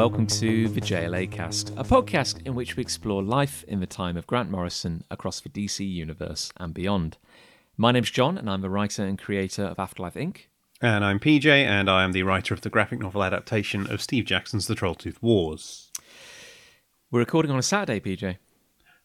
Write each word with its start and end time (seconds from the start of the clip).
welcome 0.00 0.26
to 0.26 0.66
the 0.68 0.80
JLA 0.80 1.30
Cast, 1.30 1.68
a 1.76 1.84
podcast 1.84 2.40
in 2.46 2.54
which 2.54 2.74
we 2.74 2.80
explore 2.80 3.22
life 3.22 3.64
in 3.68 3.80
the 3.80 3.86
time 3.86 4.16
of 4.16 4.26
Grant 4.26 4.50
Morrison 4.50 5.04
across 5.10 5.42
the 5.42 5.50
DC 5.50 5.86
universe 5.86 6.50
and 6.56 6.72
beyond. 6.72 7.18
My 7.76 7.92
name's 7.92 8.10
Jon, 8.10 8.38
and 8.38 8.48
I'm 8.48 8.62
the 8.62 8.70
writer 8.70 9.04
and 9.04 9.18
creator 9.18 9.64
of 9.64 9.78
Afterlife 9.78 10.14
Inc. 10.14 10.46
And 10.80 11.04
I'm 11.04 11.20
PJ, 11.20 11.44
and 11.44 11.90
I 11.90 12.02
am 12.02 12.12
the 12.12 12.22
writer 12.22 12.54
of 12.54 12.62
the 12.62 12.70
graphic 12.70 12.98
novel 12.98 13.22
adaptation 13.22 13.92
of 13.92 14.00
Steve 14.00 14.24
Jackson's 14.24 14.66
The 14.66 14.74
Trolltooth 14.74 15.20
Wars. 15.20 15.90
We're 17.10 17.20
recording 17.20 17.50
on 17.52 17.58
a 17.58 17.62
Saturday, 17.62 18.00
PJ. 18.00 18.38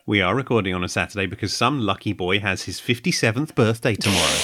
We 0.05 0.21
are 0.21 0.33
recording 0.33 0.73
on 0.73 0.85
a 0.85 0.87
Saturday 0.87 1.25
because 1.25 1.51
some 1.53 1.81
lucky 1.81 2.13
boy 2.13 2.39
has 2.39 2.61
his 2.61 2.79
57th 2.79 3.53
birthday 3.53 3.95
tomorrow. 3.95 4.39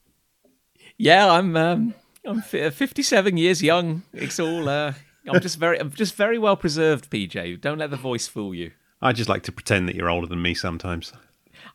yeah, 0.96 1.30
I'm 1.30 1.54
um, 1.54 1.94
I'm 2.24 2.40
57 2.40 3.36
years 3.36 3.62
young. 3.62 4.04
It's 4.14 4.40
all 4.40 4.70
uh, 4.70 4.94
I'm 5.28 5.40
just 5.40 5.58
very, 5.58 5.78
I'm 5.78 5.90
just 5.90 6.14
very 6.14 6.38
well 6.38 6.56
preserved, 6.56 7.10
PJ. 7.10 7.60
Don't 7.60 7.78
let 7.78 7.90
the 7.90 7.96
voice 7.96 8.28
fool 8.28 8.54
you. 8.54 8.72
I 9.02 9.12
just 9.12 9.28
like 9.28 9.42
to 9.44 9.52
pretend 9.52 9.88
that 9.88 9.94
you're 9.94 10.10
older 10.10 10.26
than 10.26 10.40
me 10.40 10.54
sometimes. 10.54 11.12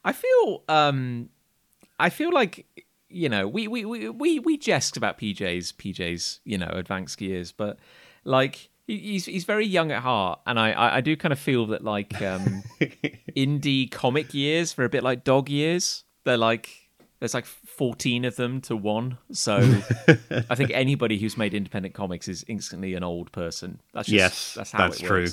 I 0.03 0.13
feel, 0.13 0.63
um, 0.67 1.29
I 1.99 2.09
feel 2.09 2.31
like 2.31 2.65
you 3.11 3.29
know, 3.29 3.47
we 3.47 3.67
we 3.67 3.85
we 3.85 4.09
we, 4.09 4.39
we 4.39 4.57
jest 4.57 4.97
about 4.97 5.17
PJ's 5.19 5.71
PJ's 5.73 6.39
you 6.43 6.57
know 6.57 6.69
advanced 6.71 7.21
years, 7.21 7.51
but 7.51 7.77
like 8.23 8.69
he's 8.87 9.25
he's 9.25 9.43
very 9.43 9.65
young 9.65 9.91
at 9.91 10.01
heart, 10.01 10.39
and 10.45 10.59
I 10.59 10.95
I, 10.97 11.01
do 11.01 11.15
kind 11.15 11.31
of 11.31 11.39
feel 11.39 11.67
that 11.67 11.83
like 11.83 12.21
um, 12.21 12.63
indie 13.35 13.91
comic 13.91 14.33
years, 14.33 14.73
for 14.73 14.83
a 14.83 14.89
bit 14.89 15.03
like 15.03 15.23
dog 15.23 15.49
years. 15.49 16.03
They're 16.23 16.37
like 16.37 16.80
there's 17.21 17.35
like 17.35 17.45
14 17.45 18.25
of 18.25 18.35
them 18.35 18.61
to 18.61 18.75
one. 18.75 19.19
So 19.31 19.57
I 20.49 20.55
think 20.55 20.71
anybody 20.73 21.19
who's 21.19 21.37
made 21.37 21.53
independent 21.53 21.93
comics 21.93 22.27
is 22.27 22.43
instantly 22.47 22.95
an 22.95 23.03
old 23.03 23.31
person. 23.31 23.79
That's 23.93 24.07
just, 24.07 24.15
yes, 24.15 24.53
that's 24.55 24.71
how 24.71 24.79
that's 24.79 24.99
true. 24.99 25.27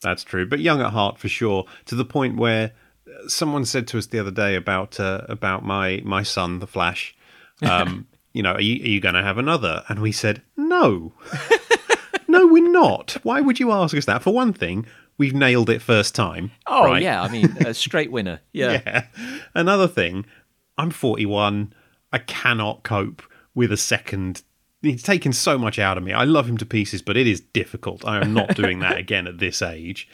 That's 0.00 0.24
true. 0.24 0.46
But 0.46 0.60
young 0.60 0.80
at 0.80 0.90
heart 0.90 1.18
for 1.18 1.28
sure, 1.28 1.66
to 1.84 1.94
the 1.94 2.06
point 2.06 2.36
where 2.36 2.72
uh, 3.06 3.28
someone 3.28 3.66
said 3.66 3.86
to 3.88 3.98
us 3.98 4.06
the 4.06 4.18
other 4.18 4.30
day 4.30 4.56
about 4.56 4.98
uh, 4.98 5.26
about 5.28 5.62
my 5.62 6.00
my 6.04 6.22
son, 6.22 6.58
the 6.58 6.66
Flash. 6.66 7.14
Um, 7.62 8.08
you 8.32 8.42
know, 8.42 8.54
are 8.54 8.60
you, 8.60 8.82
are 8.82 8.88
you 8.88 9.00
going 9.00 9.14
to 9.14 9.22
have 9.22 9.38
another? 9.38 9.84
And 9.88 10.00
we 10.00 10.10
said 10.10 10.42
no, 10.56 11.12
no, 12.28 12.48
we're 12.48 12.68
not. 12.68 13.16
Why 13.22 13.40
would 13.40 13.60
you 13.60 13.70
ask 13.70 13.96
us 13.96 14.06
that? 14.06 14.24
For 14.24 14.34
one 14.34 14.52
thing, 14.52 14.86
we've 15.18 15.32
nailed 15.32 15.70
it 15.70 15.80
first 15.80 16.16
time. 16.16 16.50
Oh 16.66 16.84
right? 16.84 17.00
yeah, 17.00 17.22
I 17.22 17.28
mean, 17.28 17.56
a 17.64 17.72
straight 17.72 18.10
winner. 18.10 18.40
Yeah. 18.52 18.82
yeah. 18.84 19.04
Another 19.54 19.86
thing, 19.86 20.26
I'm 20.76 20.90
41. 20.90 21.72
I 22.12 22.18
cannot 22.18 22.82
cope 22.82 23.22
with 23.54 23.72
a 23.72 23.76
second. 23.76 24.42
He's 24.82 25.02
taken 25.02 25.32
so 25.32 25.56
much 25.58 25.78
out 25.78 25.96
of 25.96 26.04
me. 26.04 26.12
I 26.12 26.24
love 26.24 26.48
him 26.48 26.58
to 26.58 26.66
pieces, 26.66 27.02
but 27.02 27.16
it 27.16 27.26
is 27.26 27.40
difficult. 27.40 28.04
I 28.04 28.20
am 28.20 28.34
not 28.34 28.54
doing 28.54 28.80
that 28.80 28.98
again 28.98 29.26
at 29.26 29.38
this 29.38 29.62
age. 29.62 30.08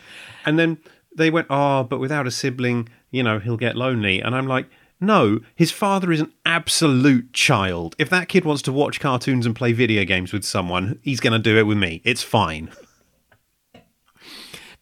And 0.45 0.59
then 0.59 0.79
they 1.17 1.31
went, 1.31 1.49
oh, 1.51 1.85
but 1.85 1.99
without 1.99 2.27
a 2.27 2.31
sibling, 2.31 2.89
you 3.11 3.23
know, 3.23 3.39
he'll 3.39 3.57
get 3.57 3.77
lonely. 3.77 4.21
And 4.21 4.35
I'm 4.35 4.47
like, 4.47 4.67
no, 5.01 5.41
his 5.55 5.73
father 5.73 6.13
is 6.13 6.21
an 6.21 6.33
absolute 6.45 7.33
child. 7.33 7.97
If 7.99 8.11
that 8.11 8.29
kid 8.29 8.45
wants 8.45 8.63
to 8.63 8.73
watch 8.73 9.01
cartoons 9.01 9.47
and 9.47 9.57
play 9.57 9.73
video 9.73 10.05
games 10.05 10.33
with 10.33 10.45
someone, 10.45 10.99
he's 11.03 11.21
going 11.21 11.33
to 11.33 11.39
do 11.39 11.59
it 11.59 11.67
with 11.67 11.79
me. 11.79 12.03
It's 12.05 12.23
fine. 12.23 12.71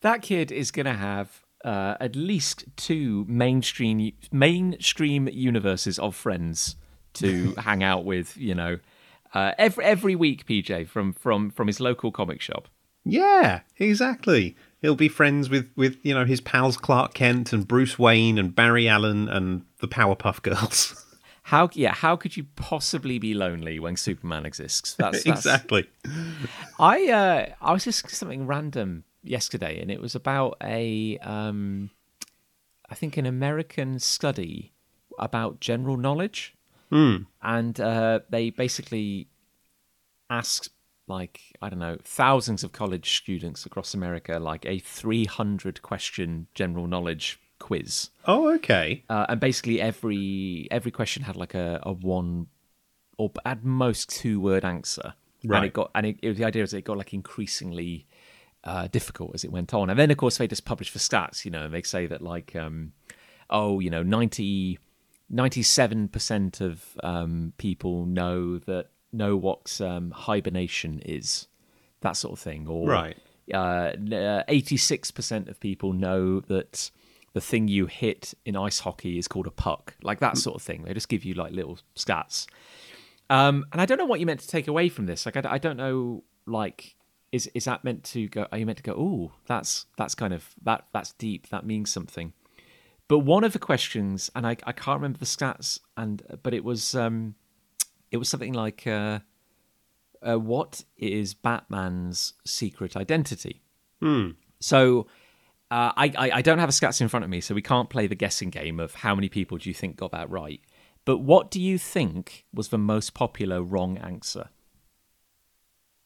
That 0.00 0.22
kid 0.22 0.50
is 0.53 0.71
going 0.71 0.87
to 0.87 0.95
have 0.95 1.45
uh, 1.68 1.98
at 2.00 2.16
least 2.16 2.64
two 2.76 3.26
mainstream 3.28 4.12
mainstream 4.32 5.28
universes 5.28 5.98
of 5.98 6.16
friends 6.16 6.76
to 7.12 7.54
hang 7.58 7.82
out 7.82 8.06
with. 8.06 8.36
You 8.38 8.54
know, 8.54 8.78
uh, 9.34 9.52
every 9.58 9.84
every 9.84 10.16
week, 10.16 10.46
PJ 10.46 10.88
from 10.88 11.12
from 11.12 11.50
from 11.50 11.66
his 11.66 11.78
local 11.78 12.10
comic 12.10 12.40
shop. 12.40 12.68
Yeah, 13.04 13.60
exactly. 13.76 14.56
He'll 14.80 14.94
be 14.94 15.08
friends 15.08 15.50
with 15.50 15.68
with 15.76 15.98
you 16.02 16.14
know 16.14 16.24
his 16.24 16.40
pals 16.40 16.78
Clark 16.78 17.12
Kent 17.12 17.52
and 17.52 17.68
Bruce 17.68 17.98
Wayne 17.98 18.38
and 18.38 18.56
Barry 18.56 18.88
Allen 18.88 19.28
and 19.28 19.62
the 19.80 19.88
Powerpuff 19.88 20.40
Girls. 20.40 21.04
How 21.42 21.68
yeah? 21.74 21.94
How 21.94 22.16
could 22.16 22.34
you 22.34 22.46
possibly 22.56 23.18
be 23.18 23.34
lonely 23.34 23.78
when 23.78 23.96
Superman 23.96 24.46
exists? 24.46 24.94
That's, 24.94 25.22
that's... 25.24 25.40
exactly. 25.40 25.86
I 26.78 27.08
uh, 27.08 27.46
I 27.60 27.72
was 27.74 27.84
just 27.84 28.08
something 28.08 28.46
random 28.46 29.04
yesterday, 29.22 29.80
and 29.80 29.90
it 29.90 30.00
was 30.00 30.14
about 30.14 30.56
a, 30.62 31.18
um, 31.18 31.90
I 32.88 32.94
think, 32.94 33.16
an 33.16 33.26
American 33.26 33.98
study 33.98 34.72
about 35.18 35.60
general 35.60 35.96
knowledge, 35.96 36.54
mm. 36.90 37.26
and 37.42 37.80
uh, 37.80 38.20
they 38.30 38.50
basically 38.50 39.28
asked 40.30 40.70
like 41.06 41.40
I 41.62 41.70
don't 41.70 41.78
know 41.78 41.96
thousands 42.04 42.62
of 42.62 42.72
college 42.72 43.16
students 43.16 43.64
across 43.64 43.94
America 43.94 44.38
like 44.38 44.66
a 44.66 44.78
300 44.78 45.80
question 45.80 46.46
general 46.54 46.86
knowledge 46.86 47.40
quiz. 47.58 48.10
Oh, 48.26 48.52
okay. 48.54 49.04
Uh, 49.08 49.26
and 49.28 49.40
basically 49.40 49.80
every 49.80 50.68
every 50.70 50.90
question 50.90 51.22
had 51.22 51.36
like 51.36 51.54
a, 51.54 51.80
a 51.82 51.92
one 51.92 52.46
or 53.16 53.32
at 53.44 53.64
most 53.64 54.08
two 54.10 54.40
word 54.40 54.64
answer. 54.64 55.14
Right. 55.44 55.58
And 55.58 55.66
it 55.66 55.72
got 55.72 55.90
and 55.94 56.06
it, 56.06 56.18
it, 56.22 56.34
the 56.34 56.44
idea 56.44 56.62
is 56.62 56.74
it 56.74 56.84
got 56.84 56.98
like 56.98 57.14
increasingly 57.14 58.06
uh, 58.64 58.88
difficult 58.88 59.32
as 59.34 59.44
it 59.44 59.52
went 59.52 59.72
on. 59.74 59.91
And 59.91 59.98
then, 59.98 60.10
of 60.10 60.16
course, 60.16 60.38
they 60.38 60.48
just 60.48 60.64
publish 60.64 60.92
the 60.92 60.98
stats, 60.98 61.44
you 61.44 61.50
know, 61.50 61.64
and 61.64 61.74
they 61.74 61.82
say 61.82 62.06
that, 62.06 62.22
like, 62.22 62.54
um, 62.56 62.92
oh, 63.50 63.80
you 63.80 63.91
know, 63.91 64.02
90, 64.02 64.78
97% 65.32 66.60
of 66.60 66.84
um, 67.02 67.52
people 67.58 68.06
know 68.06 68.58
that 68.58 68.86
know 69.12 69.36
what 69.36 69.80
um, 69.80 70.10
hibernation 70.10 71.00
is, 71.04 71.48
that 72.00 72.12
sort 72.12 72.32
of 72.32 72.41
thing. 72.41 72.66
Or 72.68 72.88
right. 72.88 73.16
uh, 73.52 73.92
86% 73.97 75.48
of 75.48 75.60
people 75.60 75.92
know 75.92 76.41
that 76.41 76.91
the 77.34 77.41
thing 77.41 77.68
you 77.68 77.86
hit 77.86 78.34
in 78.44 78.56
ice 78.56 78.80
hockey 78.80 79.18
is 79.18 79.28
called 79.28 79.47
a 79.47 79.50
puck, 79.50 79.94
like 80.02 80.20
that 80.20 80.36
sort 80.36 80.56
of 80.56 80.62
thing. 80.62 80.82
They 80.82 80.94
just 80.94 81.08
give 81.08 81.24
you 81.24 81.34
like 81.34 81.52
little 81.52 81.78
stats. 81.94 82.47
Um, 83.30 83.66
and 83.72 83.80
I 83.80 83.86
don't 83.86 83.98
know 83.98 84.06
what 84.06 84.20
you 84.20 84.26
meant 84.26 84.41
to 84.41 84.48
take 84.48 84.68
away 84.68 84.88
from 84.88 85.06
this. 85.06 85.26
Like, 85.26 85.36
I, 85.36 85.42
I 85.52 85.58
don't 85.58 85.76
know, 85.76 86.24
like, 86.47 86.97
is 87.33 87.50
is 87.55 87.65
that 87.65 87.84
meant 87.84 88.05
to 88.05 88.28
go? 88.28 88.47
Are 88.50 88.59
you 88.59 88.66
meant 88.66 88.78
to 88.78 88.84
go? 88.84 88.94
Oh, 88.97 89.33
that's 89.47 89.87
that's 89.97 90.15
kind 90.15 90.33
of 90.33 90.55
that 90.62 90.87
that's 90.93 91.12
deep. 91.12 91.49
That 91.49 91.66
means 91.66 91.91
something. 91.91 92.33
But 93.09 93.21
one 93.21 93.44
of 93.44 93.55
the 93.55 93.59
questions, 93.59 94.31
and 94.34 94.47
I, 94.47 94.56
I 94.65 94.72
can't 94.72 95.00
remember 95.00 95.19
the 95.19 95.25
stats, 95.25 95.81
and 95.97 96.22
but 96.43 96.53
it 96.55 96.65
was 96.65 96.94
um, 96.94 97.34
it 98.10 98.19
was 98.19 98.28
something 98.28 98.53
like, 98.53 98.86
uh, 98.86 99.21
uh, 100.22 100.39
what 100.39 100.84
is 100.97 101.34
Batman's 101.34 102.34
secret 102.47 102.97
identity? 102.97 103.63
Hmm. 104.01 104.31
So. 104.60 105.07
Uh, 105.71 105.92
I, 105.98 106.13
I, 106.16 106.31
I 106.36 106.41
don't 106.41 106.60
have 106.60 106.71
a 106.71 106.72
stats 106.72 107.03
in 107.03 107.09
front 107.09 107.24
of 107.24 107.31
me, 107.31 107.42
so 107.42 107.54
we 107.54 107.60
can't 107.60 107.91
play 107.91 108.07
the 108.07 108.15
guessing 108.15 108.48
game 108.48 108.81
of 108.81 108.95
how 108.95 109.15
many 109.15 109.28
people 109.28 109.59
do 109.59 109.69
you 109.69 109.74
think 109.74 109.97
got 109.97 110.13
that 110.13 110.31
right. 110.31 110.63
But 111.04 111.19
what 111.19 111.51
do 111.51 111.60
you 111.60 111.77
think 111.77 112.47
was 112.54 112.69
the 112.69 112.78
most 112.78 113.13
popular 113.13 113.63
wrong 113.63 113.98
answer? 113.98 114.48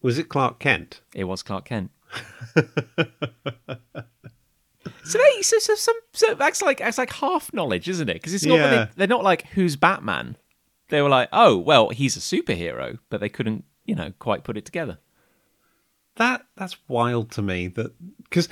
Was 0.02 0.18
it 0.18 0.28
Clark 0.28 0.58
Kent? 0.58 1.00
It 1.14 1.24
was 1.24 1.42
Clark 1.42 1.66
Kent. 1.66 1.90
so 5.04 5.18
they 5.18 5.42
so, 5.42 5.58
so 5.58 5.74
some 5.74 5.96
so 6.12 6.34
that's 6.34 6.60
like 6.60 6.78
that's 6.78 6.98
like 6.98 7.12
half 7.12 7.52
knowledge, 7.54 7.88
isn't 7.88 8.08
it? 8.08 8.14
Because 8.14 8.34
it's 8.34 8.44
not 8.44 8.56
yeah. 8.56 8.70
they, 8.70 8.90
they're 8.96 9.06
not 9.06 9.24
like 9.24 9.46
who's 9.48 9.76
Batman. 9.76 10.36
They 10.88 11.00
were 11.00 11.08
like, 11.08 11.28
oh 11.32 11.56
well, 11.56 11.90
he's 11.90 12.16
a 12.16 12.20
superhero, 12.20 12.98
but 13.08 13.20
they 13.20 13.28
couldn't 13.28 13.64
you 13.84 13.94
know 13.94 14.12
quite 14.18 14.44
put 14.44 14.56
it 14.56 14.64
together. 14.64 14.98
That 16.16 16.44
that's 16.56 16.76
wild 16.88 17.30
to 17.32 17.42
me. 17.42 17.68
That 17.68 17.92
because 18.24 18.48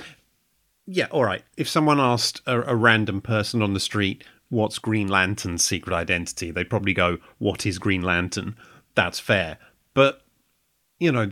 yeah, 0.87 1.07
all 1.11 1.23
right. 1.23 1.43
If 1.57 1.69
someone 1.69 1.99
asked 1.99 2.41
a, 2.47 2.61
a 2.61 2.75
random 2.75 3.21
person 3.21 3.61
on 3.61 3.73
the 3.73 3.79
street 3.79 4.23
what's 4.49 4.79
Green 4.79 5.07
Lantern's 5.07 5.63
secret 5.63 5.95
identity, 5.95 6.51
they'd 6.51 6.69
probably 6.69 6.93
go, 6.93 7.17
"What 7.37 7.65
is 7.65 7.79
Green 7.79 8.01
Lantern?" 8.01 8.55
That's 8.95 9.19
fair, 9.19 9.57
but 9.93 10.20
you 11.01 11.11
know, 11.11 11.31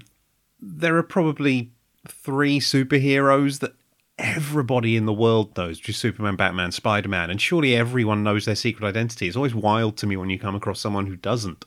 there 0.60 0.98
are 0.98 1.04
probably 1.04 1.72
three 2.08 2.60
superheroes 2.60 3.60
that 3.60 3.76
everybody 4.18 4.98
in 4.98 5.06
the 5.06 5.14
world 5.14 5.56
knows, 5.56 5.80
is 5.88 5.96
Superman, 5.96 6.36
Batman, 6.36 6.72
Spider 6.72 7.08
Man, 7.08 7.30
and 7.30 7.40
surely 7.40 7.76
everyone 7.76 8.24
knows 8.24 8.46
their 8.46 8.56
secret 8.56 8.88
identity. 8.88 9.28
It's 9.28 9.38
always 9.38 9.54
wild 9.54 9.96
to 9.98 10.08
me 10.08 10.18
when 10.18 10.32
you 10.32 10.40
come 10.40 10.56
across 10.56 10.80
someone 10.80 11.06
who 11.06 11.16
doesn't. 11.16 11.64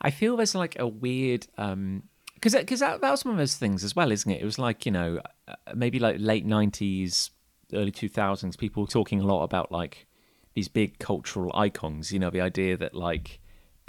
I 0.00 0.10
feel 0.10 0.36
there's 0.36 0.54
like 0.54 0.78
a 0.78 0.86
weird 0.86 1.48
um 1.58 2.04
because 2.34 2.54
because 2.54 2.80
that, 2.80 3.00
that 3.00 3.10
was 3.10 3.24
one 3.24 3.34
of 3.34 3.38
those 3.38 3.56
things 3.56 3.82
as 3.82 3.96
well, 3.96 4.12
isn't 4.12 4.30
it? 4.30 4.40
It 4.40 4.44
was 4.44 4.58
like 4.58 4.86
you 4.86 4.92
know 4.92 5.20
uh, 5.48 5.54
maybe 5.74 5.98
like 5.98 6.16
late 6.20 6.46
'90s, 6.46 7.30
early 7.72 7.90
2000s, 7.90 8.56
people 8.56 8.86
talking 8.86 9.20
a 9.20 9.26
lot 9.26 9.42
about 9.42 9.72
like 9.72 10.06
these 10.54 10.68
big 10.68 11.00
cultural 11.00 11.50
icons. 11.52 12.12
You 12.12 12.20
know, 12.20 12.30
the 12.30 12.40
idea 12.40 12.76
that 12.76 12.94
like 12.94 13.39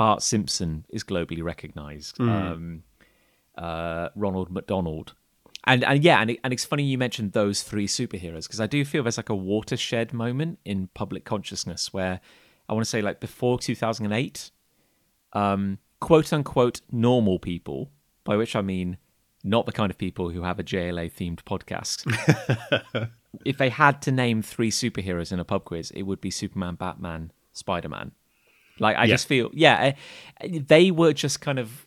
Bart 0.02 0.24
Simpson 0.24 0.84
is 0.90 1.04
globally 1.04 1.44
recognized, 1.44 2.20
um, 2.20 2.82
uh, 3.56 4.10
Ronald 4.16 4.50
McDonald. 4.50 5.14
And, 5.66 5.84
and 5.84 6.04
yeah, 6.04 6.20
and, 6.20 6.32
it, 6.32 6.40
and 6.44 6.52
it's 6.52 6.66
funny 6.66 6.82
you 6.82 6.98
mentioned 6.98 7.34
those 7.34 7.62
three 7.62 7.86
superheroes 7.86 8.48
because 8.48 8.60
I 8.60 8.66
do 8.66 8.84
feel 8.84 9.04
there's 9.04 9.18
like 9.18 9.30
a 9.30 9.36
watershed 9.36 10.12
moment 10.12 10.58
in 10.66 10.90
public 10.96 11.24
consciousness 11.24 11.94
where 11.94 12.20
I 12.68 12.74
want 12.74 12.84
to 12.84 12.90
say 12.90 13.04
like 13.04 13.20
before 13.20 13.60
2008, 13.60 14.50
um, 15.34 15.78
quote 16.00 16.34
unquote 16.34 16.82
normal 16.92 17.38
people, 17.38 17.92
by 18.24 18.36
which 18.38 18.56
I 18.56 18.62
mean 18.62 18.98
not 19.44 19.68
the 19.68 19.72
kind 19.72 19.92
of 19.92 20.00
people 20.00 20.32
who 20.32 20.42
have 20.42 20.58
a 20.58 20.64
JLA 20.64 21.14
themed 21.14 21.44
podcast. 21.44 22.08
if 23.46 23.60
they 23.60 23.70
had 23.70 24.02
to 24.02 24.12
name 24.12 24.42
three 24.42 24.72
superheroes 24.72 25.32
in 25.32 25.40
a 25.40 25.46
pub 25.46 25.64
quiz, 25.66 25.92
it 25.92 26.08
would 26.08 26.22
be 26.22 26.32
Superman, 26.32 26.74
Batman, 26.74 27.32
Spider 27.54 27.90
Man. 27.90 28.14
Like 28.82 28.98
I 28.98 29.06
Yeah. 29.06 29.14
just 29.14 29.28
feel, 29.28 29.50
yeah, 29.54 29.94
they 30.44 30.92
were 30.92 31.14
just 31.14 31.40
kind 31.40 31.58
of, 31.60 31.86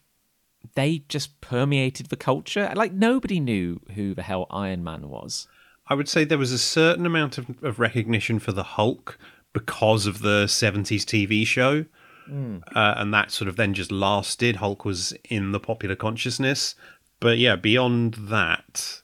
they 0.75 1.03
just 1.09 1.41
permeated 1.43 2.07
the 2.07 2.17
culture. 2.17 2.73
Like 2.75 2.93
nobody 2.93 3.39
knew 3.41 3.81
who 3.95 4.15
the 4.15 4.23
hell 4.23 4.47
Iron 4.51 4.83
Man 4.83 5.09
was. 5.11 5.47
I 5.89 5.95
would 5.95 6.09
say 6.09 6.25
there 6.25 6.39
was 6.39 6.53
a 6.53 6.59
certain 6.59 7.05
amount 7.05 7.37
of, 7.37 7.63
of 7.63 7.79
recognition 7.79 8.39
for 8.39 8.53
the 8.53 8.63
Hulk 8.63 9.19
because 9.53 10.07
of 10.07 10.21
the 10.21 10.45
70s 10.47 11.03
TV 11.05 11.47
show. 11.47 11.85
Uh, 12.27 12.95
and 12.97 13.13
that 13.13 13.31
sort 13.31 13.49
of 13.49 13.57
then 13.57 13.75
just 13.75 13.93
lasted. 13.93 14.57
Hulk 14.57 14.87
was 14.87 15.13
in 15.29 15.53
the 15.53 15.61
popular 15.61 15.95
consciousness. 15.95 16.75
But 17.21 17.37
yeah, 17.37 17.55
beyond 17.57 18.15
that, 18.31 19.03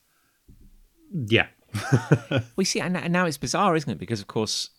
yeah. 1.13 1.47
We 2.55 2.65
see, 2.65 2.79
and 2.81 3.11
now 3.11 3.25
it's 3.27 3.37
bizarre, 3.37 3.75
isn't 3.75 3.89
it? 3.91 3.99
Because 3.99 4.21
of 4.21 4.27
course, 4.27 4.69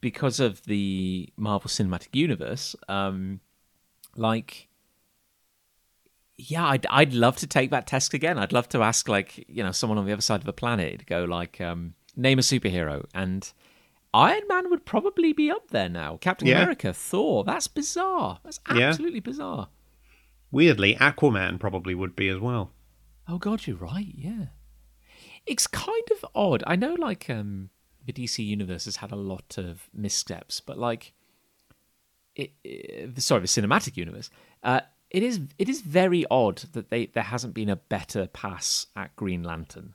because 0.00 0.40
of 0.40 0.62
the 0.64 1.28
Marvel 1.36 1.68
Cinematic 1.68 2.08
Universe, 2.14 2.74
um, 2.88 3.40
like, 4.16 4.68
yeah, 6.36 6.66
I'd 6.66 6.86
I'd 6.90 7.12
love 7.14 7.36
to 7.38 7.46
take 7.46 7.70
that 7.70 7.86
test 7.86 8.14
again. 8.14 8.38
I'd 8.38 8.52
love 8.52 8.68
to 8.70 8.82
ask, 8.82 9.08
like, 9.08 9.44
you 9.48 9.62
know, 9.62 9.72
someone 9.72 9.98
on 9.98 10.06
the 10.06 10.12
other 10.12 10.22
side 10.22 10.40
of 10.40 10.46
the 10.46 10.52
planet, 10.52 11.06
go 11.06 11.24
like, 11.24 11.60
um, 11.60 11.94
name 12.16 12.38
a 12.38 12.42
superhero, 12.42 13.04
and 13.14 13.52
Iron 14.14 14.42
Man 14.48 14.70
would 14.70 14.84
probably 14.86 15.32
be 15.32 15.50
up 15.50 15.68
there 15.70 15.88
now. 15.88 16.16
Captain 16.16 16.48
Yeah. 16.48 16.56
America, 16.62 16.92
Thor. 16.94 17.44
That's 17.44 17.68
bizarre. 17.68 18.40
That's 18.44 18.60
Yeah. 18.74 18.88
absolutely 18.88 19.20
bizarre. 19.20 19.68
Weirdly, 20.50 20.94
Aquaman 20.94 21.60
probably 21.60 21.94
would 21.94 22.16
be 22.16 22.28
as 22.28 22.38
well. 22.38 22.72
Oh 23.28 23.36
God, 23.38 23.66
you're 23.66 23.76
right. 23.76 24.14
Yeah, 24.14 24.46
it's 25.44 25.66
kind 25.66 26.02
of 26.12 26.24
odd. 26.34 26.64
I 26.66 26.76
know, 26.76 26.94
like, 26.94 27.28
um, 27.28 27.68
the 28.08 28.24
DC 28.24 28.44
universe 28.44 28.86
has 28.86 28.96
had 28.96 29.12
a 29.12 29.16
lot 29.16 29.56
of 29.58 29.88
missteps, 29.94 30.60
but 30.60 30.78
like, 30.78 31.12
it, 32.34 32.52
it 32.64 33.20
sorry, 33.22 33.42
the 33.42 33.46
cinematic 33.46 33.96
universe. 33.96 34.30
Uh, 34.62 34.80
it 35.10 35.22
is 35.22 35.40
it 35.58 35.68
is 35.68 35.80
very 35.80 36.24
odd 36.30 36.58
that 36.72 36.90
they 36.90 37.06
there 37.06 37.22
hasn't 37.22 37.54
been 37.54 37.68
a 37.68 37.76
better 37.76 38.26
pass 38.26 38.86
at 38.96 39.14
Green 39.16 39.42
Lantern. 39.42 39.94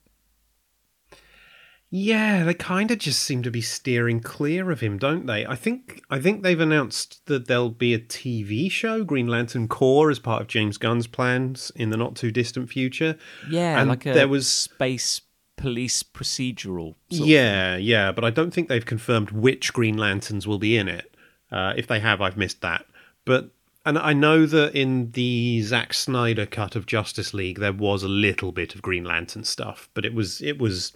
Yeah, 1.96 2.44
they 2.44 2.56
kind 2.56 2.90
of 2.90 2.98
just 2.98 3.22
seem 3.22 3.44
to 3.44 3.52
be 3.52 3.62
steering 3.62 4.20
clear 4.20 4.72
of 4.72 4.80
him, 4.80 4.98
don't 4.98 5.28
they? 5.28 5.46
I 5.46 5.56
think 5.56 6.02
I 6.10 6.20
think 6.20 6.42
they've 6.42 6.60
announced 6.60 7.24
that 7.28 7.48
there'll 7.48 7.70
be 7.70 7.94
a 7.94 8.00
TV 8.00 8.72
show, 8.72 9.04
Green 9.04 9.28
Lantern 9.28 9.68
Corps, 9.68 10.10
as 10.10 10.18
part 10.18 10.42
of 10.42 10.48
James 10.48 10.80
Gunn's 10.80 11.06
plans 11.06 11.72
in 11.76 11.92
the 11.92 11.98
not 11.98 12.16
too 12.16 12.32
distant 12.32 12.70
future. 12.72 13.16
Yeah, 13.48 13.80
And 13.80 13.90
like 13.90 14.08
a 14.08 14.14
there 14.14 14.28
was- 14.28 14.48
space 14.48 15.22
police 15.56 16.04
procedural. 16.04 16.96
sort 17.10 17.22
of- 17.22 17.28
Yeah, 17.28 17.78
yeah, 17.78 18.12
but 18.12 18.24
I 18.24 18.30
don't 18.30 18.52
think 18.52 18.68
they've 18.68 18.86
confirmed 18.86 19.32
which 19.32 19.74
Green 19.74 19.98
Lanterns 19.98 20.48
will 20.48 20.60
be 20.60 20.76
in 20.78 20.88
it. 20.88 21.14
Uh, 21.52 21.74
if 21.78 21.88
they 21.88 22.00
have, 22.00 22.22
I've 22.22 22.38
missed 22.38 22.62
that. 22.62 22.86
But 23.26 23.50
and 23.86 23.98
I 23.98 24.14
know 24.14 24.46
that 24.46 24.74
in 24.76 25.12
the 25.12 25.62
Zack 25.62 25.94
Snyder 25.94 26.46
cut 26.46 26.76
of 26.76 26.86
Justice 26.86 27.34
League, 27.34 27.60
there 27.60 27.74
was 27.74 28.02
a 28.04 28.08
little 28.08 28.52
bit 28.52 28.76
of 28.76 28.82
Green 28.82 29.04
Lantern 29.04 29.44
stuff, 29.44 29.90
but 29.94 30.06
it 30.06 30.14
was 30.14 30.42
it 30.42 30.58
was 30.58 30.94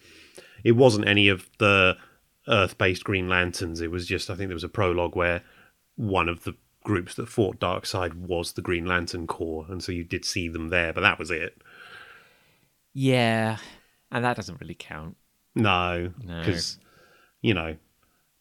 it 0.63 0.71
wasn't 0.73 1.07
any 1.07 1.27
of 1.27 1.49
the 1.59 1.97
Earth-based 2.47 3.03
Green 3.03 3.27
Lanterns. 3.27 3.81
It 3.81 3.91
was 3.91 4.07
just 4.07 4.29
I 4.29 4.35
think 4.35 4.47
there 4.49 4.55
was 4.55 4.63
a 4.63 4.69
prologue 4.69 5.15
where 5.15 5.43
one 5.97 6.27
of 6.29 6.43
the 6.45 6.55
groups 6.83 7.13
that 7.15 7.27
fought 7.27 7.59
Darkseid 7.59 8.13
was 8.15 8.53
the 8.53 8.61
Green 8.61 8.85
Lantern 8.85 9.27
Corps, 9.27 9.65
and 9.69 9.83
so 9.83 9.91
you 9.91 10.03
did 10.05 10.23
see 10.25 10.47
them 10.47 10.69
there, 10.69 10.93
but 10.93 11.01
that 11.01 11.19
was 11.19 11.29
it. 11.29 11.61
yeah, 12.93 13.57
and 14.11 14.23
that 14.25 14.35
doesn't 14.35 14.59
really 14.61 14.75
count. 14.77 15.17
No, 15.55 16.11
No. 16.23 16.39
because 16.39 16.77
you 17.41 17.53
know, 17.53 17.77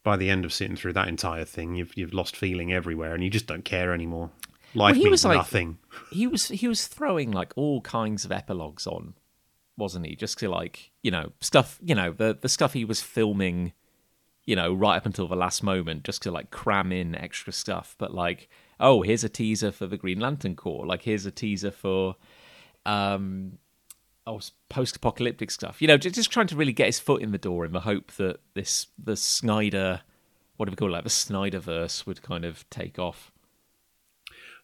by 0.03 0.17
the 0.17 0.31
end 0.31 0.45
of 0.45 0.53
sitting 0.53 0.77
through 0.77 0.93
that 0.95 1.09
entire 1.09 1.45
thing, 1.45 1.75
you've 1.75 1.97
you've 1.97 2.15
lost 2.15 2.37
feeling 2.37 2.73
everywhere, 2.73 3.15
and 3.15 3.23
you 3.25 3.31
just 3.31 3.47
don't 3.47 3.65
care 3.65 3.93
anymore. 3.95 4.31
Life 4.75 4.97
he 4.97 5.05
means 5.05 5.13
was 5.13 5.25
like- 5.25 5.37
nothing. 5.39 5.79
he 6.11 6.27
was 6.27 6.49
he 6.49 6.69
was 6.69 6.87
throwing 6.87 7.31
like 7.33 7.53
all 7.57 7.81
kinds 7.81 8.25
of 8.25 8.33
epilogues 8.33 8.87
on, 8.87 9.15
wasn't 9.77 10.07
he? 10.07 10.15
Just 10.17 10.39
to 10.39 10.49
like 10.49 10.93
you 11.03 11.11
know 11.11 11.33
stuff 11.41 11.79
you 11.83 11.95
know 11.95 12.13
the 12.13 12.37
the 12.41 12.49
stuff 12.49 12.73
he 12.75 12.85
was 12.85 13.01
filming, 13.01 13.73
you 14.45 14.55
know 14.57 14.75
right 14.75 14.97
up 14.97 15.07
until 15.07 15.27
the 15.29 15.37
last 15.37 15.63
moment, 15.63 16.05
just 16.05 16.23
to 16.23 16.31
like 16.31 16.51
cram 16.51 16.93
in 16.93 17.15
extra 17.15 17.53
stuff. 17.53 17.95
But 17.99 18.13
like 18.13 18.49
oh 18.79 19.01
here's 19.03 19.25
a 19.25 19.29
teaser 19.31 19.73
for 19.73 19.87
the 19.87 19.97
Green 19.97 20.21
Lantern 20.21 20.55
Corps, 20.57 20.85
like 20.87 21.03
here's 21.03 21.25
a 21.25 21.31
teaser 21.31 21.71
for, 21.71 22.17
um, 22.85 23.59
oh 24.27 24.41
post 24.69 24.97
apocalyptic 24.97 25.51
stuff. 25.51 25.81
You 25.81 25.89
know 25.89 25.97
just, 25.97 26.15
just 26.15 26.31
trying 26.31 26.49
to 26.49 26.57
really 26.57 26.73
get 26.73 26.87
his 26.87 26.99
foot 26.99 27.23
in 27.23 27.33
the 27.33 27.39
door 27.39 27.65
in 27.65 27.73
the 27.73 27.81
hope 27.81 28.13
that 28.13 28.41
this 28.55 28.89
the 29.03 29.17
Snyder, 29.17 30.03
what 30.57 30.67
do 30.67 30.71
we 30.71 30.77
call 30.77 30.89
it, 30.89 30.93
like 30.93 31.05
the 31.05 31.11
Snyderverse 31.11 32.07
would 32.07 32.23
kind 32.23 32.45
of 32.45 32.69
take 32.71 32.99
off. 32.99 33.31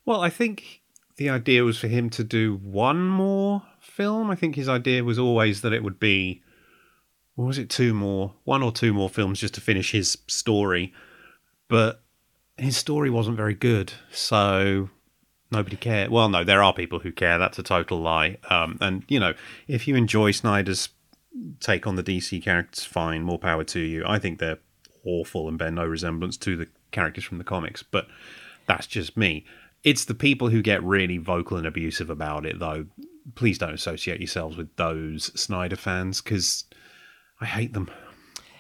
Well, 0.05 0.21
I 0.21 0.31
think 0.31 0.83
the 1.17 1.31
idea 1.31 1.65
was 1.65 1.79
for 1.79 1.89
him 1.89 2.11
to 2.11 2.25
do 2.25 2.57
one 2.57 3.07
more 3.07 3.63
film. 3.81 4.31
I 4.31 4.35
think 4.35 4.57
his 4.57 4.69
idea 4.69 5.05
was 5.05 5.19
always 5.19 5.61
that 5.61 5.73
it 5.73 5.85
would 5.85 6.01
be, 6.01 6.43
was 7.37 7.59
it 7.59 7.71
two 7.71 7.95
more, 7.95 8.35
one 8.45 8.63
or 8.63 8.73
two 8.73 8.93
more 8.93 9.09
films 9.09 9.41
just 9.41 9.55
to 9.55 9.61
finish 9.61 9.93
his 9.93 10.19
story. 10.27 10.93
But 11.69 12.03
his 12.57 12.77
story 12.77 13.11
wasn't 13.11 13.37
very 13.37 13.55
good, 13.55 13.93
so 14.11 14.91
nobody 15.53 15.77
cared. 15.77 16.11
Well, 16.11 16.29
no, 16.29 16.43
there 16.45 16.63
are 16.63 16.73
people 16.73 16.99
who 16.99 17.13
care. 17.13 17.39
That's 17.39 17.59
a 17.59 17.63
total 17.63 18.01
lie. 18.01 18.39
Um, 18.51 18.79
and 18.81 19.05
you 19.09 19.21
know, 19.21 19.35
if 19.69 19.87
you 19.87 19.95
enjoy 19.95 20.33
Snyder's 20.33 20.89
take 21.61 21.87
on 21.87 21.97
the 21.97 22.03
DC 22.03 22.43
characters, 22.43 22.85
fine, 22.85 23.23
more 23.23 23.39
power 23.39 23.65
to 23.65 23.81
you. 23.81 24.05
I 24.07 24.19
think 24.19 24.39
they're 24.39 24.59
awful 25.05 25.49
and 25.49 25.59
bear 25.59 25.71
no 25.71 25.87
resemblance 25.87 26.37
to 26.39 26.57
the 26.57 26.69
characters 26.91 27.25
from 27.25 27.39
the 27.39 27.45
comics, 27.45 27.83
but 27.83 28.07
that's 28.67 28.87
just 28.87 29.17
me. 29.17 29.45
It's 29.85 30.05
the 30.05 30.15
people 30.15 30.49
who 30.49 30.63
get 30.63 30.83
really 30.83 31.19
vocal 31.19 31.57
and 31.57 31.67
abusive 31.67 32.11
about 32.11 32.47
it, 32.47 32.59
though. 32.59 32.87
Please 33.35 33.59
don't 33.59 33.75
associate 33.75 34.21
yourselves 34.21 34.57
with 34.57 34.75
those 34.77 35.33
Snyder 35.41 35.77
fans 35.77 36.21
because 36.21 36.65
I 37.41 37.47
hate 37.47 37.73
them. 37.73 37.91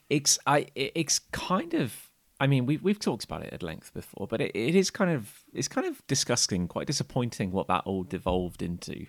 it's 0.08 0.38
I 0.46 0.66
it's 0.74 1.18
kind 1.18 1.74
of 1.74 2.10
I 2.42 2.48
mean 2.48 2.66
we've 2.66 2.82
we've 2.82 2.98
talked 2.98 3.22
about 3.24 3.42
it 3.44 3.52
at 3.52 3.62
length 3.62 3.94
before, 3.94 4.26
but 4.26 4.40
it, 4.40 4.50
it 4.54 4.74
is 4.74 4.90
kind 4.90 5.10
of 5.12 5.44
it's 5.54 5.68
kind 5.68 5.86
of 5.86 6.04
disgusting, 6.08 6.66
quite 6.66 6.88
disappointing 6.88 7.52
what 7.52 7.68
that 7.68 7.84
all 7.86 8.02
devolved 8.02 8.62
into. 8.62 9.06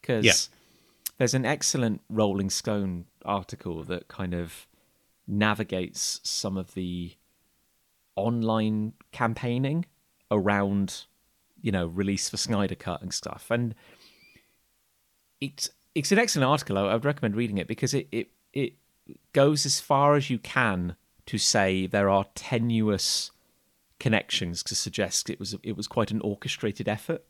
Because 0.00 0.24
Yeah. 0.24 0.32
there's 1.18 1.34
an 1.34 1.44
excellent 1.46 2.00
Rolling 2.08 2.50
Stone 2.50 3.06
article 3.24 3.84
that 3.84 4.08
kind 4.08 4.34
of 4.34 4.66
navigates 5.28 6.20
some 6.24 6.56
of 6.56 6.74
the 6.74 7.12
online 8.16 8.94
campaigning 9.12 9.84
around 10.30 11.04
you 11.60 11.70
know 11.70 11.86
release 11.86 12.28
for 12.28 12.36
Snyder 12.36 12.74
Cut 12.74 13.00
and 13.00 13.14
stuff, 13.14 13.46
and 13.48 13.76
it's 15.40 15.70
it's 15.94 16.10
an 16.10 16.18
excellent 16.18 16.48
article. 16.50 16.76
I, 16.78 16.82
I 16.82 16.94
would 16.94 17.04
recommend 17.04 17.36
reading 17.36 17.58
it 17.58 17.68
because 17.68 17.94
it, 17.94 18.08
it 18.10 18.28
it 18.52 18.74
goes 19.32 19.66
as 19.66 19.78
far 19.78 20.16
as 20.16 20.30
you 20.30 20.38
can 20.40 20.96
to 21.32 21.38
say 21.38 21.86
there 21.86 22.10
are 22.10 22.26
tenuous 22.34 23.30
connections 23.98 24.62
to 24.64 24.74
suggest 24.74 25.30
it 25.30 25.38
was 25.38 25.56
it 25.62 25.76
was 25.78 25.86
quite 25.86 26.10
an 26.10 26.20
orchestrated 26.20 26.88
effort. 26.88 27.24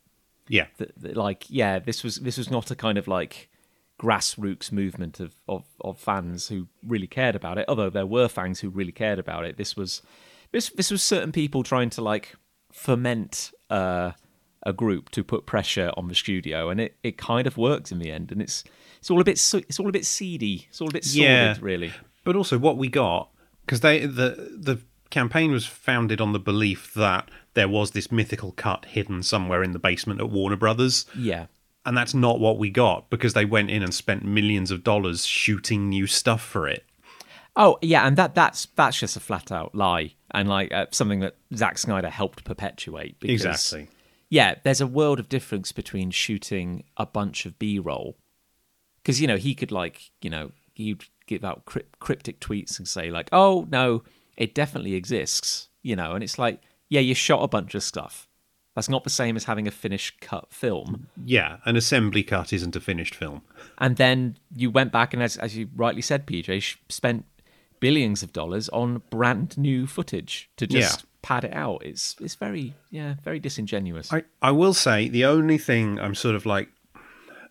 Yeah. 0.49 0.67
That, 0.77 0.91
that 1.01 1.15
like 1.15 1.45
yeah, 1.47 1.79
this 1.79 2.03
was 2.03 2.17
this 2.17 2.37
was 2.37 2.51
not 2.51 2.69
a 2.69 2.75
kind 2.75 2.97
of 2.97 3.07
like 3.07 3.49
grassroots 3.97 4.71
movement 4.73 5.21
of, 5.21 5.35
of 5.47 5.63
of 5.79 5.97
fans 5.99 6.49
who 6.49 6.67
really 6.85 7.07
cared 7.07 7.35
about 7.35 7.57
it. 7.57 7.65
Although 7.69 7.89
there 7.89 8.05
were 8.05 8.27
fans 8.27 8.59
who 8.59 8.69
really 8.69 8.91
cared 8.91 9.19
about 9.19 9.45
it. 9.45 9.55
This 9.55 9.77
was 9.77 10.01
this 10.51 10.69
this 10.71 10.91
was 10.91 11.01
certain 11.01 11.31
people 11.31 11.63
trying 11.63 11.89
to 11.91 12.01
like 12.01 12.35
ferment 12.73 13.51
uh, 13.69 14.11
a 14.63 14.73
group 14.73 15.09
to 15.11 15.23
put 15.23 15.45
pressure 15.45 15.91
on 15.95 16.09
the 16.09 16.15
studio, 16.15 16.69
and 16.69 16.81
it, 16.81 16.97
it 17.03 17.17
kind 17.17 17.47
of 17.47 17.55
works 17.57 17.89
in 17.91 17.99
the 17.99 18.11
end. 18.11 18.33
And 18.33 18.41
it's 18.41 18.65
it's 18.99 19.09
all 19.09 19.21
a 19.21 19.23
bit 19.23 19.39
it's 19.69 19.79
all 19.79 19.87
a 19.87 19.93
bit 19.93 20.05
seedy. 20.05 20.67
It's 20.69 20.81
all 20.81 20.89
a 20.89 20.91
bit 20.91 21.05
sordid, 21.05 21.23
Yeah. 21.29 21.55
really. 21.61 21.93
But 22.25 22.35
also, 22.35 22.57
what 22.57 22.77
we 22.77 22.89
got 22.89 23.29
because 23.65 23.81
they 23.81 24.05
the 24.05 24.55
the 24.57 24.79
campaign 25.09 25.51
was 25.51 25.65
founded 25.65 26.19
on 26.19 26.33
the 26.33 26.39
belief 26.39 26.93
that 26.95 27.29
there 27.53 27.67
was 27.67 27.91
this 27.91 28.11
mythical 28.11 28.51
cut 28.51 28.85
hidden 28.85 29.21
somewhere 29.21 29.63
in 29.63 29.71
the 29.71 29.79
basement 29.79 30.19
at 30.19 30.29
Warner 30.29 30.55
Brothers. 30.55 31.05
Yeah. 31.15 31.45
And 31.85 31.95
that's 31.95 32.13
not 32.13 32.39
what 32.39 32.57
we 32.57 32.69
got 32.69 33.09
because 33.09 33.33
they 33.33 33.45
went 33.45 33.69
in 33.69 33.83
and 33.83 33.93
spent 33.93 34.23
millions 34.23 34.71
of 34.71 34.83
dollars 34.83 35.25
shooting 35.25 35.89
new 35.89 36.07
stuff 36.07 36.41
for 36.41 36.67
it. 36.67 36.83
Oh 37.55 37.77
yeah, 37.81 38.07
and 38.07 38.17
that 38.17 38.33
that's 38.33 38.67
that's 38.75 38.99
just 38.99 39.15
a 39.15 39.19
flat 39.19 39.51
out 39.51 39.75
lie, 39.75 40.15
and 40.31 40.49
like 40.49 40.73
uh, 40.73 40.87
something 40.91 41.19
that 41.19 41.35
Zack 41.55 41.77
Snyder 41.77 42.09
helped 42.09 42.43
perpetuate. 42.43 43.19
Because, 43.19 43.45
Exactly. 43.45 43.89
Yeah, 44.29 44.55
there's 44.63 44.81
a 44.81 44.87
world 44.87 45.19
of 45.19 45.29
difference 45.29 45.71
between 45.71 46.09
shooting 46.09 46.83
a 46.97 47.05
bunch 47.05 47.45
of 47.45 47.59
B-roll, 47.59 48.17
because 49.03 49.21
you 49.21 49.27
know 49.27 49.37
he 49.37 49.53
could 49.53 49.71
like 49.71 50.09
you 50.21 50.31
know 50.31 50.51
he'd 50.73 51.03
give 51.27 51.43
out 51.43 51.65
crypt- 51.65 51.99
cryptic 51.99 52.39
tweets 52.39 52.77
and 52.77 52.87
say 52.87 53.09
like, 53.09 53.29
"Oh 53.31 53.67
no, 53.71 54.03
it 54.37 54.53
definitely 54.55 54.93
exists," 54.95 55.69
you 55.81 55.95
know, 55.95 56.13
and 56.13 56.23
it's 56.23 56.37
like, 56.39 56.61
yeah, 56.89 57.01
you 57.01 57.13
shot 57.15 57.43
a 57.43 57.47
bunch 57.47 57.75
of 57.75 57.83
stuff. 57.83 58.27
That's 58.75 58.89
not 58.89 59.03
the 59.03 59.09
same 59.11 59.35
as 59.35 59.43
having 59.43 59.67
a 59.67 59.71
finished 59.71 60.19
cut 60.19 60.51
film. 60.51 61.07
Yeah, 61.23 61.57
an 61.65 61.75
assembly 61.75 62.23
cut 62.23 62.51
isn't 62.51 62.75
a 62.75 62.79
finished 62.79 63.13
film. 63.13 63.43
And 63.77 63.97
then 63.97 64.37
you 64.55 64.71
went 64.71 64.91
back 64.91 65.13
and, 65.13 65.21
as, 65.21 65.37
as 65.37 65.55
you 65.55 65.69
rightly 65.75 66.01
said, 66.01 66.25
PJ, 66.25 66.77
spent 66.89 67.25
billions 67.79 68.23
of 68.23 68.33
dollars 68.33 68.69
on 68.69 69.03
brand 69.11 69.57
new 69.59 69.85
footage 69.85 70.49
to 70.57 70.65
just 70.65 71.01
Yeah. 71.01 71.05
pad 71.21 71.43
it 71.43 71.53
out. 71.53 71.83
It's 71.85 72.15
it's 72.19 72.33
very 72.35 72.73
yeah 72.89 73.15
very 73.23 73.39
disingenuous. 73.39 74.11
I, 74.11 74.23
I 74.41 74.51
will 74.51 74.73
say 74.73 75.07
the 75.09 75.25
only 75.25 75.57
thing 75.59 75.99
I'm 75.99 76.15
sort 76.15 76.33
of 76.35 76.45
like 76.45 76.69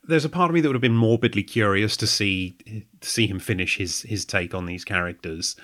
there's 0.05 0.25
a 0.25 0.29
part 0.29 0.51
of 0.51 0.55
me 0.55 0.61
that 0.61 0.69
would 0.69 0.75
have 0.75 0.83
been 0.83 0.97
morbidly 0.97 1.43
curious 1.43 1.97
to 1.99 2.07
see 2.07 2.57
to 3.01 3.09
see 3.09 3.27
him 3.27 3.39
finish 3.39 3.77
his 3.77 4.03
his 4.03 4.25
take 4.25 4.55
on 4.55 4.67
these 4.67 4.85
characters. 4.85 5.57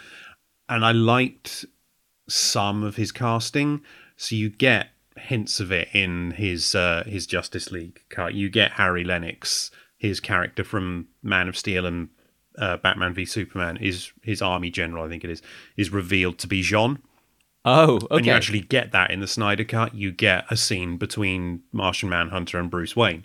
And 0.68 0.84
I 0.84 0.92
liked 0.92 1.64
some 2.28 2.82
of 2.82 2.96
his 2.96 3.10
casting. 3.12 3.80
So 4.16 4.36
you 4.36 4.50
get 4.50 4.88
hints 5.16 5.60
of 5.60 5.72
it 5.72 5.88
in 5.92 6.32
his 6.32 6.74
uh, 6.74 7.04
his 7.06 7.26
Justice 7.26 7.72
League 7.72 8.00
cut. 8.08 8.34
You 8.34 8.48
get 8.48 8.72
Harry 8.72 9.04
Lennix, 9.04 9.70
his 9.96 10.20
character 10.20 10.64
from 10.64 11.08
Man 11.22 11.48
of 11.48 11.56
Steel 11.56 11.86
and 11.86 12.08
uh, 12.58 12.76
Batman 12.76 13.14
v 13.14 13.24
Superman, 13.24 13.76
is 13.78 14.12
his 14.22 14.42
army 14.42 14.70
general, 14.70 15.04
I 15.04 15.08
think 15.08 15.24
it 15.24 15.30
is, 15.30 15.42
is 15.76 15.90
revealed 15.90 16.38
to 16.38 16.46
be 16.46 16.62
J'onn. 16.62 16.98
oh, 17.64 17.96
okay. 17.96 18.16
And 18.16 18.26
you 18.26 18.32
actually 18.32 18.60
get 18.60 18.92
that 18.92 19.10
in 19.10 19.20
the 19.20 19.26
Snyder 19.26 19.64
Cut. 19.64 19.94
You 19.94 20.10
get 20.10 20.44
a 20.50 20.56
scene 20.56 20.96
between 20.96 21.62
Martian 21.72 22.08
Manhunter 22.08 22.58
and 22.58 22.70
Bruce 22.70 22.96
Wayne. 22.96 23.24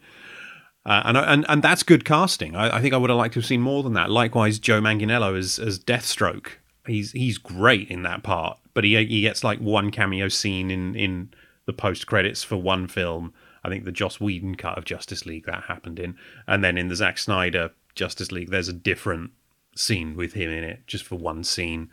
Uh, 0.86 1.02
and, 1.06 1.18
and 1.18 1.46
and 1.48 1.62
that's 1.63 1.82
good 1.84 2.04
casting. 2.04 2.56
I, 2.56 2.78
I 2.78 2.82
think 2.82 2.94
I 2.94 2.98
would 2.98 3.10
have 3.10 3.18
liked 3.18 3.36
to 3.36 3.40
have 3.40 3.48
seen 3.48 3.62
more 3.62 3.84
than 3.84 3.94
that. 3.94 4.10
Likewise, 4.10 4.60
Joe 4.60 4.82
Manganiello 4.82 5.38
as 5.38 5.58
as 5.60 5.80
Deathstroke. 5.80 6.48
He's 6.86 7.13
he's 7.13 7.38
great 7.38 7.90
in 7.90 8.04
that 8.04 8.24
part, 8.24 8.58
but 8.74 8.84
he 8.84 8.96
he 9.06 9.22
gets 9.22 9.44
like 9.44 9.60
one 9.60 9.92
cameo 9.92 10.28
scene 10.28 10.70
in 10.70 10.94
in 10.96 11.30
the 11.66 11.72
post 11.74 12.06
credits 12.08 12.44
for 12.44 12.58
one 12.58 12.88
film. 12.88 13.34
I 13.63 13.70
think 13.70 13.86
the 13.86 13.94
Joss 13.94 14.20
Whedon 14.20 14.56
cut 14.56 14.78
of 14.78 14.84
Justice 14.84 15.25
League 15.25 15.46
that 15.46 15.63
happened 15.70 16.00
in, 16.00 16.18
and 16.48 16.62
then 16.63 16.78
in 16.78 16.90
the 16.90 16.96
Zack 16.98 17.18
Snyder 17.18 17.72
Justice 17.96 18.34
League, 18.34 18.50
there's 18.50 18.68
a 18.68 18.74
different 18.74 19.32
scene 19.78 20.18
with 20.18 20.34
him 20.34 20.52
in 20.52 20.66
it, 20.66 20.82
just 20.86 21.06
for 21.06 21.16
one 21.16 21.46
scene 21.46 21.90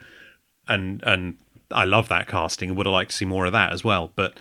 and 0.66 1.00
and 1.06 1.36
I 1.70 1.84
love 1.84 2.08
that 2.08 2.26
casting. 2.26 2.70
I 2.70 2.72
would 2.72 2.86
have 2.86 2.92
liked 2.92 3.12
to 3.12 3.16
see 3.16 3.24
more 3.24 3.46
of 3.46 3.52
that 3.52 3.72
as 3.72 3.84
well. 3.84 4.10
But 4.16 4.40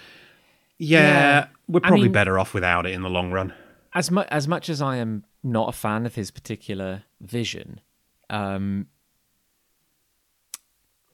yeah, 0.79 1.01
Yeah, 1.01 1.47
we're 1.67 1.81
I 1.83 1.87
probably 1.89 2.03
mean- 2.05 2.13
better 2.13 2.39
off 2.39 2.55
without 2.55 2.87
it 2.87 2.93
in 2.93 3.03
the 3.03 3.09
long 3.11 3.31
run. 3.31 3.53
As 3.93 4.11
much 4.11 4.27
as 4.29 4.47
much 4.47 4.69
as 4.69 4.81
I 4.81 4.97
am 4.97 5.25
not 5.43 5.69
a 5.69 5.71
fan 5.71 6.05
of 6.05 6.15
his 6.15 6.31
particular 6.31 7.03
vision, 7.21 7.81
um, 8.29 8.87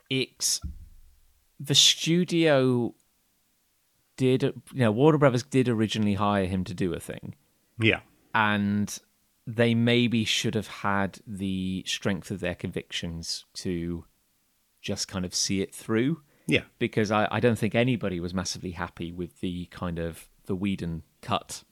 it's 0.10 0.62
the 1.60 1.76
studio 1.76 2.94
did 4.18 4.44
you 4.44 4.54
know 4.74 4.92
Warner 4.92 5.18
Brothers 5.18 5.44
did 5.44 5.68
originally 5.68 6.16
hire 6.16 6.46
him 6.46 6.64
to 6.66 6.74
do 6.74 6.94
a 6.94 7.00
thing, 7.00 7.36
Yeah, 7.80 8.00
and 8.34 8.98
they 9.48 9.76
maybe 9.76 10.26
should 10.26 10.56
have 10.56 10.68
had 10.68 11.20
the 11.28 11.84
strength 11.86 12.32
of 12.32 12.40
their 12.40 12.56
convictions 12.56 13.46
to 13.56 14.06
just 14.82 15.08
kind 15.08 15.26
of 15.26 15.36
see 15.36 15.62
it 15.62 15.74
through. 15.74 16.22
Yeah, 16.48 16.64
because 16.80 17.12
I, 17.12 17.28
I 17.32 17.40
don't 17.40 17.58
think 17.58 17.76
anybody 17.76 18.20
was 18.20 18.34
massively 18.34 18.72
happy 18.72 19.12
with 19.12 19.40
the 19.42 19.66
kind 19.68 20.00
of 20.00 20.28
the 20.46 20.56
Whedon 20.56 21.04
cut, 21.22 21.64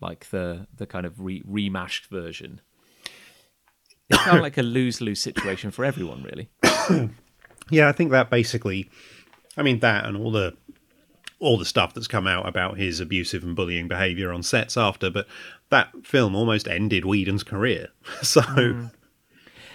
like 0.00 0.30
the 0.30 0.66
the 0.76 0.86
kind 0.86 1.06
of 1.06 1.20
re- 1.20 1.42
remashed 1.46 2.06
version. 2.06 2.60
It 4.10 4.18
felt 4.20 4.40
like 4.40 4.56
a 4.56 4.62
lose 4.62 5.02
lose 5.02 5.20
situation 5.20 5.70
for 5.70 5.84
everyone, 5.84 6.22
really. 6.22 6.48
yeah. 7.70 7.90
I 7.90 7.92
think 7.92 8.10
that 8.10 8.30
basically, 8.30 8.88
I 9.54 9.62
mean 9.62 9.80
that 9.80 10.06
and 10.06 10.16
all 10.16 10.32
the 10.32 10.56
all 11.40 11.58
the 11.58 11.64
stuff 11.64 11.94
that's 11.94 12.08
come 12.08 12.26
out 12.26 12.48
about 12.48 12.78
his 12.78 13.00
abusive 13.00 13.44
and 13.44 13.54
bullying 13.54 13.86
behavior 13.86 14.32
on 14.32 14.42
sets 14.42 14.76
after, 14.76 15.10
but 15.10 15.26
that 15.70 15.88
film 16.04 16.34
almost 16.34 16.66
ended 16.66 17.04
Whedon's 17.04 17.42
career. 17.42 17.88
So 18.22 18.40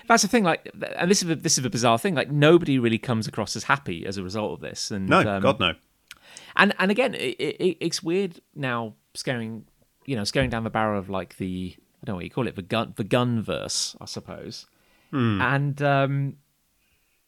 That's 0.08 0.22
the 0.22 0.28
thing, 0.28 0.44
like, 0.44 0.70
and 0.98 1.10
this 1.10 1.24
is 1.24 1.30
a, 1.30 1.36
this 1.36 1.58
is 1.58 1.64
a 1.64 1.70
bizarre 1.70 1.98
thing. 1.98 2.14
Like, 2.14 2.30
nobody 2.30 2.78
really 2.78 2.98
comes 2.98 3.26
across 3.26 3.56
as 3.56 3.64
happy 3.64 4.06
as 4.06 4.18
a 4.18 4.24
result 4.24 4.52
of 4.54 4.60
this. 4.60 4.92
And 4.92 5.08
no, 5.08 5.20
um, 5.20 5.42
God 5.42 5.60
no. 5.62 5.76
and 6.58 6.74
and 6.78 6.92
again, 6.92 7.14
it, 7.14 7.40
it, 7.40 7.78
it's 7.80 8.04
weird 8.04 8.42
now 8.54 8.96
scaring, 9.14 9.66
you 10.06 10.16
know, 10.16 10.24
scaring 10.24 10.50
down 10.50 10.64
the 10.64 10.70
barrel 10.70 11.00
of 11.00 11.10
like 11.10 11.38
the 11.38 11.76
I 11.78 12.06
don't 12.06 12.14
know 12.14 12.18
what 12.18 12.26
you 12.26 12.30
call 12.30 12.48
it, 12.48 12.56
the 12.56 12.62
gun 12.62 12.94
the 12.96 13.04
gun 13.04 13.42
verse, 13.42 13.96
I 14.02 14.06
suppose. 14.06 14.66
And 15.42 15.80
um, 15.84 16.38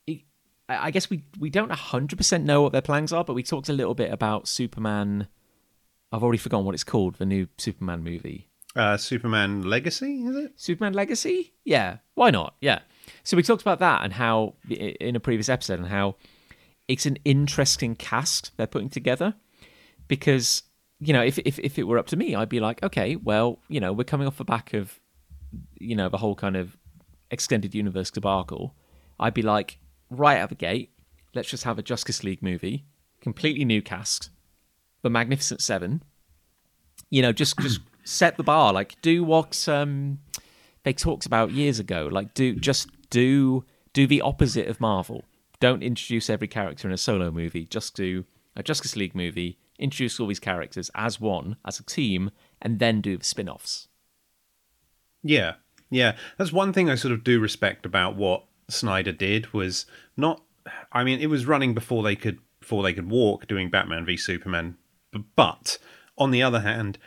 it, 0.07 0.21
I 0.67 0.89
guess 0.91 1.09
we 1.09 1.23
we 1.39 1.49
don't 1.49 1.71
hundred 1.71 2.17
percent 2.17 2.43
know 2.45 2.61
what 2.61 2.71
their 2.71 2.81
plans 2.81 3.13
are, 3.13 3.23
but 3.23 3.35
we 3.35 3.43
talked 3.43 3.69
a 3.69 3.73
little 3.73 3.93
bit 3.93 4.11
about 4.11 4.47
Superman. 4.47 5.27
I've 6.11 6.23
already 6.23 6.37
forgotten 6.39 6.65
what 6.65 6.73
it's 6.73 6.83
called. 6.83 7.15
The 7.15 7.25
new 7.25 7.47
Superman 7.57 8.03
movie. 8.03 8.47
Uh, 8.75 8.97
Superman 8.97 9.61
Legacy 9.61 10.25
is 10.25 10.35
it? 10.35 10.53
Superman 10.57 10.93
Legacy? 10.93 11.53
Yeah, 11.63 11.97
why 12.15 12.31
not? 12.31 12.55
Yeah. 12.59 12.79
So 13.23 13.37
we 13.37 13.43
talked 13.43 13.61
about 13.61 13.79
that 13.79 14.03
and 14.03 14.11
how 14.13 14.55
in 14.69 15.15
a 15.15 15.19
previous 15.19 15.47
episode 15.47 15.79
and 15.79 15.87
how 15.87 16.15
it's 16.87 17.05
an 17.05 17.17
interesting 17.23 17.95
cast 17.95 18.51
they're 18.57 18.67
putting 18.67 18.89
together 18.89 19.35
because 20.07 20.63
you 20.99 21.13
know 21.13 21.23
if 21.23 21.37
if 21.39 21.59
if 21.59 21.77
it 21.77 21.83
were 21.83 21.97
up 21.97 22.07
to 22.07 22.17
me, 22.17 22.35
I'd 22.35 22.49
be 22.49 22.59
like, 22.59 22.81
okay, 22.83 23.15
well, 23.15 23.59
you 23.67 23.79
know, 23.79 23.93
we're 23.93 24.03
coming 24.03 24.27
off 24.27 24.37
the 24.37 24.45
back 24.45 24.73
of 24.73 24.99
you 25.79 25.95
know 25.95 26.09
the 26.09 26.17
whole 26.17 26.35
kind 26.35 26.55
of 26.55 26.77
extended 27.31 27.75
universe 27.75 28.11
debacle. 28.11 28.75
I'd 29.19 29.33
be 29.33 29.41
like, 29.41 29.79
right 30.09 30.37
out 30.37 30.49
the 30.49 30.55
gate, 30.55 30.91
let's 31.33 31.49
just 31.49 31.63
have 31.63 31.79
a 31.79 31.83
Justice 31.83 32.23
League 32.23 32.41
movie, 32.41 32.85
completely 33.21 33.65
new 33.65 33.81
cast, 33.81 34.29
the 35.01 35.09
Magnificent 35.09 35.61
Seven. 35.61 36.03
You 37.09 37.21
know, 37.21 37.31
just 37.31 37.57
just 37.59 37.81
set 38.03 38.37
the 38.37 38.43
bar. 38.43 38.73
Like, 38.73 38.99
do 39.01 39.23
what 39.23 39.67
um, 39.67 40.19
they 40.83 40.93
talked 40.93 41.25
about 41.25 41.51
years 41.51 41.79
ago. 41.79 42.09
Like, 42.11 42.33
do 42.33 42.55
just 42.55 42.89
do 43.09 43.65
do 43.93 44.07
the 44.07 44.21
opposite 44.21 44.67
of 44.67 44.81
Marvel. 44.81 45.23
Don't 45.59 45.83
introduce 45.83 46.29
every 46.29 46.47
character 46.47 46.87
in 46.87 46.93
a 46.93 46.97
solo 46.97 47.31
movie. 47.31 47.65
Just 47.65 47.95
do 47.95 48.25
a 48.55 48.63
Justice 48.63 48.95
League 48.95 49.15
movie. 49.15 49.57
Introduce 49.77 50.19
all 50.19 50.27
these 50.27 50.39
characters 50.39 50.89
as 50.95 51.19
one, 51.19 51.57
as 51.65 51.79
a 51.79 51.83
team, 51.83 52.31
and 52.61 52.79
then 52.79 53.01
do 53.01 53.17
the 53.17 53.23
spin-offs. 53.23 53.87
Yeah, 55.23 55.55
yeah. 55.89 56.15
That's 56.37 56.53
one 56.53 56.71
thing 56.71 56.89
I 56.89 56.95
sort 56.95 57.11
of 57.11 57.23
do 57.23 57.39
respect 57.39 57.85
about 57.85 58.15
what 58.15 58.45
Snyder 58.69 59.11
did 59.11 59.53
was 59.53 59.85
not. 60.15 60.41
I 60.91 61.03
mean, 61.03 61.19
it 61.19 61.27
was 61.27 61.45
running 61.45 61.73
before 61.73 62.03
they 62.03 62.15
could 62.15 62.39
before 62.59 62.83
they 62.83 62.93
could 62.93 63.09
walk, 63.09 63.47
doing 63.47 63.69
Batman 63.69 64.05
v 64.05 64.17
Superman. 64.17 64.77
But 65.35 65.77
on 66.17 66.31
the 66.31 66.41
other 66.41 66.61
hand, 66.61 66.97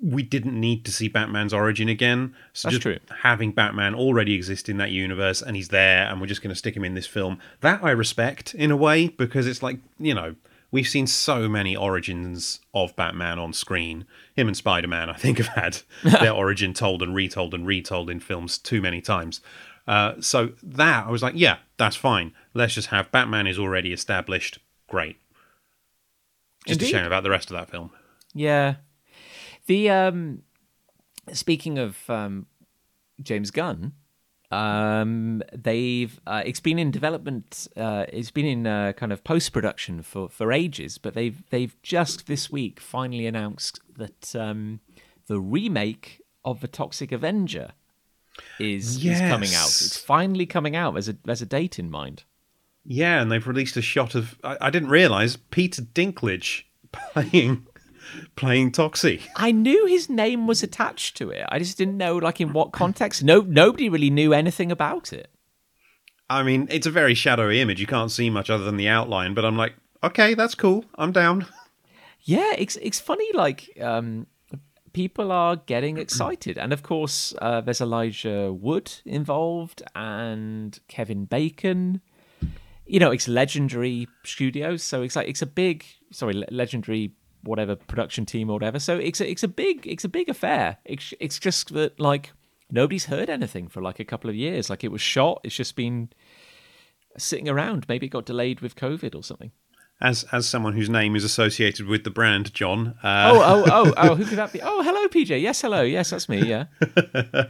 we 0.00 0.22
didn't 0.22 0.58
need 0.58 0.84
to 0.84 0.92
see 0.92 1.08
Batman's 1.08 1.52
origin 1.52 1.88
again. 1.88 2.34
So 2.52 2.68
That's 2.68 2.74
just 2.74 2.82
true. 2.82 2.98
having 3.22 3.52
Batman 3.52 3.94
already 3.94 4.34
exist 4.34 4.68
in 4.68 4.76
that 4.78 4.90
universe, 4.90 5.42
and 5.42 5.56
he's 5.56 5.68
there, 5.68 6.06
and 6.06 6.20
we're 6.20 6.26
just 6.26 6.42
going 6.42 6.52
to 6.52 6.58
stick 6.58 6.76
him 6.76 6.84
in 6.84 6.94
this 6.94 7.06
film. 7.06 7.38
That 7.60 7.82
I 7.82 7.90
respect 7.90 8.54
in 8.54 8.70
a 8.70 8.76
way 8.76 9.08
because 9.08 9.46
it's 9.46 9.62
like 9.62 9.78
you 9.98 10.14
know. 10.14 10.36
We've 10.70 10.88
seen 10.88 11.06
so 11.06 11.48
many 11.48 11.74
origins 11.74 12.60
of 12.74 12.94
Batman 12.94 13.38
on 13.38 13.52
screen. 13.52 14.06
Him 14.36 14.48
and 14.48 14.56
Spider 14.56 14.88
Man, 14.88 15.08
I 15.08 15.14
think, 15.14 15.38
have 15.42 15.48
had 15.48 15.82
their 16.02 16.32
origin 16.34 16.74
told 16.74 17.02
and 17.02 17.14
retold 17.14 17.54
and 17.54 17.66
retold 17.66 18.10
in 18.10 18.20
films 18.20 18.58
too 18.58 18.82
many 18.82 19.00
times. 19.00 19.40
Uh, 19.86 20.20
so 20.20 20.50
that 20.62 21.06
I 21.06 21.10
was 21.10 21.22
like, 21.22 21.32
yeah, 21.36 21.58
that's 21.78 21.96
fine. 21.96 22.32
Let's 22.52 22.74
just 22.74 22.88
have 22.88 23.10
Batman 23.10 23.46
is 23.46 23.58
already 23.58 23.92
established. 23.92 24.58
Great. 24.86 25.16
Just 26.66 26.82
Indeed. 26.82 26.94
a 26.94 26.98
shame 26.98 27.06
about 27.06 27.22
the 27.22 27.30
rest 27.30 27.50
of 27.50 27.56
that 27.56 27.70
film. 27.70 27.90
Yeah. 28.34 28.74
The 29.66 29.88
um 29.88 30.42
speaking 31.32 31.78
of 31.78 31.98
um 32.10 32.46
James 33.22 33.50
Gunn, 33.50 33.92
um 34.50 35.42
they've 35.52 36.18
uh, 36.26 36.42
it's 36.46 36.60
been 36.60 36.78
in 36.78 36.90
development 36.90 37.68
uh 37.76 38.06
it's 38.10 38.30
been 38.30 38.46
in 38.46 38.66
uh, 38.66 38.92
kind 38.94 39.12
of 39.12 39.22
post 39.22 39.52
production 39.52 40.02
for 40.02 40.28
for 40.28 40.52
ages, 40.52 40.98
but 40.98 41.14
they've 41.14 41.42
they've 41.50 41.76
just 41.82 42.26
this 42.26 42.50
week 42.50 42.80
finally 42.80 43.26
announced 43.26 43.80
that 43.96 44.34
um 44.34 44.80
the 45.26 45.38
remake 45.38 46.22
of 46.44 46.60
the 46.60 46.68
Toxic 46.68 47.12
Avenger 47.12 47.72
is, 48.58 49.04
is 49.04 49.20
coming 49.20 49.54
out. 49.54 49.66
It's 49.66 49.98
finally 49.98 50.46
coming 50.46 50.74
out. 50.74 50.94
There's 50.94 51.08
a 51.08 51.16
there's 51.24 51.42
a 51.42 51.46
date 51.46 51.78
in 51.78 51.90
mind. 51.90 52.24
Yeah, 52.84 53.20
and 53.20 53.30
they've 53.30 53.46
released 53.46 53.76
a 53.76 53.82
shot 53.82 54.14
of. 54.14 54.38
I, 54.42 54.56
I 54.62 54.70
didn't 54.70 54.88
realize 54.88 55.36
Peter 55.36 55.82
Dinklage 55.82 56.64
playing 56.92 57.66
playing 58.36 58.72
Toxie. 58.72 59.22
I 59.36 59.52
knew 59.52 59.86
his 59.86 60.08
name 60.08 60.46
was 60.46 60.62
attached 60.62 61.16
to 61.18 61.30
it. 61.30 61.46
I 61.48 61.58
just 61.58 61.78
didn't 61.78 61.96
know 61.96 62.16
like 62.16 62.40
in 62.40 62.52
what 62.52 62.72
context. 62.72 63.22
No, 63.22 63.40
nobody 63.40 63.88
really 63.88 64.10
knew 64.10 64.32
anything 64.32 64.70
about 64.72 65.12
it. 65.12 65.30
I 66.30 66.42
mean, 66.42 66.68
it's 66.70 66.86
a 66.86 66.90
very 66.90 67.14
shadowy 67.14 67.60
image. 67.60 67.80
You 67.80 67.86
can't 67.86 68.10
see 68.10 68.28
much 68.28 68.50
other 68.50 68.64
than 68.64 68.76
the 68.76 68.88
outline, 68.88 69.32
but 69.34 69.44
I'm 69.44 69.56
like, 69.56 69.74
okay, 70.04 70.34
that's 70.34 70.54
cool. 70.54 70.84
I'm 70.96 71.12
down. 71.12 71.46
Yeah, 72.22 72.52
it's 72.58 72.76
it's 72.82 73.00
funny. 73.00 73.26
Like 73.32 73.70
um, 73.80 74.26
people 74.92 75.32
are 75.32 75.56
getting 75.56 75.96
excited, 75.96 76.58
and 76.58 76.74
of 76.74 76.82
course, 76.82 77.32
uh, 77.40 77.62
there's 77.62 77.80
Elijah 77.80 78.52
Wood 78.52 78.92
involved 79.06 79.82
and 79.94 80.78
Kevin 80.88 81.24
Bacon. 81.24 82.02
You 82.84 83.00
know, 83.00 83.10
it's 83.12 83.28
legendary 83.28 84.08
studios, 84.24 84.82
so 84.82 85.00
it's 85.00 85.16
like 85.16 85.28
it's 85.28 85.40
a 85.40 85.46
big, 85.46 85.86
sorry, 86.10 86.44
legendary 86.50 87.12
whatever 87.42 87.76
production 87.76 88.26
team 88.26 88.50
or 88.50 88.54
whatever. 88.54 88.78
So 88.78 88.96
it's 88.98 89.20
a, 89.20 89.30
it's 89.30 89.42
a 89.42 89.48
big 89.48 89.86
it's 89.86 90.04
a 90.04 90.08
big 90.08 90.28
affair. 90.28 90.78
It's 90.84 91.14
it's 91.20 91.38
just 91.38 91.72
that 91.74 91.98
like 91.98 92.32
nobody's 92.70 93.06
heard 93.06 93.30
anything 93.30 93.68
for 93.68 93.82
like 93.82 94.00
a 94.00 94.04
couple 94.04 94.30
of 94.30 94.36
years. 94.36 94.70
Like 94.70 94.84
it 94.84 94.92
was 94.92 95.00
shot, 95.00 95.40
it's 95.44 95.54
just 95.54 95.76
been 95.76 96.10
sitting 97.16 97.48
around. 97.48 97.86
Maybe 97.88 98.06
it 98.06 98.10
got 98.10 98.26
delayed 98.26 98.60
with 98.60 98.76
COVID 98.76 99.14
or 99.14 99.22
something. 99.22 99.52
As 100.00 100.24
as 100.30 100.48
someone 100.48 100.74
whose 100.74 100.88
name 100.88 101.16
is 101.16 101.24
associated 101.24 101.86
with 101.86 102.04
the 102.04 102.10
brand, 102.10 102.54
Jon. 102.54 102.94
Uh... 103.02 103.30
Oh 103.32 103.42
oh 103.42 103.64
oh 103.66 103.94
oh! 103.96 104.14
Who 104.14 104.24
could 104.24 104.38
that 104.38 104.52
be? 104.52 104.60
Oh, 104.62 104.82
hello, 104.82 105.08
PJ. 105.08 105.40
Yes, 105.40 105.60
hello. 105.60 105.82
Yes, 105.82 106.10
that's 106.10 106.28
me. 106.28 106.44
Yeah. 106.44 106.66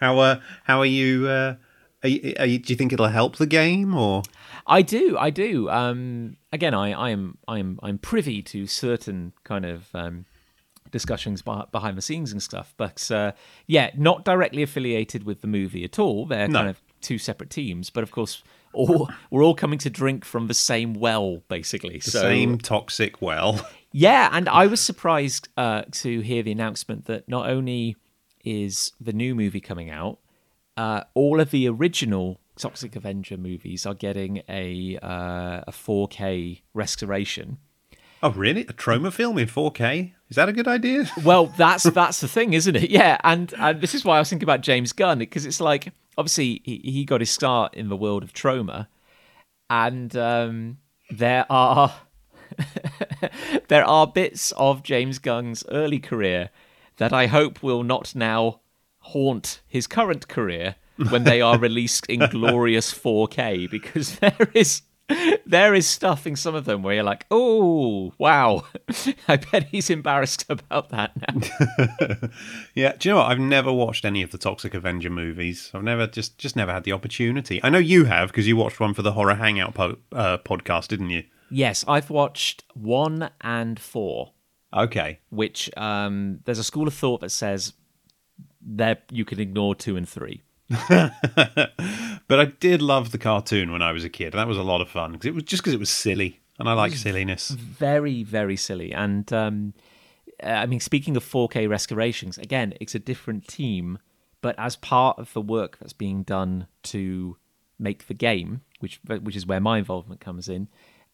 how 0.00 0.18
uh 0.18 0.40
how 0.64 0.78
are 0.78 0.86
you? 0.86 1.26
Uh, 1.26 1.56
are 2.04 2.08
you, 2.08 2.34
are 2.38 2.46
you, 2.46 2.58
do 2.58 2.72
you 2.72 2.76
think 2.76 2.92
it'll 2.92 3.08
help 3.08 3.36
the 3.36 3.46
game 3.46 3.94
or? 3.94 4.22
I 4.66 4.82
do, 4.82 5.16
I 5.18 5.30
do. 5.30 5.68
Um, 5.68 6.36
again, 6.52 6.74
I, 6.74 6.92
I 6.92 7.10
am, 7.10 7.38
I 7.46 7.58
am, 7.58 7.78
I'm 7.82 7.98
privy 7.98 8.42
to 8.42 8.66
certain 8.66 9.32
kind 9.44 9.64
of 9.64 9.88
um, 9.94 10.24
discussions 10.90 11.42
behind 11.42 11.98
the 11.98 12.02
scenes 12.02 12.32
and 12.32 12.42
stuff, 12.42 12.74
but 12.76 13.10
uh, 13.10 13.32
yeah, 13.66 13.90
not 13.96 14.24
directly 14.24 14.62
affiliated 14.62 15.24
with 15.24 15.40
the 15.40 15.46
movie 15.46 15.84
at 15.84 15.98
all. 15.98 16.26
They're 16.26 16.48
no. 16.48 16.60
kind 16.60 16.70
of 16.70 16.82
two 17.00 17.18
separate 17.18 17.50
teams, 17.50 17.90
but 17.90 18.02
of 18.02 18.10
course, 18.10 18.42
all 18.72 19.10
we're 19.30 19.44
all 19.44 19.54
coming 19.54 19.78
to 19.80 19.90
drink 19.90 20.24
from 20.24 20.46
the 20.46 20.54
same 20.54 20.94
well, 20.94 21.42
basically. 21.48 21.98
The 21.98 22.10
so, 22.10 22.20
same 22.20 22.58
toxic 22.58 23.20
well. 23.20 23.66
Yeah, 23.96 24.28
and 24.32 24.48
I 24.48 24.66
was 24.66 24.80
surprised 24.80 25.48
uh, 25.56 25.82
to 25.92 26.18
hear 26.18 26.42
the 26.42 26.50
announcement 26.50 27.04
that 27.04 27.28
not 27.28 27.48
only 27.48 27.94
is 28.44 28.90
the 29.00 29.12
new 29.12 29.36
movie 29.36 29.60
coming 29.60 29.88
out, 29.88 30.18
uh, 30.76 31.02
all 31.14 31.40
of 31.40 31.52
the 31.52 31.68
original 31.68 32.40
Toxic 32.56 32.94
Avenger 32.96 33.36
movies 33.36 33.84
are 33.84 33.94
getting 33.94 34.42
a 34.48 34.98
uh, 35.02 35.62
a 35.66 35.72
4K 35.72 36.62
restoration. 36.72 37.58
Oh, 38.22 38.30
really? 38.30 38.62
A 38.62 38.72
Troma 38.72 39.12
film 39.12 39.36
in 39.38 39.46
4K? 39.46 40.12
Is 40.30 40.36
that 40.36 40.48
a 40.48 40.52
good 40.52 40.66
idea? 40.68 41.10
well, 41.24 41.46
that's 41.46 41.84
that's 41.84 42.20
the 42.20 42.28
thing, 42.28 42.54
isn't 42.54 42.76
it? 42.76 42.90
Yeah, 42.90 43.18
and, 43.22 43.52
and 43.58 43.80
this 43.80 43.94
is 43.94 44.04
why 44.04 44.16
I 44.16 44.18
was 44.20 44.30
thinking 44.30 44.46
about 44.46 44.62
James 44.62 44.92
Gunn 44.92 45.18
because 45.18 45.44
it's 45.44 45.60
like 45.60 45.92
obviously 46.16 46.62
he, 46.64 46.80
he 46.84 47.04
got 47.04 47.20
his 47.20 47.30
start 47.30 47.74
in 47.74 47.88
the 47.88 47.96
world 47.96 48.22
of 48.22 48.32
Troma, 48.32 48.86
and 49.68 50.16
um, 50.16 50.78
there 51.10 51.44
are 51.50 51.94
there 53.68 53.84
are 53.84 54.06
bits 54.06 54.52
of 54.52 54.82
James 54.82 55.18
Gunn's 55.18 55.64
early 55.70 55.98
career 55.98 56.50
that 56.96 57.12
I 57.12 57.26
hope 57.26 57.62
will 57.62 57.82
not 57.82 58.14
now 58.14 58.60
haunt 59.00 59.60
his 59.68 59.86
current 59.86 60.28
career 60.28 60.76
when 61.10 61.24
they 61.24 61.40
are 61.40 61.58
released 61.58 62.06
in 62.06 62.20
glorious 62.30 62.92
4K 62.92 63.70
because 63.70 64.18
there 64.20 64.48
is 64.54 64.82
there 65.44 65.74
is 65.74 65.86
stuff 65.86 66.26
in 66.26 66.34
some 66.34 66.54
of 66.54 66.64
them 66.64 66.82
where 66.82 66.94
you're 66.94 67.04
like, 67.04 67.26
oh 67.30 68.12
wow, 68.18 68.64
I 69.28 69.36
bet 69.36 69.64
he's 69.64 69.90
embarrassed 69.90 70.46
about 70.48 70.90
that 70.90 71.12
now. 71.16 72.28
yeah, 72.74 72.92
do 72.98 73.08
you 73.08 73.14
know 73.14 73.20
what? 73.20 73.30
I've 73.30 73.38
never 73.38 73.72
watched 73.72 74.04
any 74.04 74.22
of 74.22 74.30
the 74.30 74.38
Toxic 74.38 74.72
Avenger 74.72 75.10
movies. 75.10 75.70
I've 75.74 75.82
never 75.82 76.06
just 76.06 76.38
just 76.38 76.56
never 76.56 76.72
had 76.72 76.84
the 76.84 76.92
opportunity. 76.92 77.62
I 77.62 77.68
know 77.68 77.78
you 77.78 78.04
have 78.04 78.28
because 78.28 78.48
you 78.48 78.56
watched 78.56 78.80
one 78.80 78.94
for 78.94 79.02
the 79.02 79.12
Horror 79.12 79.34
Hangout 79.34 79.74
po- 79.74 79.98
uh, 80.12 80.38
podcast, 80.38 80.88
didn't 80.88 81.10
you? 81.10 81.24
Yes, 81.50 81.84
I've 81.86 82.10
watched 82.10 82.64
one 82.72 83.30
and 83.42 83.78
four. 83.78 84.32
Okay. 84.72 85.20
Which 85.30 85.70
um, 85.76 86.40
there's 86.44 86.58
a 86.58 86.64
school 86.64 86.88
of 86.88 86.94
thought 86.94 87.20
that 87.20 87.30
says 87.30 87.74
there 88.60 88.98
you 89.10 89.24
can 89.24 89.38
ignore 89.38 89.74
two 89.74 89.96
and 89.96 90.08
three. 90.08 90.42
but 90.88 92.40
I 92.40 92.44
did 92.58 92.80
love 92.80 93.12
the 93.12 93.18
cartoon 93.18 93.70
when 93.70 93.82
I 93.82 93.92
was 93.92 94.04
a 94.04 94.08
kid. 94.08 94.32
That 94.32 94.48
was 94.48 94.56
a 94.56 94.62
lot 94.62 94.80
of 94.80 94.88
fun 94.88 95.12
because 95.12 95.26
it 95.26 95.34
was 95.34 95.44
just 95.44 95.62
because 95.62 95.74
it 95.74 95.80
was 95.80 95.90
silly, 95.90 96.40
and 96.58 96.68
I 96.68 96.72
like 96.72 96.92
silliness. 96.92 97.50
Very, 97.50 98.22
very 98.22 98.56
silly. 98.56 98.92
And 98.92 99.30
um, 99.32 99.74
uh, 100.42 100.48
I 100.48 100.66
mean, 100.66 100.80
speaking 100.80 101.16
of 101.16 101.24
4K 101.24 101.68
restorations, 101.68 102.38
again, 102.38 102.74
it's 102.80 102.94
a 102.94 102.98
different 102.98 103.46
team, 103.46 103.98
but 104.40 104.58
as 104.58 104.76
part 104.76 105.18
of 105.18 105.32
the 105.32 105.42
work 105.42 105.78
that's 105.78 105.92
being 105.92 106.22
done 106.22 106.66
to 106.84 107.36
make 107.78 108.06
the 108.06 108.14
game, 108.14 108.62
which 108.80 109.00
which 109.06 109.36
is 109.36 109.46
where 109.46 109.60
my 109.60 109.78
involvement 109.78 110.20
comes 110.20 110.48
in, 110.48 110.68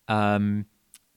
um, 0.09 0.67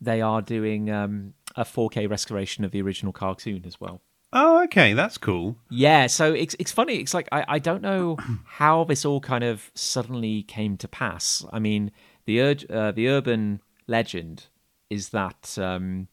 they 0.02 0.22
are 0.22 0.42
doing 0.42 0.90
um, 0.90 1.34
a 1.56 1.64
4K 1.64 2.10
restoration 2.10 2.64
of 2.64 2.72
the 2.72 2.82
original 2.82 3.14
cartoon 3.14 3.64
as 3.66 3.80
well. 3.80 4.02
Oh, 4.36 4.64
okay, 4.64 4.94
that's 4.94 5.20
cool. 5.20 5.58
Yeah, 5.70 6.08
so 6.08 6.34
it's 6.34 6.56
it's 6.58 6.72
funny. 6.72 6.96
It's 6.96 7.14
like 7.14 7.30
I, 7.32 7.46
I 7.48 7.60
don't 7.60 7.84
know 7.84 8.18
how 8.46 8.84
this 8.84 9.06
all 9.06 9.22
kind 9.22 9.44
of 9.44 9.70
suddenly 9.76 10.42
came 10.42 10.76
to 10.78 10.88
pass. 10.88 11.46
I 11.54 11.60
mean, 11.60 11.92
the 12.26 12.42
uh, 12.42 12.92
the 12.92 13.08
urban 13.08 13.62
legend 13.88 14.48
is 14.90 15.10
that 15.10 15.58
um, 15.60 16.08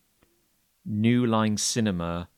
New 0.84 1.26
Line 1.26 1.56
Cinema 1.56 2.28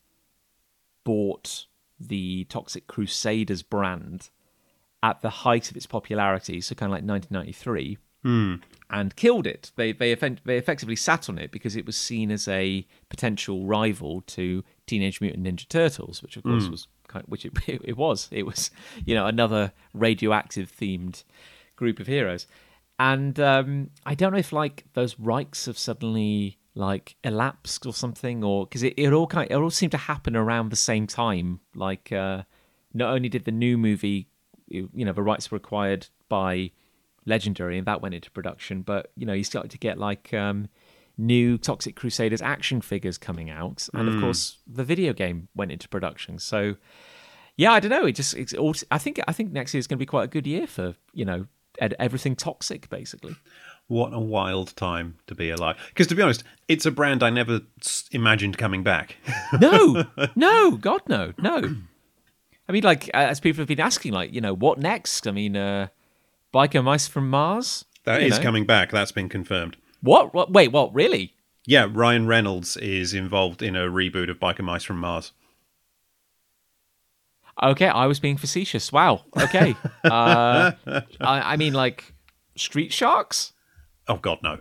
bought 1.05 1.67
the 1.99 2.45
Toxic 2.45 2.87
Crusaders 2.87 3.63
brand 3.63 4.31
at 5.03 5.21
the 5.21 5.31
height 5.31 5.69
of 5.69 5.77
its 5.77 5.87
popularity, 5.87 6.61
so 6.61 6.77
kind 6.77 6.91
of 6.91 6.95
like 6.95 7.05
1993, 7.05 7.99
mm. 8.25 8.63
and 8.89 9.17
killed 9.17 9.49
it. 9.49 9.73
They 9.75 9.91
they 9.93 10.15
they 10.15 10.59
effectively 10.59 10.97
sat 10.97 11.29
on 11.29 11.39
it 11.39 11.51
because 11.51 11.75
it 11.75 11.87
was 11.87 11.97
seen 11.97 12.31
as 12.31 12.47
a 12.47 12.87
potential 13.09 13.67
rival 13.67 14.21
to 14.29 14.63
Teenage 14.87 15.21
Mutant 15.21 15.45
Ninja 15.45 15.69
Turtles, 15.69 16.23
which 16.23 16.37
of 16.37 16.43
course 16.43 16.65
mm. 16.65 16.71
was 16.71 16.89
kind 17.09 17.25
of, 17.25 17.31
which 17.31 17.45
it, 17.67 17.81
it 17.85 17.97
was 17.97 18.29
it 18.31 18.45
was 18.45 18.71
you 19.05 19.15
know 19.15 19.27
another 19.27 19.73
radioactive 19.95 20.73
themed 20.73 21.25
group 21.77 22.01
of 22.01 22.07
heroes, 22.07 22.47
and 22.99 23.39
um, 23.41 23.91
I 24.05 24.15
don't 24.15 24.33
know 24.33 24.39
if 24.39 24.53
like 24.53 24.85
those 24.95 25.19
rights 25.19 25.67
have 25.67 25.79
suddenly 25.79 26.59
like 26.75 27.17
elapsed 27.23 27.87
or 27.87 27.93
something, 27.93 28.43
or 28.43 28.67
because 28.67 28.83
it, 28.83 28.95
it 28.97 29.13
all 29.13 29.27
kind 29.27 29.51
of, 29.51 29.57
it 29.57 29.63
all 29.63 29.71
seemed 29.71 29.93
to 29.93 29.99
happen 29.99 30.37
around 30.37 30.71
the 30.71 30.77
same 30.77 31.07
time. 31.07 31.61
Like 31.75 32.13
uh, 32.13 32.43
not 32.95 33.13
only 33.13 33.29
did 33.29 33.45
the 33.45 33.53
new 33.53 33.79
movie, 33.79 34.29
you 34.69 34.89
know, 34.93 35.13
the 35.13 35.23
rights 35.23 35.51
were 35.51 35.57
acquired 35.57 36.09
by 36.29 36.71
Legendary 37.25 37.79
and 37.79 37.87
that 37.87 38.03
went 38.03 38.15
into 38.15 38.31
production, 38.31 38.83
but 38.83 39.13
you 39.17 39.27
know 39.27 39.33
you 39.33 39.45
started 39.45 39.71
to 39.71 39.79
get 39.79 39.99
like 39.99 40.33
um, 40.35 40.69
new 41.19 41.59
Toxic 41.59 41.97
Crusaders 41.97 42.43
action 42.43 42.81
figures 42.81 43.19
coming 43.19 43.51
out, 43.51 43.89
and 43.95 44.09
mm. 44.09 44.15
of 44.15 44.21
course 44.21 44.59
the 44.67 44.85
video 44.85 45.13
game 45.13 45.49
went 45.55 45.73
into 45.73 45.89
production. 45.89 46.39
So 46.39 46.77
yeah, 47.57 47.73
I 47.73 47.81
don't 47.81 47.91
know. 47.91 48.07
It 48.07 48.13
just 48.13 48.35
it's 48.35 48.55
all, 48.55 48.75
I 48.91 48.99
think 48.99 49.21
I 49.29 49.33
think 49.33 49.53
next 49.53 49.75
year 49.75 49.79
is 49.79 49.87
going 49.87 49.99
to 49.99 50.03
be 50.03 50.07
quite 50.07 50.25
a 50.25 50.29
good 50.29 50.47
year 50.47 50.67
for 50.67 50.95
you 51.13 51.25
know 51.25 51.47
everything 51.79 52.37
toxic 52.37 52.89
basically. 52.89 53.37
What 53.89 54.15
a 54.15 54.19
wild 54.19 54.75
time 54.77 55.19
to 55.27 55.35
be 55.35 55.51
alive! 55.51 55.77
Because 55.89 56.07
to 56.09 56.15
be 56.15 56.23
honest, 56.23 56.45
it's 56.69 56.87
a 56.87 56.91
brand 56.91 57.23
I 57.23 57.31
never 57.31 57.61
imagined 58.11 58.57
coming 58.57 58.83
back. 58.83 59.17
no, 59.61 60.05
no, 60.35 60.73
God, 60.73 61.03
no, 61.09 61.33
no. 61.39 61.77
I 62.69 62.73
mean, 62.73 62.85
like 62.85 63.09
as 63.11 63.41
people 63.41 63.61
have 63.61 63.69
been 63.69 63.81
asking, 63.81 64.13
like 64.13 64.33
you 64.33 64.41
know, 64.41 64.55
what 64.55 64.79
next? 64.79 65.27
I 65.27 65.33
mean, 65.33 65.57
uh, 65.57 65.89
biker 66.55 66.83
mice 66.83 67.07
from 67.07 67.29
Mars. 67.29 67.85
That 68.05 68.23
is 68.23 68.39
know. 68.39 68.43
coming 68.43 68.67
back. 68.67 68.91
That's 68.91 69.13
been 69.13 69.29
confirmed. 69.29 69.77
What? 70.03 70.35
what? 70.35 70.53
Wait, 70.53 70.69
what? 70.69 70.95
Really? 70.95 71.35
Yeah, 71.65 71.87
Ryan 71.91 72.27
Reynolds 72.27 72.77
is 72.77 73.15
involved 73.15 73.63
in 73.63 73.77
a 73.77 73.87
reboot 73.87 74.29
of 74.29 74.41
Biker 74.41 74.63
Mice 74.65 74.83
from 74.83 74.99
Mars. 74.99 75.33
Okay, 77.63 77.87
I 77.87 78.07
was 78.07 78.19
being 78.19 78.37
facetious. 78.37 78.91
Wow. 78.91 79.23
Okay. 79.41 79.77
uh, 80.05 80.73
I, 80.85 81.03
I 81.21 81.57
mean, 81.57 81.75
like 81.75 82.13
Street 82.57 82.93
Sharks. 82.93 83.53
Oh 84.09 84.17
God, 84.17 84.39
no. 84.43 84.59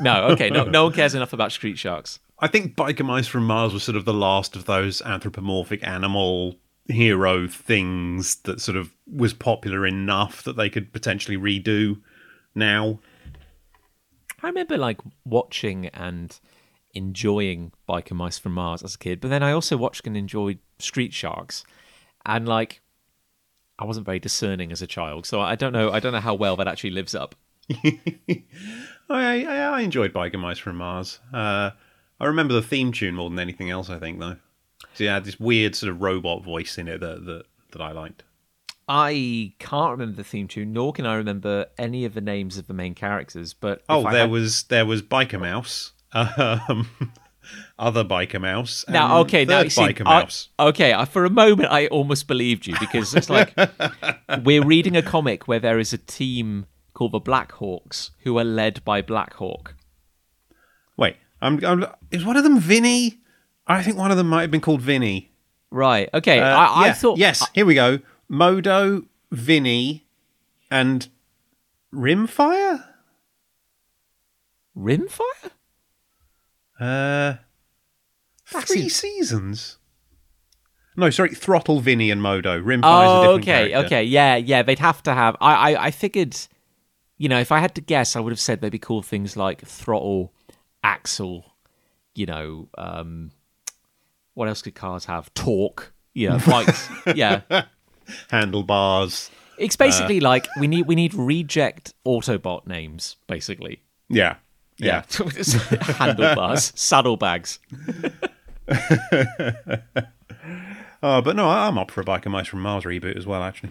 no. 0.00 0.26
Okay. 0.28 0.50
No. 0.50 0.64
No 0.64 0.84
one 0.84 0.92
cares 0.94 1.14
enough 1.14 1.32
about 1.32 1.50
Street 1.52 1.78
Sharks. 1.78 2.20
I 2.38 2.46
think 2.46 2.76
Biker 2.76 3.04
Mice 3.04 3.26
from 3.26 3.46
Mars 3.46 3.72
was 3.72 3.82
sort 3.82 3.96
of 3.96 4.04
the 4.04 4.14
last 4.14 4.54
of 4.54 4.66
those 4.66 5.02
anthropomorphic 5.02 5.86
animal 5.86 6.56
hero 6.88 7.48
things 7.48 8.36
that 8.42 8.60
sort 8.60 8.76
of 8.76 8.92
was 9.06 9.32
popular 9.32 9.86
enough 9.86 10.42
that 10.42 10.56
they 10.56 10.68
could 10.68 10.92
potentially 10.92 11.36
redo 11.36 12.00
now. 12.54 13.00
I 14.44 14.48
remember 14.48 14.76
like 14.76 15.00
watching 15.24 15.86
and 15.86 16.38
enjoying 16.92 17.72
Biker 17.88 18.12
Mice 18.12 18.38
from 18.38 18.52
Mars 18.52 18.82
as 18.82 18.94
a 18.94 18.98
kid, 18.98 19.20
but 19.20 19.28
then 19.28 19.42
I 19.42 19.52
also 19.52 19.78
watched 19.78 20.06
and 20.06 20.18
enjoyed 20.18 20.58
Street 20.78 21.14
Sharks, 21.14 21.64
and 22.26 22.46
like 22.46 22.82
I 23.78 23.86
wasn't 23.86 24.04
very 24.04 24.18
discerning 24.18 24.70
as 24.70 24.82
a 24.82 24.86
child, 24.86 25.24
so 25.24 25.40
I 25.40 25.54
don't 25.54 25.72
know. 25.72 25.90
I 25.90 25.98
don't 25.98 26.12
know 26.12 26.20
how 26.20 26.34
well 26.34 26.56
that 26.56 26.68
actually 26.68 26.90
lives 26.90 27.14
up. 27.14 27.34
I, 29.08 29.44
I, 29.46 29.80
enjoyed 29.80 30.12
Biker 30.12 30.38
Mice 30.38 30.58
from 30.58 30.76
Mars. 30.76 31.20
Uh, 31.32 31.70
I 32.20 32.26
remember 32.26 32.52
the 32.52 32.60
theme 32.60 32.92
tune 32.92 33.14
more 33.14 33.30
than 33.30 33.38
anything 33.38 33.70
else. 33.70 33.88
I 33.88 33.98
think 33.98 34.20
though, 34.20 34.36
so 34.92 35.06
had 35.06 35.24
this 35.24 35.40
weird 35.40 35.74
sort 35.74 35.90
of 35.90 36.02
robot 36.02 36.44
voice 36.44 36.76
in 36.76 36.88
it 36.88 37.00
that 37.00 37.24
that, 37.24 37.44
that 37.72 37.80
I 37.80 37.92
liked. 37.92 38.24
I 38.88 39.54
can't 39.58 39.92
remember 39.92 40.16
the 40.16 40.24
theme 40.24 40.46
tune, 40.48 40.72
nor 40.72 40.92
can 40.92 41.06
I 41.06 41.14
remember 41.14 41.66
any 41.78 42.04
of 42.04 42.14
the 42.14 42.20
names 42.20 42.58
of 42.58 42.66
the 42.66 42.74
main 42.74 42.94
characters. 42.94 43.54
But 43.54 43.82
Oh, 43.88 44.02
there 44.02 44.22
had- 44.22 44.30
was 44.30 44.64
there 44.64 44.84
was 44.86 45.00
Biker 45.02 45.40
Mouse, 45.40 45.92
um, 46.12 46.88
other 47.78 48.04
Biker 48.04 48.40
Mouse. 48.40 48.84
now 48.88 49.04
and 49.20 49.26
okay 49.26 49.44
now 49.44 49.60
you 49.60 49.70
see, 49.70 49.80
Biker 49.82 50.02
I- 50.06 50.20
Mouse. 50.20 50.48
okay 50.58 50.92
I- 50.92 51.04
for 51.04 51.24
a 51.24 51.30
moment 51.30 51.70
I 51.72 51.86
almost 51.88 52.26
believed 52.28 52.66
you 52.66 52.74
because 52.78 53.14
it's 53.14 53.30
like 53.30 53.54
we're 54.44 54.64
reading 54.64 54.96
a 54.96 55.02
comic 55.02 55.48
where 55.48 55.58
there 55.60 55.78
is 55.78 55.92
a 55.92 55.98
team 55.98 56.66
called 56.94 57.12
the 57.12 57.18
Black 57.20 57.52
Hawks 57.52 58.10
who 58.22 58.38
are 58.38 58.44
led 58.44 58.84
by 58.84 59.02
Black 59.02 59.34
Hawk. 59.34 59.74
Wait, 60.96 61.16
I'm, 61.42 61.62
I'm 61.64 61.86
is 62.10 62.24
one 62.24 62.36
of 62.36 62.44
them 62.44 62.58
Vinny? 62.60 63.20
I 63.66 63.82
think 63.82 63.96
one 63.96 64.10
of 64.10 64.16
them 64.16 64.28
might 64.28 64.42
have 64.42 64.50
been 64.50 64.60
called 64.60 64.80
Vinny. 64.82 65.32
Right. 65.70 66.08
Okay. 66.14 66.38
Uh, 66.38 66.44
I, 66.46 66.64
I 66.66 66.86
yeah, 66.86 66.92
thought 66.92 67.18
yes. 67.18 67.44
Here 67.54 67.66
we 67.66 67.74
go. 67.74 67.98
Modo, 68.28 69.04
Vinny, 69.30 70.06
and 70.70 71.08
Rimfire. 71.92 72.84
Rimfire. 74.76 75.50
Uh, 76.80 77.34
That's 78.52 78.66
three 78.72 78.82
in- 78.84 78.90
seasons. 78.90 79.78
No, 80.96 81.10
sorry, 81.10 81.30
Throttle, 81.34 81.80
Vinny, 81.80 82.10
and 82.10 82.22
Modo. 82.22 82.60
Rimfire's 82.60 82.84
a 82.84 82.84
Oh, 82.84 83.20
different 83.38 83.42
okay, 83.42 83.70
character. 83.70 83.86
okay, 83.86 84.04
yeah, 84.04 84.36
yeah. 84.36 84.62
They'd 84.62 84.78
have 84.78 85.02
to 85.04 85.12
have. 85.14 85.36
I, 85.40 85.72
I, 85.74 85.86
I 85.86 85.90
figured, 85.90 86.36
you 87.18 87.28
know, 87.28 87.40
if 87.40 87.50
I 87.50 87.58
had 87.58 87.74
to 87.74 87.80
guess, 87.80 88.14
I 88.14 88.20
would 88.20 88.30
have 88.32 88.38
said 88.38 88.60
they'd 88.60 88.70
be 88.70 88.78
called 88.78 89.04
things 89.04 89.36
like 89.36 89.64
throttle, 89.66 90.32
axle. 90.84 91.56
You 92.14 92.26
know, 92.26 92.68
um, 92.78 93.32
what 94.34 94.46
else 94.46 94.62
could 94.62 94.76
cars 94.76 95.06
have? 95.06 95.34
Torque. 95.34 95.92
Yeah, 96.14 96.40
bikes. 96.46 96.88
yeah, 97.16 97.40
Handlebars. 98.30 99.30
it's 99.58 99.76
Uh. 99.76 99.84
basically 99.84 100.20
like 100.20 100.46
we 100.58 100.66
need 100.66 100.86
we 100.86 100.94
need 100.94 101.14
reject 101.14 101.94
Autobot 102.06 102.66
names, 102.66 103.16
basically. 103.26 103.82
Yeah. 104.08 104.36
Yeah. 104.76 105.04
handlebars, 105.98 106.72
saddlebags. 106.74 107.60
Oh, 111.02 111.20
but 111.22 111.36
no, 111.36 111.48
I'm 111.48 111.78
up 111.78 111.90
for 111.90 112.00
a 112.00 112.04
Biker 112.04 112.30
Mice 112.30 112.48
from 112.48 112.60
Mars 112.62 112.84
reboot 112.84 113.16
as 113.16 113.26
well, 113.26 113.42
actually. 113.42 113.70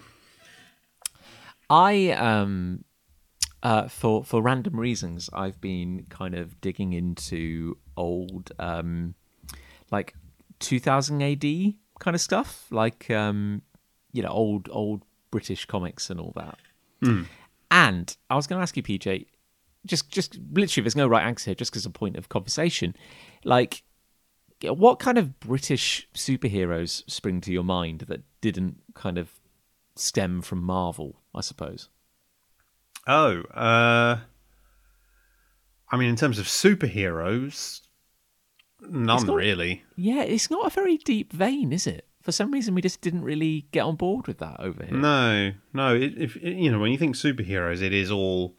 I 1.69 2.11
um 2.11 2.83
uh 3.63 3.87
for 3.87 4.23
for 4.23 4.41
random 4.41 4.79
reasons 4.79 5.29
I've 5.33 5.59
been 5.59 6.05
kind 6.09 6.35
of 6.35 6.59
digging 6.61 6.93
into 6.93 7.77
old 7.97 8.51
um 8.59 9.15
like 9.91 10.13
2000 10.59 11.21
AD 11.21 11.43
kind 11.99 12.15
of 12.15 12.21
stuff 12.21 12.67
like 12.69 13.09
um 13.09 13.61
you 14.13 14.23
know 14.23 14.29
old 14.29 14.69
old 14.71 15.01
British 15.31 15.65
comics 15.65 16.09
and 16.09 16.19
all 16.19 16.31
that. 16.35 16.57
And 17.69 18.15
I 18.29 18.35
was 18.35 18.47
going 18.47 18.59
to 18.59 18.63
ask 18.63 18.77
you 18.77 18.83
PJ 18.83 19.25
just 19.85 20.09
just 20.09 20.39
literally 20.53 20.83
there's 20.83 20.95
no 20.95 21.07
right 21.07 21.25
answer 21.25 21.49
here 21.49 21.55
just 21.55 21.75
as 21.75 21.85
a 21.85 21.89
point 21.89 22.15
of 22.15 22.29
conversation 22.29 22.95
like 23.43 23.83
what 24.71 24.99
kind 24.99 25.17
of 25.17 25.39
British 25.39 26.07
superheroes 26.13 27.09
spring 27.09 27.41
to 27.41 27.51
your 27.51 27.63
mind 27.63 28.01
that 28.01 28.21
didn't 28.39 28.81
kind 28.93 29.17
of 29.17 29.29
stem 29.95 30.41
from 30.41 30.61
Marvel, 30.61 31.19
I 31.35 31.41
suppose. 31.41 31.89
Oh, 33.07 33.41
uh, 33.53 34.19
I 35.91 35.97
mean, 35.97 36.09
in 36.09 36.15
terms 36.15 36.39
of 36.39 36.45
superheroes, 36.45 37.81
none 38.81 39.25
not- 39.25 39.35
really. 39.35 39.83
Yeah, 39.95 40.23
it's 40.23 40.49
not 40.49 40.67
a 40.67 40.69
very 40.69 40.97
deep 40.97 41.33
vein, 41.33 41.73
is 41.73 41.85
it? 41.85 42.07
For 42.23 42.31
some 42.31 42.51
reason, 42.51 42.73
we 42.73 42.81
just 42.81 43.01
didn't 43.01 43.23
really 43.23 43.67
get 43.71 43.81
on 43.81 43.97
board 43.97 44.27
with 44.27 44.37
that 44.37 44.55
over 44.59 44.85
here. 44.85 44.97
No, 44.97 45.51
no. 45.73 45.93
It, 45.93 46.13
if 46.17 46.37
you 46.37 46.71
know, 46.71 46.79
when 46.79 46.93
you 46.93 46.97
think 46.97 47.15
superheroes, 47.15 47.81
it 47.81 47.93
is 47.93 48.09
all 48.09 48.55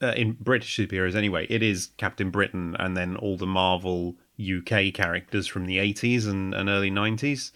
uh, 0.00 0.12
in 0.16 0.36
British 0.40 0.76
superheroes 0.76 1.16
anyway. 1.16 1.48
It 1.50 1.64
is 1.64 1.88
Captain 1.96 2.30
Britain, 2.30 2.76
and 2.78 2.96
then 2.96 3.16
all 3.16 3.36
the 3.36 3.46
Marvel 3.46 4.14
UK 4.40 4.94
characters 4.94 5.48
from 5.48 5.66
the 5.66 5.80
eighties 5.80 6.26
and, 6.26 6.54
and 6.54 6.68
early 6.68 6.90
nineties, 6.90 7.50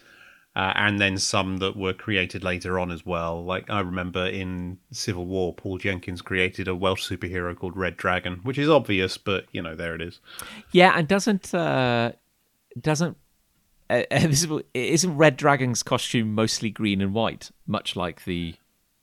uh, 0.53 0.73
and 0.75 0.99
then 0.99 1.17
some 1.17 1.57
that 1.57 1.77
were 1.77 1.93
created 1.93 2.43
later 2.43 2.77
on 2.77 2.91
as 2.91 3.05
well. 3.05 3.41
Like 3.41 3.69
I 3.69 3.79
remember 3.79 4.27
in 4.27 4.79
Civil 4.91 5.25
War, 5.25 5.53
Paul 5.53 5.77
Jenkins 5.77 6.21
created 6.21 6.67
a 6.67 6.75
Welsh 6.75 7.09
superhero 7.09 7.55
called 7.55 7.77
Red 7.77 7.95
Dragon, 7.95 8.41
which 8.43 8.57
is 8.57 8.67
obvious, 8.67 9.17
but 9.17 9.45
you 9.53 9.61
know, 9.61 9.77
there 9.77 9.95
it 9.95 10.01
is. 10.01 10.19
Yeah, 10.73 10.91
and 10.93 11.07
doesn't 11.07 11.53
uh, 11.53 12.11
doesn't 12.81 13.15
uh, 13.89 14.03
is- 14.11 14.47
isn't 14.73 15.17
Red 15.17 15.37
Dragon's 15.37 15.83
costume 15.83 16.33
mostly 16.35 16.69
green 16.69 17.01
and 17.01 17.13
white, 17.13 17.51
much 17.67 17.95
like 17.95 18.25
the 18.25 18.55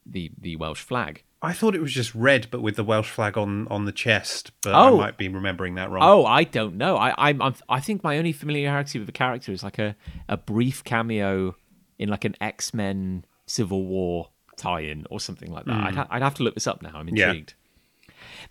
the 0.05 0.31
the 0.39 0.55
Welsh 0.55 0.81
flag? 0.81 1.23
I 1.43 1.53
thought 1.53 1.73
it 1.73 1.81
was 1.81 1.91
just 1.93 2.13
red, 2.13 2.47
but 2.51 2.61
with 2.61 2.75
the 2.75 2.83
Welsh 2.83 3.09
flag 3.09 3.35
on 3.37 3.67
on 3.69 3.85
the 3.85 3.91
chest. 3.91 4.51
But 4.61 4.73
Oh. 4.75 4.95
I 4.95 5.05
might 5.05 5.17
be 5.17 5.27
remembering 5.27 5.75
that 5.75 5.89
wrong. 5.89 6.03
Oh, 6.03 6.25
I 6.25 6.43
don't 6.43 6.75
know. 6.75 6.97
I 6.97 7.13
I'm, 7.29 7.41
I'm 7.41 7.55
I 7.67 7.79
think 7.79 8.03
my 8.03 8.17
only 8.17 8.31
familiarity 8.31 8.99
with 8.99 9.07
the 9.07 9.11
character 9.11 9.51
is 9.51 9.63
like 9.63 9.79
a 9.79 9.95
a 10.29 10.37
brief 10.37 10.83
cameo 10.83 11.55
in 11.97 12.09
like 12.09 12.25
an 12.25 12.35
X 12.41 12.73
Men 12.73 13.25
Civil 13.47 13.85
War 13.85 14.29
tie-in 14.57 15.07
or 15.09 15.19
something 15.19 15.51
like 15.51 15.65
that. 15.65 15.83
I'd, 15.87 15.95
ha- 15.95 16.07
I'd 16.11 16.21
have 16.21 16.35
to 16.35 16.43
look 16.43 16.53
this 16.53 16.67
up 16.67 16.83
now. 16.83 16.91
I'm 16.93 17.07
Yeah. 17.09 17.29
intrigued. 17.29 17.55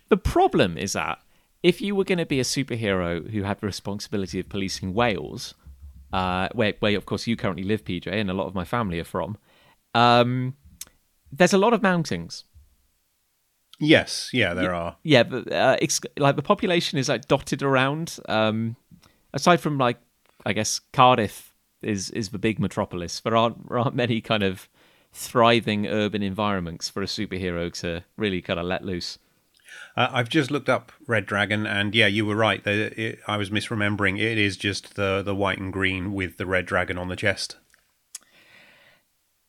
The 0.09 0.17
problem 0.17 0.77
is 0.77 0.93
that 0.93 1.19
if 1.63 1.79
you 1.81 1.95
were 1.95 2.03
going 2.03 2.17
to 2.17 2.25
be 2.25 2.39
a 2.39 2.43
superhero 2.43 3.29
who 3.31 3.43
had 3.43 3.59
the 3.61 3.67
responsibility 3.67 4.39
of 4.39 4.49
policing 4.49 4.93
Wales, 4.93 5.53
uh, 6.13 6.49
where 6.53 6.73
where 6.79 6.97
of 6.97 7.05
course 7.05 7.27
you 7.27 7.35
currently 7.35 7.63
live, 7.63 7.83
PJ, 7.83 8.07
and 8.07 8.29
a 8.29 8.33
lot 8.33 8.47
of 8.47 8.55
my 8.55 8.65
family 8.65 8.99
are 8.99 9.05
from, 9.05 9.37
um, 9.93 10.55
there's 11.31 11.53
a 11.53 11.57
lot 11.57 11.73
of 11.73 11.81
mountings. 11.81 12.43
Yes, 13.79 14.29
yeah, 14.31 14.53
there 14.53 14.75
are. 14.75 14.97
Yeah, 15.03 15.23
but 15.23 15.51
uh, 15.51 15.77
it's 15.81 15.99
like 16.17 16.35
the 16.35 16.43
population 16.43 16.99
is 16.99 17.09
like 17.09 17.27
dotted 17.27 17.63
around. 17.63 18.19
Um, 18.29 18.75
aside 19.33 19.59
from 19.59 19.79
like, 19.79 19.97
I 20.45 20.53
guess 20.53 20.79
Cardiff 20.93 21.55
is 21.81 22.11
is 22.11 22.29
the 22.29 22.37
big 22.37 22.59
metropolis. 22.59 23.19
There 23.19 23.35
aren't 23.35 23.67
there 23.67 23.79
aren't 23.79 23.95
many 23.95 24.21
kind 24.21 24.43
of 24.43 24.69
thriving 25.13 25.87
urban 25.87 26.21
environments 26.21 26.89
for 26.89 27.01
a 27.01 27.07
superhero 27.07 27.73
to 27.81 28.03
really 28.17 28.41
kind 28.41 28.59
of 28.59 28.65
let 28.65 28.85
loose. 28.85 29.17
Uh, 29.95 30.07
I've 30.11 30.29
just 30.29 30.51
looked 30.51 30.69
up 30.69 30.91
Red 31.05 31.25
Dragon, 31.25 31.67
and 31.67 31.93
yeah, 31.93 32.07
you 32.07 32.25
were 32.25 32.35
right. 32.35 32.65
It, 32.65 33.19
I 33.27 33.37
was 33.37 33.49
misremembering. 33.49 34.19
It 34.19 34.37
is 34.37 34.55
just 34.57 34.95
the 34.95 35.21
the 35.21 35.35
white 35.35 35.59
and 35.59 35.71
green 35.73 36.13
with 36.13 36.37
the 36.37 36.45
red 36.45 36.65
dragon 36.65 36.97
on 36.97 37.09
the 37.09 37.15
chest. 37.15 37.57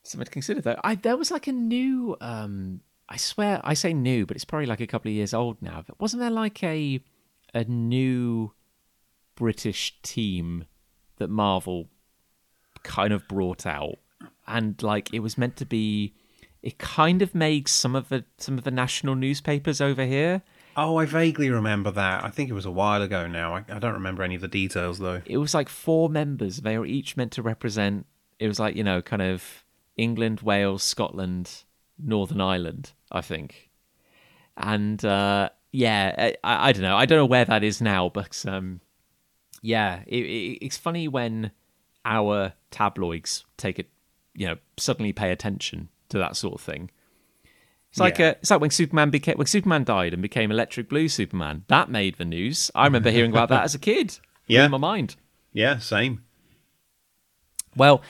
Something 0.03 0.25
to 0.25 0.31
consider 0.31 0.61
though. 0.61 0.81
I 0.83 0.97
there 0.97 1.17
was 1.17 1.31
like 1.31 1.47
a 1.47 1.53
new. 1.53 2.17
Um, 2.21 2.81
I 3.09 3.17
swear 3.17 3.61
I 3.63 3.75
say 3.75 3.93
new, 3.93 4.27
but 4.27 4.37
it's 4.37 4.45
probably 4.45 4.67
like 4.67 4.81
a 4.81 4.87
couple 4.87 5.11
of 5.11 5.15
years 5.15 5.33
old 5.33 5.63
now. 5.63 5.85
But 5.87 6.01
wasn't 6.01 6.21
there 6.21 6.31
like 6.31 6.63
a 6.65 7.01
a 7.55 7.65
new 7.65 8.53
British 9.37 9.97
team 10.03 10.65
that 11.19 11.29
Marvel 11.29 11.89
kind 12.83 13.13
of 13.13 13.29
brought 13.29 13.65
out, 13.65 13.99
and 14.47 14.83
like 14.83 15.15
it 15.15 15.21
was 15.21 15.39
meant 15.39 15.57
to 15.57 15.67
be. 15.67 16.15
It 16.63 16.79
kind 16.79 17.23
of 17.23 17.35
made 17.35 17.67
some 17.69 17.97
of 17.97 18.09
the 18.09 18.25
some 18.39 18.57
of 18.57 18.65
the 18.65 18.71
national 18.71 19.15
newspapers 19.15 19.81
over 19.81 20.05
here. 20.05 20.43
Oh, 20.77 20.97
I 20.97 21.05
vaguely 21.05 21.51
remember 21.51 21.91
that. 21.91 22.25
I 22.25 22.31
think 22.31 22.49
it 22.49 22.55
was 22.55 22.65
a 22.65 22.71
while 22.71 23.03
ago 23.03 23.27
now. 23.27 23.57
I, 23.57 23.65
I 23.69 23.79
don't 23.79 23.95
remember 23.95 24.23
any 24.23 24.37
of 24.37 24.41
the 24.41 24.49
details 24.49 24.99
though. 24.99 25.21
it 25.27 25.39
was 25.39 25.55
like 25.55 25.69
four 25.69 26.09
members. 26.09 26.59
They 26.59 26.79
were 26.79 26.87
each 26.87 27.17
meant 27.17 27.33
to 27.33 27.43
represent. 27.43 28.07
It 28.39 28.49
was 28.49 28.59
like 28.59 28.77
you 28.77 28.85
know, 28.85 29.03
kind 29.03 29.23
of 29.23 29.65
England, 29.97 30.41
Wales, 30.41 30.83
Scotland, 30.83 31.65
Northern 31.99 32.41
Ireland, 32.41 32.93
I 33.11 33.21
think. 33.21 33.71
And 34.57 35.05
uh, 35.05 35.51
yeah, 35.73 36.33
I, 36.45 36.69
I 36.69 36.73
don't 36.73 36.83
know. 36.83 36.97
I 36.97 37.07
don't 37.07 37.19
know 37.19 37.27
where 37.27 37.45
that 37.45 37.65
is 37.65 37.81
now, 37.81 38.09
but 38.09 38.45
um, 38.47 38.81
yeah, 39.63 40.03
it, 40.07 40.25
it, 40.25 40.59
it's 40.65 40.77
funny 40.77 41.09
when 41.09 41.51
our 42.05 42.53
tabloids 42.71 43.45
take 43.57 43.79
it, 43.79 43.89
you 44.35 44.47
know, 44.47 44.57
suddenly 44.77 45.13
pay 45.13 45.31
attention 45.31 45.89
to 46.13 46.19
that 46.19 46.37
sort 46.37 46.55
of 46.55 46.61
thing. 46.61 46.91
It's 47.91 48.01
like 48.01 48.19
Yeah. 48.19 48.29
uh, 48.29 48.35
it's 48.41 48.51
like 48.51 48.61
when 48.61 48.71
Superman 48.71 49.11
became 49.11 49.37
when 49.37 49.47
Superman 49.47 49.85
died 49.85 50.13
and 50.15 50.23
became 50.23 50.51
Electric 50.51 50.89
Blue 50.89 51.09
Superman. 51.09 51.65
That 51.69 51.91
made 51.91 52.17
the 52.17 52.25
news. 52.25 52.71
I 52.75 52.85
remember 52.87 53.11
hearing 53.11 53.31
about 53.33 53.49
that 53.51 53.65
as 53.65 53.75
a 53.75 53.79
kid. 53.79 54.19
Yeah, 54.49 54.65
in 54.65 54.71
my 54.73 54.79
mind. 54.79 55.17
Yeah, 55.53 55.79
same. 55.79 56.25
Well, 57.77 58.03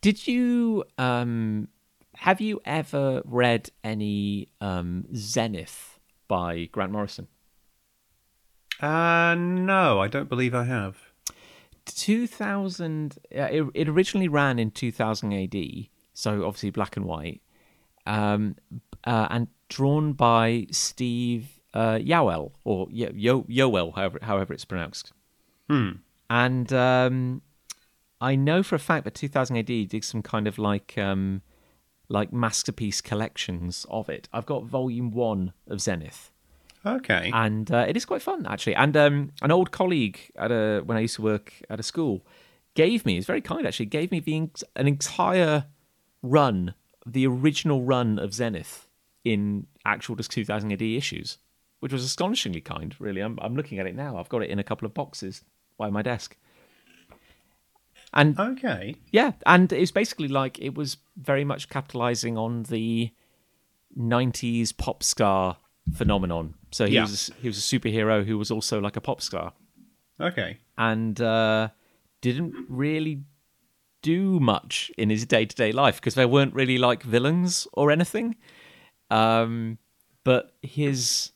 did 0.00 0.26
you 0.28 0.84
um 0.98 1.68
have 2.16 2.40
you 2.40 2.60
ever 2.64 3.22
read 3.24 3.70
any 3.82 4.48
um 4.60 5.06
Zenith 5.14 5.98
by 6.28 6.66
Grant 6.72 6.92
Morrison? 6.92 7.28
Uh, 8.80 9.34
no, 9.38 10.00
I 10.00 10.08
don't 10.08 10.28
believe 10.28 10.54
I 10.54 10.64
have. 10.64 10.96
2000 11.86 13.18
uh, 13.36 13.42
it, 13.42 13.64
it 13.74 13.88
originally 13.88 14.28
ran 14.28 14.58
in 14.58 14.70
2000 14.70 15.32
AD, 15.32 15.54
so 16.20 16.44
obviously 16.46 16.70
black 16.70 16.96
and 16.96 17.06
white. 17.06 17.40
Um 18.06 18.56
uh, 19.04 19.26
and 19.30 19.48
drawn 19.68 20.12
by 20.14 20.66
Steve 20.70 21.60
uh 21.74 21.98
Yeowell 22.10 22.52
or 22.64 22.86
Yo 22.90 23.10
Yo 23.14 23.42
Yoel 23.44 23.94
however 23.94 24.18
however 24.22 24.52
it's 24.54 24.64
pronounced. 24.64 25.12
and 26.28 26.72
um, 26.72 27.42
I 28.20 28.34
know 28.36 28.62
for 28.62 28.74
a 28.74 28.78
fact 28.80 29.04
that 29.04 29.14
2000 29.14 29.56
AD 29.56 29.66
did 29.66 30.04
some 30.04 30.20
kind 30.22 30.46
of 30.48 30.58
like 30.58 30.98
um, 30.98 31.42
like 32.08 32.32
masterpiece 32.32 33.00
collections 33.00 33.86
of 33.88 34.08
it. 34.08 34.28
I've 34.32 34.46
got 34.46 34.64
volume 34.64 35.10
one 35.12 35.52
of 35.68 35.80
Zenith, 35.80 36.32
Okay. 36.84 37.30
and 37.32 37.70
uh, 37.70 37.84
it 37.88 37.96
is 37.96 38.04
quite 38.04 38.20
fun 38.22 38.46
actually. 38.46 38.74
And 38.74 38.96
um, 38.96 39.30
an 39.42 39.50
old 39.52 39.70
colleague 39.70 40.18
at 40.36 40.50
a 40.50 40.82
when 40.84 40.96
I 40.98 41.00
used 41.00 41.16
to 41.16 41.22
work 41.22 41.54
at 41.70 41.78
a 41.78 41.84
school 41.84 42.26
gave 42.74 43.06
me, 43.06 43.16
it's 43.16 43.26
very 43.26 43.40
kind 43.40 43.64
actually, 43.66 43.86
gave 43.86 44.10
me 44.10 44.18
the 44.20 44.48
an 44.76 44.86
entire 44.88 45.66
run, 46.22 46.74
the 47.06 47.26
original 47.26 47.82
run 47.82 48.18
of 48.18 48.34
Zenith 48.34 48.86
in 49.24 49.66
actual 49.84 50.16
just 50.16 50.30
2000 50.30 50.72
AD 50.72 50.82
issues, 50.82 51.38
which 51.80 51.92
was 51.92 52.04
astonishingly 52.04 52.60
kind. 52.60 52.94
Really, 52.98 53.20
I'm 53.20 53.38
I'm 53.40 53.54
looking 53.54 53.78
at 53.78 53.86
it 53.86 53.94
now. 53.94 54.16
I've 54.16 54.28
got 54.28 54.42
it 54.42 54.50
in 54.50 54.58
a 54.58 54.64
couple 54.64 54.86
of 54.86 54.94
boxes 54.94 55.42
by 55.78 55.90
my 55.90 56.02
desk. 56.02 56.36
And 58.12 58.38
okay. 58.38 58.96
yeah, 59.12 59.32
and 59.46 59.72
it's 59.72 59.92
basically 59.92 60.28
like 60.28 60.58
it 60.58 60.74
was 60.74 60.96
very 61.16 61.44
much 61.44 61.68
capitalizing 61.68 62.36
on 62.36 62.64
the 62.64 63.12
'90s 63.96 64.76
pop 64.76 65.02
star 65.02 65.58
phenomenon. 65.94 66.54
So 66.72 66.86
he 66.86 66.94
Yeah. 66.94 67.02
was 67.02 67.30
he 67.40 67.46
was 67.48 67.58
a 67.58 67.60
superhero 67.78 68.24
who 68.24 68.36
was 68.36 68.50
also 68.50 68.80
like 68.80 68.96
a 68.96 69.00
pop 69.00 69.20
star, 69.20 69.52
Okay. 70.20 70.58
and 70.76 71.20
uh, 71.20 71.68
didn't 72.20 72.54
really 72.68 73.22
do 74.02 74.40
much 74.40 74.90
in 74.96 75.10
his 75.10 75.26
day 75.26 75.44
to 75.44 75.54
day 75.56 75.72
life 75.72 75.96
because 75.96 76.14
there 76.14 76.28
weren't 76.28 76.54
really 76.54 76.78
like 76.78 77.02
villains 77.02 77.66
or 77.72 77.90
anything. 77.90 78.36
Um, 79.10 79.78
but 80.24 80.52
his 80.62 81.32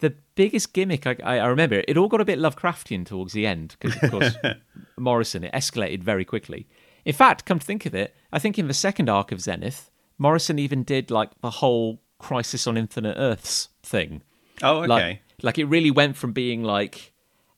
the 0.00 0.14
biggest 0.34 0.72
gimmick 0.72 1.06
I, 1.06 1.16
I 1.24 1.38
I 1.38 1.46
remember 1.46 1.82
it 1.86 1.96
all 1.96 2.08
got 2.08 2.20
a 2.20 2.24
bit 2.24 2.38
Lovecraftian 2.38 3.06
towards 3.06 3.32
the 3.32 3.46
end 3.46 3.76
because 3.78 4.02
of 4.02 4.10
course 4.10 4.36
Morrison 4.98 5.44
it 5.44 5.52
escalated 5.52 6.02
very 6.02 6.24
quickly. 6.24 6.66
In 7.04 7.14
fact, 7.14 7.44
come 7.44 7.58
to 7.58 7.64
think 7.64 7.86
of 7.86 7.94
it, 7.94 8.14
I 8.32 8.38
think 8.38 8.58
in 8.58 8.68
the 8.68 8.74
second 8.74 9.08
arc 9.08 9.32
of 9.32 9.40
Zenith, 9.40 9.90
Morrison 10.18 10.58
even 10.58 10.82
did 10.82 11.10
like 11.10 11.30
the 11.40 11.50
whole 11.50 12.00
Crisis 12.18 12.66
on 12.66 12.76
Infinite 12.76 13.16
Earths 13.16 13.68
thing. 13.82 14.22
Oh, 14.62 14.78
okay. 14.80 14.88
Like, 14.88 15.20
like 15.42 15.58
it 15.58 15.66
really 15.66 15.90
went 15.90 16.16
from 16.16 16.32
being 16.32 16.62
like, 16.62 17.12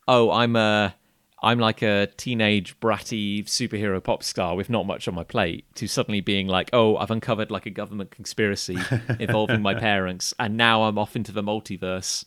oh, 0.06 0.30
I'm 0.30 0.54
a, 0.54 0.94
I'm 1.42 1.58
like 1.58 1.80
a 1.82 2.08
teenage 2.16 2.78
bratty 2.80 3.44
superhero 3.44 4.02
pop 4.02 4.22
star 4.22 4.54
with 4.54 4.68
not 4.68 4.86
much 4.86 5.08
on 5.08 5.14
my 5.14 5.24
plate, 5.24 5.64
to 5.76 5.88
suddenly 5.88 6.20
being 6.20 6.46
like, 6.46 6.68
oh, 6.72 6.96
I've 6.98 7.10
uncovered 7.10 7.50
like 7.50 7.64
a 7.64 7.70
government 7.70 8.10
conspiracy 8.10 8.76
involving 9.18 9.62
my 9.62 9.74
parents, 9.74 10.34
and 10.38 10.56
now 10.56 10.82
I'm 10.82 10.98
off 10.98 11.16
into 11.16 11.32
the 11.32 11.42
multiverse, 11.42 12.24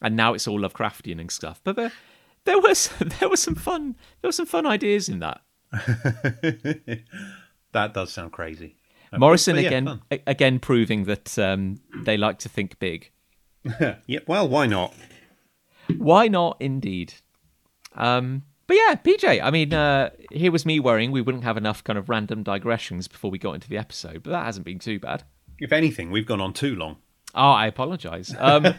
and 0.00 0.16
now 0.16 0.32
it's 0.32 0.48
all 0.48 0.58
Lovecraftian 0.58 1.20
and 1.20 1.30
stuff. 1.30 1.60
But 1.62 1.76
there, 1.76 1.92
there 2.44 2.58
was 2.58 2.90
there 3.20 3.28
was 3.28 3.42
some 3.42 3.54
fun 3.54 3.96
there 4.22 4.28
were 4.28 4.32
some 4.32 4.46
fun 4.46 4.66
ideas 4.66 5.10
in 5.10 5.18
that. 5.18 5.42
that 7.72 7.92
does 7.92 8.12
sound 8.12 8.32
crazy. 8.32 8.76
Uh, 9.12 9.18
Morrison 9.18 9.56
yeah, 9.56 9.62
again 9.62 9.86
fun. 9.86 10.02
again 10.26 10.58
proving 10.58 11.04
that 11.04 11.38
um, 11.38 11.80
they 12.02 12.16
like 12.16 12.38
to 12.40 12.48
think 12.48 12.78
big. 12.78 13.10
yeah. 14.06 14.20
Well, 14.26 14.48
why 14.48 14.66
not? 14.66 14.94
Why 15.98 16.28
not, 16.28 16.56
indeed? 16.60 17.12
Um, 17.94 18.44
but 18.66 18.76
yeah, 18.76 18.94
PJ. 18.94 19.40
I 19.42 19.50
mean, 19.50 19.72
uh, 19.72 20.10
here 20.30 20.52
was 20.52 20.64
me 20.64 20.80
worrying 20.80 21.10
we 21.12 21.20
wouldn't 21.20 21.44
have 21.44 21.56
enough 21.56 21.84
kind 21.84 21.98
of 21.98 22.08
random 22.08 22.42
digressions 22.42 23.08
before 23.08 23.30
we 23.30 23.38
got 23.38 23.52
into 23.52 23.68
the 23.68 23.76
episode, 23.78 24.22
but 24.22 24.30
that 24.30 24.44
hasn't 24.44 24.64
been 24.64 24.78
too 24.78 24.98
bad. 24.98 25.24
If 25.58 25.72
anything, 25.72 26.10
we've 26.10 26.26
gone 26.26 26.40
on 26.40 26.52
too 26.52 26.74
long. 26.74 26.96
Oh, 27.34 27.50
I 27.50 27.66
apologise. 27.66 28.34
Um, 28.38 28.64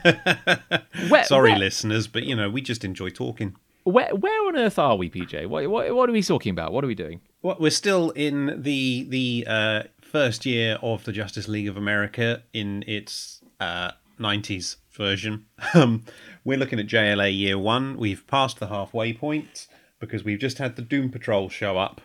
Sorry, 1.24 1.52
where, 1.52 1.60
listeners, 1.60 2.08
but 2.08 2.24
you 2.24 2.36
know 2.36 2.50
we 2.50 2.62
just 2.62 2.84
enjoy 2.86 3.10
talking. 3.10 3.56
where, 3.84 4.16
where 4.16 4.48
on 4.48 4.58
earth 4.58 4.80
are 4.80 4.96
we, 4.96 5.10
PJ? 5.10 5.48
What, 5.48 5.70
what, 5.70 5.94
what 5.94 6.10
are 6.10 6.14
we 6.14 6.24
talking 6.24 6.52
about? 6.52 6.72
What 6.72 6.84
are 6.84 6.88
we 6.88 6.96
doing? 6.96 7.22
Well, 7.42 7.58
we're 7.60 7.70
still 7.72 8.12
in 8.12 8.62
the 8.62 9.06
the 9.10 9.46
uh, 9.48 9.84
first 10.02 10.46
year 10.46 10.78
of 10.82 11.04
the 11.04 11.12
Justice 11.12 11.48
League 11.48 11.68
of 11.68 11.76
America 11.78 12.44
in 12.54 12.84
its 12.88 13.42
uh, 13.60 13.92
90s 14.20 14.78
version. 14.92 15.46
Um, 15.74 16.06
we're 16.46 16.58
looking 16.60 16.80
at 16.80 16.86
JLA 16.86 17.36
Year 17.36 17.58
One. 17.58 17.98
We've 17.98 18.26
passed 18.28 18.60
the 18.60 18.68
halfway 18.68 19.12
point 19.14 19.68
because 20.00 20.24
we've 20.24 20.40
just 20.40 20.58
had 20.58 20.76
the 20.76 20.82
Doom 20.82 21.10
Patrol 21.10 21.50
show 21.50 21.78
up, 21.78 22.02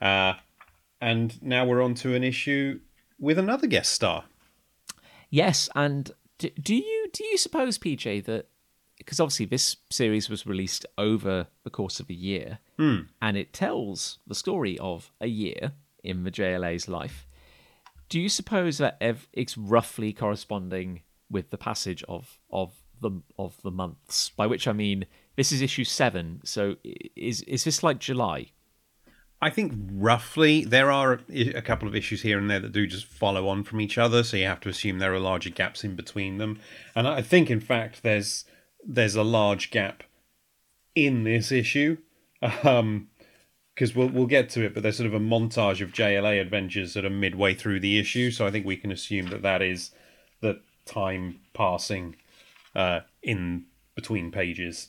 uh, 0.00 0.34
and 1.00 1.40
now 1.42 1.64
we're 1.64 1.82
on 1.82 1.94
to 1.94 2.14
an 2.14 2.24
issue 2.24 2.80
with 3.18 3.38
another 3.38 3.66
guest 3.66 3.92
star. 3.92 4.24
Yes, 5.30 5.68
and 5.74 6.10
do, 6.38 6.50
do 6.50 6.74
you 6.74 7.08
do 7.12 7.24
you 7.24 7.36
suppose, 7.38 7.78
PJ, 7.78 8.24
that 8.24 8.48
because 8.96 9.20
obviously 9.20 9.46
this 9.46 9.76
series 9.90 10.28
was 10.28 10.46
released 10.46 10.84
over 10.96 11.46
the 11.64 11.70
course 11.70 12.00
of 12.00 12.10
a 12.10 12.14
year, 12.14 12.58
and 13.20 13.36
it 13.36 13.52
tells 13.52 14.18
the 14.26 14.34
story 14.34 14.78
of 14.78 15.10
a 15.20 15.26
year 15.26 15.72
in 16.04 16.24
the 16.24 16.30
JLA's 16.30 16.88
life. 16.88 17.26
Do 18.08 18.20
you 18.20 18.28
suppose 18.28 18.78
that 18.78 18.96
ev- 19.00 19.28
it's 19.32 19.58
roughly 19.58 20.12
corresponding 20.12 21.02
with 21.30 21.50
the 21.50 21.58
passage 21.58 22.02
of 22.08 22.38
of 22.50 22.72
the 23.00 23.10
of 23.38 23.60
the 23.62 23.70
months? 23.70 24.30
By 24.30 24.46
which 24.46 24.66
I 24.66 24.72
mean 24.72 25.06
this 25.38 25.52
is 25.52 25.62
issue 25.62 25.84
seven. 25.84 26.40
So 26.42 26.76
is 27.14 27.42
is 27.42 27.62
this 27.62 27.84
like 27.84 28.00
July? 28.00 28.50
I 29.40 29.50
think 29.50 29.72
roughly 29.92 30.64
there 30.64 30.90
are 30.90 31.20
a 31.30 31.62
couple 31.62 31.86
of 31.86 31.94
issues 31.94 32.22
here 32.22 32.40
and 32.40 32.50
there 32.50 32.58
that 32.58 32.72
do 32.72 32.88
just 32.88 33.06
follow 33.06 33.46
on 33.46 33.62
from 33.62 33.80
each 33.80 33.98
other, 33.98 34.24
so 34.24 34.36
you 34.36 34.46
have 34.46 34.58
to 34.62 34.68
assume 34.68 34.98
there 34.98 35.14
are 35.14 35.20
larger 35.20 35.50
gaps 35.50 35.84
in 35.84 35.94
between 35.94 36.38
them. 36.38 36.58
And 36.96 37.06
I 37.06 37.22
think, 37.22 37.52
in 37.52 37.60
fact, 37.60 38.02
there's 38.02 38.46
there's 38.84 39.14
a 39.14 39.22
large 39.22 39.70
gap 39.70 40.02
in 40.96 41.22
this 41.22 41.52
issue, 41.52 41.98
because 42.40 43.94
we'll 43.94 44.08
we'll 44.08 44.26
get 44.26 44.50
to 44.50 44.64
it. 44.64 44.74
But 44.74 44.82
there's 44.82 44.96
sort 44.96 45.06
of 45.06 45.14
a 45.14 45.20
montage 45.20 45.80
of 45.80 45.92
JLA 45.92 46.40
adventures 46.40 46.94
that 46.94 47.04
are 47.04 47.10
midway 47.10 47.54
through 47.54 47.78
the 47.78 48.00
issue, 48.00 48.32
so 48.32 48.44
I 48.44 48.50
think 48.50 48.66
we 48.66 48.76
can 48.76 48.90
assume 48.90 49.26
that 49.26 49.42
that 49.42 49.62
is 49.62 49.92
the 50.40 50.62
time 50.84 51.38
passing 51.54 52.16
uh, 52.74 53.02
in 53.22 53.66
between 53.94 54.32
pages. 54.32 54.88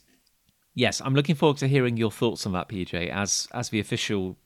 Yes, 0.75 1.01
I'm 1.01 1.13
looking 1.13 1.35
forward 1.35 1.57
to 1.57 1.67
hearing 1.67 1.97
your 1.97 2.11
thoughts 2.11 2.45
on 2.45 2.53
that, 2.53 2.69
PJ, 2.69 3.09
as 3.09 3.47
as 3.53 3.69
the 3.69 3.79
official 3.79 4.37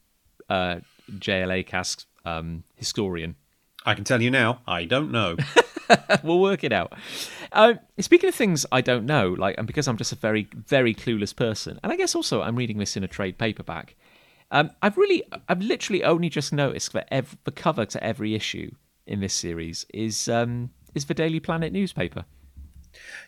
uh, 0.50 0.78
JLA 1.12 1.66
cast 1.66 2.08
um, 2.26 2.64
historian. 2.76 3.36
I 3.86 3.96
can 3.96 4.04
tell 4.04 4.22
you 4.22 4.32
now, 4.32 4.62
I 4.66 4.86
don't 4.86 5.12
know. 5.12 5.36
we'll 6.24 6.40
work 6.40 6.64
it 6.64 6.72
out. 6.72 6.94
Uh, 7.52 7.74
speaking 8.00 8.30
of 8.30 8.36
things 8.36 8.66
I 8.72 8.82
don't 8.82 9.06
know, 9.06 9.36
like, 9.38 9.58
and 9.58 9.68
because 9.68 9.88
I'm 9.88 9.98
just 9.98 10.14
a 10.14 10.16
very, 10.16 10.48
very 10.54 10.96
clueless 10.96 11.36
person, 11.36 11.80
and 11.84 11.92
I 11.92 11.98
guess 11.98 12.16
also 12.16 12.42
I'm 12.42 12.56
reading 12.56 12.78
this 12.78 12.96
in 12.96 13.04
a 13.04 13.08
trade 13.08 13.38
paperback. 13.38 13.96
Um, 14.52 14.72
I've 14.82 14.98
really, 14.98 15.24
I've 15.50 15.62
literally 15.62 16.04
only 16.04 16.30
just 16.30 16.54
noticed 16.54 16.94
that 16.94 17.08
ev- 17.12 17.38
the 17.44 17.52
cover 17.52 17.86
to 17.86 18.04
every 18.04 18.36
issue 18.36 18.72
in 19.08 19.20
this 19.20 19.34
series 19.34 19.86
is 19.94 20.30
um, 20.30 20.70
is 20.96 21.06
the 21.06 21.14
Daily 21.14 21.40
Planet 21.40 21.74
newspaper. 21.74 22.26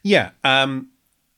Yeah, 0.03 0.31
um, 0.43 0.89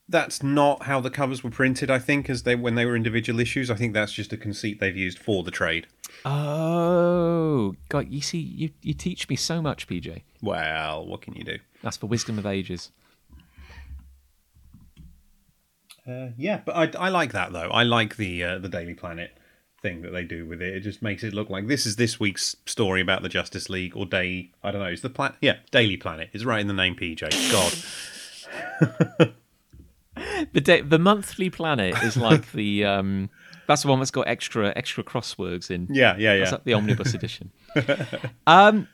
that's 0.10 0.42
not 0.42 0.84
how 0.84 1.02
the 1.02 1.10
covers 1.10 1.44
were 1.44 1.50
printed. 1.50 1.92
I 1.92 2.00
think 2.00 2.30
as 2.30 2.44
they 2.44 2.56
when 2.56 2.76
they 2.76 2.86
were 2.86 2.96
individual 2.96 3.40
issues. 3.40 3.70
I 3.70 3.76
think 3.76 3.94
that's 3.94 4.14
just 4.14 4.32
a 4.34 4.38
conceit 4.38 4.80
they've 4.80 4.96
used 4.96 5.20
for 5.20 5.44
the 5.44 5.52
trade. 5.52 5.88
Oh, 6.24 7.76
God! 7.90 8.08
You 8.10 8.22
see, 8.22 8.40
you 8.40 8.70
you 8.82 8.94
teach 8.94 9.28
me 9.30 9.36
so 9.36 9.62
much, 9.62 9.88
PJ. 9.88 10.22
Well, 10.42 11.06
what 11.06 11.22
can 11.22 11.34
you 11.34 11.44
do? 11.44 11.58
That's 11.84 11.98
for 11.98 12.08
wisdom 12.08 12.40
of 12.40 12.46
ages. 12.46 12.92
Uh, 16.08 16.30
yeah, 16.38 16.62
but 16.66 16.96
I, 16.96 17.08
I 17.08 17.10
like 17.10 17.34
that 17.34 17.52
though. 17.52 17.70
I 17.70 17.84
like 17.84 18.16
the 18.16 18.44
uh, 18.44 18.58
the 18.60 18.70
Daily 18.70 18.94
Planet 18.94 19.38
thing 19.82 20.02
that 20.04 20.12
they 20.12 20.24
do 20.24 20.46
with 20.46 20.62
it. 20.62 20.74
It 20.74 20.80
just 20.80 21.02
makes 21.02 21.24
it 21.24 21.34
look 21.34 21.50
like 21.50 21.68
this 21.68 21.86
is 21.86 21.98
this 21.98 22.20
week's 22.20 22.56
story 22.66 23.02
about 23.02 23.24
the 23.24 23.30
Justice 23.30 23.70
League 23.70 23.96
or 23.96 24.06
day. 24.06 24.52
I 24.64 24.72
don't 24.72 24.82
know. 24.82 24.88
It's 24.88 25.02
the 25.02 25.10
planet. 25.10 25.36
Yeah, 25.42 25.58
Daily 25.72 25.98
Planet. 25.98 26.30
It's 26.32 26.46
right 26.46 26.62
in 26.62 26.68
the 26.68 26.74
name. 26.74 26.96
PJ. 26.96 27.52
God. 27.52 29.34
The 30.54 30.62
day, 30.62 30.82
the 30.82 31.00
monthly 31.00 31.50
planet 31.50 31.96
is 32.04 32.16
like 32.16 32.52
the 32.52 32.86
um, 32.86 33.30
that's 33.68 33.82
the 33.82 33.88
one 33.88 34.00
that's 34.00 34.12
got 34.12 34.28
extra 34.28 34.74
extra 34.76 35.04
crosswords 35.04 35.70
in. 35.72 35.88
Yeah, 35.90 36.16
yeah, 36.18 36.34
yeah. 36.34 36.40
That's 36.40 36.52
like 36.54 36.64
the 36.64 36.74
omnibus 36.74 37.14
edition. 37.14 37.52
um, 38.48 38.88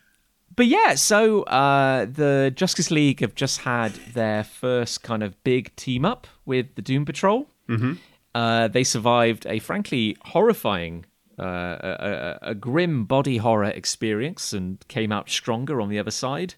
but 0.56 0.68
yeah, 0.68 0.96
so 0.96 1.44
uh, 1.44 2.06
the 2.06 2.52
Justice 2.56 2.92
League 2.92 3.22
have 3.22 3.36
just 3.36 3.60
had 3.60 3.94
their 4.14 4.44
first 4.44 5.04
kind 5.04 5.24
of 5.24 5.42
big 5.44 5.76
team 5.76 6.06
up 6.06 6.28
with 6.46 6.76
the 6.76 6.82
Doom 6.82 7.06
Patrol. 7.06 7.48
Mm-hmm. 7.68 7.94
Uh, 8.36 8.68
they 8.68 8.84
survived 8.84 9.46
a 9.48 9.60
frankly 9.60 10.18
horrifying, 10.26 11.06
uh, 11.40 11.44
a, 11.44 12.40
a, 12.44 12.50
a 12.50 12.56
grim 12.56 13.06
body 13.06 13.38
horror 13.38 13.66
experience 13.66 14.54
and 14.54 14.86
came 14.88 15.12
out 15.12 15.30
stronger 15.30 15.82
on 15.82 15.90
the 15.90 16.00
other 16.00 16.12
side. 16.12 16.56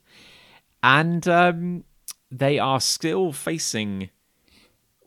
And 0.83 1.27
um, 1.27 1.83
they 2.31 2.59
are 2.59 2.81
still 2.81 3.31
facing. 3.31 4.09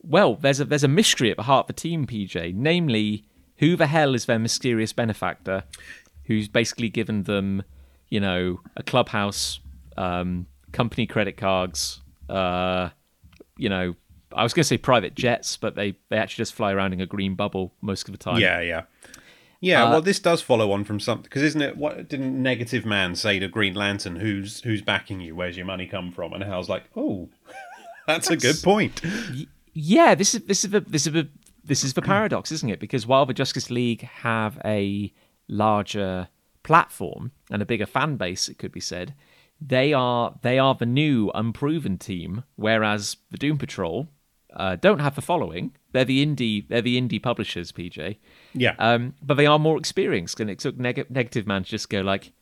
Well, 0.03 0.35
there's 0.37 0.61
a 0.61 0.65
there's 0.65 0.85
a 0.85 0.89
mystery 0.89 1.31
at 1.31 1.37
the 1.37 1.43
heart 1.45 1.65
of 1.65 1.67
the 1.69 1.81
team, 1.81 2.07
PJ. 2.07 2.55
Namely, 2.55 3.25
who 3.59 3.77
the 3.77 3.87
hell 3.87 4.15
is 4.15 4.27
their 4.27 4.39
mysterious 4.39 4.93
benefactor, 4.93 5.65
who's 6.25 6.49
basically 6.49 6.89
given 6.89 7.25
them, 7.25 7.63
you 8.09 8.21
know, 8.21 8.61
a 8.77 8.83
clubhouse, 8.83 9.61
um, 9.97 10.47
company 10.73 11.07
credit 11.07 11.37
cards, 11.37 12.01
uh, 12.29 12.91
you 13.57 13.69
know, 13.69 13.95
I 14.33 14.43
was 14.43 14.53
going 14.53 14.63
to 14.63 14.69
say 14.69 14.79
private 14.79 15.15
jets, 15.15 15.57
but 15.57 15.75
they 15.75 15.97
they 16.09 16.19
actually 16.19 16.43
just 16.43 16.55
fly 16.55 16.73
around 16.73 16.93
in 16.93 17.01
a 17.01 17.07
green 17.07 17.35
bubble 17.35 17.75
most 17.81 18.09
of 18.09 18.13
the 18.13 18.19
time. 18.19 18.41
Yeah, 18.41 18.61
yeah. 18.61 18.83
Yeah, 19.61 19.85
Uh, 19.85 19.91
well, 19.91 20.03
this 20.03 20.21
does 20.21 20.41
follow 20.41 20.71
on 20.71 20.85
from 20.85 21.01
something 21.01 21.25
because 21.25 21.43
isn't 21.43 21.61
it? 21.61 21.77
What 21.77 22.09
didn't 22.09 22.41
Negative 22.41 22.87
Man 22.87 23.17
say 23.17 23.41
to 23.41 23.49
Green 23.49 23.75
Lantern? 23.75 24.17
Who's 24.17 24.61
who's 24.61 24.83
backing 24.83 25.21
you? 25.21 25.35
Where's 25.35 25.57
your 25.57 25.67
money 25.67 25.87
come 25.87 26.13
from? 26.13 26.33
And 26.33 26.45
Hal's 26.45 26.69
like, 26.69 26.85
oh, 26.95 27.29
that's 28.07 28.31
a 28.31 28.37
good 28.37 28.63
point. 28.63 29.03
Yeah, 29.81 30.15
this 30.15 30.35
is 30.35 30.43
this 30.45 30.65
is 30.65 30.71
the 30.71 30.81
this 30.81 31.07
is 31.07 31.13
the 31.13 31.29
this 31.65 31.85
is 31.85 31.95
the 31.95 32.03
paradox, 32.03 32.51
isn't 32.53 32.71
it? 32.71 32.81
Because 32.81 33.07
while 33.07 33.27
the 33.27 33.35
Justice 33.35 33.71
League 33.71 34.03
have 34.03 34.59
a 34.65 35.13
larger 35.49 36.29
platform 36.63 37.33
and 37.51 37.63
a 37.63 37.67
bigger 37.67 37.87
fan 37.87 38.17
base, 38.17 38.49
it 38.49 38.59
could 38.59 38.73
be 38.73 38.81
said, 38.81 39.15
they 39.61 39.93
are 39.93 40.35
they 40.43 40.59
are 40.59 40.75
the 40.75 40.87
new 40.87 41.31
unproven 41.35 41.99
team, 41.99 42.45
whereas 42.57 43.17
the 43.31 43.39
Doom 43.39 43.59
Patrol 43.59 44.09
uh, 44.55 44.77
don't 44.77 45.01
have 45.01 45.15
the 45.15 45.23
following. 45.23 45.73
They're 45.93 46.05
the 46.05 46.25
indie 46.25 46.67
they're 46.69 46.83
the 46.83 47.01
indie 47.01 47.23
publishers, 47.23 47.73
PJ. 47.73 48.17
Yeah, 48.55 48.75
Um, 48.79 49.15
but 49.23 49.35
they 49.35 49.47
are 49.47 49.59
more 49.59 49.79
experienced, 49.79 50.41
and 50.41 50.51
it 50.51 50.59
took 50.59 50.77
neg- 50.79 51.11
Negative 51.11 51.47
Man 51.47 51.65
to 51.65 51.71
just 51.71 51.89
go 51.89 52.01
like, 52.01 52.33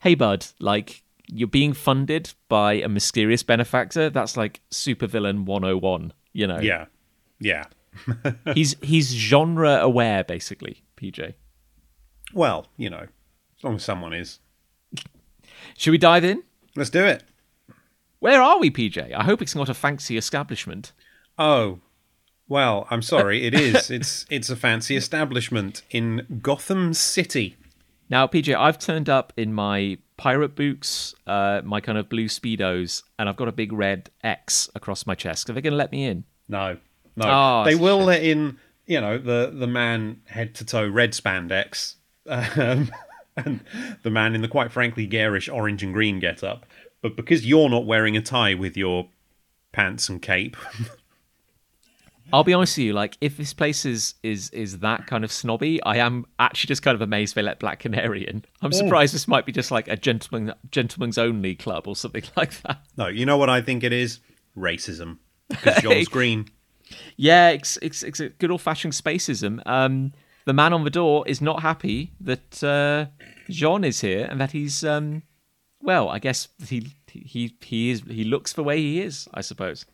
"Hey, 0.00 0.14
bud, 0.14 0.46
like 0.60 1.02
you're 1.26 1.48
being 1.48 1.72
funded 1.72 2.34
by 2.48 2.74
a 2.74 2.88
mysterious 2.88 3.42
benefactor. 3.42 4.10
That's 4.10 4.36
like 4.36 4.60
supervillain 4.70 5.44
101, 5.46 6.12
you 6.34 6.46
know." 6.46 6.58
yeah, 6.60 6.86
yeah. 7.40 7.64
he's 8.54 8.76
he's 8.82 9.08
genre 9.14 9.78
aware, 9.80 10.22
basically. 10.24 10.82
PJ, 10.96 11.34
Well, 12.32 12.66
you 12.76 12.90
know, 12.90 13.06
as 13.58 13.64
long 13.64 13.76
as 13.76 13.84
someone 13.84 14.12
is, 14.12 14.40
should 15.76 15.90
we 15.92 15.98
dive 15.98 16.24
in? 16.24 16.42
let's 16.76 16.90
do 16.90 17.04
it. 17.04 17.22
Where 18.18 18.40
are 18.42 18.58
we, 18.58 18.70
PJ? 18.70 19.12
I 19.14 19.22
hope 19.24 19.42
it's 19.42 19.54
not 19.54 19.68
a 19.68 19.74
fancy 19.74 20.16
establishment. 20.16 20.92
Oh, 21.38 21.80
well, 22.48 22.86
I'm 22.90 23.02
sorry. 23.02 23.44
It 23.46 23.54
is. 23.54 23.90
It's 23.98 24.26
it's 24.30 24.50
a 24.50 24.56
fancy 24.56 24.96
establishment 24.96 25.82
in 25.90 26.40
Gotham 26.42 26.94
City. 26.94 27.56
Now, 28.10 28.26
PJ, 28.26 28.54
I've 28.56 28.78
turned 28.78 29.08
up 29.08 29.32
in 29.36 29.52
my 29.54 29.98
pirate 30.16 30.54
boots, 30.54 31.14
uh, 31.26 31.60
my 31.64 31.80
kind 31.80 31.98
of 31.98 32.08
blue 32.08 32.26
speedos, 32.26 33.02
and 33.18 33.28
I've 33.28 33.36
got 33.36 33.48
a 33.48 33.52
big 33.52 33.72
red 33.72 34.10
X 34.22 34.68
across 34.74 35.06
my 35.06 35.14
chest. 35.14 35.50
Are 35.50 35.52
they 35.52 35.60
going 35.60 35.72
to 35.72 35.76
let 35.76 35.92
me 35.92 36.04
in? 36.04 36.24
No, 36.48 36.78
no. 37.16 37.24
Oh, 37.26 37.64
they 37.64 37.74
will 37.74 38.04
let 38.04 38.22
in, 38.22 38.58
you 38.86 39.00
know, 39.00 39.18
the 39.18 39.52
the 39.54 39.66
man 39.66 40.20
head 40.26 40.54
to 40.56 40.64
toe 40.64 40.88
red 40.88 41.12
spandex, 41.12 41.94
um, 42.28 42.90
and 43.36 43.60
the 44.02 44.10
man 44.10 44.34
in 44.34 44.42
the 44.42 44.48
quite 44.48 44.72
frankly 44.72 45.06
garish 45.06 45.48
orange 45.48 45.82
and 45.82 45.92
green 45.92 46.20
get 46.20 46.44
up. 46.44 46.66
But 47.02 47.16
because 47.16 47.44
you're 47.46 47.68
not 47.68 47.86
wearing 47.86 48.16
a 48.16 48.22
tie 48.22 48.54
with 48.54 48.76
your 48.76 49.08
pants 49.72 50.08
and 50.08 50.22
cape, 50.22 50.56
I'll 52.32 52.44
be 52.44 52.54
honest 52.54 52.76
with 52.76 52.86
you. 52.86 52.92
Like, 52.92 53.16
if 53.20 53.36
this 53.36 53.52
place 53.52 53.84
is 53.84 54.14
is 54.22 54.50
is 54.50 54.78
that 54.80 55.06
kind 55.06 55.24
of 55.24 55.32
snobby, 55.32 55.82
I 55.82 55.96
am 55.96 56.26
actually 56.38 56.68
just 56.68 56.82
kind 56.82 56.94
of 56.94 57.02
amazed 57.02 57.34
they 57.34 57.42
let 57.42 57.58
Black 57.60 57.80
Canary 57.80 58.26
in. 58.26 58.44
I'm 58.62 58.72
surprised 58.72 59.14
this 59.14 59.28
might 59.28 59.46
be 59.46 59.52
just 59.52 59.70
like 59.70 59.88
a 59.88 59.96
gentleman 59.96 60.52
gentleman's 60.70 61.18
only 61.18 61.54
club 61.54 61.86
or 61.86 61.96
something 61.96 62.24
like 62.36 62.60
that. 62.62 62.80
no, 62.96 63.06
you 63.08 63.26
know 63.26 63.36
what 63.36 63.50
I 63.50 63.60
think 63.60 63.84
it 63.84 63.92
is? 63.92 64.20
Racism. 64.56 65.18
Because 65.48 65.76
J'onn's 65.82 66.08
green. 66.08 66.48
Yeah, 67.16 67.50
it's 67.50 67.78
it's, 67.82 68.02
it's 68.02 68.20
a 68.20 68.28
good 68.30 68.50
old 68.50 68.60
fashioned 68.60 68.94
spacism. 68.94 69.60
Um, 69.66 70.12
the 70.44 70.52
man 70.52 70.72
on 70.72 70.84
the 70.84 70.90
door 70.90 71.26
is 71.26 71.40
not 71.40 71.62
happy 71.62 72.12
that 72.20 72.62
uh, 72.62 73.06
Jean 73.48 73.84
is 73.84 74.00
here 74.00 74.26
and 74.30 74.40
that 74.40 74.52
he's 74.52 74.84
um, 74.84 75.22
well, 75.80 76.08
I 76.08 76.18
guess 76.18 76.48
he 76.66 76.94
he 77.06 77.54
he 77.60 77.90
is 77.90 78.02
he 78.08 78.24
looks 78.24 78.52
the 78.52 78.64
way 78.64 78.78
he 78.78 79.00
is, 79.00 79.28
I 79.32 79.40
suppose. 79.40 79.86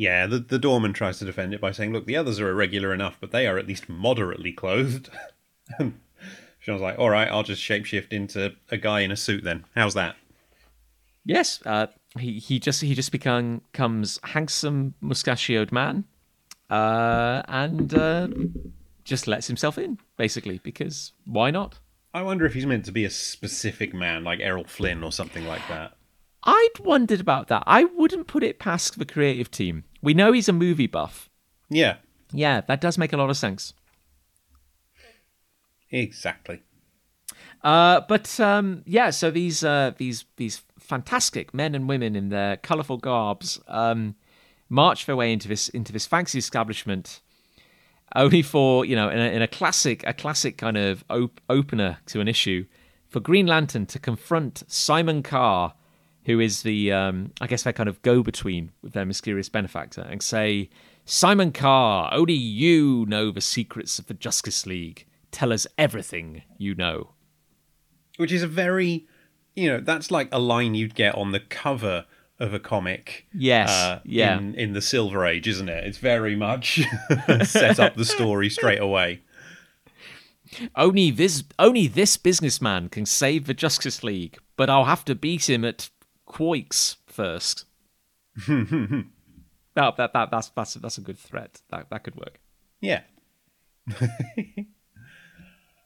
Yeah, 0.00 0.26
the, 0.26 0.38
the 0.38 0.58
doorman 0.58 0.94
tries 0.94 1.18
to 1.18 1.26
defend 1.26 1.52
it 1.52 1.60
by 1.60 1.72
saying, 1.72 1.92
look, 1.92 2.06
the 2.06 2.16
others 2.16 2.40
are 2.40 2.48
irregular 2.48 2.94
enough, 2.94 3.18
but 3.20 3.32
they 3.32 3.46
are 3.46 3.58
at 3.58 3.66
least 3.66 3.86
moderately 3.86 4.50
clothed. 4.50 5.10
Sean's 6.58 6.80
like, 6.80 6.98
all 6.98 7.10
right, 7.10 7.28
I'll 7.28 7.42
just 7.42 7.62
shapeshift 7.62 8.10
into 8.10 8.54
a 8.70 8.78
guy 8.78 9.00
in 9.00 9.10
a 9.10 9.16
suit 9.16 9.44
then. 9.44 9.66
How's 9.76 9.92
that? 9.92 10.16
Yes, 11.26 11.60
uh, 11.66 11.88
he 12.18 12.38
he 12.38 12.58
just 12.58 12.80
he 12.80 12.94
just 12.94 13.12
become, 13.12 13.60
becomes 13.72 14.18
handsome 14.24 14.94
mustachioed 15.02 15.70
man, 15.70 16.04
uh, 16.70 17.42
and 17.46 17.92
uh, 17.92 18.28
just 19.04 19.26
lets 19.26 19.48
himself 19.48 19.76
in 19.76 19.98
basically 20.16 20.60
because 20.64 21.12
why 21.26 21.50
not? 21.50 21.78
I 22.14 22.22
wonder 22.22 22.46
if 22.46 22.54
he's 22.54 22.64
meant 22.64 22.86
to 22.86 22.92
be 22.92 23.04
a 23.04 23.10
specific 23.10 23.92
man, 23.92 24.24
like 24.24 24.40
Errol 24.40 24.64
Flynn 24.64 25.04
or 25.04 25.12
something 25.12 25.46
like 25.46 25.68
that. 25.68 25.92
I'd 26.42 26.78
wondered 26.80 27.20
about 27.20 27.48
that. 27.48 27.64
I 27.66 27.84
wouldn't 27.84 28.28
put 28.28 28.42
it 28.42 28.58
past 28.58 28.98
the 28.98 29.04
creative 29.04 29.50
team. 29.50 29.84
We 30.02 30.14
know 30.14 30.32
he's 30.32 30.48
a 30.48 30.52
movie 30.52 30.86
buff. 30.86 31.28
Yeah, 31.68 31.96
Yeah, 32.32 32.62
that 32.62 32.80
does 32.80 32.96
make 32.98 33.12
a 33.12 33.16
lot 33.16 33.30
of 33.30 33.36
sense. 33.36 33.74
exactly. 35.90 36.62
Uh, 37.62 38.00
but 38.08 38.40
um, 38.40 38.82
yeah, 38.86 39.10
so 39.10 39.30
these 39.30 39.62
uh, 39.62 39.92
these 39.98 40.24
these 40.36 40.62
fantastic 40.78 41.52
men 41.52 41.74
and 41.74 41.88
women 41.88 42.16
in 42.16 42.30
their 42.30 42.56
colourful 42.56 42.96
garbs 42.96 43.60
um, 43.68 44.14
march 44.68 45.06
their 45.06 45.16
way 45.16 45.32
into 45.32 45.46
this 45.48 45.68
into 45.68 45.92
this 45.92 46.06
fancy 46.06 46.38
establishment, 46.38 47.20
only 48.16 48.40
for 48.42 48.84
you 48.86 48.96
know 48.96 49.10
in 49.10 49.18
a, 49.18 49.24
in 49.30 49.42
a 49.42 49.48
classic 49.48 50.02
a 50.06 50.14
classic 50.14 50.56
kind 50.56 50.78
of 50.78 51.04
op- 51.10 51.40
opener 51.50 51.98
to 52.06 52.20
an 52.20 52.28
issue 52.28 52.64
for 53.08 53.20
Green 53.20 53.46
Lantern 53.46 53.84
to 53.86 53.98
confront 53.98 54.62
Simon 54.66 55.22
Carr, 55.22 55.74
who 56.30 56.40
is 56.40 56.62
the 56.62 56.92
um, 56.92 57.32
I 57.40 57.46
guess 57.46 57.64
their 57.64 57.72
kind 57.72 57.88
of 57.88 58.00
go 58.02 58.22
between 58.22 58.70
with 58.82 58.92
their 58.92 59.04
mysterious 59.04 59.48
benefactor, 59.48 60.02
and 60.02 60.22
say, 60.22 60.70
Simon 61.04 61.50
Carr, 61.50 62.08
only 62.12 62.34
you 62.34 63.04
know 63.08 63.30
the 63.30 63.40
secrets 63.40 63.98
of 63.98 64.06
the 64.06 64.14
Justice 64.14 64.64
League. 64.64 65.06
Tell 65.32 65.52
us 65.52 65.66
everything 65.76 66.42
you 66.56 66.74
know. 66.74 67.10
Which 68.16 68.32
is 68.32 68.42
a 68.42 68.46
very, 68.46 69.06
you 69.56 69.68
know, 69.68 69.80
that's 69.80 70.10
like 70.10 70.28
a 70.30 70.38
line 70.38 70.74
you'd 70.74 70.94
get 70.94 71.14
on 71.14 71.32
the 71.32 71.40
cover 71.40 72.06
of 72.38 72.54
a 72.54 72.60
comic. 72.60 73.26
Yes, 73.34 73.70
uh, 73.70 74.00
yeah. 74.04 74.38
In, 74.38 74.54
in 74.54 74.72
the 74.72 74.82
Silver 74.82 75.26
Age, 75.26 75.48
isn't 75.48 75.68
it? 75.68 75.84
It's 75.84 75.98
very 75.98 76.36
much 76.36 76.80
set 77.44 77.80
up 77.80 77.96
the 77.96 78.04
story 78.04 78.50
straight 78.50 78.80
away. 78.80 79.22
Only 80.76 81.10
this 81.10 81.44
only 81.58 81.86
this 81.86 82.16
businessman 82.16 82.88
can 82.88 83.06
save 83.06 83.46
the 83.46 83.54
Justice 83.54 84.02
League, 84.04 84.38
but 84.56 84.70
I'll 84.70 84.84
have 84.84 85.04
to 85.06 85.14
beat 85.14 85.48
him 85.48 85.64
at 85.64 85.90
Quoix 86.30 86.96
first. 87.06 87.64
that, 88.46 89.04
that, 89.74 89.96
that, 89.96 90.30
that's, 90.30 90.48
that's, 90.50 90.74
that's 90.74 90.96
a 90.96 91.00
good 91.00 91.18
threat. 91.18 91.60
That, 91.70 91.90
that 91.90 92.04
could 92.04 92.14
work. 92.14 92.38
Yeah. 92.80 93.02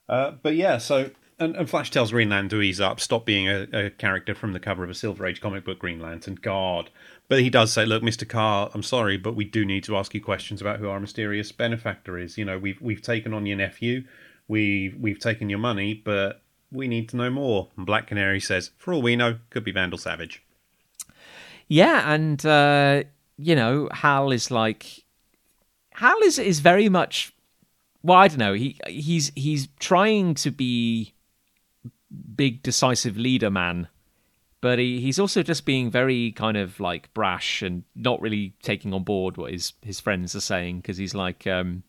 uh, 0.09 0.33
but 0.43 0.55
yeah, 0.55 0.77
so 0.77 1.11
and, 1.39 1.57
and 1.57 1.69
Flash 1.69 1.91
tells 1.91 2.11
Green 2.11 2.29
Lantern 2.29 2.51
to 2.51 2.63
ease 2.63 2.81
up, 2.81 3.01
stop 3.01 3.25
being 3.25 3.49
a, 3.49 3.63
a 3.73 3.91
character 3.91 4.35
from 4.35 4.53
the 4.53 4.61
cover 4.61 4.85
of 4.85 4.91
a 4.91 4.95
Silver 4.95 5.27
Age 5.27 5.41
comic 5.41 5.65
book, 5.65 5.79
Green 5.79 5.99
Lantern. 5.99 6.35
God. 6.35 6.91
But 7.29 7.41
he 7.41 7.49
does 7.49 7.73
say, 7.73 7.87
"Look, 7.87 8.03
Mister 8.03 8.27
Carr, 8.27 8.71
I'm 8.75 8.83
sorry, 8.83 9.17
but 9.17 9.35
we 9.35 9.47
do 9.47 9.65
need 9.65 9.83
to 9.85 9.97
ask 9.97 10.15
you 10.15 10.21
questions 10.21 10.61
about 10.61 10.79
who 10.79 10.91
our 10.91 11.01
mysterious 11.01 11.51
benefactor 11.53 12.19
is. 12.19 12.37
You 12.37 12.45
know, 12.45 12.59
we've 12.59 12.81
we've 12.83 13.01
taken 13.01 13.33
on 13.33 13.47
your 13.47 13.57
nephew, 13.57 14.05
we 14.47 14.95
we've 15.01 15.19
taken 15.19 15.49
your 15.49 15.59
money, 15.59 15.95
but 15.95 16.43
we 16.71 16.89
need 16.89 17.09
to 17.11 17.17
know 17.17 17.31
more." 17.31 17.69
And 17.77 17.87
Black 17.87 18.07
Canary 18.09 18.41
says, 18.41 18.71
"For 18.77 18.93
all 18.93 19.03
we 19.03 19.17
know, 19.17 19.39
could 19.51 19.65
be 19.65 19.73
Vandal 19.73 19.99
Savage." 19.99 20.43
Yeah, 21.69 22.13
and 22.13 22.45
uh, 22.45 23.05
you 23.37 23.55
know, 23.55 23.89
Hal 23.93 24.31
is 24.33 24.51
like 24.51 25.05
Hal 25.95 26.19
is 26.23 26.39
is 26.39 26.61
very 26.61 26.89
much 26.89 27.33
well, 28.05 28.19
I 28.19 28.29
don't 28.29 28.39
know. 28.39 28.53
He 28.53 28.79
he's 28.87 29.33
he's 29.35 29.69
trying 29.79 30.35
to 30.37 30.51
be 30.51 31.15
big 32.37 32.63
decisive 32.63 33.17
leader 33.17 33.51
man, 33.51 33.89
but 34.61 34.79
he, 34.79 35.01
he's 35.01 35.19
also 35.19 35.43
just 35.43 35.65
being 35.65 35.91
very 35.91 36.31
kind 36.33 36.59
of 36.59 36.79
like 36.79 37.13
brash 37.15 37.63
and 37.63 37.83
not 37.97 38.21
really 38.21 38.53
taking 38.63 38.93
on 38.93 39.05
board 39.05 39.39
what 39.39 39.53
his 39.53 39.73
his 39.83 40.01
friends 40.01 40.37
are 40.37 40.41
saying 40.41 40.81
because 40.81 40.99
he's 40.99 41.15
like 41.15 41.47
um 41.47 41.83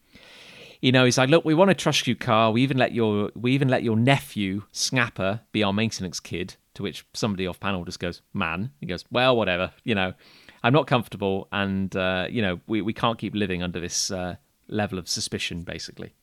you 0.86 0.92
know, 0.92 1.04
he's 1.04 1.18
like, 1.18 1.30
look, 1.30 1.44
we 1.44 1.56
want 1.56 1.72
to 1.72 1.74
trust 1.74 2.06
you, 2.06 2.16
Carr. 2.16 2.52
We 2.52 2.62
even 2.62 2.78
let 2.78 2.92
your 2.92 3.32
we 3.34 3.54
even 3.54 3.70
let 3.70 3.82
your 3.82 3.96
nephew 3.96 4.62
Snapper 4.72 5.42
be 5.52 5.64
our 5.64 5.74
maintenance 5.74 6.20
kid. 6.20 6.58
To 6.76 6.84
which 6.84 7.08
somebody 7.12 7.48
off 7.48 7.60
panel 7.60 7.86
just 7.86 8.00
goes, 8.00 8.22
man. 8.36 8.70
He 8.80 8.86
goes, 8.86 9.04
well, 9.10 9.36
whatever. 9.36 9.72
You 9.84 9.96
know, 9.96 10.14
I'm 10.62 10.74
not 10.74 10.86
comfortable, 10.86 11.48
and 11.52 11.96
uh, 11.96 12.28
you 12.30 12.40
know, 12.40 12.60
we 12.68 12.84
we 12.84 12.94
can't 12.94 13.18
keep 13.18 13.34
living 13.34 13.64
under 13.64 13.80
this 13.80 14.12
uh, 14.12 14.36
level 14.68 15.00
of 15.00 15.10
suspicion, 15.10 15.62
basically. 15.62 16.14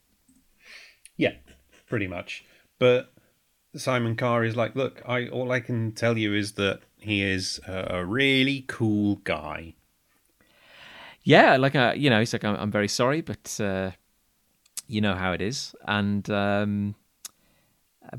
Yeah, 1.17 1.33
pretty 1.89 2.07
much. 2.07 2.45
But 2.79 3.13
Simon 3.75 4.15
Carr 4.15 4.45
is 4.45 4.55
like, 4.55 4.77
look, 4.77 5.03
I 5.05 5.27
all 5.27 5.51
I 5.51 5.59
can 5.59 5.91
tell 5.91 6.17
you 6.17 6.37
is 6.37 6.53
that 6.53 6.83
he 6.99 7.21
is 7.21 7.59
a, 7.67 7.97
a 7.97 8.05
really 8.05 8.65
cool 8.69 9.17
guy. 9.25 9.75
Yeah, 11.25 11.57
like 11.57 11.75
uh, 11.75 11.95
you 11.97 12.11
know, 12.11 12.21
he's 12.21 12.33
like, 12.33 12.45
I'm, 12.45 12.55
I'm 12.55 12.71
very 12.71 12.89
sorry, 12.89 13.23
but 13.23 13.59
uh, 13.61 13.91
you 14.93 15.01
know 15.01 15.15
how 15.15 15.33
it 15.33 15.41
is, 15.41 15.75
and 15.87 16.29
um, 16.31 16.95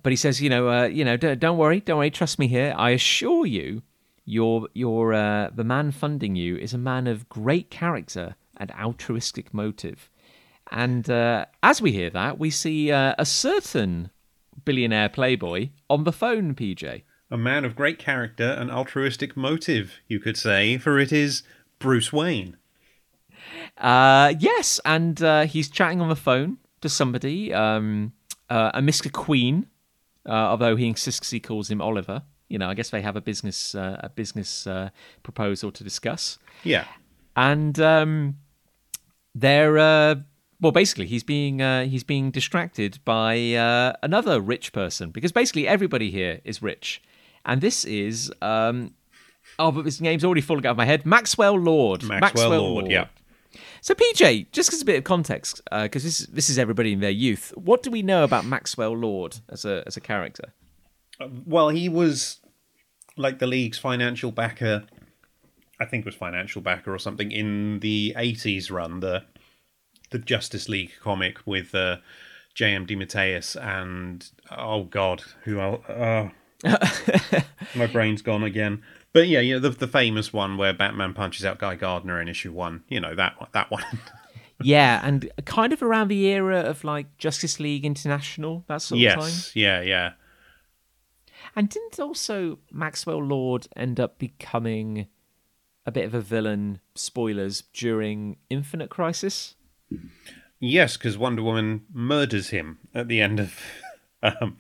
but 0.02 0.12
he 0.12 0.16
says, 0.16 0.42
you 0.42 0.50
know, 0.50 0.70
uh, 0.70 0.86
you 0.86 1.06
know, 1.06 1.18
don't, 1.18 1.40
don't 1.40 1.58
worry, 1.58 1.80
don't 1.80 1.98
worry, 1.98 2.10
trust 2.10 2.40
me 2.40 2.48
here. 2.48 2.74
I 2.78 2.92
assure 2.92 3.46
you, 3.46 3.84
your 4.26 4.68
your 4.74 5.14
uh, 5.14 5.50
the 5.54 5.64
man 5.64 5.92
funding 5.92 6.36
you 6.36 6.58
is 6.58 6.74
a 6.74 6.78
man 6.78 7.08
of 7.08 7.30
great 7.30 7.70
character 7.70 8.36
and 8.58 8.72
altruistic 8.72 9.54
motive. 9.54 10.10
And 10.72 11.10
uh, 11.10 11.46
as 11.62 11.82
we 11.82 11.92
hear 11.92 12.10
that, 12.12 12.40
we 12.40 12.50
see 12.50 12.92
uh, 12.92 13.16
a 13.18 13.26
certain 13.26 14.10
billionaire 14.66 15.10
playboy 15.10 15.70
on 15.90 16.06
the 16.06 16.14
phone, 16.14 16.56
PJ. 16.56 17.04
A 17.30 17.38
man 17.38 17.66
of 17.66 17.76
great 17.76 18.00
character 18.00 18.50
and 18.50 18.72
altruistic 18.72 19.36
motive, 19.36 20.00
you 20.08 20.20
could 20.20 20.38
say, 20.38 20.78
for 20.78 21.00
it 21.00 21.12
is 21.12 21.44
Bruce 21.80 22.14
Wayne. 22.14 22.58
Uh, 23.78 24.34
yes, 24.40 24.80
and 24.86 25.22
uh, 25.22 25.46
he's 25.46 25.70
chatting 25.70 26.00
on 26.00 26.10
the 26.10 26.16
phone 26.16 26.58
to 26.84 26.90
somebody, 26.90 27.54
um, 27.54 28.14
uh, 28.50 28.72
a 28.76 28.82
Mr. 28.82 29.12
Queen, 29.12 29.68
uh, 30.28 30.32
although 30.32 30.76
he 30.76 30.88
insists 30.88 31.32
he 31.32 31.40
calls 31.40 31.70
him 31.70 31.82
Oliver. 31.82 32.22
You 32.50 32.60
know, 32.60 32.70
I 32.70 32.76
guess 32.76 32.90
they 32.92 33.02
have 33.02 33.16
a 33.16 33.22
business 33.22 33.74
uh, 33.76 33.98
a 34.02 34.10
business 34.10 34.68
uh, 34.68 34.90
proposal 35.24 35.72
to 35.72 35.84
discuss, 35.84 36.38
Yeah. 36.64 36.86
and 37.36 37.80
um, 37.80 38.38
they're 39.34 39.78
uh, 39.80 40.16
well, 40.62 40.72
basically 40.72 41.08
he's 41.08 41.24
being 41.24 41.62
uh, 41.62 41.86
he's 41.86 42.04
being 42.04 42.32
distracted 42.32 43.00
by 43.06 43.54
uh, 43.54 43.94
another 44.04 44.40
rich 44.40 44.72
person 44.72 45.10
because 45.12 45.32
basically 45.32 45.68
everybody 45.68 46.12
here 46.12 46.42
is 46.46 46.62
rich, 46.62 47.02
and 47.46 47.60
this 47.62 47.86
is 47.86 48.32
um, 48.42 48.94
oh, 49.58 49.72
but 49.72 49.86
his 49.86 50.00
name's 50.00 50.24
already 50.24 50.42
falling 50.42 50.66
out 50.66 50.72
of 50.72 50.78
my 50.78 50.86
head. 50.86 51.06
Maxwell 51.06 51.56
Lord. 51.58 52.04
Maxwell, 52.04 52.50
Lord, 52.52 52.88
yeah. 52.92 53.08
So 53.84 53.94
PJ, 53.94 54.50
just 54.54 54.72
as 54.72 54.82
a 54.82 54.86
bit 54.86 54.98
of 54.98 55.04
context, 55.04 55.62
because 55.70 56.06
this 56.06 56.20
this 56.20 56.50
is 56.50 56.58
everybody 56.58 56.94
in 56.94 57.02
their 57.02 57.12
youth. 57.12 57.52
What 57.58 57.84
do 57.84 57.92
we 57.92 58.02
know 58.02 58.24
about 58.24 58.46
Maxwell 58.46 58.96
Lord 58.96 59.40
as 59.50 59.66
a 59.66 59.84
as 59.86 59.98
a 59.98 60.02
character? 60.02 60.54
Well, 61.46 61.68
he 61.68 61.90
was 61.90 62.40
like 63.18 63.40
the 63.40 63.46
league's 63.46 63.78
financial 63.78 64.32
backer. 64.32 64.86
I 65.82 65.86
think 65.86 66.04
it 66.04 66.06
was 66.06 66.16
financial 66.16 66.62
backer 66.62 66.96
or 66.96 66.98
something 66.98 67.30
in 67.30 67.80
the 67.82 68.16
'80s 68.18 68.72
run, 68.72 69.02
the 69.02 69.26
the 70.12 70.20
Justice 70.20 70.70
League 70.70 70.94
comic 71.02 71.40
with 71.46 71.76
uh, 71.76 71.98
J.M. 72.56 72.88
DeMatteis 72.88 73.62
and 73.62 74.32
oh 74.50 74.86
god, 74.86 75.24
who 75.44 75.60
else? 75.60 75.86
Uh, 75.90 76.30
my 77.76 77.88
brain's 77.88 78.22
gone 78.22 78.44
again. 78.44 78.82
But 79.14 79.28
yeah, 79.28 79.40
you 79.40 79.54
know 79.54 79.60
the 79.60 79.70
the 79.70 79.88
famous 79.88 80.34
one 80.34 80.58
where 80.58 80.74
Batman 80.74 81.14
punches 81.14 81.46
out 81.46 81.60
Guy 81.60 81.76
Gardner 81.76 82.20
in 82.20 82.28
issue 82.28 82.52
one. 82.52 82.84
You 82.90 83.00
know 83.00 83.16
that 83.16 83.40
one- 83.40 83.50
that 83.54 83.70
one. 83.72 83.84
yeah, 84.62 85.00
and 85.04 85.30
kind 85.46 85.72
of 85.72 85.84
around 85.84 86.08
the 86.08 86.26
era 86.26 86.62
of 86.62 86.84
like 86.84 87.18
Justice 87.18 87.60
League 87.60 87.86
International, 87.86 88.64
that 88.68 88.82
sort 88.82 89.02
of 89.02 89.14
time. 89.14 89.22
yes, 89.22 89.56
yeah, 89.56 89.82
yeah. 89.82 90.12
And 91.56 91.70
didn't 91.70 92.00
also 92.00 92.60
Maxwell 92.72 93.24
Lord 93.24 93.68
end 93.76 94.00
up 94.00 94.18
becoming 94.18 95.08
a 95.86 95.92
bit 95.92 96.06
of 96.06 96.14
a 96.14 96.22
villain? 96.22 96.80
Spoilers 96.96 97.62
during 97.74 98.38
Infinite 98.50 98.90
Crisis. 98.90 99.56
Yes, 100.60 100.98
because 100.98 101.18
Wonder 101.18 101.44
Woman 101.44 101.86
murders 101.94 102.50
him 102.50 102.80
at 102.96 103.08
the 103.08 103.22
end 103.22 103.40
of 103.40 103.60
um, 104.24 104.58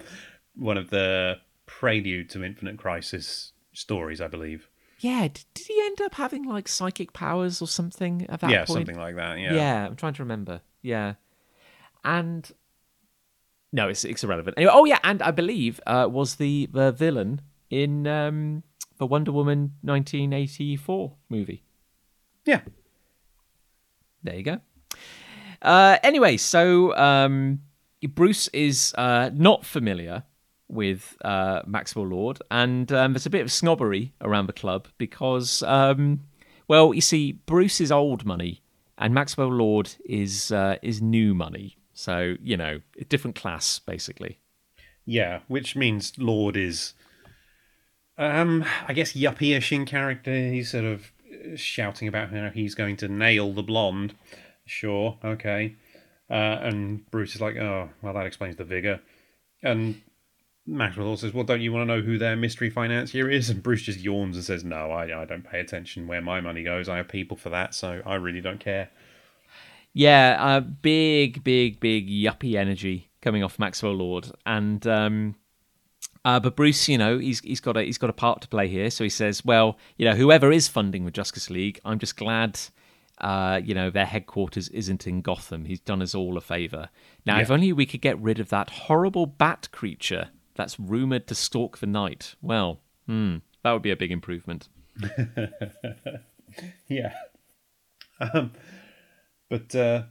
one 0.55 0.77
of 0.77 0.89
the 0.89 1.39
prelude 1.65 2.29
to 2.31 2.43
Infinite 2.43 2.77
Crisis 2.77 3.53
stories, 3.73 4.21
I 4.21 4.27
believe. 4.27 4.69
Yeah, 4.99 5.23
did, 5.23 5.45
did 5.53 5.67
he 5.67 5.81
end 5.85 6.01
up 6.01 6.15
having 6.15 6.45
like 6.45 6.67
psychic 6.67 7.11
powers 7.13 7.61
or 7.61 7.67
something 7.67 8.25
at 8.29 8.39
that 8.39 8.49
yeah, 8.49 8.65
point? 8.65 8.87
something 8.87 8.97
like 8.97 9.15
that. 9.17 9.39
Yeah. 9.39 9.53
Yeah. 9.53 9.85
I'm 9.87 9.95
trying 9.95 10.13
to 10.13 10.23
remember. 10.23 10.61
Yeah, 10.81 11.15
and 12.03 12.49
no, 13.71 13.89
it's 13.89 14.05
it's 14.05 14.23
irrelevant. 14.23 14.57
Anyway, 14.57 14.71
oh 14.73 14.85
yeah, 14.85 14.99
and 15.03 15.21
I 15.21 15.31
believe 15.31 15.81
uh, 15.87 16.07
was 16.09 16.35
the 16.35 16.69
the 16.71 16.91
villain 16.91 17.41
in 17.69 18.05
um, 18.07 18.63
the 18.97 19.07
Wonder 19.07 19.31
Woman 19.31 19.73
1984 19.81 21.13
movie. 21.29 21.63
Yeah. 22.45 22.61
There 24.21 24.35
you 24.35 24.43
go. 24.43 24.59
Uh, 25.61 25.97
anyway, 26.03 26.37
so 26.37 26.95
um, 26.95 27.61
Bruce 28.09 28.47
is 28.49 28.93
uh, 28.97 29.31
not 29.33 29.65
familiar 29.65 30.23
with 30.73 31.15
uh, 31.23 31.61
Maxwell 31.65 32.07
Lord, 32.07 32.39
and 32.51 32.91
um, 32.91 33.13
there's 33.13 33.25
a 33.25 33.29
bit 33.29 33.41
of 33.41 33.51
snobbery 33.51 34.13
around 34.21 34.47
the 34.47 34.53
club 34.53 34.87
because, 34.97 35.63
um, 35.63 36.21
well, 36.67 36.93
you 36.93 37.01
see, 37.01 37.33
Bruce 37.33 37.79
is 37.79 37.91
old 37.91 38.25
money, 38.25 38.61
and 38.97 39.13
Maxwell 39.13 39.51
Lord 39.51 39.95
is 40.05 40.51
uh, 40.51 40.77
is 40.81 41.01
new 41.01 41.33
money. 41.33 41.77
So 41.93 42.35
you 42.41 42.57
know, 42.57 42.81
a 42.99 43.03
different 43.05 43.35
class 43.35 43.79
basically. 43.79 44.39
Yeah, 45.05 45.39
which 45.47 45.75
means 45.75 46.13
Lord 46.17 46.55
is, 46.55 46.93
um, 48.17 48.63
I 48.87 48.93
guess 48.93 49.13
yuppie-ish 49.13 49.71
in 49.71 49.85
character. 49.85 50.31
He's 50.31 50.71
sort 50.71 50.85
of 50.85 51.11
shouting 51.55 52.07
about 52.07 52.31
how 52.31 52.49
he's 52.49 52.75
going 52.75 52.97
to 52.97 53.07
nail 53.07 53.53
the 53.53 53.63
blonde. 53.63 54.15
Sure, 54.65 55.17
okay. 55.23 55.75
Uh, 56.29 56.57
and 56.61 57.09
Bruce 57.11 57.35
is 57.35 57.41
like, 57.41 57.57
oh, 57.57 57.89
well, 58.01 58.13
that 58.13 58.25
explains 58.25 58.55
the 58.55 58.63
vigor. 58.63 59.01
And 59.61 60.01
Maxwell 60.65 61.17
says, 61.17 61.33
well, 61.33 61.43
don't 61.43 61.61
you 61.61 61.73
want 61.73 61.89
to 61.89 61.95
know 61.95 62.01
who 62.01 62.17
their 62.17 62.35
mystery 62.35 62.69
financier 62.69 63.29
is? 63.29 63.49
And 63.49 63.61
Bruce 63.61 63.81
just 63.81 63.99
yawns 63.99 64.37
and 64.37 64.45
says, 64.45 64.63
no, 64.63 64.91
I, 64.91 65.21
I 65.21 65.25
don't 65.25 65.43
pay 65.43 65.59
attention 65.59 66.07
where 66.07 66.21
my 66.21 66.39
money 66.39 66.63
goes. 66.63 66.87
I 66.87 66.97
have 66.97 67.09
people 67.09 67.35
for 67.35 67.49
that, 67.49 67.75
so 67.75 68.01
I 68.05 68.15
really 68.15 68.39
don't 68.39 68.59
care. 68.59 68.89
Yeah, 69.91 70.37
uh, 70.39 70.59
big, 70.61 71.43
big, 71.43 71.79
big 71.79 72.09
yuppie 72.09 72.55
energy 72.55 73.09
coming 73.21 73.43
off 73.43 73.59
Maxwell 73.59 73.93
Lord, 73.93 74.31
and 74.45 74.85
um, 74.87 75.35
uh, 76.25 76.39
but 76.39 76.55
Bruce, 76.55 76.87
you 76.87 76.97
know, 76.97 77.19
he's 77.19 77.41
he's 77.41 77.59
got 77.59 77.77
a 77.77 77.83
he's 77.83 77.99
got 77.99 78.09
a 78.09 78.13
part 78.13 78.41
to 78.41 78.47
play 78.47 78.67
here. 78.67 78.89
So 78.89 79.03
he 79.03 79.09
says, 79.09 79.45
well, 79.45 79.77
you 79.97 80.05
know, 80.05 80.15
whoever 80.15 80.51
is 80.51 80.67
funding 80.67 81.05
the 81.05 81.11
Justice 81.11 81.49
League, 81.51 81.79
I'm 81.85 81.99
just 81.99 82.17
glad, 82.17 82.59
uh, 83.19 83.61
you 83.63 83.75
know, 83.75 83.91
their 83.91 84.05
headquarters 84.05 84.67
isn't 84.69 85.05
in 85.05 85.21
Gotham. 85.21 85.65
He's 85.65 85.79
done 85.79 86.01
us 86.01 86.15
all 86.15 86.37
a 86.37 86.41
favor. 86.41 86.89
Now, 87.25 87.39
if 87.39 87.51
only 87.51 87.71
we 87.71 87.85
could 87.85 88.01
get 88.01 88.19
rid 88.19 88.39
of 88.39 88.49
that 88.49 88.69
horrible 88.71 89.27
bat 89.27 89.67
creature 89.71 90.29
that's 90.55 90.79
rumored 90.79 91.27
to 91.27 91.35
stalk 91.35 91.79
the 91.79 91.87
night. 91.87 92.35
Well, 92.41 92.79
hmm, 93.07 93.37
that 93.63 93.71
would 93.71 93.81
be 93.81 93.91
a 93.91 93.95
big 93.95 94.11
improvement. 94.11 94.69
Yeah. 96.87 97.13
Um, 98.19 98.51
but 99.49 99.73
uh, 99.75 100.03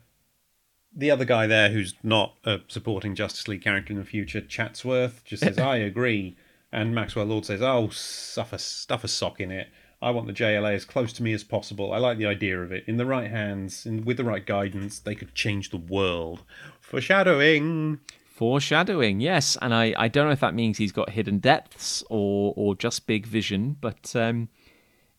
the 0.94 1.10
other 1.10 1.24
guy 1.24 1.46
there, 1.46 1.70
who's 1.70 1.94
not 2.02 2.34
a 2.44 2.60
supporting 2.68 3.14
Justice 3.14 3.48
League 3.48 3.62
character 3.62 3.92
in 3.92 3.98
the 3.98 4.04
future, 4.04 4.40
Chatsworth, 4.40 5.24
just 5.24 5.42
says, 5.42 5.58
"I 5.60 5.76
agree," 5.76 6.36
and 6.72 6.94
Maxwell 6.94 7.26
Lord 7.26 7.46
says, 7.46 7.62
"Oh, 7.62 7.88
stuff 7.88 8.52
a 8.52 8.58
stuff 8.58 9.04
a 9.04 9.08
sock 9.08 9.40
in 9.40 9.50
it. 9.50 9.68
I 10.00 10.10
want 10.10 10.26
the 10.26 10.32
JLA 10.32 10.74
as 10.74 10.84
close 10.84 11.12
to 11.14 11.22
me 11.22 11.32
as 11.32 11.44
possible. 11.44 11.92
I 11.92 11.98
like 11.98 12.18
the 12.18 12.26
idea 12.26 12.60
of 12.60 12.72
it. 12.72 12.84
In 12.88 12.96
the 12.96 13.06
right 13.06 13.30
hands, 13.30 13.86
and 13.86 14.04
with 14.04 14.16
the 14.16 14.24
right 14.24 14.44
guidance, 14.44 14.98
they 14.98 15.14
could 15.14 15.34
change 15.34 15.70
the 15.70 15.76
world." 15.76 16.42
Foreshadowing. 16.80 18.00
Foreshadowing, 18.42 19.20
yes, 19.20 19.56
and 19.62 19.72
I, 19.72 19.94
I 19.96 20.08
don't 20.08 20.26
know 20.26 20.32
if 20.32 20.40
that 20.40 20.52
means 20.52 20.76
he's 20.76 20.90
got 20.90 21.10
hidden 21.10 21.38
depths 21.38 22.02
or 22.10 22.52
or 22.56 22.74
just 22.74 23.06
big 23.06 23.24
vision, 23.24 23.76
but 23.80 24.16
um, 24.16 24.48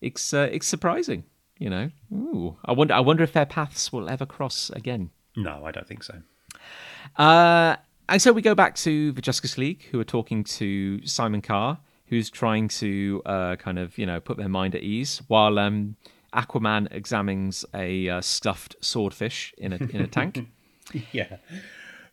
it's 0.01 0.33
uh, 0.33 0.49
it's 0.51 0.67
surprising, 0.67 1.23
you 1.57 1.69
know. 1.69 1.89
Ooh, 2.11 2.57
I 2.65 2.73
wonder 2.73 2.93
I 2.93 2.99
wonder 2.99 3.23
if 3.23 3.31
their 3.31 3.45
paths 3.45 3.93
will 3.93 4.09
ever 4.09 4.25
cross 4.25 4.69
again. 4.71 5.09
No, 5.37 5.63
I 5.63 5.71
don't 5.71 5.87
think 5.87 6.03
so. 6.03 6.15
Uh, 7.15 7.77
and 8.09 8.21
so 8.21 8.33
we 8.33 8.41
go 8.41 8.55
back 8.55 8.75
to 8.75 9.13
the 9.13 9.21
Justice 9.21 9.57
League, 9.57 9.83
who 9.89 10.01
are 10.01 10.03
talking 10.03 10.43
to 10.43 10.99
Simon 11.07 11.41
Carr, 11.41 11.79
who's 12.07 12.29
trying 12.29 12.67
to 12.67 13.21
uh, 13.25 13.55
kind 13.55 13.79
of 13.79 13.97
you 13.97 14.05
know 14.05 14.19
put 14.19 14.35
their 14.35 14.49
mind 14.49 14.75
at 14.75 14.83
ease, 14.83 15.21
while 15.29 15.59
um, 15.59 15.95
Aquaman 16.33 16.89
examines 16.91 17.63
a 17.73 18.09
uh, 18.09 18.19
stuffed 18.19 18.75
swordfish 18.81 19.53
in 19.57 19.71
a 19.71 19.77
in 19.77 20.01
a 20.01 20.07
tank. 20.07 20.45
Yeah. 21.13 21.37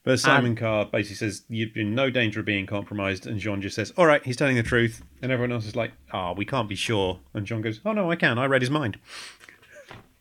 But 0.03 0.18
Simon 0.18 0.57
Carr 0.57 0.86
basically 0.86 1.16
says, 1.16 1.44
You're 1.48 1.68
in 1.74 1.94
no 1.94 2.09
danger 2.11 2.40
of 2.40 2.46
being 2.46 2.66
compromised. 2.66 3.26
And 3.26 3.38
J'onn 3.38 3.61
just 3.61 3.76
says, 3.76 3.92
All 3.98 4.07
right, 4.07 4.24
he's 4.24 4.36
telling 4.36 4.57
the 4.57 4.62
truth. 4.62 5.03
And 5.20 5.30
everyone 5.30 5.53
else 5.53 5.66
is 5.66 5.76
like, 5.76 5.92
Ah, 6.12 6.32
we 6.32 6.44
can't 6.46 6.68
be 6.68 6.74
sure. 6.74 7.20
And 7.34 7.46
J'onn 7.46 7.62
goes, 7.62 7.80
Oh, 7.84 7.92
no, 7.92 8.11
I 8.11 8.16
can. 8.16 8.38
I 8.38 8.46
read 8.46 8.62
his 8.62 8.70
mind. 8.70 8.98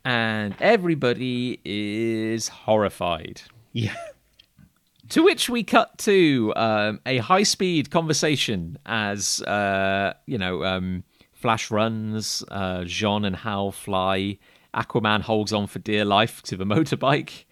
and 0.03 0.53
everybody 0.59 1.59
is 1.63 2.47
horrified. 2.49 3.41
Yeah. 3.73 3.95
To 5.09 5.23
which 5.23 5.49
we 5.49 5.63
cut 5.63 5.97
to 5.99 6.53
um, 6.55 6.99
a 7.05 7.17
high 7.17 7.43
speed 7.43 7.89
conversation 7.89 8.77
as, 8.85 9.41
uh, 9.41 10.13
you 10.25 10.37
know, 10.37 10.63
um, 10.63 11.03
Flash 11.33 11.71
runs, 11.71 12.43
uh, 12.51 12.83
Jean 12.83 13.23
and 13.23 13.35
Hal 13.35 13.71
fly, 13.71 14.37
Aquaman 14.73 15.21
holds 15.21 15.53
on 15.53 15.67
for 15.67 15.79
dear 15.79 16.03
life 16.05 16.43
to 16.43 16.57
the 16.57 16.65
motorbike 16.65 17.45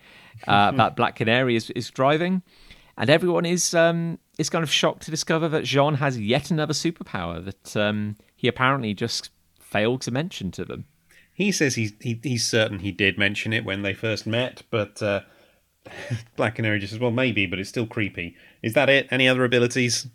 uh, 0.48 0.72
that 0.72 0.96
Black 0.96 1.16
Canary 1.16 1.56
is, 1.56 1.70
is 1.72 1.90
driving. 1.90 2.42
And 2.98 3.10
everyone 3.10 3.46
is 3.46 3.76
um, 3.76 4.18
is 4.38 4.50
kind 4.50 4.64
of 4.64 4.72
shocked 4.72 5.04
to 5.04 5.12
discover 5.12 5.48
that 5.50 5.64
Jean 5.64 5.96
has 5.96 6.20
yet 6.20 6.50
another 6.50 6.74
superpower 6.74 7.44
that 7.46 7.78
um, 7.78 8.18
he 8.36 8.48
apparently 8.48 8.94
just 8.94 9.30
failed 9.60 10.02
to 10.02 10.12
mention 10.12 10.52
to 10.52 10.66
them. 10.66 10.86
He 11.34 11.52
says 11.52 11.76
he's, 11.76 11.94
he, 12.02 12.20
he's 12.24 12.48
certain 12.48 12.80
he 12.80 12.92
did 12.92 13.18
mention 13.18 13.54
it 13.54 13.64
when 13.64 13.84
they 13.84 13.94
first 13.94 14.26
met, 14.26 14.64
but 14.72 15.02
uh, 15.04 15.22
Black 16.36 16.56
Canary 16.56 16.80
just 16.80 16.94
says, 16.94 17.00
Well, 17.00 17.12
maybe, 17.12 17.46
but 17.46 17.60
it's 17.60 17.70
still 17.70 17.86
creepy. 17.86 18.36
Is 18.64 18.74
that 18.74 18.90
it? 18.90 19.08
Any 19.12 19.28
other 19.28 19.44
abilities? 19.44 20.08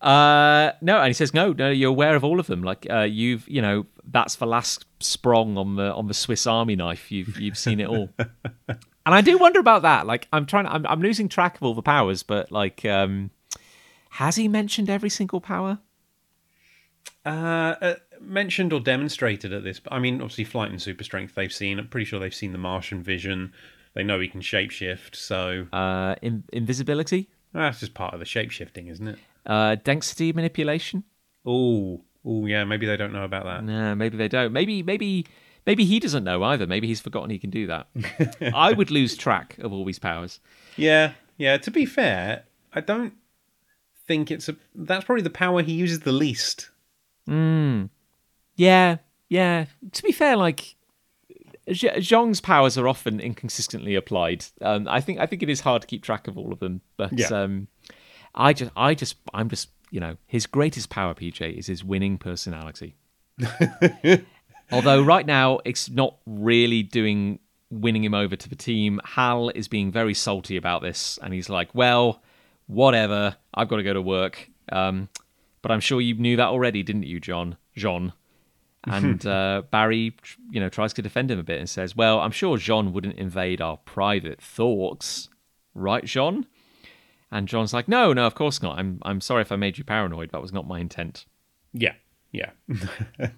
Uh, 0.00 0.72
no, 0.80 0.98
and 0.98 1.08
he 1.08 1.12
says, 1.12 1.34
no, 1.34 1.52
no, 1.52 1.70
you're 1.70 1.90
aware 1.90 2.16
of 2.16 2.24
all 2.24 2.40
of 2.40 2.46
them. 2.46 2.62
Like 2.62 2.86
uh, 2.88 3.00
you've, 3.00 3.46
you 3.48 3.60
know, 3.60 3.86
that's 4.04 4.36
the 4.36 4.46
last 4.46 4.86
sprong 5.00 5.58
on 5.58 5.76
the 5.76 5.92
on 5.92 6.06
the 6.06 6.14
Swiss 6.14 6.46
Army 6.46 6.76
knife. 6.76 7.12
You've 7.12 7.38
you've 7.38 7.58
seen 7.58 7.80
it 7.80 7.88
all. 7.88 8.08
and 8.18 8.78
I 9.04 9.20
do 9.20 9.36
wonder 9.38 9.60
about 9.60 9.82
that. 9.82 10.06
Like 10.06 10.26
I'm 10.32 10.46
trying, 10.46 10.66
I'm 10.66 10.86
I'm 10.86 11.02
losing 11.02 11.28
track 11.28 11.56
of 11.56 11.62
all 11.62 11.74
the 11.74 11.82
powers, 11.82 12.22
but 12.22 12.50
like, 12.50 12.84
um, 12.84 13.30
has 14.10 14.36
he 14.36 14.48
mentioned 14.48 14.88
every 14.88 15.10
single 15.10 15.40
power? 15.40 15.78
Uh, 17.24 17.28
uh, 17.80 17.94
mentioned 18.20 18.72
or 18.72 18.80
demonstrated 18.80 19.52
at 19.52 19.64
this. 19.64 19.80
I 19.90 19.98
mean, 19.98 20.22
obviously, 20.22 20.44
flight 20.44 20.70
and 20.70 20.80
super 20.80 21.04
strength 21.04 21.34
they've 21.34 21.52
seen. 21.52 21.78
I'm 21.78 21.88
pretty 21.88 22.06
sure 22.06 22.18
they've 22.18 22.34
seen 22.34 22.52
the 22.52 22.58
Martian 22.58 23.02
vision. 23.02 23.52
They 23.94 24.02
know 24.02 24.20
he 24.20 24.28
can 24.28 24.40
shapeshift. 24.40 25.14
So 25.16 25.66
Uh, 25.72 26.14
in, 26.22 26.44
invisibility, 26.52 27.28
that's 27.52 27.80
just 27.80 27.92
part 27.92 28.14
of 28.14 28.20
the 28.20 28.26
shapeshifting, 28.26 28.90
isn't 28.90 29.06
it? 29.06 29.18
Uh, 29.46 29.76
density 29.82 30.32
manipulation. 30.32 31.04
Oh, 31.46 32.02
oh, 32.24 32.46
yeah. 32.46 32.64
Maybe 32.64 32.86
they 32.86 32.96
don't 32.96 33.12
know 33.12 33.24
about 33.24 33.44
that. 33.44 33.64
No, 33.64 33.94
maybe 33.94 34.16
they 34.16 34.28
don't. 34.28 34.52
Maybe 34.52 34.82
maybe 34.82 35.26
maybe 35.66 35.84
he 35.84 36.00
doesn't 36.00 36.24
know 36.24 36.42
either. 36.44 36.66
Maybe 36.66 36.86
he's 36.86 37.00
forgotten 37.00 37.30
he 37.30 37.38
can 37.38 37.50
do 37.50 37.66
that. 37.66 37.88
I 38.54 38.72
would 38.72 38.90
lose 38.90 39.16
track 39.16 39.56
of 39.58 39.72
all 39.72 39.84
these 39.84 39.98
powers. 39.98 40.40
Yeah, 40.76 41.12
yeah. 41.38 41.56
To 41.58 41.70
be 41.70 41.86
fair, 41.86 42.44
I 42.72 42.80
don't 42.80 43.14
think 44.06 44.30
it's 44.30 44.48
a. 44.48 44.56
That's 44.74 45.04
probably 45.04 45.22
the 45.22 45.30
power 45.30 45.62
he 45.62 45.72
uses 45.72 46.00
the 46.00 46.12
least. 46.12 46.70
Hmm. 47.26 47.84
Yeah, 48.56 48.96
yeah. 49.28 49.66
To 49.92 50.02
be 50.02 50.12
fair, 50.12 50.36
like 50.36 50.74
Zh- 51.72 51.96
Zhong's 51.98 52.40
powers 52.40 52.76
are 52.76 52.88
often 52.88 53.20
inconsistently 53.20 53.94
applied. 53.94 54.44
Um, 54.60 54.86
I 54.88 55.00
think 55.00 55.18
I 55.20 55.26
think 55.26 55.42
it 55.42 55.48
is 55.48 55.60
hard 55.60 55.82
to 55.82 55.88
keep 55.88 56.02
track 56.02 56.28
of 56.28 56.36
all 56.36 56.52
of 56.52 56.58
them. 56.58 56.80
But 56.96 57.18
Yeah. 57.18 57.28
um, 57.28 57.68
I 58.34 58.52
just 58.52 58.70
I 58.76 58.94
just 58.94 59.16
I'm 59.34 59.48
just 59.48 59.70
you 59.90 60.00
know 60.00 60.16
his 60.26 60.46
greatest 60.46 60.90
power, 60.90 61.14
PJ, 61.14 61.58
is 61.58 61.66
his 61.66 61.84
winning 61.84 62.18
personality. 62.18 62.96
Although 64.72 65.02
right 65.02 65.26
now 65.26 65.60
it's 65.64 65.90
not 65.90 66.16
really 66.26 66.82
doing 66.82 67.40
winning 67.70 68.04
him 68.04 68.14
over 68.14 68.36
to 68.36 68.48
the 68.48 68.56
team. 68.56 69.00
Hal 69.04 69.50
is 69.50 69.68
being 69.68 69.90
very 69.90 70.14
salty 70.14 70.56
about 70.56 70.82
this, 70.82 71.18
and 71.22 71.34
he's 71.34 71.48
like, 71.48 71.74
"Well, 71.74 72.22
whatever. 72.66 73.36
I've 73.54 73.68
got 73.68 73.76
to 73.76 73.82
go 73.82 73.94
to 73.94 74.02
work." 74.02 74.48
Um, 74.70 75.08
but 75.62 75.72
I'm 75.72 75.80
sure 75.80 76.00
you 76.00 76.14
knew 76.14 76.36
that 76.36 76.48
already, 76.48 76.82
didn't 76.82 77.02
you, 77.04 77.20
J'onn? 77.20 77.56
J'onn. 77.76 78.12
And 78.84 79.26
uh, 79.26 79.60
Barry, 79.70 80.16
you 80.50 80.58
know, 80.58 80.70
tries 80.70 80.94
to 80.94 81.02
defend 81.02 81.30
him 81.30 81.38
a 81.38 81.42
bit 81.42 81.58
and 81.58 81.68
says, 81.68 81.94
"Well, 81.94 82.18
I'm 82.20 82.30
sure 82.30 82.56
J'onn 82.56 82.92
wouldn't 82.92 83.18
invade 83.18 83.60
our 83.60 83.76
private 83.76 84.40
thoughts, 84.40 85.28
right, 85.74 86.04
J'onn?" 86.04 86.46
And 87.32 87.48
J'onn's 87.48 87.72
like, 87.72 87.86
"No, 87.88 88.12
no, 88.12 88.26
of 88.26 88.34
course 88.34 88.60
not. 88.62 88.78
I'm, 88.78 88.98
I'm 89.02 89.20
sorry 89.20 89.42
if 89.42 89.52
I 89.52 89.56
made 89.56 89.78
you 89.78 89.84
paranoid. 89.84 90.30
That 90.32 90.42
was 90.42 90.52
not 90.52 90.66
my 90.66 90.80
intent." 90.80 91.26
Yeah, 91.72 91.94
yeah. 92.32 92.50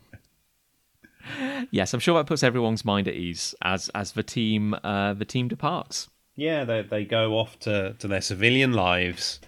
Yes, 1.70 1.94
I'm 1.94 2.00
sure 2.00 2.18
that 2.18 2.26
puts 2.26 2.42
everyone's 2.42 2.84
mind 2.84 3.06
at 3.06 3.14
ease 3.14 3.54
as 3.62 3.88
as 3.90 4.12
the 4.12 4.24
team 4.24 4.74
uh, 4.82 5.14
the 5.14 5.24
team 5.24 5.46
departs. 5.46 6.08
yeah, 6.34 6.64
they, 6.64 6.82
they 6.82 7.04
go 7.04 7.38
off 7.38 7.58
to, 7.60 7.94
to 8.00 8.08
their 8.08 8.20
civilian 8.20 8.72
lives. 8.72 9.38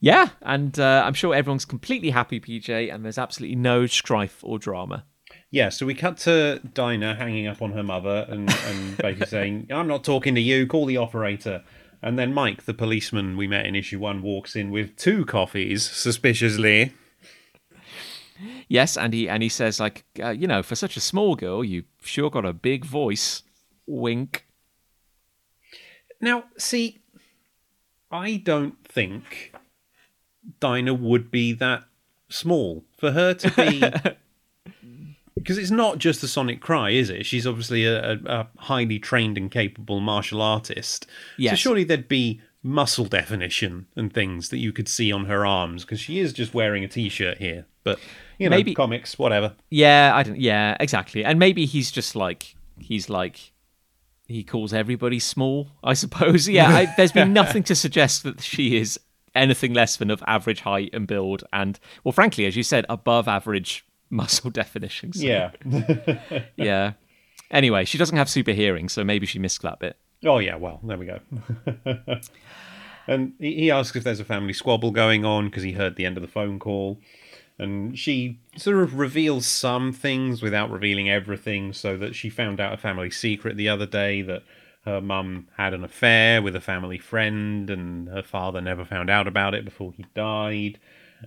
Yeah, 0.00 0.28
and 0.42 0.78
uh, 0.78 1.02
I'm 1.04 1.14
sure 1.14 1.34
everyone's 1.34 1.64
completely 1.64 2.10
happy, 2.10 2.40
PJ, 2.40 2.92
and 2.92 3.04
there's 3.04 3.18
absolutely 3.18 3.56
no 3.56 3.86
strife 3.86 4.38
or 4.42 4.58
drama. 4.58 5.04
Yeah, 5.50 5.70
so 5.70 5.84
we 5.86 5.94
cut 5.94 6.18
to 6.18 6.60
Dinah 6.72 7.16
hanging 7.16 7.46
up 7.46 7.60
on 7.60 7.72
her 7.72 7.82
mother 7.82 8.26
and, 8.28 8.48
and 8.48 8.96
basically 8.96 9.26
saying, 9.36 9.66
I'm 9.70 9.88
not 9.88 10.04
talking 10.04 10.34
to 10.36 10.40
you, 10.40 10.66
call 10.66 10.86
the 10.86 10.98
operator. 10.98 11.64
And 12.02 12.18
then 12.18 12.32
Mike, 12.32 12.64
the 12.64 12.74
policeman 12.74 13.36
we 13.36 13.46
met 13.46 13.66
in 13.66 13.74
issue 13.74 13.98
one, 13.98 14.22
walks 14.22 14.54
in 14.54 14.70
with 14.70 14.96
two 14.96 15.24
coffees, 15.24 15.88
suspiciously. 15.88 16.92
Yes, 18.68 18.96
and 18.96 19.12
he 19.12 19.28
and 19.28 19.42
he 19.42 19.48
says 19.48 19.80
like, 19.80 20.04
uh, 20.22 20.30
you 20.30 20.46
know, 20.46 20.62
for 20.62 20.76
such 20.76 20.96
a 20.96 21.00
small 21.00 21.34
girl, 21.34 21.64
you 21.64 21.84
sure 22.00 22.30
got 22.30 22.44
a 22.44 22.52
big 22.52 22.84
voice. 22.84 23.42
Wink. 23.86 24.46
Now, 26.20 26.44
see, 26.56 26.98
I 28.10 28.36
don't 28.36 28.76
think 28.86 29.54
Dinah 30.60 30.94
would 30.94 31.30
be 31.30 31.52
that 31.54 31.84
small. 32.28 32.84
For 32.96 33.12
her 33.12 33.34
to 33.34 33.50
be. 33.50 33.82
Because 35.38 35.58
it's 35.58 35.70
not 35.70 35.98
just 35.98 36.20
the 36.20 36.28
sonic 36.28 36.60
cry, 36.60 36.90
is 36.90 37.10
it? 37.10 37.24
She's 37.26 37.46
obviously 37.46 37.84
a, 37.84 38.14
a, 38.26 38.48
highly 38.58 38.98
trained 38.98 39.38
and 39.38 39.50
capable 39.50 40.00
martial 40.00 40.42
artist. 40.42 41.06
So 41.50 41.54
surely 41.54 41.84
there'd 41.84 42.08
be 42.08 42.40
muscle 42.62 43.04
definition 43.04 43.86
and 43.96 44.12
things 44.12 44.48
that 44.48 44.58
you 44.58 44.72
could 44.72 44.88
see 44.88 45.12
on 45.12 45.26
her 45.26 45.46
arms 45.46 45.84
because 45.84 46.00
she 46.00 46.18
is 46.18 46.32
just 46.32 46.52
wearing 46.54 46.84
a 46.84 46.88
t-shirt 46.88 47.38
here. 47.38 47.66
But 47.84 47.98
you 48.38 48.48
know, 48.48 48.56
Maybe- 48.56 48.74
comics, 48.74 49.18
whatever. 49.18 49.54
Yeah, 49.70 50.12
I 50.14 50.22
don't. 50.22 50.40
Yeah, 50.40 50.76
exactly. 50.78 51.24
And 51.24 51.38
maybe 51.38 51.66
he's 51.66 51.90
just 51.90 52.14
like 52.14 52.54
he's 52.78 53.08
like 53.08 53.52
he 54.26 54.44
calls 54.44 54.72
everybody 54.72 55.18
small. 55.18 55.68
I 55.82 55.94
suppose. 55.94 56.48
Yeah, 56.48 56.68
I, 56.68 56.94
there's 56.96 57.12
been 57.12 57.32
nothing 57.42 57.62
to 57.64 57.74
suggest 57.74 58.22
that 58.24 58.40
she 58.42 58.76
is 58.76 59.00
anything 59.34 59.72
less 59.72 59.96
than 59.96 60.10
of 60.10 60.22
average 60.26 60.60
height 60.60 60.90
and 60.92 61.06
build, 61.06 61.44
and 61.52 61.78
well, 62.04 62.12
frankly, 62.12 62.44
as 62.46 62.56
you 62.56 62.62
said, 62.62 62.84
above 62.88 63.26
average 63.28 63.84
muscle 64.10 64.50
definition. 64.62 65.12
So, 65.12 65.24
Yeah. 65.24 65.50
yeah. 66.56 66.92
Anyway, 67.50 67.84
she 67.84 67.96
doesn't 67.98 68.16
have 68.16 68.28
super 68.28 68.52
hearing, 68.52 68.88
so 68.88 69.04
maybe 69.04 69.26
she 69.26 69.38
missed 69.38 69.62
that 69.62 69.78
bit. 69.78 69.96
oh 70.24 70.38
yeah. 70.38 70.56
Well, 70.56 70.80
there 70.82 70.98
we 70.98 71.06
go. 71.06 71.20
and 73.06 73.32
he 73.38 73.54
he 73.54 73.70
asks 73.70 73.96
if 73.96 74.04
there's 74.04 74.20
a 74.20 74.24
family 74.24 74.52
squabble 74.52 74.90
going 74.90 75.24
on 75.24 75.46
because 75.48 75.62
he 75.62 75.72
heard 75.72 75.96
the 75.96 76.04
end 76.04 76.16
of 76.16 76.22
the 76.22 76.28
phone 76.28 76.58
call. 76.58 76.98
And 77.60 77.98
she 77.98 78.38
sort 78.56 78.76
of 78.78 78.94
reveals 78.98 79.44
some 79.44 79.92
things 79.92 80.42
without 80.42 80.70
revealing 80.70 81.10
everything, 81.10 81.72
so 81.72 81.96
that 81.96 82.14
she 82.14 82.30
found 82.30 82.60
out 82.60 82.72
a 82.72 82.76
family 82.76 83.10
secret 83.10 83.56
the 83.56 83.68
other 83.68 83.86
day 83.86 84.22
that 84.22 84.44
her 84.84 85.00
mum 85.00 85.48
had 85.56 85.74
an 85.74 85.82
affair 85.82 86.40
with 86.40 86.54
a 86.54 86.60
family 86.60 86.98
friend, 86.98 87.68
and 87.68 88.08
her 88.08 88.22
father 88.22 88.60
never 88.60 88.84
found 88.84 89.10
out 89.10 89.26
about 89.26 89.54
it 89.54 89.64
before 89.64 89.92
he 89.92 90.04
died, 90.14 90.78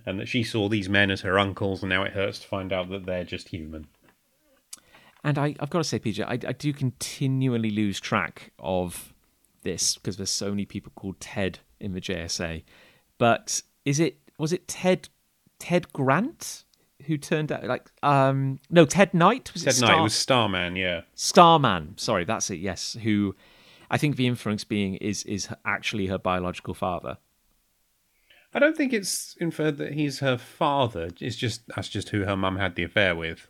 and 0.06 0.18
that 0.18 0.28
she 0.28 0.42
saw 0.42 0.68
these 0.68 0.88
men 0.88 1.10
as 1.10 1.20
her 1.22 1.38
uncles, 1.38 1.82
and 1.82 1.90
now 1.90 2.02
it 2.02 2.12
hurts 2.12 2.38
to 2.40 2.48
find 2.48 2.72
out 2.72 2.88
that 2.90 3.06
they're 3.06 3.24
just 3.24 3.48
human. 3.48 3.86
And 5.24 5.38
I, 5.38 5.54
I've 5.60 5.70
got 5.70 5.78
to 5.78 5.84
say, 5.84 5.98
PJ, 5.98 6.24
I, 6.24 6.48
I 6.48 6.52
do 6.52 6.72
continually 6.72 7.70
lose 7.70 8.00
track 8.00 8.52
of 8.58 9.12
this 9.62 9.94
because 9.94 10.16
there's 10.16 10.30
so 10.30 10.50
many 10.50 10.64
people 10.64 10.92
called 10.94 11.20
Ted 11.20 11.60
in 11.80 11.92
the 11.92 12.00
JSA. 12.00 12.64
But 13.18 13.62
is 13.84 14.00
it 14.00 14.18
was 14.38 14.52
it 14.52 14.66
Ted 14.68 15.08
Ted 15.58 15.92
Grant 15.92 16.64
who 17.06 17.16
turned 17.16 17.50
out 17.50 17.64
like 17.64 17.90
um 18.02 18.60
no 18.70 18.84
Ted 18.84 19.12
Knight 19.14 19.52
was 19.52 19.62
it 19.62 19.66
Ted 19.66 19.74
Star, 19.74 19.88
Knight 19.90 20.00
it 20.00 20.02
was 20.02 20.14
Starman, 20.14 20.76
yeah. 20.76 21.02
Starman? 21.14 21.94
Sorry, 21.96 22.24
that's 22.24 22.50
it. 22.50 22.58
Yes, 22.58 22.96
who 23.02 23.34
I 23.90 23.98
think 23.98 24.16
the 24.16 24.26
inference 24.26 24.64
being 24.64 24.94
is 24.96 25.22
is 25.24 25.48
actually 25.64 26.06
her 26.06 26.18
biological 26.18 26.74
father. 26.74 27.18
I 28.54 28.58
don't 28.58 28.76
think 28.76 28.92
it's 28.92 29.34
inferred 29.40 29.78
that 29.78 29.92
he's 29.92 30.18
her 30.18 30.36
father. 30.36 31.10
It's 31.20 31.36
just 31.36 31.62
that's 31.74 31.88
just 31.88 32.10
who 32.10 32.24
her 32.24 32.36
mum 32.36 32.56
had 32.56 32.74
the 32.74 32.84
affair 32.84 33.14
with. 33.16 33.48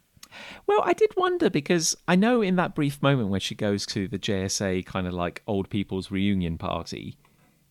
Well, 0.66 0.82
I 0.84 0.92
did 0.92 1.10
wonder 1.16 1.50
because 1.50 1.96
I 2.08 2.16
know 2.16 2.40
in 2.40 2.56
that 2.56 2.74
brief 2.74 3.02
moment 3.02 3.28
when 3.28 3.40
she 3.40 3.54
goes 3.54 3.84
to 3.86 4.08
the 4.08 4.18
JSA 4.18 4.86
kind 4.86 5.06
of 5.06 5.12
like 5.12 5.42
old 5.46 5.68
people's 5.68 6.10
reunion 6.10 6.56
party, 6.56 7.18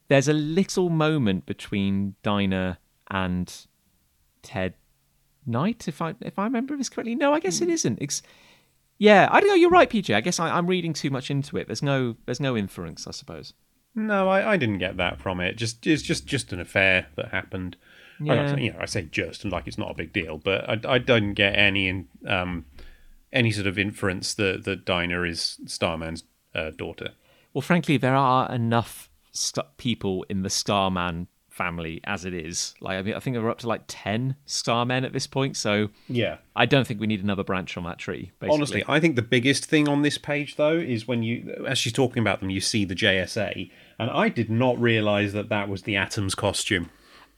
there's 0.09 0.27
a 0.27 0.33
little 0.33 0.89
moment 0.89 1.45
between 1.45 2.15
Dinah 2.21 2.77
and 3.09 3.53
Ted 4.43 4.73
Knight, 5.45 5.87
if 5.87 6.01
I 6.01 6.15
if 6.21 6.37
I 6.37 6.43
remember 6.43 6.75
this 6.77 6.89
correctly. 6.89 7.15
No, 7.15 7.33
I 7.33 7.39
guess 7.39 7.61
it 7.61 7.65
hmm. 7.65 7.71
isn't. 7.71 7.99
It's, 8.01 8.21
yeah, 8.97 9.27
I 9.31 9.39
don't 9.39 9.49
know. 9.49 9.55
You're 9.55 9.69
right, 9.69 9.89
PJ. 9.89 10.13
I 10.13 10.21
guess 10.21 10.39
I, 10.39 10.49
I'm 10.49 10.67
reading 10.67 10.93
too 10.93 11.09
much 11.09 11.31
into 11.31 11.57
it. 11.57 11.67
There's 11.67 11.81
no 11.81 12.15
there's 12.25 12.39
no 12.39 12.55
inference, 12.55 13.07
I 13.07 13.11
suppose. 13.11 13.53
No, 13.93 14.29
I, 14.29 14.53
I 14.53 14.57
didn't 14.57 14.77
get 14.79 14.97
that 14.97 15.19
from 15.19 15.39
it. 15.41 15.57
Just 15.57 15.85
it's 15.85 16.01
just 16.01 16.25
just 16.25 16.53
an 16.53 16.59
affair 16.59 17.07
that 17.15 17.29
happened. 17.29 17.75
Yeah. 18.19 18.55
say- 18.55 18.61
you 18.61 18.71
know, 18.73 18.79
I 18.79 18.85
say 18.85 19.03
just 19.03 19.43
and 19.43 19.51
like 19.51 19.67
it's 19.67 19.77
not 19.77 19.91
a 19.91 19.95
big 19.95 20.13
deal, 20.13 20.37
but 20.37 20.69
I, 20.69 20.93
I 20.93 20.97
don't 20.97 21.33
get 21.33 21.57
any 21.57 21.87
in, 21.87 22.07
um 22.27 22.65
any 23.33 23.51
sort 23.51 23.67
of 23.67 23.77
inference 23.79 24.33
that 24.35 24.63
that 24.65 24.85
Dinah 24.85 25.23
is 25.23 25.59
Starman's 25.65 26.23
uh, 26.53 26.71
daughter. 26.71 27.11
Well, 27.53 27.61
frankly, 27.61 27.97
there 27.97 28.15
are 28.15 28.51
enough 28.53 29.09
st- 29.31 29.65
people 29.77 30.25
in 30.29 30.43
the 30.43 30.49
Starman 30.49 31.27
family 31.63 32.01
as 32.05 32.25
it 32.25 32.33
is. 32.33 32.73
Like, 32.81 32.97
I 32.97 33.01
mean, 33.03 33.13
I 33.13 33.19
think 33.19 33.37
we're 33.37 33.49
up 33.49 33.59
to 33.59 33.67
like 33.67 33.83
ten 33.87 34.35
Starmen 34.47 35.05
at 35.05 35.13
this 35.13 35.27
point. 35.27 35.55
So 35.57 35.89
Yeah. 36.07 36.37
I 36.55 36.65
don't 36.65 36.85
think 36.87 36.99
we 36.99 37.07
need 37.07 37.23
another 37.23 37.43
branch 37.43 37.77
on 37.77 37.83
that 37.83 37.97
tree. 37.99 38.31
Basically. 38.39 38.55
Honestly, 38.55 38.83
I 38.87 38.99
think 38.99 39.15
the 39.15 39.21
biggest 39.21 39.65
thing 39.65 39.87
on 39.87 40.01
this 40.01 40.17
page, 40.17 40.55
though, 40.55 40.77
is 40.77 41.07
when 41.07 41.21
you, 41.23 41.65
as 41.67 41.77
she's 41.77 41.93
talking 41.93 42.21
about 42.21 42.39
them, 42.39 42.49
you 42.49 42.61
see 42.61 42.83
the 42.85 42.95
JSA, 42.95 43.69
and 43.99 44.09
I 44.09 44.29
did 44.29 44.49
not 44.49 44.79
realize 44.81 45.33
that 45.33 45.49
that 45.49 45.69
was 45.69 45.83
the 45.83 45.95
Atom's 45.95 46.35
costume. 46.35 46.89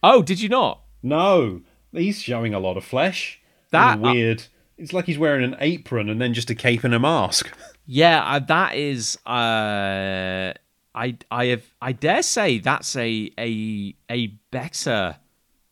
oh, 0.04 0.22
did 0.22 0.40
you 0.42 0.50
not? 0.50 0.82
No, 1.02 1.62
he's 1.92 2.22
showing 2.22 2.54
a 2.54 2.60
lot 2.60 2.78
of 2.78 2.84
flesh. 2.86 3.42
That- 3.72 3.94
And 3.94 4.02
weird. 4.04 4.44
it's 4.78 4.94
like 4.94 5.06
he's 5.06 5.18
wearing 5.18 5.44
an 5.44 5.56
apron 5.60 6.10
and 6.10 6.22
then 6.22 6.34
just 6.34 6.50
a 6.50 6.56
cape 6.56 6.84
and 6.84 6.94
a 6.94 7.00
mask. 7.00 7.50
Yeah, 7.86 8.24
uh, 8.24 8.40
that 8.40 8.76
is. 8.76 9.18
Uh, 9.26 10.54
I 10.96 11.18
I 11.32 11.46
have 11.46 11.64
I 11.82 11.92
dare 11.92 12.24
say 12.24 12.60
that's 12.60 12.96
a 12.96 13.32
a 13.38 13.96
a 14.10 14.28
better 14.52 15.18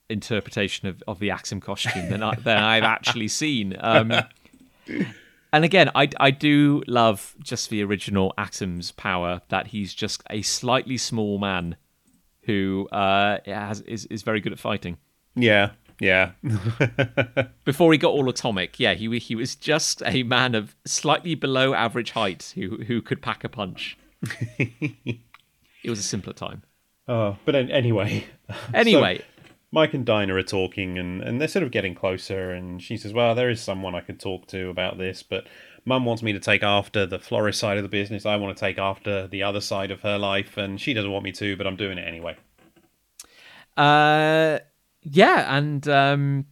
interpretation 0.09 0.87
of, 0.87 1.01
of 1.07 1.19
the 1.19 1.31
Atom's 1.31 1.63
costume 1.63 2.09
than 2.09 2.21
I, 2.21 2.35
than 2.35 2.57
I've 2.57 2.83
actually 2.83 3.27
seen. 3.43 3.75
Um, 3.79 4.11
and 5.53 5.65
again, 5.65 5.89
I 5.95 6.09
I 6.19 6.31
do 6.31 6.83
love 6.87 7.35
just 7.39 7.69
the 7.69 7.83
original 7.83 8.33
Atom's 8.37 8.91
power 8.91 9.41
that 9.49 9.67
he's 9.67 9.93
just 9.93 10.23
a 10.29 10.41
slightly 10.41 10.97
small 10.97 11.37
man 11.37 11.75
who 12.43 12.87
uh, 12.91 13.39
has 13.45 13.81
is 13.81 14.05
is 14.05 14.23
very 14.23 14.41
good 14.41 14.51
at 14.51 14.59
fighting. 14.59 14.97
Yeah, 15.35 15.71
yeah. 15.99 16.31
Before 17.65 17.91
he 17.91 17.97
got 17.97 18.11
all 18.11 18.27
atomic, 18.27 18.79
yeah, 18.79 18.93
he 18.95 19.19
he 19.19 19.35
was 19.35 19.55
just 19.55 20.01
a 20.05 20.23
man 20.23 20.55
of 20.55 20.75
slightly 20.85 21.35
below 21.35 21.73
average 21.73 22.11
height 22.11 22.53
who 22.55 22.83
who 22.83 23.01
could 23.01 23.21
pack 23.21 23.43
a 23.43 23.49
punch. 23.49 23.97
it 24.57 25.19
was 25.89 25.99
a 25.99 26.03
simpler 26.03 26.33
time. 26.33 26.63
Oh, 27.07 27.37
but 27.45 27.55
an- 27.55 27.71
anyway. 27.71 28.25
Anyway, 28.73 29.19
So, 29.19 29.23
Mike 29.71 29.93
and 29.93 30.05
Dinah 30.05 30.35
are 30.35 30.43
talking, 30.43 30.97
and, 30.97 31.21
and 31.21 31.39
they're 31.39 31.47
sort 31.47 31.63
of 31.63 31.71
getting 31.71 31.95
closer. 31.95 32.51
And 32.51 32.81
she 32.81 32.97
says, 32.97 33.13
"Well, 33.13 33.33
there 33.33 33.49
is 33.49 33.61
someone 33.61 33.95
I 33.95 34.01
could 34.01 34.19
talk 34.19 34.47
to 34.47 34.69
about 34.69 34.97
this, 34.97 35.23
but 35.23 35.47
Mum 35.85 36.03
wants 36.05 36.21
me 36.21 36.33
to 36.33 36.39
take 36.39 36.63
after 36.63 37.05
the 37.05 37.17
florist 37.17 37.59
side 37.59 37.77
of 37.77 37.83
the 37.83 37.89
business. 37.89 38.25
I 38.25 38.35
want 38.35 38.55
to 38.55 38.59
take 38.59 38.77
after 38.77 39.27
the 39.27 39.43
other 39.43 39.61
side 39.61 39.89
of 39.89 40.01
her 40.01 40.17
life, 40.17 40.57
and 40.57 40.79
she 40.81 40.93
doesn't 40.93 41.11
want 41.11 41.23
me 41.23 41.31
to, 41.33 41.55
but 41.55 41.65
I'm 41.65 41.77
doing 41.77 41.97
it 41.97 42.07
anyway." 42.07 42.35
Uh, 43.77 44.59
yeah, 45.01 45.57
and 45.57 45.87
um, 45.87 46.45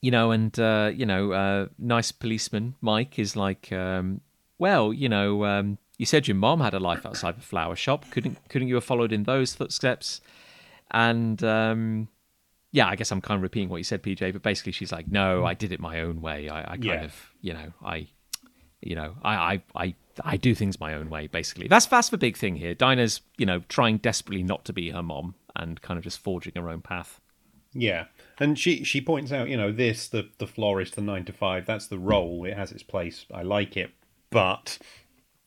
you 0.00 0.10
know, 0.10 0.30
and 0.30 0.56
uh, 0.58 0.90
you 0.94 1.04
know, 1.06 1.32
uh, 1.32 1.66
nice 1.78 2.12
policeman 2.12 2.74
Mike 2.80 3.18
is 3.18 3.34
like, 3.36 3.72
um, 3.72 4.20
well, 4.58 4.92
you 4.92 5.08
know, 5.08 5.44
um, 5.44 5.78
you 6.02 6.06
said 6.06 6.26
your 6.26 6.34
mom 6.34 6.58
had 6.60 6.74
a 6.74 6.80
life 6.80 7.06
outside 7.06 7.36
the 7.36 7.42
flower 7.42 7.76
shop. 7.76 8.04
Couldn't 8.10 8.36
couldn't 8.48 8.66
you 8.66 8.74
have 8.74 8.82
followed 8.82 9.12
in 9.12 9.22
those 9.22 9.54
footsteps? 9.54 10.20
And 10.90 11.40
um, 11.44 12.08
yeah, 12.72 12.88
I 12.88 12.96
guess 12.96 13.12
I'm 13.12 13.20
kind 13.20 13.36
of 13.38 13.42
repeating 13.42 13.68
what 13.68 13.76
you 13.76 13.84
said, 13.84 14.02
PJ. 14.02 14.32
But 14.32 14.42
basically, 14.42 14.72
she's 14.72 14.90
like, 14.90 15.06
no, 15.06 15.44
I 15.44 15.54
did 15.54 15.70
it 15.70 15.78
my 15.78 16.00
own 16.00 16.20
way. 16.20 16.48
I, 16.48 16.62
I 16.62 16.64
kind 16.76 16.82
Yeah. 16.84 17.04
of, 17.04 17.14
you 17.40 17.52
know, 17.54 17.72
I, 17.84 18.08
you 18.80 18.96
know, 18.96 19.14
I, 19.22 19.34
I, 19.36 19.62
I, 19.76 19.94
I 20.24 20.36
do 20.36 20.56
things 20.56 20.80
my 20.80 20.92
own 20.94 21.08
way. 21.08 21.28
Basically, 21.28 21.68
that's 21.68 21.86
that's 21.86 22.08
the 22.08 22.18
big 22.18 22.36
thing 22.36 22.56
here. 22.56 22.74
Dinah's, 22.74 23.20
you 23.38 23.46
know, 23.46 23.60
trying 23.68 23.98
desperately 23.98 24.42
not 24.42 24.64
to 24.64 24.72
be 24.72 24.90
her 24.90 25.04
mom 25.04 25.36
and 25.54 25.80
kind 25.82 25.98
of 25.98 26.02
just 26.04 26.18
forging 26.18 26.54
her 26.56 26.68
own 26.68 26.80
path. 26.80 27.20
Yeah, 27.74 28.06
and 28.40 28.58
she 28.58 28.82
she 28.82 29.00
points 29.00 29.30
out, 29.30 29.48
you 29.48 29.56
know, 29.56 29.70
this 29.70 30.08
the 30.08 30.28
the 30.38 30.48
florist, 30.48 30.96
the 30.96 31.00
nine 31.00 31.24
to 31.26 31.32
five. 31.32 31.64
That's 31.64 31.86
the 31.86 31.98
role. 31.98 32.44
It 32.44 32.56
has 32.56 32.72
its 32.72 32.82
place. 32.82 33.24
I 33.32 33.42
like 33.42 33.76
it, 33.76 33.92
but 34.30 34.78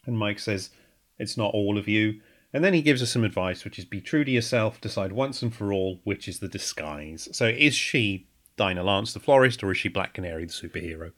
and 0.06 0.18
Mike 0.18 0.40
says 0.40 0.70
it's 1.18 1.38
not 1.38 1.54
all 1.54 1.78
of 1.78 1.88
you. 1.88 2.22
And 2.54 2.64
then 2.64 2.74
he 2.74 2.82
gives 2.82 3.02
us 3.02 3.12
some 3.12 3.26
advice, 3.26 3.66
which 3.66 3.78
is 3.78 3.86
be 3.86 4.00
true 4.00 4.24
to 4.24 4.32
yourself. 4.32 4.80
Decide 4.80 5.12
once 5.12 5.42
and 5.42 5.54
for 5.54 5.74
all 5.74 6.00
which 6.04 6.28
is 6.28 6.40
the 6.40 6.48
disguise. 6.48 7.28
So 7.34 7.48
is 7.48 7.76
she 7.76 8.28
Dinah 8.56 8.84
Lance, 8.84 9.14
the 9.14 9.20
florist, 9.20 9.62
or 9.62 9.72
is 9.72 9.78
she 9.78 9.90
Black 9.90 10.14
Canary, 10.14 10.46
the 10.46 10.54
superhero? 10.54 11.12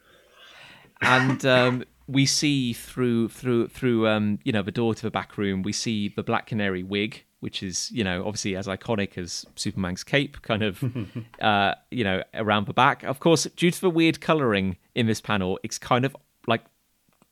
and 1.01 1.45
um, 1.45 1.83
we 2.07 2.25
see 2.25 2.73
through 2.73 3.29
through 3.29 3.67
through 3.67 4.07
um, 4.07 4.39
you 4.43 4.51
know 4.51 4.61
the 4.61 4.71
door 4.71 4.95
to 4.95 5.01
the 5.01 5.11
back 5.11 5.37
room 5.37 5.61
we 5.61 5.73
see 5.73 6.09
the 6.09 6.23
black 6.23 6.47
canary 6.47 6.83
wig 6.83 7.23
which 7.39 7.61
is 7.61 7.91
you 7.91 8.03
know 8.03 8.25
obviously 8.25 8.55
as 8.55 8.67
iconic 8.67 9.17
as 9.17 9.45
superman's 9.55 10.03
cape 10.03 10.41
kind 10.41 10.63
of 10.63 10.83
uh, 11.41 11.73
you 11.91 12.03
know 12.03 12.23
around 12.33 12.65
the 12.65 12.73
back 12.73 13.03
of 13.03 13.19
course 13.19 13.45
due 13.55 13.71
to 13.71 13.81
the 13.81 13.89
weird 13.89 14.21
coloring 14.21 14.77
in 14.95 15.05
this 15.07 15.21
panel 15.21 15.59
it's 15.63 15.77
kind 15.77 16.05
of 16.05 16.15
like 16.47 16.63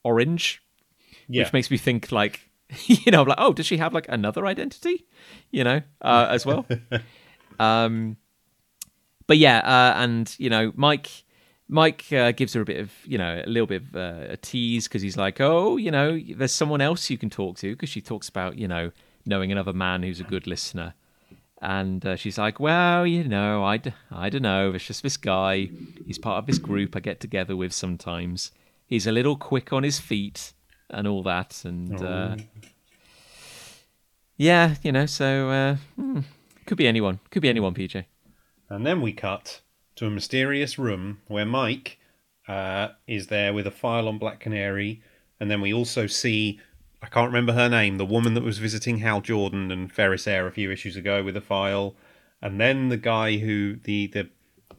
orange 0.04 0.62
Yeah, 1.28 1.44
which 1.44 1.54
makes 1.54 1.72
me 1.72 1.78
think 1.78 2.12
like 2.12 2.50
you 2.86 3.12
know 3.12 3.24
like 3.24 3.38
oh 3.40 3.54
does 3.54 3.66
she 3.66 3.78
have 3.78 3.94
like 3.94 4.08
another 4.10 4.46
identity? 4.46 5.06
You 5.52 5.64
know 5.64 5.82
uh, 6.02 6.28
as 6.30 6.46
well? 6.46 6.66
Um 7.60 8.18
but 9.28 9.38
yeah 9.38 9.60
uh, 9.60 9.98
and 9.98 10.36
you 10.38 10.50
know 10.50 10.72
mike 10.76 11.10
mike 11.68 12.06
uh, 12.12 12.32
gives 12.32 12.54
her 12.54 12.62
a 12.62 12.66
bit 12.66 12.80
of 12.80 12.92
you 13.06 13.18
know 13.18 13.42
a 13.46 13.50
little 13.50 13.68
bit 13.68 13.82
of 13.82 13.96
uh, 13.96 14.26
a 14.34 14.38
tease 14.38 14.88
because 14.88 15.02
he's 15.02 15.18
like 15.18 15.40
oh 15.40 15.78
you 15.78 15.90
know 15.90 16.20
there's 16.36 16.52
someone 16.52 16.82
else 16.82 17.10
you 17.10 17.18
can 17.18 17.30
talk 17.30 17.58
to 17.58 17.72
because 17.74 17.90
she 17.90 18.02
talks 18.02 18.30
about 18.30 18.58
you 18.58 18.68
know 18.68 18.92
knowing 19.26 19.52
another 19.52 19.74
man 19.74 20.04
who's 20.04 20.20
a 20.20 20.24
good 20.24 20.46
listener. 20.46 20.94
And 21.62 22.06
uh, 22.06 22.16
she's 22.16 22.38
like 22.38 22.60
well 22.60 23.08
you 23.08 23.24
know 23.24 23.64
I, 23.64 23.78
d- 23.78 23.94
I 24.12 24.30
don't 24.30 24.44
know 24.44 24.74
it's 24.74 24.86
just 24.86 25.02
this 25.02 25.18
guy. 25.18 25.70
He's 26.06 26.20
part 26.20 26.38
of 26.38 26.46
this 26.46 26.60
group 26.60 26.96
i 26.96 27.00
get 27.00 27.20
together 27.20 27.56
with 27.56 27.74
sometimes. 27.74 28.52
He's 28.86 29.08
a 29.08 29.12
little 29.12 29.36
quick 29.36 29.74
on 29.74 29.82
his 29.84 29.98
feet 29.98 30.54
and 30.90 31.08
all 31.08 31.24
that 31.24 31.64
and 31.66 32.02
uh, 32.02 32.36
yeah 34.38 34.76
you 34.84 34.92
know 34.92 35.06
so 35.06 35.50
uh, 35.50 35.76
hmm, 35.96 36.22
could 36.66 36.78
be 36.78 36.88
anyone 36.88 37.20
could 37.32 37.42
be 37.42 37.50
anyone 37.50 37.74
pj 37.74 38.06
And 38.70 38.86
then 38.86 39.02
we 39.02 39.14
cut 39.14 39.62
to 39.96 40.08
a 40.08 40.10
mysterious 40.10 40.78
room 40.78 41.22
where 41.28 41.46
Mike 41.46 42.00
uh, 42.48 42.90
is 43.08 43.28
there 43.28 43.54
with 43.54 43.68
a 43.68 43.72
file 43.72 44.08
on 44.08 44.18
Black 44.18 44.40
Canary. 44.40 45.02
And 45.40 45.50
then 45.50 45.62
we 45.62 45.74
also 45.74 46.08
see, 46.08 46.60
I 47.02 47.08
can't 47.08 47.28
remember 47.28 47.54
her 47.54 47.70
name, 47.70 47.98
the 47.98 48.06
woman 48.06 48.34
that 48.34 48.44
was 48.44 48.58
visiting 48.58 49.00
Hal 49.00 49.22
Jordan 49.22 49.72
and 49.72 49.92
Ferris 49.92 50.28
Air 50.28 50.48
a 50.48 50.52
few 50.52 50.72
issues 50.72 50.96
ago 50.96 51.24
with 51.24 51.38
a 51.38 51.42
file. 51.42 51.96
And 52.42 52.60
then 52.60 52.90
the 52.90 52.98
guy 52.98 53.38
who, 53.38 53.78
the, 53.84 54.08
the, 54.08 54.30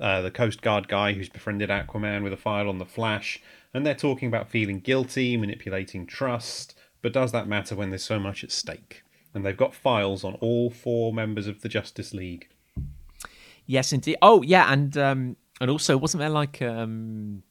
uh, 0.01 0.23
the 0.23 0.31
Coast 0.31 0.63
Guard 0.63 0.89
guy 0.89 1.13
who's 1.13 1.29
befriended 1.29 1.71
Aquaman 1.71 2.23
with 2.23 2.33
a 2.33 2.39
file 2.39 2.69
on 2.69 2.79
the 2.79 2.85
Flash. 2.85 3.41
And 3.77 3.85
they're 3.85 3.95
talking 3.95 4.27
about 4.29 4.49
feeling 4.49 4.81
guilty, 4.81 5.37
manipulating 5.37 6.07
trust. 6.07 6.75
But 7.03 7.13
does 7.13 7.31
that 7.33 7.47
matter 7.47 7.77
when 7.77 7.91
there's 7.91 8.03
so 8.05 8.19
much 8.19 8.43
at 8.43 8.51
stake? 8.51 9.03
And 9.35 9.45
they've 9.45 9.57
got 9.57 9.75
files 9.75 10.25
on 10.25 10.35
all 10.37 10.71
four 10.71 11.13
members 11.13 11.47
of 11.47 11.61
the 11.61 11.69
Justice 11.69 12.15
League. 12.15 12.49
Yes, 13.67 13.93
indeed. 13.93 14.17
Oh, 14.23 14.41
yeah, 14.41 14.73
and 14.73 14.97
um, 14.97 15.37
and 15.61 15.71
also 15.71 15.99
wasn't 15.99 16.21
there 16.21 16.31
like 16.31 16.63
um, 16.63 17.43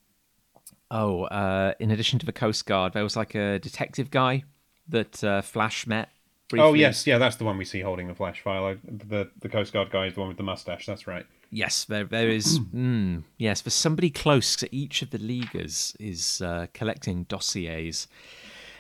oh, 0.89 1.25
uh, 1.25 1.73
in 1.79 1.91
addition 1.91 2.17
to 2.17 2.25
the 2.25 2.31
Coast 2.31 2.65
Guard, 2.65 2.93
there 2.93 3.03
was 3.03 3.15
like 3.15 3.35
a 3.35 3.59
detective 3.59 4.09
guy 4.09 4.45
that 4.89 5.23
uh, 5.23 5.41
Flash 5.43 5.85
met. 5.85 6.09
Briefly. 6.49 6.67
Oh 6.67 6.73
yes, 6.73 7.05
yeah, 7.05 7.17
that's 7.19 7.35
the 7.35 7.43
one 7.43 7.57
we 7.57 7.65
see 7.65 7.81
holding 7.81 8.07
the 8.07 8.13
flash 8.15 8.41
file. 8.41 8.65
I- 8.65 8.77
The 8.83 9.29
the 9.41 9.49
Coast 9.49 9.73
Guard 9.73 9.89
guy 9.91 10.07
is 10.07 10.13
the 10.15 10.19
one 10.21 10.29
with 10.29 10.37
the 10.37 10.43
mustache. 10.43 10.85
That's 10.87 11.05
right. 11.07 11.25
Yes, 11.49 11.85
there 11.85 12.03
there 12.05 12.29
is. 12.29 12.59
mm, 12.59 13.23
yes, 13.37 13.61
for 13.61 13.69
somebody 13.69 14.09
close 14.09 14.55
to 14.57 14.75
each 14.75 15.01
of 15.01 15.11
the 15.11 15.17
leaguers 15.17 15.95
is 15.99 16.41
uh, 16.41 16.67
collecting 16.73 17.23
dossiers, 17.23 18.07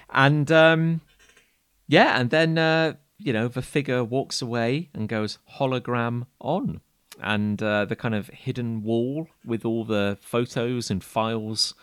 and 0.09 0.51
um, 0.51 1.01
yeah, 1.87 2.19
and 2.19 2.29
then 2.29 2.57
uh, 2.57 2.93
you 3.17 3.33
know 3.33 3.47
the 3.47 3.61
figure 3.61 4.03
walks 4.03 4.41
away 4.41 4.89
and 4.93 5.07
goes 5.07 5.37
hologram 5.57 6.25
on, 6.39 6.81
and 7.21 7.61
uh, 7.61 7.85
the 7.85 7.95
kind 7.95 8.15
of 8.15 8.27
hidden 8.29 8.83
wall 8.83 9.27
with 9.45 9.65
all 9.65 9.85
the 9.85 10.17
photos 10.21 10.89
and 10.89 11.03
files, 11.03 11.73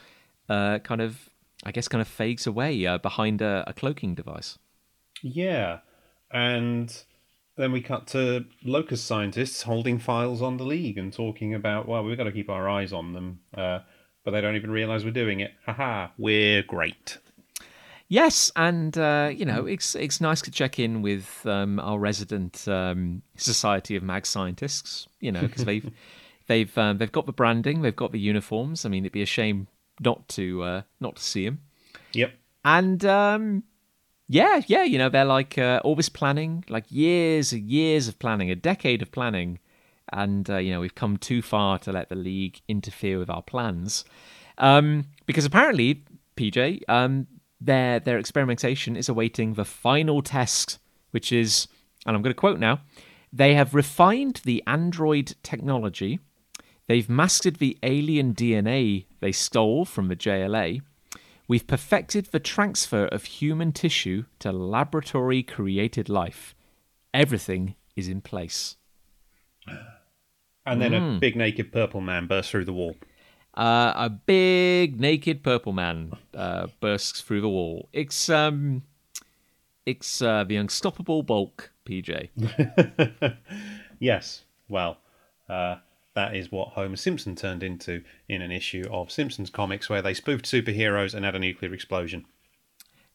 uh, 0.48 0.78
kind 0.80 1.00
of 1.00 1.30
I 1.64 1.72
guess 1.72 1.88
kind 1.88 2.02
of 2.02 2.08
fades 2.08 2.46
away 2.46 2.86
uh, 2.86 2.98
behind 2.98 3.40
a, 3.40 3.64
a 3.66 3.72
cloaking 3.72 4.14
device. 4.14 4.58
Yeah, 5.22 5.78
and 6.30 7.04
then 7.56 7.72
we 7.72 7.80
cut 7.80 8.06
to 8.08 8.44
Locus 8.64 9.02
scientists 9.02 9.62
holding 9.62 9.98
files 9.98 10.40
on 10.40 10.56
the 10.56 10.64
league 10.64 10.98
and 10.98 11.12
talking 11.12 11.54
about 11.54 11.86
well, 11.86 12.02
we've 12.02 12.16
got 12.16 12.24
to 12.24 12.32
keep 12.32 12.48
our 12.48 12.68
eyes 12.68 12.92
on 12.92 13.12
them, 13.12 13.40
uh, 13.56 13.80
but 14.24 14.30
they 14.30 14.40
don't 14.40 14.56
even 14.56 14.70
realize 14.70 15.04
we're 15.04 15.10
doing 15.10 15.40
it. 15.40 15.52
Haha, 15.66 16.08
we're 16.16 16.62
great. 16.62 17.18
Yes, 18.08 18.52
and 18.56 18.96
uh, 18.98 19.30
you 19.34 19.44
know 19.44 19.66
it's 19.66 19.94
it's 19.94 20.20
nice 20.20 20.42
to 20.42 20.50
check 20.50 20.78
in 20.78 21.02
with 21.02 21.46
um, 21.46 21.80
our 21.80 21.98
resident 21.98 22.66
um, 22.68 23.22
Society 23.36 23.96
of 23.96 24.02
Mag 24.02 24.26
Scientists. 24.26 25.08
You 25.20 25.32
know 25.32 25.40
because 25.40 25.64
they've 25.64 25.90
they've 26.46 26.76
um, 26.78 26.98
they've 26.98 27.12
got 27.12 27.26
the 27.26 27.32
branding, 27.32 27.82
they've 27.82 27.96
got 27.96 28.12
the 28.12 28.20
uniforms. 28.20 28.84
I 28.84 28.88
mean, 28.88 29.04
it'd 29.04 29.12
be 29.12 29.22
a 29.22 29.26
shame 29.26 29.66
not 30.00 30.28
to 30.28 30.62
uh, 30.62 30.82
not 31.00 31.16
to 31.16 31.22
see 31.22 31.44
them. 31.44 31.60
Yep. 32.12 32.32
And 32.64 33.04
um, 33.04 33.64
yeah, 34.32 34.62
yeah, 34.66 34.82
you 34.82 34.96
know 34.96 35.10
they're 35.10 35.26
like 35.26 35.58
uh, 35.58 35.82
all 35.84 35.94
this 35.94 36.08
planning, 36.08 36.64
like 36.70 36.90
years 36.90 37.52
and 37.52 37.68
years 37.68 38.08
of 38.08 38.18
planning, 38.18 38.50
a 38.50 38.56
decade 38.56 39.02
of 39.02 39.12
planning, 39.12 39.58
and 40.10 40.48
uh, 40.48 40.56
you 40.56 40.72
know 40.72 40.80
we've 40.80 40.94
come 40.94 41.18
too 41.18 41.42
far 41.42 41.78
to 41.80 41.92
let 41.92 42.08
the 42.08 42.14
league 42.14 42.62
interfere 42.66 43.18
with 43.18 43.28
our 43.28 43.42
plans, 43.42 44.06
um, 44.56 45.04
because 45.26 45.44
apparently, 45.44 46.04
PJ, 46.38 46.80
um, 46.88 47.26
their 47.60 48.00
their 48.00 48.16
experimentation 48.16 48.96
is 48.96 49.10
awaiting 49.10 49.52
the 49.52 49.66
final 49.66 50.22
test, 50.22 50.78
which 51.10 51.30
is, 51.30 51.68
and 52.06 52.16
I'm 52.16 52.22
going 52.22 52.34
to 52.34 52.40
quote 52.40 52.58
now, 52.58 52.80
they 53.34 53.52
have 53.52 53.74
refined 53.74 54.40
the 54.44 54.62
android 54.66 55.34
technology, 55.42 56.20
they've 56.86 57.08
mastered 57.08 57.56
the 57.56 57.78
alien 57.82 58.32
DNA 58.32 59.04
they 59.20 59.32
stole 59.32 59.84
from 59.84 60.08
the 60.08 60.16
JLA. 60.16 60.80
We've 61.52 61.66
perfected 61.66 62.28
the 62.32 62.40
transfer 62.40 63.04
of 63.04 63.24
human 63.24 63.72
tissue 63.72 64.24
to 64.38 64.52
laboratory 64.52 65.42
created 65.42 66.08
life. 66.08 66.54
Everything 67.12 67.74
is 67.94 68.08
in 68.08 68.22
place. 68.22 68.76
And 70.64 70.80
then 70.80 70.94
a 70.94 71.18
big 71.18 71.36
naked 71.36 71.70
purple 71.70 72.00
man 72.00 72.26
bursts 72.26 72.50
through 72.50 72.64
the 72.64 72.72
wall. 72.72 72.96
Uh, 73.52 73.92
a 73.94 74.08
big 74.08 74.98
naked 74.98 75.42
purple 75.42 75.74
man 75.74 76.14
uh, 76.34 76.68
bursts 76.80 77.20
through 77.20 77.42
the 77.42 77.50
wall. 77.50 77.90
It's 77.92 78.30
um, 78.30 78.84
It's 79.84 80.22
uh, 80.22 80.44
the 80.44 80.56
unstoppable 80.56 81.22
bulk, 81.22 81.70
PJ. 81.84 82.30
Yes. 83.98 84.44
Well, 84.70 84.96
uh, 85.50 85.76
that 86.14 86.34
is 86.36 86.52
what 86.52 86.68
Homer 86.68 86.96
Simpson 86.96 87.34
turned 87.36 87.62
into 87.62 88.02
in 88.28 88.42
an 88.42 88.50
issue 88.52 88.84
of 88.90 89.10
Simpsons 89.10 89.50
comics 89.50 89.88
where 89.88 90.02
they 90.02 90.14
spoofed 90.14 90.44
superheroes 90.44 91.14
and 91.14 91.24
had 91.24 91.34
a 91.34 91.38
nuclear 91.38 91.72
explosion. 91.72 92.26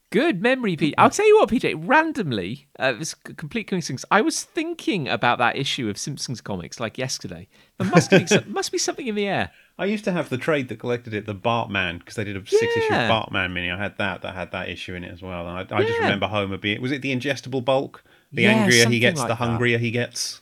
Good 0.10 0.41
memory, 0.41 0.78
Pete. 0.78 0.95
I'll 0.98 1.10
tell 1.10 1.28
you 1.28 1.38
what, 1.38 1.50
PJ. 1.50 1.76
Randomly, 1.86 2.70
uh, 2.80 2.93
this 2.93 3.14
complete 3.14 3.66
coincidence. 3.68 4.06
I 4.10 4.22
was 4.22 4.41
thinking 4.41 5.10
about 5.10 5.38
that 5.39 5.58
issue 5.58 5.89
of 5.89 5.98
Simpsons 5.98 6.39
comics 6.39 6.80
like 6.80 6.98
yesterday. 6.98 7.50
There 7.78 7.89
must 7.89 8.10
be 8.10 8.26
some, 8.26 8.43
must 8.54 8.72
be 8.72 8.78
something 8.78 9.06
in 9.06 9.16
the 9.16 9.28
air. 9.28 9.52
I 9.78 9.84
used 9.84 10.06
to 10.06 10.14
have 10.14 10.30
the 10.30 10.38
trade 10.38 10.70
that 10.70 10.80
collected 10.80 11.14
it, 11.14 11.26
the 11.26 11.36
Bartman, 11.36 12.00
because 12.00 12.16
they 12.16 12.24
did 12.24 12.38
a 12.38 12.48
six 12.48 12.78
issue 12.78 12.88
Yeah. 12.89 13.10
Bartman 13.10 13.52
mini. 13.52 13.70
I 13.70 13.78
had 13.78 13.98
that 13.98 14.22
that 14.22 14.34
had 14.34 14.54
that 14.54 14.70
issue 14.70 14.95
in 14.95 15.04
it 15.04 15.12
as 15.12 15.22
well. 15.22 15.45
And 15.45 15.70
I, 15.72 15.78
I 15.78 15.84
just 15.84 16.00
remember 16.00 16.28
Homer 16.28 16.58
being 16.58 16.82
was 16.82 16.93
it 16.93 17.02
the 17.02 17.14
ingestible 17.14 17.64
bulk? 17.64 18.02
The 18.32 18.43
Yeah, 18.43 18.52
angrier 18.52 18.88
he 18.88 19.00
gets, 19.00 19.20
like 19.20 19.28
the 19.28 19.34
that. 19.36 19.43
hungrier 19.43 19.78
he 19.78 19.91
gets. 19.91 20.41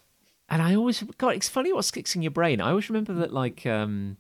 And 0.50 0.62
I 0.62 0.76
always 0.76 1.04
God, 1.18 1.36
it's 1.36 1.50
funny 1.50 1.74
what 1.74 1.86
sticks 1.86 2.16
in 2.16 2.22
your 2.22 2.32
brain. 2.32 2.62
I 2.62 2.70
always 2.70 2.90
remember 2.90 3.14
that 3.16 3.34
like 3.34 3.66
um 3.66 4.18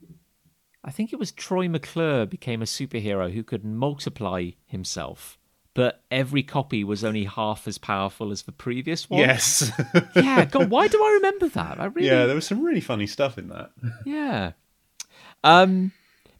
I 0.83 0.91
think 0.91 1.11
it 1.13 1.19
was 1.19 1.31
Troy 1.31 1.67
McClure 1.67 2.25
became 2.25 2.61
a 2.61 2.65
superhero 2.65 3.31
who 3.31 3.43
could 3.43 3.65
multiply 3.65 4.51
himself, 4.65 5.39
but 5.73 6.03
every 6.11 6.43
copy 6.43 6.83
was 6.83 7.03
only 7.03 7.25
half 7.25 7.67
as 7.67 7.77
powerful 7.77 8.31
as 8.31 8.43
the 8.43 8.51
previous 8.51 9.09
one. 9.09 9.21
Yes. 9.21 9.71
Yeah, 10.15 10.45
God, 10.45 10.69
why 10.69 10.87
do 10.87 11.03
I 11.03 11.11
remember 11.13 11.47
that? 11.49 11.79
I 11.79 11.85
really 11.85 12.07
yeah, 12.07 12.25
there 12.25 12.35
was 12.35 12.47
some 12.47 12.63
really 12.63 12.81
funny 12.81 13.07
stuff 13.07 13.37
in 13.37 13.49
that. 13.49 13.71
Yeah. 14.05 14.51
Um, 15.43 15.91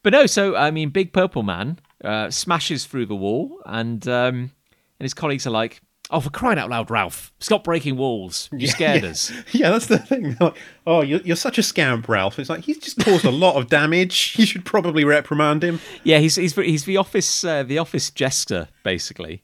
but 0.02 0.14
no, 0.14 0.26
so 0.26 0.56
I 0.56 0.72
mean, 0.72 0.90
Big 0.90 1.14
Purple 1.14 1.44
Man 1.44 1.80
uh, 2.04 2.30
smashes 2.30 2.86
through 2.86 3.08
the 3.08 3.16
wall, 3.16 3.62
and 3.66 4.08
um, 4.08 4.36
and 4.36 4.52
his 5.00 5.14
colleagues 5.14 5.46
are 5.46 5.52
like, 5.52 5.82
"Oh, 6.10 6.20
for 6.20 6.30
crying 6.30 6.60
out 6.60 6.70
loud, 6.70 6.90
Ralph! 6.90 7.32
Stop 7.40 7.64
breaking 7.64 7.98
walls! 7.98 8.50
You 8.52 8.68
scared 8.68 9.04
us." 9.04 9.32
Yeah, 9.52 9.72
that's 9.72 9.88
the 9.88 10.00
thing. 10.00 10.36
Like, 10.40 10.56
oh, 10.86 11.02
you're, 11.02 11.22
you're 11.22 11.36
such 11.36 11.58
a 11.58 11.64
scamp, 11.64 12.08
Ralph. 12.10 12.40
It's 12.40 12.50
like 12.50 12.64
he's 12.64 12.78
just 12.78 13.00
caused 13.00 13.26
a 13.26 13.32
lot 13.32 13.56
of 13.56 13.68
damage. 13.68 14.36
You 14.46 14.46
should 14.46 14.66
probably 14.66 15.04
reprimand 15.04 15.64
him. 15.64 15.80
Yeah, 16.04 16.20
he's 16.20 16.36
he's 16.36 16.56
he's 16.56 16.86
the 16.86 16.98
office 16.98 17.44
uh, 17.44 17.64
the 17.64 17.78
office 17.78 18.12
jester 18.12 18.68
basically. 18.84 19.44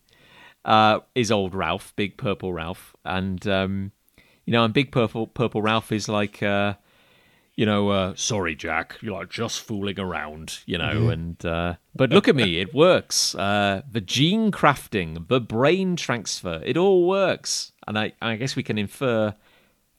Uh, 0.64 1.00
is 1.16 1.32
old 1.32 1.56
Ralph, 1.56 1.94
Big 1.96 2.18
Purple 2.18 2.54
Ralph, 2.54 2.96
and 3.04 3.48
um, 3.48 3.92
you 4.46 4.54
know, 4.54 4.64
and 4.64 4.74
Big 4.74 4.92
Purple 4.92 5.28
Purple 5.28 5.62
Ralph 5.62 5.92
is 5.92 6.08
like. 6.08 6.44
Uh, 6.44 6.76
you 7.62 7.68
know, 7.68 7.90
uh, 7.90 8.16
sorry, 8.16 8.56
Jack, 8.56 8.98
you're 9.02 9.14
like 9.14 9.30
just 9.30 9.62
fooling 9.62 10.00
around, 10.00 10.62
you 10.66 10.80
know, 10.80 11.10
and 11.10 11.46
uh, 11.46 11.76
but 11.96 12.10
look 12.10 12.28
at 12.28 12.36
me, 12.36 12.60
it 12.60 12.74
works. 12.74 13.36
Uh, 13.36 13.84
the 13.88 14.02
gene 14.02 14.52
crafting, 14.52 15.28
the 15.28 15.40
brain 15.40 15.96
transfer, 15.96 16.60
it 16.66 16.76
all 16.76 17.08
works, 17.08 17.72
and 17.86 18.00
I, 18.00 18.14
I 18.20 18.36
guess 18.36 18.56
we 18.56 18.64
can 18.64 18.80
infer 18.80 19.36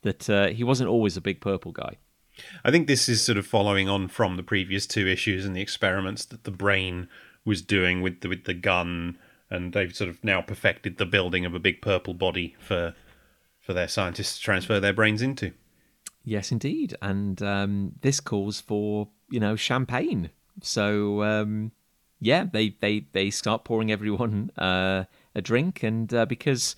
that 0.03 0.29
uh, 0.29 0.49
he 0.49 0.65
wasn't 0.65 0.91
always 0.91 1.17
a 1.17 1.21
big 1.21 1.41
purple 1.41 1.71
guy. 1.71 1.99
I 2.65 2.73
think 2.73 2.89
this 2.89 3.09
is 3.09 3.23
sort 3.23 3.39
of 3.39 3.47
following 3.47 3.89
on 3.89 4.09
from 4.09 4.37
the 4.37 4.43
previous 4.43 4.85
two 4.85 5.07
issues 5.07 5.47
and 5.47 5.55
the 5.55 5.63
experiments 5.63 6.25
that 6.25 6.43
the 6.43 6.51
brain 6.51 7.07
was 7.45 7.63
doing 7.63 8.03
with 8.03 8.23
the, 8.23 8.29
with 8.29 8.43
the 8.43 8.55
gun, 8.55 9.17
and 9.51 9.73
they've 9.73 9.95
sort 9.95 10.11
of 10.11 10.25
now 10.25 10.43
perfected 10.43 10.99
the 10.99 11.07
building 11.07 11.45
of 11.45 11.55
a 11.55 11.61
big 11.61 11.81
purple 11.81 12.15
body 12.15 12.57
for 12.59 12.97
for 13.61 13.73
their 13.73 13.87
scientists 13.87 14.39
to 14.39 14.43
transfer 14.43 14.81
their 14.81 14.93
brains 14.93 15.23
into. 15.23 15.53
Yes, 16.25 16.53
indeed, 16.53 16.97
and 17.03 17.43
um, 17.43 17.93
this 18.01 18.21
calls 18.21 18.61
for 18.61 19.09
you 19.31 19.41
know 19.41 19.57
champagne. 19.57 20.31
So 20.61 21.23
um, 21.23 21.73
yeah, 22.21 22.45
they 22.45 22.77
they 22.81 23.07
they 23.13 23.31
start 23.31 23.65
pouring 23.65 23.91
everyone 23.91 24.51
uh, 24.57 25.05
a 25.35 25.43
drink, 25.43 25.83
and 25.83 26.13
uh, 26.15 26.27
because 26.27 26.77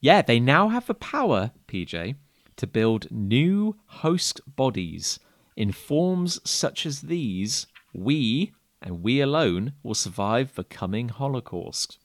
yeah, 0.00 0.22
they 0.22 0.38
now 0.38 0.68
have 0.68 0.86
the 0.86 0.94
power, 0.94 1.50
PJ, 1.66 2.14
to 2.56 2.66
build 2.66 3.10
new 3.10 3.76
host 3.86 4.40
bodies 4.46 5.18
in 5.56 5.72
forms 5.72 6.40
such 6.48 6.86
as 6.86 7.02
these. 7.02 7.66
We 7.92 8.52
and 8.82 9.02
we 9.02 9.20
alone 9.20 9.72
will 9.82 9.94
survive 9.94 10.54
the 10.54 10.64
coming 10.64 11.08
Holocaust. 11.08 11.98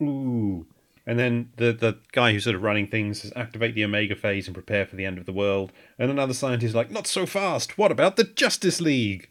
Ooh. 0.00 0.66
And 1.06 1.18
then 1.18 1.50
the 1.56 1.72
the 1.72 1.98
guy 2.12 2.32
who's 2.32 2.44
sort 2.44 2.56
of 2.56 2.62
running 2.62 2.88
things 2.88 3.22
says 3.22 3.32
activate 3.36 3.74
the 3.74 3.84
Omega 3.84 4.16
phase 4.16 4.48
and 4.48 4.54
prepare 4.54 4.86
for 4.86 4.96
the 4.96 5.04
end 5.04 5.18
of 5.18 5.26
the 5.26 5.32
world. 5.32 5.72
And 5.98 6.10
another 6.10 6.34
scientist 6.34 6.70
is 6.70 6.74
like, 6.74 6.90
not 6.90 7.06
so 7.06 7.26
fast. 7.26 7.78
What 7.78 7.92
about 7.92 8.16
the 8.16 8.24
Justice 8.24 8.80
League? 8.80 9.28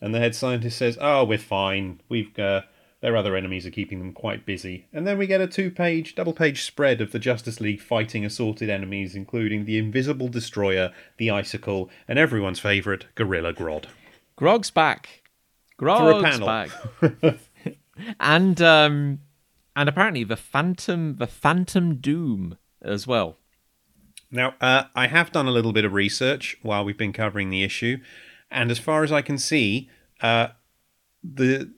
And 0.00 0.14
the 0.14 0.20
head 0.20 0.34
scientist 0.36 0.78
says, 0.78 0.96
oh, 1.00 1.24
we're 1.24 1.38
fine. 1.38 2.00
We've 2.08 2.38
uh, 2.38 2.62
their 3.00 3.16
other 3.16 3.36
enemies 3.36 3.66
are 3.66 3.70
keeping 3.70 3.98
them 3.98 4.12
quite 4.12 4.46
busy. 4.46 4.86
And 4.92 5.06
then 5.06 5.18
we 5.18 5.26
get 5.26 5.40
a 5.40 5.46
two-page, 5.46 6.14
double-page 6.14 6.62
spread 6.62 7.00
of 7.00 7.12
the 7.12 7.18
Justice 7.20 7.60
League 7.60 7.80
fighting 7.80 8.24
assorted 8.24 8.68
enemies, 8.68 9.14
including 9.14 9.64
the 9.64 9.78
Invisible 9.78 10.28
Destroyer, 10.28 10.92
the 11.16 11.30
Icicle, 11.30 11.90
and 12.08 12.18
everyone's 12.18 12.58
favourite 12.58 13.06
Gorilla 13.14 13.52
Grodd. 13.52 13.86
Grodd's 14.36 14.70
back. 14.70 15.22
Grodd's 15.80 16.00
For 16.00 16.10
a 16.10 16.22
panel. 16.22 16.46
back. 16.46 17.38
and 18.20 18.60
um 18.62 19.20
and 19.78 19.88
apparently 19.88 20.24
the 20.24 20.36
Phantom 20.36 21.16
the 21.16 21.26
Phantom 21.28 21.96
Doom 21.96 22.58
as 22.82 23.06
well. 23.06 23.38
Now, 24.30 24.54
uh, 24.60 24.84
I 24.94 25.06
have 25.06 25.32
done 25.32 25.46
a 25.46 25.52
little 25.52 25.72
bit 25.72 25.84
of 25.86 25.94
research 25.94 26.58
while 26.62 26.84
we've 26.84 26.98
been 26.98 27.14
covering 27.14 27.48
the 27.48 27.62
issue, 27.62 27.98
and 28.50 28.70
as 28.70 28.78
far 28.78 29.04
as 29.04 29.12
I 29.12 29.22
can 29.22 29.38
see, 29.38 29.88
uh, 30.20 30.48
the 31.22 31.72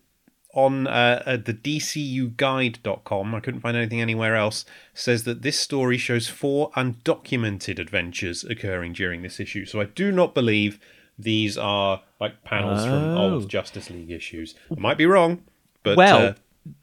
on 0.52 0.86
uh, 0.88 1.22
uh, 1.26 1.36
the 1.36 1.54
DCUGuide.com, 1.54 3.34
I 3.34 3.40
couldn't 3.40 3.60
find 3.60 3.76
anything 3.76 4.00
anywhere 4.00 4.34
else, 4.34 4.64
says 4.94 5.22
that 5.24 5.42
this 5.42 5.60
story 5.60 5.96
shows 5.98 6.26
four 6.26 6.72
undocumented 6.72 7.78
adventures 7.78 8.42
occurring 8.44 8.94
during 8.94 9.22
this 9.22 9.38
issue. 9.38 9.64
So 9.64 9.80
I 9.80 9.84
do 9.84 10.10
not 10.10 10.34
believe 10.34 10.80
these 11.16 11.56
are 11.56 12.02
like 12.18 12.42
panels 12.44 12.84
from 12.84 12.94
Oh. 12.94 13.34
old 13.34 13.48
Justice 13.48 13.90
League 13.90 14.10
issues. 14.10 14.54
I 14.76 14.80
might 14.80 14.98
be 14.98 15.06
wrong, 15.06 15.44
but 15.84 15.96
well, 15.96 16.26
uh, 16.28 16.34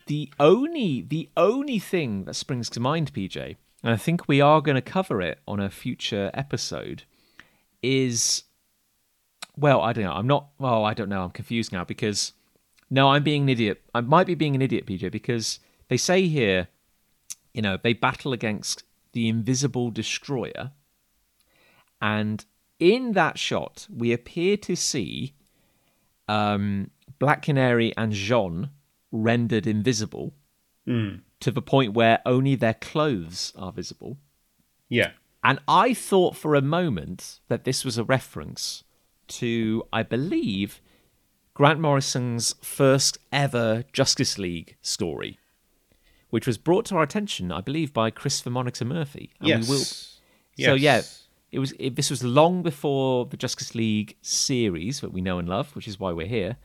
the 0.08 0.32
only 0.40 1.02
the 1.02 1.30
only 1.38 1.80
thing 1.80 2.26
that 2.26 2.36
springs 2.36 2.70
to 2.72 2.80
mind, 2.80 3.14
PJ, 3.14 3.56
and 3.84 3.94
I 3.94 3.98
think 3.98 4.28
we 4.28 4.42
are 4.42 4.62
going 4.62 4.76
to 4.76 4.82
cover 4.82 5.22
it 5.22 5.40
on 5.48 5.60
a 5.60 5.70
future 5.70 6.32
episode, 6.34 7.04
is 7.82 8.44
well, 9.56 9.82
I 9.82 9.94
don't 9.94 10.04
know. 10.04 10.14
I'm 10.14 10.28
not. 10.28 10.50
Well, 10.60 10.86
I 10.86 10.94
don't 10.94 11.10
know. 11.10 11.24
I'm 11.24 11.32
confused 11.32 11.72
now 11.72 11.84
because 11.84 12.34
no, 12.90 13.10
I'm 13.10 13.24
being 13.24 13.44
an 13.44 13.50
idiot. 13.50 13.82
I 13.94 14.02
might 14.02 14.28
be 14.28 14.36
being 14.36 14.56
an 14.56 14.62
idiot, 14.62 14.86
PJ, 14.86 15.12
because 15.12 15.60
they 15.90 15.98
say 15.98 16.28
here, 16.28 16.68
you 17.54 17.62
know, 17.62 17.78
they 17.82 17.94
battle 17.94 18.34
against 18.34 18.84
the 19.14 19.30
invisible 19.30 19.92
destroyer, 19.92 20.72
and 22.02 22.46
in 22.80 23.14
that 23.14 23.40
shot, 23.40 23.88
we 23.96 24.14
appear 24.14 24.58
to 24.58 24.76
see 24.76 25.34
um, 26.28 26.92
Black 27.20 27.42
Canary 27.42 27.96
and 27.98 28.12
Jean 28.12 28.70
rendered 29.12 29.68
invisible 29.68 30.34
hmm. 30.86 31.16
to 31.40 31.52
the 31.52 31.62
point 31.62 31.94
where 31.94 32.20
only 32.26 32.56
their 32.56 32.74
clothes 32.74 33.54
are 33.56 33.72
visible. 33.72 34.18
yeah, 34.90 35.12
And 35.44 35.60
I 35.68 35.94
thought 35.94 36.36
for 36.36 36.56
a 36.56 36.62
moment 36.62 37.40
that 37.48 37.64
this 37.64 37.86
was 37.86 37.98
a 37.98 38.04
reference 38.04 38.84
to, 39.28 39.84
I 39.92 40.04
believe, 40.04 40.82
Grant 41.54 41.80
Morrison's 41.80 42.56
first 42.62 43.18
ever 43.32 43.84
Justice 43.92 44.38
League 44.38 44.78
story, 44.82 45.40
which 46.30 46.46
was 46.46 46.58
brought 46.58 46.86
to 46.86 46.96
our 46.98 47.04
attention, 47.04 47.52
I 47.52 47.62
believe, 47.62 47.94
by 47.94 48.12
Christopher 48.12 48.52
Monitor 48.52 48.86
Murphy. 48.86 49.32
And 49.40 49.50
yes, 49.50 49.68
we 49.68 49.76
will, 49.76 49.84
so 50.66 50.76
yeah, 50.76 51.02
it 51.52 51.60
was. 51.60 51.74
It, 51.80 51.96
this 51.96 52.10
was 52.10 52.24
long 52.24 52.62
before 52.62 53.26
the 53.26 53.38
Justice 53.38 53.74
League 53.74 54.18
series 54.22 55.02
that 55.02 55.12
we 55.12 55.22
know 55.22 55.40
and 55.40 55.48
love, 55.50 55.76
which 55.76 55.88
is 55.88 56.00
why 56.00 56.12
we're 56.12 56.28
here. 56.28 56.58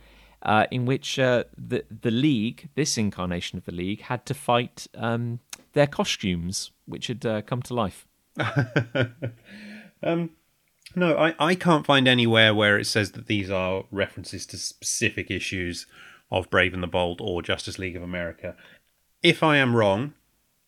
Uh, 0.44 0.66
in 0.72 0.84
which 0.86 1.18
uh, 1.20 1.44
the 1.56 1.84
the 2.00 2.10
league, 2.10 2.68
this 2.74 2.98
incarnation 2.98 3.58
of 3.58 3.64
the 3.64 3.72
league, 3.72 4.02
had 4.02 4.26
to 4.26 4.34
fight 4.34 4.88
um, 4.96 5.38
their 5.72 5.86
costumes, 5.86 6.72
which 6.86 7.06
had 7.06 7.24
uh, 7.24 7.42
come 7.42 7.62
to 7.62 7.74
life. 7.74 8.06
No, 10.94 11.16
I, 11.16 11.34
I 11.38 11.54
can't 11.54 11.86
find 11.86 12.06
anywhere 12.06 12.54
where 12.54 12.78
it 12.78 12.86
says 12.86 13.12
that 13.12 13.26
these 13.26 13.50
are 13.50 13.84
references 13.90 14.44
to 14.46 14.58
specific 14.58 15.30
issues 15.30 15.86
of 16.30 16.50
Brave 16.50 16.74
and 16.74 16.82
the 16.82 16.88
Bold 16.88 17.20
or 17.20 17.42
Justice 17.42 17.78
League 17.78 17.96
of 17.96 18.02
America. 18.02 18.56
If 19.22 19.42
I 19.42 19.56
am 19.56 19.76
wrong, 19.76 20.14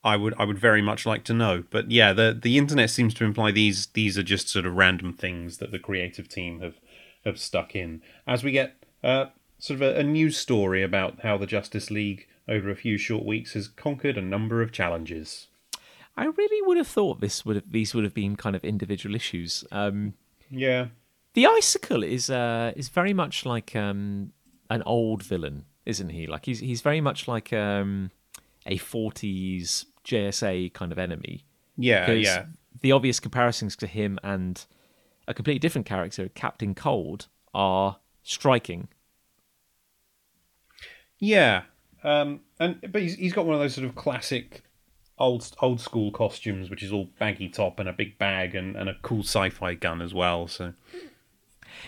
I 0.02 0.16
would 0.16 0.34
I 0.38 0.44
would 0.44 0.58
very 0.58 0.82
much 0.82 1.06
like 1.06 1.24
to 1.24 1.34
know. 1.34 1.64
But 1.70 1.90
yeah, 1.90 2.12
the 2.12 2.38
the 2.40 2.58
internet 2.58 2.90
seems 2.90 3.14
to 3.14 3.24
imply 3.24 3.50
these 3.50 3.86
these 3.86 4.16
are 4.16 4.22
just 4.22 4.48
sort 4.48 4.66
of 4.66 4.76
random 4.76 5.12
things 5.12 5.58
that 5.58 5.72
the 5.72 5.78
creative 5.78 6.28
team 6.28 6.60
have 6.60 6.76
have 7.24 7.38
stuck 7.38 7.74
in. 7.74 8.02
As 8.26 8.44
we 8.44 8.52
get 8.52 8.76
uh, 9.02 9.26
sort 9.64 9.80
of 9.80 9.96
a, 9.96 10.00
a 10.00 10.02
news 10.02 10.36
story 10.36 10.82
about 10.82 11.20
how 11.22 11.38
the 11.38 11.46
Justice 11.46 11.90
League 11.90 12.28
over 12.46 12.68
a 12.68 12.76
few 12.76 12.98
short 12.98 13.24
weeks 13.24 13.54
has 13.54 13.66
conquered 13.66 14.18
a 14.18 14.20
number 14.20 14.60
of 14.60 14.72
challenges. 14.72 15.46
I 16.18 16.26
really 16.26 16.66
would 16.66 16.76
have 16.76 16.86
thought 16.86 17.22
this 17.22 17.46
would 17.46 17.56
have, 17.56 17.72
these 17.72 17.94
would 17.94 18.04
have 18.04 18.12
been 18.12 18.36
kind 18.36 18.54
of 18.54 18.62
individual 18.62 19.14
issues. 19.16 19.64
Um, 19.72 20.12
Yeah. 20.50 20.88
the 21.32 21.46
icicle 21.46 22.02
is 22.04 22.28
uh, 22.28 22.72
is 22.76 22.90
very 22.90 23.14
much 23.14 23.46
like 23.46 23.74
um, 23.74 24.32
an 24.68 24.82
old 24.82 25.22
villain, 25.22 25.64
isn't 25.86 26.10
he? 26.10 26.26
Like 26.26 26.44
he's 26.44 26.60
he's 26.60 26.82
very 26.82 27.00
much 27.00 27.26
like 27.26 27.50
um, 27.54 28.10
a 28.66 28.76
forties 28.76 29.86
JSA 30.04 30.74
kind 30.74 30.92
of 30.92 30.98
enemy. 30.98 31.46
Yeah, 31.78 32.10
yeah. 32.10 32.44
The 32.82 32.92
obvious 32.92 33.18
comparisons 33.18 33.76
to 33.76 33.86
him 33.86 34.18
and 34.22 34.62
a 35.26 35.32
completely 35.32 35.58
different 35.58 35.86
character, 35.86 36.28
Captain 36.28 36.74
Cold, 36.74 37.28
are 37.54 37.96
striking. 38.22 38.88
Yeah, 41.24 41.62
um, 42.02 42.40
and 42.58 42.78
but 42.92 43.00
he's 43.00 43.14
he's 43.14 43.32
got 43.32 43.46
one 43.46 43.54
of 43.54 43.60
those 43.60 43.74
sort 43.74 43.86
of 43.86 43.94
classic 43.94 44.62
old 45.18 45.50
old 45.62 45.80
school 45.80 46.10
costumes, 46.10 46.68
which 46.68 46.82
is 46.82 46.92
all 46.92 47.08
baggy 47.18 47.48
top 47.48 47.78
and 47.80 47.88
a 47.88 47.92
big 47.92 48.18
bag 48.18 48.54
and, 48.54 48.76
and 48.76 48.88
a 48.88 48.96
cool 49.02 49.20
sci-fi 49.20 49.74
gun 49.74 50.02
as 50.02 50.12
well. 50.12 50.46
So 50.48 50.74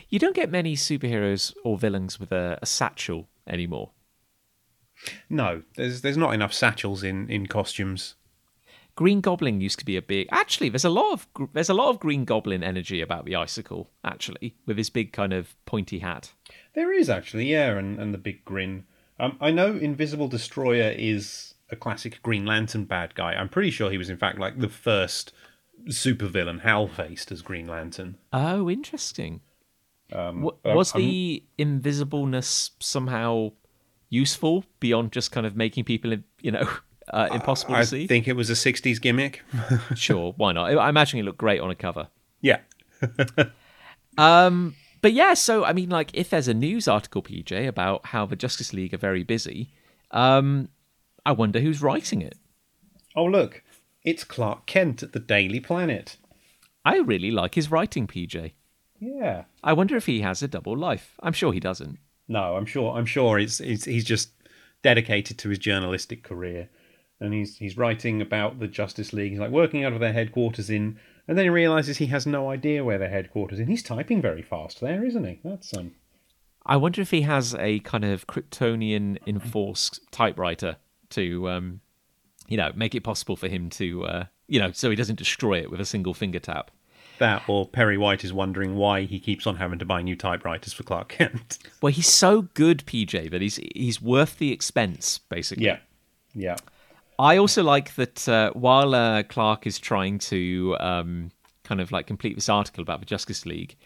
You 0.09 0.19
don't 0.19 0.35
get 0.35 0.51
many 0.51 0.75
superheroes 0.75 1.55
or 1.65 1.77
villains 1.77 2.19
with 2.19 2.33
a, 2.33 2.59
a 2.63 2.67
satchel 2.67 3.29
anymore. 3.47 3.91
no, 5.29 5.63
there's 5.77 6.01
there's 6.01 6.17
not 6.17 6.33
enough 6.35 6.53
satchels 6.53 7.03
in 7.03 7.29
in 7.29 7.47
costumes. 7.47 8.15
Green 8.95 9.21
Goblin 9.21 9.61
used 9.61 9.79
to 9.81 9.85
be 9.85 9.99
a 9.99 10.03
big. 10.03 10.27
Actually, 10.33 10.71
there's 10.71 10.85
a 10.87 10.89
lot 10.89 11.13
of 11.13 11.29
there's 11.53 11.69
a 11.69 11.75
lot 11.75 11.91
of 11.91 12.01
Green 12.01 12.25
Goblin 12.25 12.63
energy 12.63 13.03
about 13.03 13.27
the 13.27 13.37
icicle. 13.37 13.91
Actually, 14.03 14.55
with 14.65 14.79
his 14.79 14.89
big 14.89 15.13
kind 15.13 15.35
of 15.35 15.55
pointy 15.67 15.99
hat. 15.99 16.33
There 16.75 16.93
is 16.93 17.11
actually, 17.11 17.51
yeah, 17.51 17.77
and, 17.77 17.99
and 18.01 18.15
the 18.15 18.19
big 18.19 18.45
grin. 18.45 18.85
Um, 19.19 19.37
I 19.41 19.51
know 19.51 19.77
Invisible 19.77 20.29
Destroyer 20.29 20.91
is 20.97 21.55
a 21.71 21.77
classic 21.77 22.21
Green 22.23 22.45
Lantern 22.47 22.85
bad 22.85 23.15
guy. 23.15 23.33
I'm 23.33 23.49
pretty 23.49 23.71
sure 23.71 23.91
he 23.91 23.99
was 23.99 24.11
in 24.11 24.17
fact 24.17 24.39
like 24.39 24.59
the 24.61 24.69
first 24.69 25.33
supervillain 25.89 26.61
Hal 26.61 26.87
faced 26.89 27.33
as 27.33 27.43
Green 27.43 27.67
Lantern. 27.67 28.17
Oh, 28.33 28.69
interesting. 28.71 29.41
Um, 30.13 30.51
I'm- 30.65 30.77
was 30.77 30.95
I'm- 30.95 31.01
the 31.03 31.43
invisibleness 31.59 32.71
somehow 32.81 33.53
useful 34.09 34.65
beyond 34.81 35.13
just 35.13 35.33
kind 35.33 35.47
of 35.47 35.57
making 35.57 35.85
people, 35.85 36.15
you 36.41 36.51
know, 36.53 36.69
uh, 37.13 37.29
impossible 37.33 37.75
I 37.75 37.81
to 37.81 37.87
see? 37.87 38.05
I 38.05 38.07
think 38.07 38.29
it 38.29 38.35
was 38.35 38.51
a 38.51 38.55
'60s 38.55 39.01
gimmick. 39.01 39.43
Sure, 39.97 40.33
why 40.37 40.53
not? 40.53 40.71
I 40.71 40.75
I 40.75 40.89
imagine 40.89 41.19
it 41.19 41.25
looked 41.25 41.39
great 41.39 41.61
on 41.61 41.71
a 41.71 41.75
cover. 41.75 42.09
yeah, 42.41 42.61
Um, 44.19 44.75
but 45.03 45.13
yeah, 45.13 45.35
so 45.35 45.65
I 45.65 45.73
mean, 45.73 45.89
like, 45.89 46.11
if 46.15 46.31
there's 46.31 46.49
a 46.49 46.55
news 46.55 46.89
article, 46.89 47.23
PJ, 47.23 47.67
about 47.67 48.07
how 48.07 48.27
the 48.27 48.37
Justice 48.37 48.73
League 48.73 48.95
are 48.95 48.99
very 48.99 49.23
busy, 49.23 49.71
um, 50.11 50.69
I 51.25 51.33
wonder 51.33 51.61
who's 51.61 51.83
writing 51.83 52.23
it. 52.23 52.37
Oh, 53.15 53.25
look, 53.25 53.63
it's 54.03 54.25
Clark 54.25 54.67
Kent 54.67 55.03
at 55.03 55.13
the 55.13 55.21
Daily 55.21 55.61
Planet. 55.61 56.17
I 56.85 56.99
really 56.99 57.31
like 57.31 57.57
his 57.57 57.71
writing, 57.71 58.07
PJ. 58.07 58.53
Yeah. 59.01 59.45
I 59.63 59.73
wonder 59.73 59.97
if 59.97 60.07
he 60.07 60.21
has 60.21 60.43
a 60.43 60.49
double 60.49 60.77
life. 60.77 61.15
I'm 61.21 61.33
sure 61.33 61.53
he 61.53 61.61
doesn't. 61.61 61.99
No, 62.29 62.57
I'm 62.57 62.67
sure. 62.67 62.97
I'm 62.97 63.07
sure 63.07 63.39
it's, 63.39 63.61
it's 63.61 63.85
he's 63.85 64.05
just 64.05 64.31
dedicated 64.83 65.39
to 65.39 65.49
his 65.49 65.59
journalistic 65.59 66.23
career, 66.23 66.69
and 67.21 67.33
he's 67.35 67.57
he's 67.57 67.77
writing 67.77 68.21
about 68.21 68.59
the 68.59 68.69
Justice 68.69 69.13
League. 69.13 69.33
He's 69.33 69.41
like 69.41 69.51
working 69.51 69.85
out 69.85 69.93
of 69.93 70.01
their 70.01 70.13
headquarters 70.13 70.71
in, 70.71 70.99
and 71.29 71.37
then 71.37 71.45
he 71.45 71.51
realizes 71.51 71.99
he 71.99 72.07
has 72.07 72.27
no 72.27 72.51
idea 72.51 72.85
where 72.85 72.99
their 72.99 73.09
headquarters 73.09 73.59
in. 73.59 73.67
He's 73.67 73.83
typing 73.83 74.23
very 74.23 74.43
fast 74.43 74.81
there, 74.81 75.05
isn't 75.05 75.25
he? 75.25 75.41
That's 75.45 75.77
um. 75.77 75.93
I 76.65 76.77
wonder 76.77 77.01
if 77.01 77.13
he 77.13 77.23
has 77.23 77.55
a 77.55 77.79
kind 77.81 78.05
of 78.05 78.27
Kryptonian 78.27 79.19
enforced 79.27 80.01
typewriter 80.11 80.77
to, 81.11 81.49
um, 81.49 81.81
you 82.49 82.57
know, 82.57 82.73
make 82.75 82.95
it 82.97 83.05
possible 83.05 83.37
for 83.37 83.47
him 83.47 83.71
to, 83.71 84.05
uh, 84.05 84.25
you 84.49 84.59
know, 84.59 84.73
so 84.73 84.91
he 84.91 84.97
doesn't 84.97 85.17
destroy 85.17 85.61
it 85.61 85.71
with 85.71 85.81
a 85.81 85.85
single 85.85 86.13
finger 86.13 86.41
tap. 86.41 86.73
That 87.19 87.45
or 87.47 87.67
Perry 87.69 87.97
White 87.97 88.25
is 88.25 88.33
wondering 88.33 88.75
why 88.77 89.03
he 89.03 89.19
keeps 89.21 89.47
on 89.47 89.57
having 89.57 89.79
to 89.79 89.85
buy 89.85 90.03
new 90.03 90.17
typewriters 90.17 90.73
for 90.73 90.83
Clark 90.83 91.09
Kent. 91.09 91.59
Well, 91.81 91.93
he's 91.93 92.09
so 92.09 92.43
good, 92.43 92.85
PJ, 92.85 93.31
that 93.31 93.41
he's 93.41 93.57
he's 93.75 94.03
worth 94.03 94.39
the 94.39 94.53
expense, 94.53 95.19
basically. 95.19 95.65
yeah, 95.65 95.79
yeah, 96.35 96.57
I 97.19 97.37
also 97.39 97.63
like 97.63 97.95
that 97.95 98.29
uh, 98.29 98.51
while 98.53 98.95
uh, 98.95 99.23
Clark 99.23 99.67
is 99.67 99.79
trying 99.79 100.19
to 100.21 100.77
um, 100.81 101.31
kind 101.65 101.81
of 101.81 101.93
like 101.93 102.07
complete 102.07 102.35
this 102.35 102.49
article 102.49 102.83
about 102.83 103.01
the 103.01 103.07
Justice 103.07 103.47
League, 103.47 103.77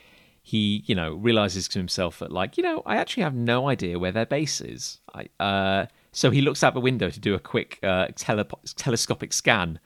he, 0.43 0.83
you 0.87 0.95
know, 0.95 1.15
realizes 1.15 1.69
to 1.69 1.79
himself 1.79 2.19
that, 2.19 2.33
like, 2.33 2.57
you 2.57 2.63
know, 2.63 2.83
I 2.87 2.97
actually 2.97 3.23
have 3.25 3.35
no 3.35 3.69
idea 3.69 3.99
where 3.99 4.11
their 4.13 4.27
base 4.27 4.61
is. 4.61 4.99
I, 5.15 5.29
uh, 5.43 5.87
so 6.13 6.31
he 6.31 6.41
looks 6.41 6.65
out 6.65 6.75
the 6.75 6.81
window 6.81 7.11
to 7.11 7.21
do 7.21 7.35
a 7.35 7.39
quick 7.39 7.79
uh, 7.83 8.09
tele- 8.17 8.47
telescopic 8.77 9.33
scan, 9.33 9.79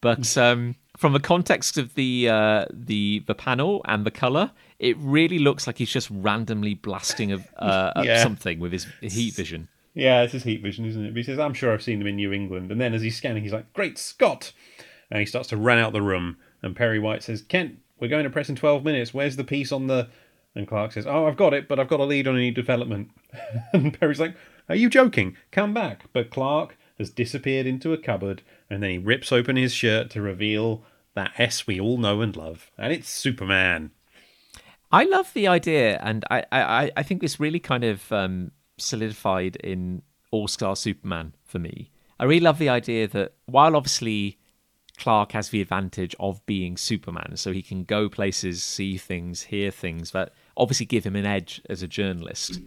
but 0.00 0.36
um, 0.38 0.76
from 0.96 1.12
the 1.12 1.20
context 1.20 1.76
of 1.76 1.94
the 1.94 2.28
uh, 2.28 2.66
the 2.72 3.24
the 3.26 3.34
panel 3.34 3.82
and 3.86 4.04
the 4.06 4.10
color, 4.10 4.52
it 4.78 4.96
really 4.98 5.38
looks 5.38 5.66
like 5.66 5.78
he's 5.78 5.90
just 5.90 6.08
randomly 6.10 6.74
blasting 6.74 7.32
of 7.32 7.46
uh, 7.58 7.92
Yeah. 8.04 8.22
something 8.22 8.60
with 8.60 8.72
his 8.72 8.86
heat 9.00 9.34
vision. 9.34 9.68
Yeah. 9.96 10.22
This 10.22 10.34
is 10.34 10.44
heat 10.44 10.62
vision, 10.62 10.84
isn't 10.84 11.04
it? 11.04 11.08
But 11.08 11.16
he 11.16 11.22
says, 11.22 11.38
"I'm 11.38 11.54
sure 11.54 11.72
I've 11.72 11.82
seen 11.82 11.98
them 11.98 12.06
in 12.06 12.16
New 12.16 12.32
England." 12.32 12.70
And 12.70 12.80
then 12.80 12.94
as 12.94 13.02
he's 13.02 13.16
scanning, 13.16 13.42
he's 13.42 13.52
like, 13.52 13.72
"Great 13.72 13.98
Scott!" 13.98 14.52
And 15.10 15.20
he 15.20 15.26
starts 15.26 15.48
to 15.48 15.56
run 15.56 15.78
out 15.78 15.92
the 15.92 16.02
room. 16.02 16.36
And 16.62 16.76
Perry 16.76 16.98
White 16.98 17.22
says, 17.22 17.42
"Kent, 17.42 17.78
we're 17.98 18.08
going 18.08 18.24
to 18.24 18.30
press 18.30 18.48
in 18.48 18.56
12 18.56 18.84
minutes. 18.84 19.14
Where's 19.14 19.36
the 19.36 19.44
piece 19.44 19.72
on 19.72 19.86
the?" 19.86 20.08
And 20.54 20.68
Clark 20.68 20.92
says, 20.92 21.06
"Oh, 21.06 21.26
I've 21.26 21.36
got 21.36 21.54
it, 21.54 21.66
but 21.66 21.80
I've 21.80 21.88
got 21.88 22.00
a 22.00 22.04
lead 22.04 22.28
on 22.28 22.36
a 22.36 22.40
new 22.40 22.52
development." 22.52 23.10
and 23.72 23.98
Perry's 23.98 24.20
like, 24.20 24.36
"Are 24.68 24.76
you 24.76 24.88
joking? 24.88 25.36
Come 25.50 25.74
back!" 25.74 26.04
But 26.12 26.30
Clark 26.30 26.76
has 26.98 27.10
disappeared 27.10 27.66
into 27.66 27.92
a 27.92 27.98
cupboard, 27.98 28.42
and 28.70 28.82
then 28.82 28.90
he 28.90 28.98
rips 28.98 29.32
open 29.32 29.56
his 29.56 29.72
shirt 29.72 30.10
to 30.10 30.22
reveal 30.22 30.84
that 31.14 31.32
S 31.38 31.66
we 31.66 31.80
all 31.80 31.98
know 31.98 32.20
and 32.20 32.36
love, 32.36 32.70
and 32.78 32.92
it's 32.92 33.08
Superman. 33.08 33.90
I 34.92 35.04
love 35.04 35.32
the 35.34 35.48
idea, 35.48 35.98
and 36.02 36.24
I, 36.30 36.44
I, 36.52 36.90
I 36.96 37.02
think 37.02 37.20
this 37.20 37.40
really 37.40 37.58
kind 37.58 37.84
of 37.84 38.12
um, 38.12 38.52
solidified 38.78 39.56
in 39.56 40.02
All 40.30 40.48
Star 40.48 40.76
Superman 40.76 41.34
for 41.44 41.58
me. 41.58 41.90
I 42.18 42.24
really 42.24 42.40
love 42.40 42.58
the 42.58 42.68
idea 42.68 43.06
that 43.08 43.34
while 43.46 43.76
obviously 43.76 44.38
Clark 44.96 45.32
has 45.32 45.50
the 45.50 45.60
advantage 45.60 46.14
of 46.18 46.44
being 46.46 46.76
Superman, 46.76 47.36
so 47.36 47.52
he 47.52 47.62
can 47.62 47.84
go 47.84 48.08
places, 48.08 48.62
see 48.62 48.96
things, 48.96 49.42
hear 49.42 49.70
things 49.70 50.12
that 50.12 50.32
obviously 50.56 50.86
give 50.86 51.04
him 51.04 51.16
an 51.16 51.26
edge 51.26 51.60
as 51.68 51.82
a 51.82 51.88
journalist. 51.88 52.60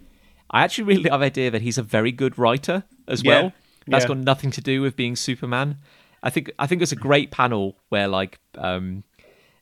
I 0.51 0.64
actually 0.64 0.84
really 0.86 1.10
love 1.10 1.20
the 1.22 1.26
idea 1.28 1.51
that 1.51 1.62
he's 1.62 1.78
a 1.78 1.84
very 1.84 2.12
good 2.12 2.38
writer 2.38 2.84
as 3.07 3.24
Yeah, 3.24 3.41
well. 3.41 3.53
That's 3.88 4.03
yeah. 4.03 4.10
got 4.10 4.18
nothing 4.18 4.51
to 4.51 4.62
do 4.62 4.82
with 4.82 4.95
being 4.95 5.16
Superman. 5.16 5.78
I 6.22 6.30
think 6.30 6.51
I 6.60 6.68
think 6.68 6.82
it's 6.82 6.91
a 6.91 6.97
great 6.97 7.32
panel 7.32 7.78
where 7.89 8.07
like 8.07 8.39
um, 8.55 9.03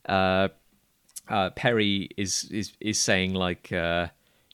uh, 0.07 0.49
uh, 1.29 1.51
Perry 1.51 2.09
is 2.17 2.45
is 2.51 2.73
is 2.79 2.99
saying 2.99 3.33
like 3.33 3.71
uh, 3.71 4.07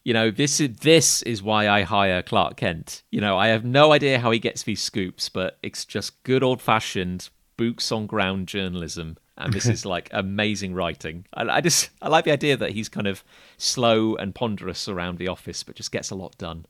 you 0.03 0.13
know 0.13 0.31
this 0.31 0.59
is 0.59 0.77
this 0.77 1.21
is 1.23 1.41
why 1.41 1.69
I 1.69 1.83
hire 1.83 2.21
Clark 2.21 2.57
Kent. 2.57 3.03
You 3.11 3.21
know 3.21 3.37
I 3.37 3.47
have 3.47 3.63
no 3.63 3.91
idea 3.91 4.19
how 4.19 4.31
he 4.31 4.39
gets 4.39 4.63
these 4.63 4.81
scoops, 4.81 5.29
but 5.29 5.57
it's 5.63 5.85
just 5.85 6.21
good 6.23 6.43
old 6.43 6.61
fashioned 6.61 7.29
boots 7.57 7.91
on 7.91 8.05
ground 8.05 8.47
journalism, 8.47 9.17
and 9.37 9.53
this 9.53 9.65
is 9.65 9.85
like 9.95 10.09
amazing 10.11 10.73
writing. 10.73 11.25
I, 11.33 11.43
I 11.57 11.61
just 11.61 11.89
I 12.01 12.09
like 12.09 12.25
the 12.25 12.31
idea 12.31 12.57
that 12.57 12.71
he's 12.71 12.89
kind 12.89 13.07
of 13.07 13.23
slow 13.57 14.15
and 14.15 14.35
ponderous 14.35 14.87
around 14.87 15.17
the 15.17 15.27
office, 15.27 15.63
but 15.63 15.75
just 15.75 15.91
gets 15.91 16.09
a 16.09 16.15
lot 16.15 16.37
done. 16.37 16.65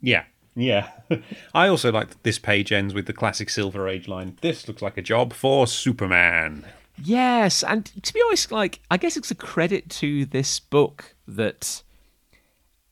Yeah, 0.00 0.24
yeah. 0.54 0.90
I 1.54 1.68
also 1.68 1.90
like 1.90 2.10
that 2.10 2.22
this 2.22 2.38
page 2.38 2.72
ends 2.72 2.92
with 2.92 3.06
the 3.06 3.12
classic 3.12 3.48
Silver 3.48 3.88
Age 3.88 4.08
line. 4.08 4.36
This 4.42 4.68
looks 4.68 4.82
like 4.82 4.98
a 4.98 5.02
job 5.02 5.32
for 5.32 5.66
Superman. 5.66 6.66
Yes, 7.02 7.62
and 7.62 7.86
to 8.02 8.12
be 8.12 8.20
honest, 8.26 8.52
like 8.52 8.80
I 8.90 8.96
guess 8.96 9.16
it's 9.16 9.30
a 9.30 9.36
credit 9.36 9.88
to 9.90 10.26
this 10.26 10.60
book 10.60 11.14
that 11.26 11.82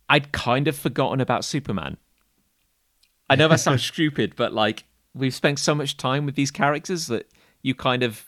I'd 0.08 0.32
kind 0.32 0.68
of 0.68 0.76
forgotten 0.76 1.20
about 1.20 1.44
Superman. 1.44 1.96
I 3.28 3.36
know 3.36 3.48
that 3.48 3.60
sounds 3.60 3.84
stupid, 3.92 4.34
but 4.36 4.52
like 4.52 4.84
we've 5.14 5.34
spent 5.34 5.58
so 5.58 5.74
much 5.74 5.96
time 5.96 6.26
with 6.26 6.34
these 6.34 6.50
characters 6.50 7.06
that 7.08 7.30
you 7.62 7.74
kind 7.74 8.02
of 8.02 8.26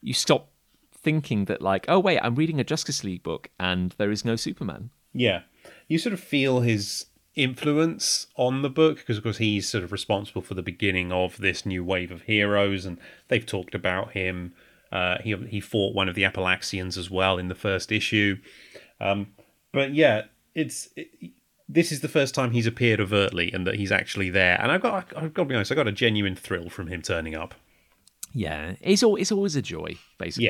you 0.00 0.14
stop 0.14 0.50
thinking 0.92 1.44
that 1.46 1.62
like, 1.62 1.84
oh 1.88 1.98
wait, 1.98 2.18
I'm 2.20 2.34
reading 2.34 2.60
a 2.60 2.64
Justice 2.64 3.04
League 3.04 3.22
book 3.22 3.50
and 3.58 3.94
there 3.98 4.10
is 4.10 4.24
no 4.24 4.36
Superman. 4.36 4.90
Yeah. 5.12 5.42
You 5.88 5.98
sort 5.98 6.12
of 6.12 6.20
feel 6.20 6.60
his 6.60 7.06
influence 7.34 8.26
on 8.36 8.62
the 8.62 8.70
book 8.70 8.98
because, 8.98 9.18
of 9.18 9.22
course, 9.22 9.38
he's 9.38 9.68
sort 9.68 9.84
of 9.84 9.92
responsible 9.92 10.42
for 10.42 10.54
the 10.54 10.62
beginning 10.62 11.12
of 11.12 11.38
this 11.38 11.66
new 11.66 11.84
wave 11.84 12.10
of 12.10 12.22
heroes, 12.22 12.84
and 12.84 12.98
they've 13.28 13.46
talked 13.46 13.74
about 13.74 14.12
him. 14.12 14.54
Uh, 14.92 15.18
he 15.22 15.34
he 15.48 15.60
fought 15.60 15.94
one 15.94 16.08
of 16.08 16.14
the 16.14 16.22
Appellaxians 16.22 16.96
as 16.96 17.10
well 17.10 17.38
in 17.38 17.48
the 17.48 17.54
first 17.54 17.90
issue. 17.90 18.36
Um, 19.00 19.28
but 19.72 19.94
yeah, 19.94 20.22
it's 20.54 20.88
it, 20.96 21.32
this 21.68 21.90
is 21.90 22.00
the 22.00 22.08
first 22.08 22.34
time 22.34 22.50
he's 22.52 22.66
appeared 22.66 23.00
overtly 23.00 23.50
and 23.52 23.66
that 23.66 23.76
he's 23.76 23.90
actually 23.92 24.30
there. 24.30 24.60
And 24.60 24.70
I've 24.70 24.82
got 24.82 25.12
I've 25.16 25.32
got 25.34 25.44
to 25.44 25.48
be 25.48 25.54
honest, 25.54 25.72
I 25.72 25.74
got 25.74 25.88
a 25.88 25.92
genuine 25.92 26.36
thrill 26.36 26.68
from 26.68 26.88
him 26.88 27.00
turning 27.02 27.34
up 27.34 27.54
Yeah, 28.32 28.74
it's 28.80 29.02
all 29.02 29.16
it's 29.16 29.32
always 29.32 29.56
a 29.56 29.62
joy, 29.62 29.96
basically. 30.18 30.44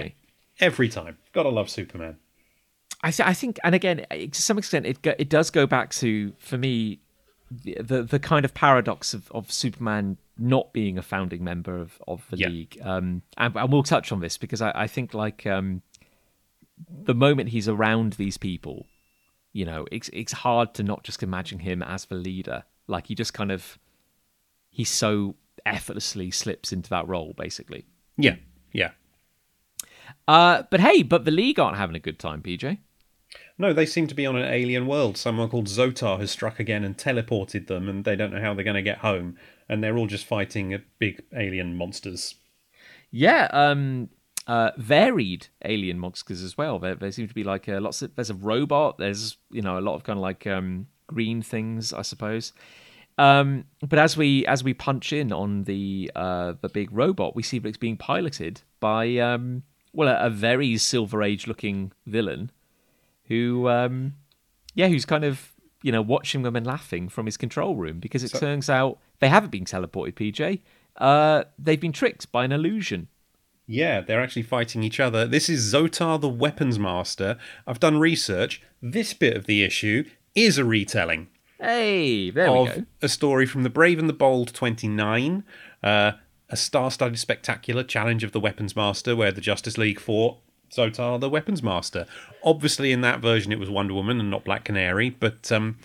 Yeah. 0.60 0.66
every 0.66 0.88
time. 0.88 1.18
Gotta 1.32 1.50
love 1.50 1.70
Superman. 1.70 2.16
I, 3.02 3.10
th- 3.10 3.28
I 3.28 3.34
think, 3.34 3.58
and 3.62 3.74
again, 3.74 4.06
to 4.10 4.40
some 4.42 4.56
extent, 4.56 4.86
it 4.86 5.02
go- 5.02 5.14
it 5.18 5.28
does 5.28 5.50
go 5.50 5.66
back 5.66 5.90
to 5.94 6.32
for 6.38 6.56
me 6.56 7.00
the 7.50 7.76
the, 7.80 8.02
the 8.02 8.18
kind 8.18 8.44
of 8.44 8.54
paradox 8.54 9.12
of, 9.14 9.30
of 9.32 9.52
Superman 9.52 10.16
not 10.38 10.72
being 10.72 10.96
a 10.98 11.02
founding 11.02 11.44
member 11.44 11.76
of, 11.78 12.00
of 12.08 12.26
the 12.30 12.38
Yeah. 12.38 12.48
league. 12.48 12.78
Um, 12.82 13.22
and, 13.36 13.54
and 13.54 13.70
we'll 13.72 13.82
touch 13.84 14.10
on 14.10 14.20
this 14.20 14.36
because 14.38 14.60
I, 14.62 14.72
I 14.74 14.86
think 14.88 15.12
like 15.14 15.46
um, 15.46 15.82
the 17.04 17.14
moment 17.14 17.50
he's 17.50 17.68
around 17.68 18.14
these 18.14 18.36
people, 18.38 18.86
you 19.54 19.64
know, 19.64 19.86
it's 19.90 20.10
it's 20.12 20.32
hard 20.32 20.74
to 20.74 20.82
not 20.82 21.04
just 21.04 21.22
imagine 21.22 21.60
him 21.60 21.82
as 21.82 22.04
the 22.04 22.16
leader. 22.16 22.64
Like 22.86 23.06
he 23.06 23.14
just 23.14 23.32
kind 23.32 23.50
of 23.50 23.78
he 24.68 24.84
so 24.84 25.36
effortlessly 25.64 26.30
slips 26.30 26.72
into 26.72 26.90
that 26.90 27.08
role, 27.08 27.32
basically. 27.38 27.86
Yeah, 28.18 28.36
yeah. 28.72 28.90
Uh, 30.26 30.64
but 30.70 30.80
hey, 30.80 31.02
but 31.02 31.24
the 31.24 31.30
league 31.30 31.58
aren't 31.58 31.78
having 31.78 31.96
a 31.96 32.00
good 32.00 32.18
time, 32.18 32.42
PJ. 32.42 32.78
No, 33.56 33.72
they 33.72 33.86
seem 33.86 34.08
to 34.08 34.14
be 34.14 34.26
on 34.26 34.36
an 34.36 34.52
alien 34.52 34.88
world. 34.88 35.16
Someone 35.16 35.48
called 35.48 35.68
Xotar 35.68 36.18
has 36.18 36.32
struck 36.32 36.58
again 36.58 36.82
and 36.82 36.98
teleported 36.98 37.68
them, 37.68 37.88
and 37.88 38.04
they 38.04 38.16
don't 38.16 38.32
know 38.32 38.40
how 38.40 38.54
they're 38.54 38.64
going 38.64 38.74
to 38.74 38.82
get 38.82 38.98
home. 38.98 39.36
And 39.68 39.82
they're 39.82 39.96
all 39.96 40.08
just 40.08 40.26
fighting 40.26 40.82
big 40.98 41.22
alien 41.32 41.76
monsters. 41.76 42.34
Yeah, 43.12 43.48
um, 43.52 44.08
uh, 44.46 44.70
varied 44.76 45.48
alien 45.64 45.98
monsters 45.98 46.42
as 46.42 46.56
well. 46.56 46.78
There, 46.78 46.94
there 46.94 47.10
seem 47.12 47.28
to 47.28 47.34
be 47.34 47.44
like 47.44 47.68
uh, 47.68 47.80
lots 47.80 48.02
of. 48.02 48.14
There's 48.14 48.30
a 48.30 48.34
robot. 48.34 48.98
There's 48.98 49.36
you 49.50 49.62
know 49.62 49.78
a 49.78 49.80
lot 49.80 49.94
of 49.94 50.04
kind 50.04 50.18
of 50.18 50.22
like 50.22 50.46
um, 50.46 50.86
green 51.06 51.42
things, 51.42 51.92
I 51.92 52.02
suppose. 52.02 52.52
Um, 53.16 53.66
but 53.80 53.98
as 53.98 54.16
we 54.16 54.44
as 54.46 54.64
we 54.64 54.74
punch 54.74 55.12
in 55.12 55.32
on 55.32 55.64
the 55.64 56.10
uh, 56.14 56.54
the 56.60 56.68
big 56.68 56.90
robot, 56.92 57.36
we 57.36 57.42
see 57.42 57.58
that 57.58 57.68
it's 57.68 57.78
being 57.78 57.96
piloted 57.96 58.62
by 58.80 59.16
um, 59.18 59.62
well 59.92 60.08
a, 60.08 60.26
a 60.26 60.30
very 60.30 60.76
Silver 60.76 61.22
Age 61.22 61.46
looking 61.46 61.92
villain 62.06 62.50
who, 63.26 63.68
um, 63.68 64.14
yeah, 64.74 64.88
who's 64.88 65.04
kind 65.04 65.24
of 65.24 65.52
you 65.82 65.92
know 65.92 66.02
watching 66.02 66.42
them 66.42 66.56
and 66.56 66.66
laughing 66.66 67.08
from 67.08 67.26
his 67.26 67.36
control 67.36 67.76
room 67.76 68.00
because 68.00 68.24
it 68.24 68.30
so, 68.30 68.38
turns 68.38 68.68
out 68.68 68.98
they 69.20 69.28
haven't 69.28 69.50
been 69.50 69.64
teleported. 69.64 70.14
PJ, 70.14 70.60
uh, 70.96 71.44
they've 71.58 71.80
been 71.80 71.92
tricked 71.92 72.30
by 72.32 72.44
an 72.44 72.52
illusion. 72.52 73.08
Yeah, 73.66 74.00
they're 74.00 74.22
actually 74.22 74.42
fighting 74.42 74.82
each 74.82 75.00
other. 75.00 75.26
This 75.26 75.48
is 75.48 75.72
Xotar 75.72 76.20
the 76.20 76.28
Weapons 76.28 76.78
Master. 76.78 77.38
I've 77.66 77.80
done 77.80 77.98
research. 77.98 78.62
This 78.82 79.14
bit 79.14 79.36
of 79.36 79.46
the 79.46 79.62
issue 79.62 80.04
is 80.34 80.58
a 80.58 80.64
retelling. 80.64 81.28
Hey, 81.58 82.30
there 82.30 82.48
of 82.50 82.68
we 82.68 82.74
go. 82.74 82.86
A 83.00 83.08
story 83.08 83.46
from 83.46 83.62
the 83.62 83.70
Brave 83.70 83.98
and 83.98 84.08
the 84.08 84.12
Bold 84.12 84.52
29, 84.52 85.44
uh, 85.82 86.12
a 86.50 86.56
star 86.56 86.90
studded 86.90 87.18
spectacular 87.18 87.82
challenge 87.82 88.22
of 88.22 88.32
the 88.32 88.40
Weapons 88.40 88.76
Master, 88.76 89.16
where 89.16 89.32
the 89.32 89.40
Justice 89.40 89.78
League 89.78 90.00
fought 90.00 90.36
Xotar 90.70 91.18
the 91.18 91.30
Weapons 91.30 91.62
Master. 91.62 92.06
Obviously, 92.42 92.92
in 92.92 93.00
that 93.00 93.20
version, 93.20 93.50
it 93.52 93.58
was 93.58 93.70
Wonder 93.70 93.94
Woman 93.94 94.20
and 94.20 94.30
not 94.30 94.44
Black 94.44 94.64
Canary, 94.64 95.08
but 95.08 95.50
um, 95.50 95.78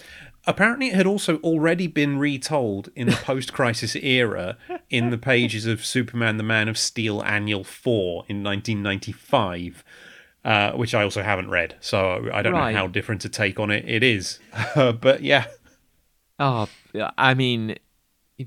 apparently 0.50 0.88
it 0.88 0.96
had 0.96 1.06
also 1.06 1.38
already 1.38 1.88
been 1.88 2.18
retold 2.18 2.90
in 2.96 3.08
the 3.08 3.14
post 3.24 3.54
crisis 3.54 3.96
era 3.96 4.58
in 4.90 5.12
the 5.12 5.18
pages 5.18 5.66
of 5.66 5.86
Superman 5.86 6.38
the 6.38 6.44
Man 6.44 6.68
of 6.68 6.78
Steel 6.78 7.22
Annual 7.24 7.64
4 7.64 8.26
in 8.28 8.44
1995. 8.44 9.84
Uh, 10.46 10.72
which 10.72 10.96
I 10.96 11.04
also 11.04 11.22
haven't 11.22 11.50
read, 11.50 11.76
so 11.82 12.30
I 12.34 12.42
don't 12.42 12.54
right. 12.54 12.72
know 12.72 12.78
how 12.80 12.88
different 12.88 13.26
a 13.26 13.30
take 13.30 13.60
on 13.60 13.70
it 13.70 13.84
it 13.86 14.04
is. 14.04 14.40
but 14.76 15.22
yeah. 15.22 15.48
Oh, 16.40 16.70
I 17.18 17.34
mean, 17.34 17.76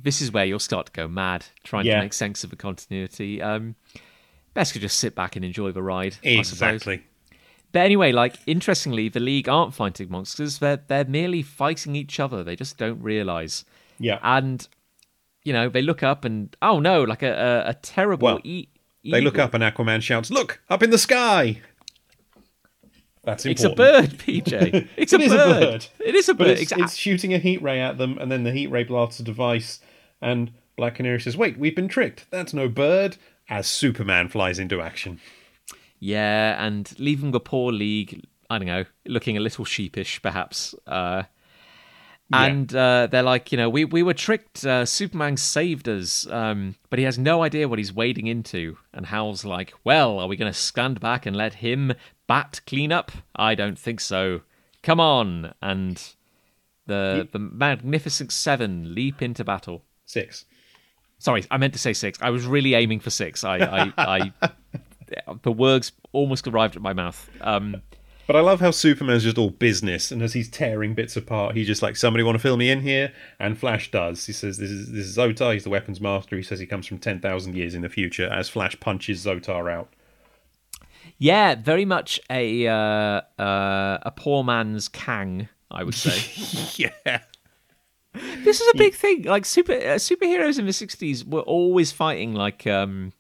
this 0.03 0.23
is 0.23 0.33
where 0.33 0.47
you'll 0.47 0.59
start 0.59 0.87
to 0.87 0.93
go 0.93 1.07
mad 1.07 1.45
trying 1.65 1.85
yeah. 1.85 1.97
to 1.97 2.01
make 2.01 2.15
sense 2.15 2.45
of 2.45 2.51
the 2.51 2.57
continuity. 2.57 3.43
Um, 3.43 3.77
best 4.55 4.73
to 4.73 4.79
just 4.79 4.99
sit 4.99 5.15
back 5.15 5.37
and 5.37 5.45
enjoy 5.45 5.71
the 5.71 5.83
ride. 5.83 6.17
Exactly. 6.23 7.05
But 7.73 7.81
anyway, 7.81 8.13
like 8.13 8.37
interestingly, 8.47 9.09
the 9.09 9.21
league 9.21 9.49
aren't 9.49 9.75
fighting 9.75 10.11
monsters; 10.11 10.59
they're 10.59 10.83
they're 10.87 11.05
merely 11.05 11.43
fighting 11.43 11.97
each 11.97 12.21
other. 12.21 12.45
They 12.45 12.57
just 12.57 12.77
don't 12.77 13.01
realize. 13.03 13.65
Yeah. 13.99 14.19
And 14.23 14.67
you 15.45 15.53
know, 15.53 15.69
they 15.69 15.83
look 15.83 16.03
up 16.03 16.25
and 16.25 16.55
oh 16.61 16.81
no, 16.81 17.03
like 17.03 17.23
a 17.23 17.65
a, 17.67 17.71
a 17.71 17.75
terrible. 17.75 18.27
Well, 18.27 18.41
e- 18.45 18.69
they 19.05 19.21
look 19.21 19.39
up 19.39 19.55
and 19.55 19.65
Aquaman 19.65 20.03
shouts, 20.03 20.31
"Look 20.31 20.61
up 20.69 20.83
in 20.83 20.91
the 20.91 20.99
sky!" 20.99 21.61
That's 23.25 23.47
important. 23.47 23.65
It's 23.65 23.73
a 23.73 23.77
bird, 23.77 24.19
PJ. 24.19 24.89
It's 24.97 25.13
it 25.13 25.23
a, 25.23 25.29
bird. 25.29 25.63
a, 25.63 25.67
bird. 25.67 25.87
It 26.01 26.15
is 26.15 26.29
a 26.29 26.35
bird. 26.35 26.59
It's, 26.59 26.73
it's, 26.73 26.97
shooting 26.97 27.33
a 27.33 27.39
heat 27.39 27.63
ray 27.63 27.81
at 27.81 27.97
them, 27.97 28.19
and 28.19 28.33
then 28.33 28.43
the 28.43 28.51
heat 28.51 28.67
ray 28.67 28.83
blasts 28.83 29.21
a 29.21 29.23
device, 29.23 29.81
and 30.21 30.53
Black 30.77 30.97
Canary 30.97 31.21
says, 31.21 31.37
"Wait, 31.37 31.57
we've 31.59 31.77
been 31.77 31.89
tricked. 31.89 32.27
That's 32.31 32.53
no 32.53 32.69
bird." 32.69 33.17
As 33.49 33.67
Superman 33.67 34.29
flies 34.29 34.59
into 34.59 34.81
action. 34.81 35.21
Yeah, 36.05 36.61
and 36.61 36.93
leaving 36.99 37.31
the 37.31 37.39
poor 37.39 37.71
league, 37.71 38.27
I 38.51 38.59
don't 38.59 38.67
know, 38.67 38.85
looking 39.07 39.37
a 39.37 39.41
little 39.41 39.65
sheepish, 39.65 40.21
perhaps. 40.21 40.75
Uh, 40.85 41.23
and 42.33 42.75
uh, 42.75 43.07
they're 43.07 43.23
like, 43.23 43.53
you 43.53 43.59
know, 43.59 43.71
we, 43.71 43.85
we 43.85 44.03
were 44.03 44.13
tricked. 44.13 44.67
Uh, 44.67 44.85
Superman 44.85 45.37
saved 45.37 45.89
us, 45.89 46.27
um, 46.27 46.75
but 46.91 46.99
he 46.99 47.05
has 47.05 47.21
no 47.21 47.45
idea 47.45 47.69
what 47.69 47.79
he's 47.79 47.93
wading 47.93 48.27
into. 48.27 48.79
And 48.93 49.07
Hal's 49.07 49.45
like, 49.45 49.75
well, 49.85 50.19
are 50.19 50.27
we 50.27 50.35
going 50.35 50.53
to 50.53 50.59
stand 50.59 50.99
back 50.99 51.25
and 51.25 51.37
let 51.37 51.55
him 51.55 51.93
bat 52.27 52.61
clean 52.67 52.91
up? 52.91 53.13
I 53.37 53.55
don't 53.55 53.79
think 53.79 54.01
so. 54.01 54.41
Come 54.83 54.99
on. 54.99 55.55
And 55.63 56.03
the, 56.87 57.29
the 57.31 57.39
Magnificent 57.39 58.33
Seven 58.33 58.93
leap 58.93 59.23
into 59.23 59.45
battle. 59.45 59.85
Six. 60.05 60.47
Sorry, 61.21 61.45
I 61.49 61.59
meant 61.59 61.75
to 61.75 61.79
say 61.79 61.93
six. 61.93 62.21
I 62.21 62.31
was 62.31 62.45
really 62.45 62.75
aiming 62.75 62.99
for 62.99 63.11
six. 63.11 63.45
I, 63.45 63.59
I, 63.59 63.93
I 63.97 64.51
the 65.43 65.53
words 65.53 65.93
almost 66.13 66.47
arrived 66.47 66.77
at 66.77 66.83
my 66.83 66.93
mouth. 66.93 67.29
Um, 67.41 67.83
but 68.27 68.37
I 68.37 68.41
love 68.41 68.61
how 68.61 68.71
Superman's 68.71 69.25
just 69.25 69.37
all 69.37 69.51
business, 69.51 70.13
and 70.13 70.23
as 70.23 70.33
he's 70.33 70.49
tearing 70.49 70.95
bits 70.95 71.17
apart, 71.17 71.57
he's 71.57 71.67
just 71.67 71.83
like, 71.83 71.97
"Somebody 71.97 72.23
want 72.23 72.37
to 72.37 72.43
fill 72.43 72.57
me 72.57 72.71
in 72.71 72.81
here?" 72.81 73.13
And 73.39 73.59
Flash 73.59 73.91
does. 73.91 74.25
He 74.27 74.33
says, 74.33 74.59
"This 74.59 74.71
is 74.71 74.93
this 74.93 75.07
is 75.07 75.17
Xotar. 75.17 75.53
He's 75.53 75.65
the 75.65 75.71
weapons 75.71 76.01
master." 76.01 76.37
He 76.37 76.43
says 76.43 76.61
he 76.61 76.67
comes 76.67 76.87
from 76.87 76.99
ten 76.99 77.21
thousand 77.21 77.57
years 77.57 77.75
in 77.75 77.83
the 77.83 77.89
future. 77.89 78.29
As 78.29 78.49
Flash 78.49 78.79
punches 78.79 79.25
Xotar 79.25 79.71
out. 79.71 79.93
Yeah, 81.19 81.57
very 81.57 81.85
much 81.85 82.21
a 82.31 82.67
uh, 82.69 83.23
uh, 83.39 83.99
a 84.03 84.13
poor 84.15 84.45
man's 84.45 84.89
Kang, 84.89 85.49
I 85.71 85.83
would 85.83 85.95
say. 85.95 86.19
yeah. 87.05 87.21
This 88.15 88.61
is 88.61 88.69
a 88.69 88.77
big 88.77 88.95
thing. 88.95 89.23
Like 89.23 89.45
super 89.45 89.73
uh, 89.73 89.99
superheroes 89.99 90.59
in 90.59 90.67
the 90.67 90.73
'60s 90.73 91.27
were 91.27 91.41
always 91.41 91.93
fighting 91.93 92.35
like 92.35 92.67
um, 92.67 93.13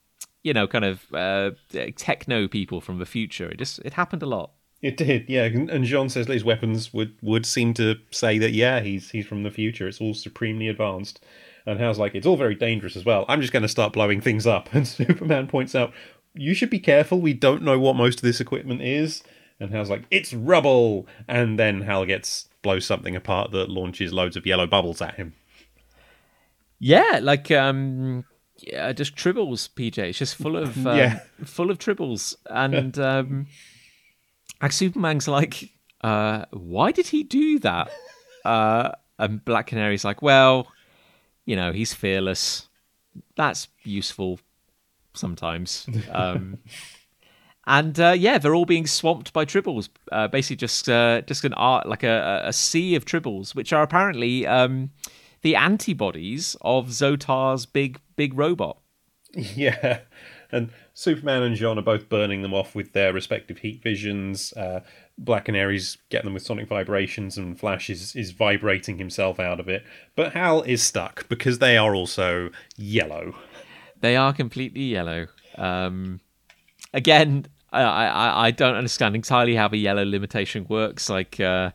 you 0.42 0.52
know, 0.52 0.66
kind 0.66 0.84
of 0.84 1.06
uh, 1.14 1.52
techno 1.96 2.48
people 2.48 2.80
from 2.80 2.98
the 2.98 3.06
future. 3.06 3.48
It 3.50 3.58
just 3.58 3.78
it 3.80 3.94
happened 3.94 4.22
a 4.22 4.26
lot. 4.26 4.52
It 4.80 4.96
did, 4.96 5.28
yeah. 5.28 5.44
And 5.44 5.68
J'onn 5.84 6.10
says 6.10 6.26
his 6.26 6.44
weapons 6.44 6.92
would 6.92 7.14
would 7.22 7.46
seem 7.46 7.72
to 7.74 7.96
say 8.10 8.38
that 8.38 8.52
yeah, 8.52 8.80
he's 8.80 9.10
he's 9.10 9.26
from 9.26 9.44
the 9.44 9.50
future. 9.50 9.86
It's 9.86 10.00
all 10.00 10.14
supremely 10.14 10.68
advanced. 10.68 11.24
And 11.64 11.78
Hal's 11.78 11.98
like, 11.98 12.14
it's 12.16 12.26
all 12.26 12.36
very 12.36 12.56
dangerous 12.56 12.96
as 12.96 13.04
well. 13.04 13.24
I'm 13.28 13.40
just 13.40 13.52
going 13.52 13.62
to 13.62 13.68
start 13.68 13.92
blowing 13.92 14.20
things 14.20 14.46
up. 14.46 14.68
And 14.74 14.86
Superman 14.86 15.46
points 15.46 15.76
out, 15.76 15.92
you 16.34 16.54
should 16.54 16.70
be 16.70 16.80
careful. 16.80 17.20
We 17.20 17.34
don't 17.34 17.62
know 17.62 17.78
what 17.78 17.94
most 17.94 18.18
of 18.18 18.22
this 18.22 18.40
equipment 18.40 18.82
is. 18.82 19.22
And 19.60 19.70
Hal's 19.70 19.90
like, 19.90 20.04
it's 20.10 20.34
rubble. 20.34 21.06
And 21.28 21.58
then 21.58 21.82
Hal 21.82 22.04
gets 22.04 22.48
blows 22.62 22.84
something 22.84 23.14
apart 23.14 23.52
that 23.52 23.68
launches 23.68 24.12
loads 24.12 24.36
of 24.36 24.46
yellow 24.46 24.66
bubbles 24.66 25.00
at 25.00 25.14
him. 25.14 25.34
Yeah, 26.78 27.20
like 27.22 27.50
um, 27.52 28.24
yeah, 28.62 28.92
just 28.92 29.16
tribbles, 29.16 29.68
PJ. 29.68 29.98
It's 29.98 30.18
just 30.18 30.36
full 30.36 30.56
of 30.56 30.86
um, 30.86 30.96
yeah. 30.96 31.20
full 31.44 31.70
of 31.70 31.78
tribbles, 31.78 32.36
and 32.48 32.98
um, 32.98 33.46
like 34.60 34.72
Superman's 34.72 35.28
like, 35.28 35.70
uh, 36.02 36.44
why 36.50 36.92
did 36.92 37.08
he 37.08 37.22
do 37.22 37.58
that? 37.60 37.90
Uh, 38.44 38.90
and 39.18 39.44
Black 39.44 39.68
Canary's 39.68 40.04
like, 40.04 40.22
well, 40.22 40.68
you 41.44 41.56
know, 41.56 41.72
he's 41.72 41.94
fearless. 41.94 42.68
That's 43.36 43.68
useful 43.84 44.40
sometimes. 45.14 45.86
Um, 46.10 46.58
and 47.64 47.98
uh, 48.00 48.14
yeah, 48.16 48.38
they're 48.38 48.56
all 48.56 48.64
being 48.64 48.88
swamped 48.88 49.32
by 49.32 49.44
tribbles. 49.44 49.88
Uh, 50.10 50.26
basically, 50.26 50.56
just 50.56 50.88
uh, 50.88 51.20
just 51.22 51.44
an 51.44 51.54
art 51.54 51.88
like 51.88 52.02
a, 52.02 52.42
a 52.44 52.52
sea 52.52 52.96
of 52.96 53.04
tribbles, 53.04 53.54
which 53.54 53.72
are 53.72 53.82
apparently 53.82 54.46
um, 54.46 54.90
the 55.42 55.56
antibodies 55.56 56.56
of 56.62 56.88
Xotar's 56.88 57.66
big 57.66 58.00
big 58.16 58.34
robot. 58.34 58.78
Yeah, 59.34 60.00
and 60.50 60.70
Superman 60.92 61.42
and 61.42 61.56
J'onn 61.56 61.78
are 61.78 61.82
both 61.82 62.10
burning 62.10 62.42
them 62.42 62.52
off 62.52 62.74
with 62.74 62.92
their 62.92 63.14
respective 63.14 63.58
heat 63.58 63.82
visions. 63.82 64.52
Uh, 64.52 64.80
Black 65.16 65.46
Canary's 65.46 65.96
getting 66.10 66.26
them 66.26 66.34
with 66.34 66.42
sonic 66.42 66.68
vibrations, 66.68 67.38
and 67.38 67.58
Flash 67.58 67.88
is, 67.88 68.14
is 68.14 68.32
vibrating 68.32 68.98
himself 68.98 69.40
out 69.40 69.58
of 69.58 69.68
it. 69.68 69.84
But 70.14 70.34
Hal 70.34 70.62
is 70.62 70.82
stuck 70.82 71.26
because 71.30 71.58
they 71.58 71.78
are 71.78 71.94
also 71.94 72.50
yellow. 72.76 73.34
They 74.00 74.16
are 74.16 74.34
completely 74.34 74.82
yellow. 74.82 75.28
Um, 75.56 76.20
again, 76.92 77.46
I, 77.72 77.82
I, 77.82 78.46
I 78.46 78.50
don't 78.50 78.74
understand 78.74 79.14
entirely 79.14 79.54
how 79.54 79.68
the 79.68 79.78
yellow 79.78 80.04
limitation 80.04 80.66
works. 80.68 81.08
Like, 81.08 81.40
uh, 81.40 81.70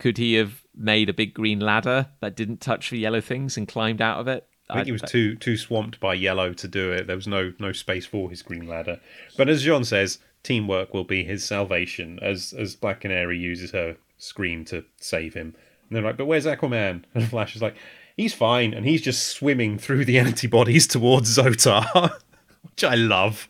could 0.00 0.18
he 0.18 0.34
have 0.34 0.64
made 0.76 1.08
a 1.08 1.14
big 1.14 1.34
green 1.34 1.60
ladder 1.60 2.08
that 2.20 2.36
didn't 2.36 2.60
touch 2.60 2.90
the 2.90 2.98
yellow 2.98 3.20
things 3.20 3.56
and 3.56 3.66
climbed 3.66 4.00
out 4.00 4.20
of 4.20 4.28
it. 4.28 4.46
I 4.68 4.74
think 4.74 4.86
he 4.86 4.92
was 4.92 5.02
too 5.02 5.36
too 5.36 5.56
swamped 5.56 6.00
by 6.00 6.14
yellow 6.14 6.52
to 6.52 6.68
do 6.68 6.90
it. 6.90 7.06
There 7.06 7.16
was 7.16 7.28
no 7.28 7.52
no 7.58 7.72
space 7.72 8.04
for 8.04 8.30
his 8.30 8.42
green 8.42 8.66
ladder. 8.66 9.00
But 9.36 9.48
as 9.48 9.64
J'onn 9.64 9.86
says, 9.86 10.18
teamwork 10.42 10.92
will 10.92 11.04
be 11.04 11.24
his 11.24 11.44
salvation. 11.44 12.18
As 12.20 12.52
as 12.52 12.74
Black 12.74 13.00
Canary 13.00 13.38
uses 13.38 13.70
her 13.70 13.96
scream 14.18 14.64
to 14.66 14.84
save 14.98 15.34
him, 15.34 15.54
and 15.88 15.96
they're 15.96 16.02
like, 16.02 16.16
"But 16.16 16.26
where's 16.26 16.46
Aquaman?" 16.46 17.04
And 17.14 17.28
Flash 17.28 17.54
is 17.54 17.62
like, 17.62 17.76
"He's 18.16 18.34
fine," 18.34 18.74
and 18.74 18.84
he's 18.84 19.02
just 19.02 19.28
swimming 19.28 19.78
through 19.78 20.04
the 20.04 20.18
antibodies 20.26 20.88
towards 20.88 21.36
Xotar, 21.36 22.18
which 22.62 22.82
I 22.82 22.94
love. 22.96 23.48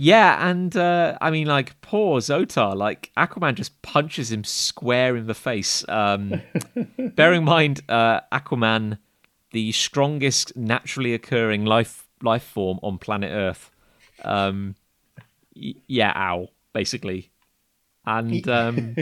Yeah, 0.00 0.48
and 0.48 0.76
uh, 0.76 1.18
I 1.20 1.32
mean, 1.32 1.48
like 1.48 1.80
poor 1.80 2.20
Xotar, 2.20 2.76
like 2.76 3.10
Aquaman 3.16 3.56
just 3.56 3.82
punches 3.82 4.30
him 4.30 4.44
square 4.44 5.16
in 5.16 5.26
the 5.26 5.34
face. 5.34 5.84
Um, 5.88 6.40
bearing 7.16 7.38
in 7.38 7.44
mind, 7.44 7.80
uh, 7.88 8.20
Aquaman 8.30 8.98
the 9.50 9.72
strongest 9.72 10.56
naturally 10.56 11.14
occurring 11.14 11.64
life 11.64 12.06
life 12.22 12.44
form 12.44 12.78
on 12.80 12.98
planet 12.98 13.32
Earth. 13.32 13.72
Um, 14.22 14.76
y- 15.56 15.74
yeah, 15.88 16.12
ow, 16.14 16.50
basically. 16.72 17.32
And 18.06 18.48
um, 18.48 18.94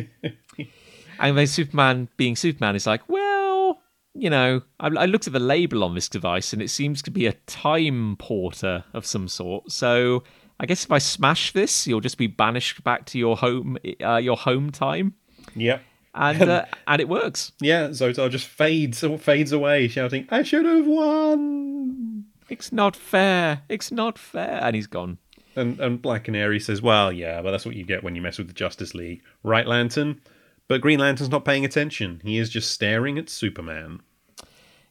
and 1.18 1.36
then 1.36 1.46
Superman, 1.46 2.08
being 2.16 2.36
Superman, 2.36 2.74
is 2.74 2.86
like, 2.86 3.06
well, 3.06 3.82
you 4.14 4.30
know, 4.30 4.62
I, 4.80 4.86
I 4.86 5.04
looked 5.04 5.26
at 5.26 5.34
the 5.34 5.40
label 5.40 5.84
on 5.84 5.94
this 5.94 6.08
device, 6.08 6.54
and 6.54 6.62
it 6.62 6.70
seems 6.70 7.02
to 7.02 7.10
be 7.10 7.26
a 7.26 7.34
time 7.46 8.16
porter 8.18 8.84
of 8.94 9.04
some 9.04 9.28
sort. 9.28 9.70
So 9.70 10.22
I 10.58 10.66
guess 10.66 10.84
if 10.84 10.92
I 10.92 10.98
smash 10.98 11.52
this, 11.52 11.86
you'll 11.86 12.00
just 12.00 12.16
be 12.18 12.26
banished 12.28 12.82
back 12.82 13.04
to 13.06 13.18
your 13.18 13.36
home, 13.36 13.76
uh, 14.02 14.16
your 14.16 14.36
home 14.38 14.70
time, 14.70 15.14
Yep. 15.54 15.82
and 16.14 16.42
uh, 16.42 16.64
and 16.86 17.00
it 17.00 17.08
works. 17.08 17.52
Yeah, 17.60 17.88
Xotar 17.88 18.30
just 18.30 18.46
fades 18.46 19.04
fades 19.20 19.52
away, 19.52 19.88
shouting, 19.88 20.26
"I 20.30 20.42
should 20.42 20.64
have 20.64 20.86
won!" 20.86 22.24
It's 22.48 22.72
not 22.72 22.96
fair. 22.96 23.62
It's 23.68 23.90
not 23.92 24.18
fair, 24.18 24.60
and 24.62 24.74
he's 24.76 24.86
gone. 24.86 25.18
And 25.56 25.78
and 25.80 26.00
Black 26.00 26.24
Canary 26.24 26.60
says, 26.60 26.80
"Well, 26.80 27.12
yeah, 27.12 27.42
but 27.42 27.50
that's 27.50 27.66
what 27.66 27.76
you 27.76 27.84
get 27.84 28.02
when 28.02 28.14
you 28.16 28.22
mess 28.22 28.38
with 28.38 28.46
the 28.48 28.54
Justice 28.54 28.94
League, 28.94 29.22
right, 29.42 29.66
Lantern?" 29.66 30.20
But 30.68 30.80
Green 30.80 30.98
Lantern's 30.98 31.30
not 31.30 31.44
paying 31.44 31.64
attention. 31.64 32.20
He 32.24 32.38
is 32.38 32.50
just 32.50 32.70
staring 32.72 33.18
at 33.18 33.28
Superman. 33.28 34.00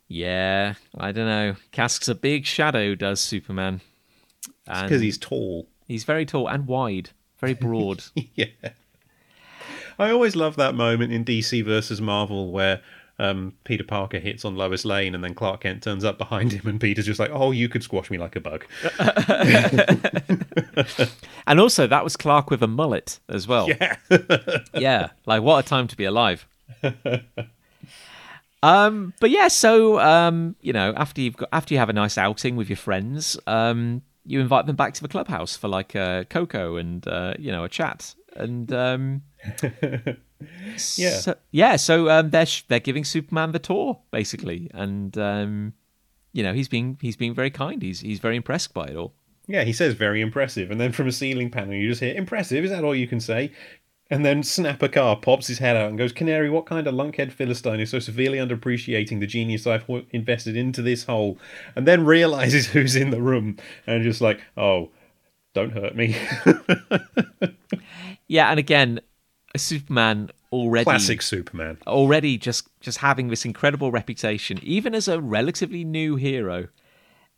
Yeah, 0.07 0.76
I 0.97 1.11
don't 1.11 1.26
know. 1.28 1.55
Casts 1.72 2.07
a 2.07 2.16
big 2.16 2.45
shadow, 2.45 2.95
does 2.95 3.20
Superman? 3.20 3.82
Because 4.66 5.01
he's 5.01 5.18
tall. 5.18 5.68
he's 5.88 6.03
very 6.03 6.26
tall 6.26 6.47
and 6.47 6.68
wide, 6.68 7.11
very 7.39 7.53
broad. 7.53 8.03
yeah. 8.36 8.45
I 9.97 10.11
always 10.11 10.36
love 10.36 10.57
that 10.57 10.76
moment 10.76 11.13
in 11.13 11.24
DC 11.24 11.63
versus 11.63 12.01
Marvel 12.01 12.51
where 12.51 12.82
um, 13.18 13.53
Peter 13.63 13.84
Parker 13.84 14.20
hits 14.20 14.43
on 14.43 14.55
Lois 14.55 14.84
Lane 14.84 15.16
and 15.16 15.24
then 15.24 15.34
Clark 15.34 15.61
Kent 15.61 15.84
turns 15.84 16.03
up 16.03 16.18
behind 16.18 16.51
him 16.51 16.68
and 16.68 16.82
Peter's 16.82 17.05
just 17.05 17.20
like, 17.20 17.32
oh, 17.32 17.51
you 17.51 17.70
could 17.70 17.84
squash 17.84 18.11
me 18.11 18.18
like 18.18 18.36
a 18.36 18.41
bug. 18.41 18.66
and 21.47 21.59
also, 21.59 21.88
that 21.88 22.03
was 22.03 22.18
Clark 22.18 22.49
with 22.49 22.61
a 22.61 22.68
mullet 22.68 23.20
as 23.30 23.47
well. 23.47 23.70
Yeah. 23.70 23.95
yeah, 24.74 25.09
like 25.26 25.43
what 25.43 25.66
a 25.66 25.68
time 25.68 25.88
to 25.88 25.95
be 25.95 26.03
alive. 26.03 26.45
um, 28.61 29.13
but 29.22 29.30
yeah, 29.30 29.47
so 29.47 29.99
um, 29.99 30.57
you 30.59 30.74
know, 30.74 30.93
after 30.97 31.22
you've 31.22 31.38
got 31.38 31.49
after 31.53 31.74
you 31.74 31.80
have 31.80 31.89
a 31.89 31.93
nice 31.93 32.18
outing 32.18 32.57
with 32.57 32.70
your 32.70 32.78
friends, 32.78 33.39
um, 33.47 34.01
you 34.26 34.39
invite 34.41 34.65
them 34.65 34.76
back 34.76 34.93
to 34.95 35.01
the 35.01 35.07
clubhouse 35.07 35.55
for 35.55 35.67
like 35.67 35.95
a 35.95 36.26
cocoa 36.30 36.78
and 36.78 37.07
uh, 37.07 37.34
you 37.38 37.51
know 37.51 37.63
a 37.63 37.69
chat, 37.69 38.15
and 38.36 38.71
um, 38.73 39.21
Yeah. 40.97 41.17
so, 41.17 41.36
yeah. 41.51 41.76
So 41.78 42.09
um, 42.09 42.30
they're 42.30 42.45
sh- 42.45 42.63
they're 42.67 42.80
giving 42.80 43.05
Superman 43.05 43.51
the 43.51 43.59
tour 43.59 43.99
basically, 44.11 44.69
and 44.73 45.17
um, 45.17 45.73
you 46.34 46.43
know 46.43 46.53
he's 46.53 46.67
being 46.67 46.97
he's 47.01 47.15
being 47.15 47.34
very 47.34 47.49
kind. 47.49 47.82
He's 47.82 48.01
he's 48.01 48.19
very 48.19 48.36
impressed 48.36 48.73
by 48.73 48.86
it 48.86 48.95
all. 48.95 49.13
Yeah, 49.47 49.63
he 49.63 49.73
says 49.73 49.93
very 49.93 50.21
impressive. 50.21 50.71
And 50.71 50.82
then 50.82 50.91
from 50.91 51.07
a 51.07 51.11
ceiling 51.11 51.51
panel, 51.51 51.76
you 51.76 51.88
just 51.89 52.01
hear, 52.01 52.15
impressive, 52.15 52.65
is 52.65 52.71
that 52.71 52.84
all 52.84 52.95
you 52.95 53.07
can 53.07 53.19
say? 53.19 53.51
And 54.11 54.23
then 54.23 54.43
Snapper 54.43 54.87
Carr 54.87 55.15
pops 55.15 55.47
his 55.47 55.57
head 55.57 55.75
out 55.75 55.89
and 55.89 55.97
goes, 55.97 56.11
Canary, 56.11 56.49
what 56.49 56.67
kind 56.67 56.85
of 56.85 56.93
lunkhead 56.93 57.31
Philistine 57.31 57.79
is 57.79 57.89
so 57.89 57.97
severely 57.97 58.37
underappreciating 58.37 59.19
the 59.19 59.25
genius 59.25 59.65
I've 59.65 59.89
invested 60.11 60.55
into 60.55 60.83
this 60.83 61.05
hole? 61.05 61.39
And 61.75 61.87
then 61.87 62.05
realizes 62.05 62.67
who's 62.71 62.95
in 62.95 63.09
the 63.09 63.21
room 63.21 63.57
and 63.87 64.03
just 64.03 64.21
like, 64.21 64.41
oh, 64.57 64.91
don't 65.53 65.71
hurt 65.71 65.95
me. 65.95 66.15
Yeah, 68.27 68.49
and 68.49 68.57
again, 68.59 69.01
Superman 69.55 70.31
already 70.51 70.83
Classic 70.85 71.21
Superman. 71.21 71.77
already 71.85 72.37
just 72.39 72.67
just 72.79 72.97
having 72.97 73.27
this 73.27 73.45
incredible 73.45 73.91
reputation, 73.91 74.59
even 74.63 74.95
as 74.95 75.07
a 75.07 75.21
relatively 75.21 75.83
new 75.83 76.15
hero. 76.15 76.67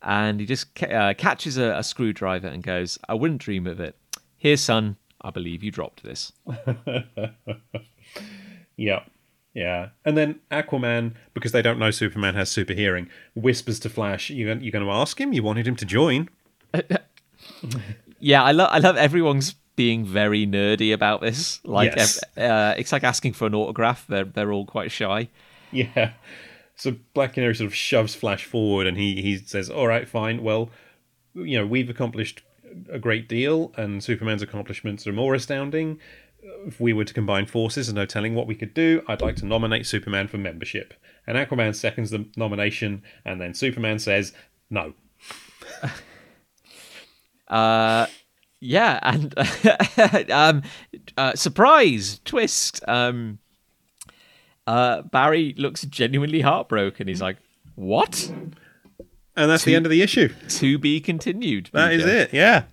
And 0.00 0.40
he 0.40 0.46
just 0.46 0.74
ca- 0.74 0.86
uh, 0.86 1.14
catches 1.14 1.58
a, 1.58 1.72
a 1.76 1.82
screwdriver 1.82 2.46
and 2.46 2.62
goes, 2.62 2.98
"I 3.06 3.14
wouldn't 3.14 3.40
dream 3.42 3.66
of 3.66 3.80
it. 3.80 3.96
Here, 4.38 4.56
son, 4.56 4.96
I 5.20 5.30
believe 5.30 5.62
you 5.62 5.70
dropped 5.70 6.02
this." 6.02 6.32
Yeah. 8.76 9.00
Yeah. 9.54 9.88
And 10.04 10.16
then 10.16 10.38
Aquaman, 10.52 11.14
because 11.34 11.50
they 11.50 11.62
don't 11.62 11.78
know 11.80 11.90
Superman 11.90 12.34
has 12.36 12.48
super 12.48 12.74
hearing, 12.74 13.08
whispers 13.34 13.80
to 13.80 13.88
Flash, 13.88 14.30
you, 14.30 14.46
you're 14.46 14.70
going 14.70 14.84
to 14.84 14.90
ask 14.92 15.20
him? 15.20 15.32
You 15.32 15.42
wanted 15.42 15.66
him 15.66 15.76
to 15.76 15.84
join? 15.84 16.28
Yeah, 18.20 18.42
I 18.42 18.50
love 18.50 18.68
I 18.72 18.78
love 18.78 18.96
everyone's 18.96 19.54
being 19.76 20.04
very 20.04 20.44
nerdy 20.44 20.92
about 20.92 21.20
this. 21.20 21.60
Like, 21.64 21.94
Yes. 21.96 22.20
uh, 22.36 22.74
it's 22.76 22.90
like 22.90 23.04
asking 23.04 23.34
for 23.34 23.46
an 23.46 23.54
autograph. 23.54 24.04
They're 24.08 24.24
they're 24.24 24.52
all 24.52 24.66
quite 24.66 24.90
shy. 24.90 25.28
Yeah. 25.70 26.12
So 26.74 26.96
Black 27.14 27.34
Canary 27.34 27.54
sort 27.54 27.68
of 27.68 27.74
shoves 27.76 28.16
Flash 28.16 28.44
forward 28.44 28.88
and 28.88 28.96
he, 28.96 29.22
he 29.22 29.38
says, 29.38 29.70
All 29.70 29.86
right, 29.86 30.08
fine. 30.08 30.42
Well, 30.42 30.70
you 31.34 31.56
know, 31.58 31.64
we've 31.66 31.88
accomplished 31.88 32.42
a 32.90 32.98
great 32.98 33.28
deal 33.28 33.72
and 33.76 34.02
Superman's 34.02 34.42
accomplishments 34.42 35.06
are 35.06 35.12
more 35.12 35.34
astounding. 35.34 35.98
If 36.66 36.80
we 36.80 36.92
were 36.92 37.04
to 37.04 37.14
combine 37.14 37.46
forces, 37.46 37.86
there's 37.86 37.94
no 37.94 38.06
telling 38.06 38.34
what 38.34 38.46
we 38.46 38.54
could 38.54 38.74
do. 38.74 39.02
I'd 39.08 39.20
like 39.20 39.36
to 39.36 39.46
nominate 39.46 39.86
Superman 39.86 40.28
for 40.28 40.38
membership. 40.38 40.94
And 41.26 41.36
Aquaman 41.36 41.74
seconds 41.74 42.10
the 42.10 42.26
nomination 42.36 43.02
and 43.24 43.40
then 43.40 43.54
Superman 43.54 43.98
says, 43.98 44.32
No. 44.70 44.94
Uh, 47.48 48.06
yeah, 48.60 48.98
and 49.02 49.34
um, 50.30 50.62
uh, 51.16 51.34
surprise 51.34 52.20
twist. 52.24 52.86
Um, 52.86 53.38
uh, 54.66 55.02
Barry 55.02 55.54
looks 55.56 55.82
genuinely 55.82 56.40
heartbroken. 56.42 57.08
He's 57.08 57.22
like, 57.22 57.38
"What? 57.74 58.30
And 59.38 59.50
that's 59.50 59.64
the 59.64 59.74
end 59.74 59.86
of 59.86 59.90
the 59.90 60.02
issue. 60.02 60.28
To 60.48 60.78
be 60.78 61.00
continued." 61.00 61.70
That 61.72 61.92
is 61.92 62.02
Peter." 62.02 62.16
it. 62.16 62.34
Yeah. 62.34 62.64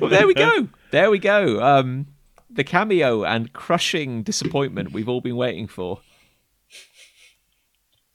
Well, 0.00 0.08
there 0.08 0.26
we 0.26 0.32
go. 0.32 0.68
There 0.90 1.10
we 1.10 1.18
go. 1.18 1.62
Um, 1.62 2.06
the 2.50 2.64
cameo 2.64 3.24
and 3.24 3.52
crushing 3.52 4.22
disappointment 4.22 4.92
we've 4.92 5.08
all 5.08 5.20
been 5.20 5.36
waiting 5.36 5.66
for. 5.66 6.00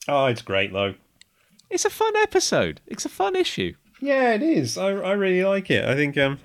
Oh, 0.07 0.25
it's 0.25 0.41
great 0.41 0.73
though. 0.73 0.95
It's 1.69 1.85
a 1.85 1.89
fun 1.91 2.15
episode. 2.17 2.81
It's 2.87 3.05
a 3.05 3.09
fun 3.09 3.35
issue. 3.35 3.75
Yeah, 4.01 4.33
it 4.33 4.41
is. 4.41 4.77
I, 4.77 4.87
I 4.87 5.11
really 5.11 5.43
like 5.43 5.69
it. 5.69 5.85
I 5.85 5.93
think 5.93 6.17
um, 6.17 6.39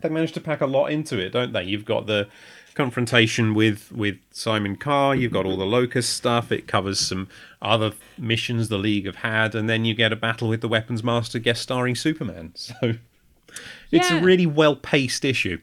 they 0.00 0.08
managed 0.08 0.34
to 0.34 0.40
pack 0.40 0.60
a 0.60 0.66
lot 0.66 0.86
into 0.86 1.18
it, 1.18 1.30
don't 1.30 1.52
they? 1.52 1.62
You've 1.62 1.84
got 1.84 2.06
the 2.06 2.26
confrontation 2.74 3.54
with 3.54 3.90
with 3.92 4.18
Simon 4.30 4.76
Carr. 4.76 5.14
You've 5.14 5.32
got 5.32 5.46
all 5.46 5.56
the 5.56 5.66
Locus 5.66 6.08
stuff. 6.08 6.52
It 6.52 6.66
covers 6.66 6.98
some 7.00 7.28
other 7.60 7.92
missions 8.18 8.68
the 8.68 8.78
League 8.78 9.06
have 9.06 9.16
had, 9.16 9.54
and 9.54 9.68
then 9.68 9.84
you 9.84 9.94
get 9.94 10.12
a 10.12 10.16
battle 10.16 10.48
with 10.48 10.60
the 10.60 10.68
Weapons 10.68 11.02
Master 11.02 11.38
guest 11.38 11.62
starring 11.62 11.94
Superman. 11.94 12.54
So 13.90 13.98
it's 13.98 14.10
a 14.12 14.20
really 14.20 14.46
well 14.46 14.76
paced 14.76 15.24
issue. 15.24 15.58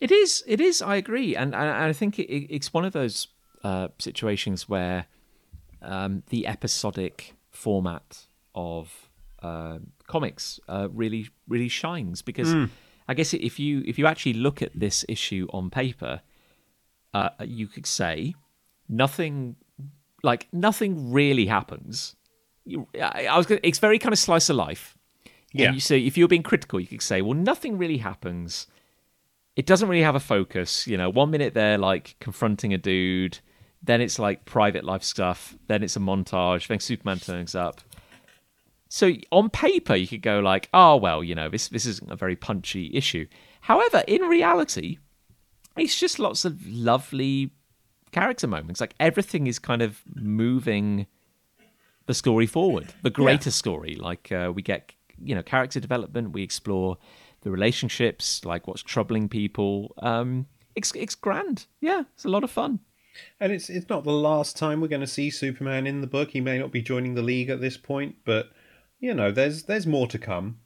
It 0.00 0.10
is. 0.10 0.42
It 0.46 0.60
is. 0.60 0.82
I 0.82 0.96
agree, 0.96 1.36
and, 1.36 1.54
and 1.54 1.70
I 1.70 1.92
think 1.92 2.18
it, 2.18 2.24
it's 2.52 2.72
one 2.74 2.84
of 2.84 2.92
those 2.92 3.28
uh, 3.62 3.88
situations 4.00 4.68
where 4.68 5.06
um, 5.80 6.24
the 6.30 6.48
episodic 6.48 7.34
format 7.52 8.26
of 8.56 8.92
uh, 9.42 9.78
comics 10.08 10.58
uh, 10.68 10.88
really, 10.90 11.28
really 11.46 11.68
shines 11.68 12.22
because 12.22 12.52
I 13.06 13.14
guess 13.14 13.32
if 13.34 13.58
you 13.58 13.82
if 13.86 13.98
you 13.98 14.06
actually 14.06 14.34
look 14.34 14.60
at 14.60 14.72
this 14.74 15.04
issue 15.08 15.46
on 15.50 15.70
paper, 15.70 16.20
uh, 17.14 17.30
you 17.44 17.66
could 17.66 17.86
say 17.86 18.34
nothing, 18.88 19.56
like 20.22 20.48
nothing 20.52 21.12
really 21.12 21.46
happens. 21.46 22.16
You, 22.64 22.86
I, 23.00 23.26
I 23.26 23.36
was. 23.36 23.46
Gonna, 23.46 23.60
it's 23.62 23.78
very 23.78 23.98
kind 23.98 24.12
of 24.12 24.18
slice 24.18 24.50
of 24.50 24.56
life. 24.56 24.96
Yeah. 25.52 25.66
And 25.66 25.74
you 25.74 25.80
say 25.80 26.00
if 26.00 26.18
you're 26.18 26.28
being 26.28 26.42
critical, 26.42 26.78
you 26.78 26.86
could 26.86 27.02
say, 27.02 27.22
well, 27.22 27.34
nothing 27.34 27.78
really 27.78 27.96
happens 27.98 28.66
it 29.58 29.66
doesn't 29.66 29.88
really 29.88 30.04
have 30.04 30.14
a 30.14 30.20
focus. 30.20 30.86
You 30.86 30.96
know, 30.96 31.10
one 31.10 31.32
minute 31.32 31.52
they're 31.52 31.78
like 31.78 32.14
confronting 32.20 32.72
a 32.72 32.78
dude, 32.78 33.40
then 33.82 34.00
it's 34.00 34.16
like 34.16 34.44
private 34.44 34.84
life 34.84 35.02
stuff, 35.02 35.56
then 35.66 35.82
it's 35.82 35.96
a 35.96 35.98
montage, 35.98 36.68
then 36.68 36.78
Superman 36.78 37.18
turns 37.18 37.56
up. 37.56 37.80
So 38.88 39.10
on 39.32 39.50
paper, 39.50 39.96
you 39.96 40.06
could 40.06 40.22
go 40.22 40.38
like, 40.38 40.68
oh 40.72 40.96
well, 40.96 41.24
you 41.24 41.34
know, 41.34 41.48
this 41.48 41.68
this 41.68 41.86
isn't 41.86 42.10
a 42.10 42.14
very 42.14 42.36
punchy 42.36 42.92
issue. 42.94 43.26
However, 43.60 44.04
in 44.06 44.22
reality, 44.22 44.98
it's 45.78 45.98
just 45.98 46.18
lots 46.18 46.44
of 46.44 46.66
lovely 46.66 47.52
character 48.10 48.46
moments. 48.46 48.80
Like 48.80 48.94
everything 49.00 49.46
is 49.46 49.58
kind 49.58 49.82
of 49.82 50.02
moving 50.14 51.06
the 52.06 52.14
story 52.14 52.46
forward, 52.46 52.88
the 53.02 53.10
greater 53.10 53.50
story. 53.50 53.94
Like 53.94 54.32
uh, 54.32 54.52
we 54.54 54.62
get, 54.62 54.92
you 55.22 55.34
know, 55.34 55.42
character 55.42 55.80
development. 55.80 56.32
We 56.32 56.42
explore 56.42 56.96
the 57.42 57.50
relationships, 57.50 58.44
like 58.44 58.66
what's 58.66 58.82
troubling 58.82 59.28
people. 59.28 59.94
Um, 59.98 60.46
it's 60.74 60.92
it's 60.94 61.14
grand. 61.14 61.66
Yeah, 61.80 62.04
it's 62.14 62.24
a 62.24 62.28
lot 62.28 62.44
of 62.44 62.50
fun. 62.50 62.80
And 63.40 63.52
it's 63.52 63.68
it's 63.68 63.88
not 63.88 64.04
the 64.04 64.12
last 64.12 64.56
time 64.56 64.80
we're 64.80 64.88
going 64.88 65.00
to 65.00 65.06
see 65.06 65.30
Superman 65.30 65.86
in 65.86 66.00
the 66.00 66.06
book. 66.06 66.30
He 66.30 66.40
may 66.40 66.58
not 66.58 66.72
be 66.72 66.82
joining 66.82 67.14
the 67.14 67.22
League 67.22 67.50
at 67.50 67.60
this 67.60 67.76
point, 67.76 68.16
but 68.24 68.50
you 69.00 69.14
know, 69.14 69.30
there's 69.30 69.64
there's 69.64 69.86
more 69.86 70.06
to 70.08 70.18
come. 70.18 70.60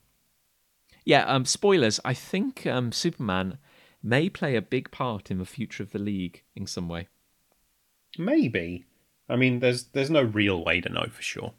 Yeah. 1.05 1.25
Um, 1.25 1.45
spoilers. 1.45 1.99
I 2.05 2.15
think 2.15 2.67
um, 2.67 2.93
Superman 2.93 3.59
may 4.03 4.29
play 4.29 4.57
a 4.57 4.63
big 4.63 4.91
part 4.91 5.31
in 5.31 5.39
the 5.39 5.45
future 5.45 5.83
of 5.83 5.93
the 5.93 5.99
league 5.99 6.43
in 6.55 6.67
some 6.67 6.89
way. 6.89 7.09
Maybe. 8.19 8.85
I 9.29 9.37
mean, 9.37 9.61
there's 9.61 9.85
there's 9.85 10.11
no 10.11 10.23
real 10.23 10.65
way 10.65 10.81
to 10.81 10.89
know 10.89 11.07
for 11.11 11.23
sure. 11.23 11.53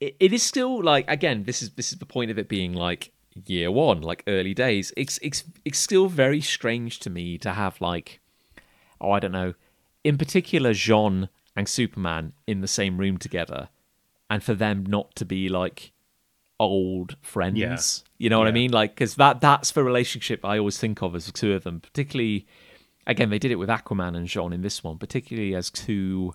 it, 0.00 0.16
it 0.20 0.32
is 0.32 0.42
still 0.42 0.82
like 0.82 1.04
again 1.08 1.44
this 1.44 1.62
is 1.62 1.70
this 1.70 1.92
is 1.92 1.98
the 1.98 2.06
point 2.06 2.30
of 2.30 2.38
it 2.38 2.48
being 2.48 2.72
like 2.72 3.12
year 3.44 3.70
one 3.70 4.00
like 4.00 4.22
early 4.26 4.54
days 4.54 4.94
it's 4.96 5.18
it's 5.20 5.44
it's 5.64 5.78
still 5.78 6.06
very 6.06 6.40
strange 6.40 6.98
to 6.98 7.10
me 7.10 7.36
to 7.36 7.52
have 7.52 7.78
like 7.82 8.20
oh 8.98 9.10
i 9.10 9.20
don't 9.20 9.32
know 9.32 9.52
in 10.04 10.16
particular 10.16 10.72
J'onn 10.72 11.28
and 11.54 11.68
superman 11.68 12.32
in 12.46 12.62
the 12.62 12.68
same 12.68 12.96
room 12.96 13.18
together 13.18 13.68
and 14.30 14.42
for 14.42 14.54
them 14.54 14.86
not 14.86 15.14
to 15.16 15.26
be 15.26 15.48
like 15.48 15.92
old 16.58 17.16
friends. 17.20 18.04
You 18.18 18.30
know 18.30 18.38
what 18.38 18.48
i 18.48 18.52
mean 18.52 18.70
like 18.70 18.94
because 18.94 19.16
that 19.16 19.40
that's 19.40 19.72
the 19.72 19.84
relationship 19.84 20.44
i 20.44 20.58
always 20.58 20.78
think 20.78 21.02
of 21.02 21.14
as 21.14 21.26
the 21.26 21.32
two 21.32 21.52
of 21.52 21.64
them 21.64 21.80
particularly 21.80 22.46
again 23.06 23.28
they 23.28 23.38
did 23.38 23.50
it 23.50 23.56
with 23.56 23.68
aquaman 23.68 24.16
and 24.16 24.26
J'onn 24.26 24.54
in 24.54 24.62
this 24.62 24.82
one 24.82 24.96
particularly 24.96 25.54
as 25.54 25.70
two 25.70 26.32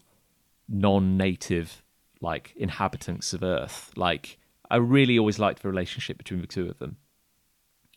non-native 0.69 1.81
like 2.21 2.53
inhabitants 2.55 3.33
of 3.33 3.43
Earth. 3.43 3.91
Like 3.95 4.37
I 4.69 4.77
really 4.77 5.19
always 5.19 5.39
liked 5.39 5.61
the 5.61 5.67
relationship 5.67 6.17
between 6.17 6.41
the 6.41 6.47
two 6.47 6.69
of 6.69 6.77
them. 6.79 6.97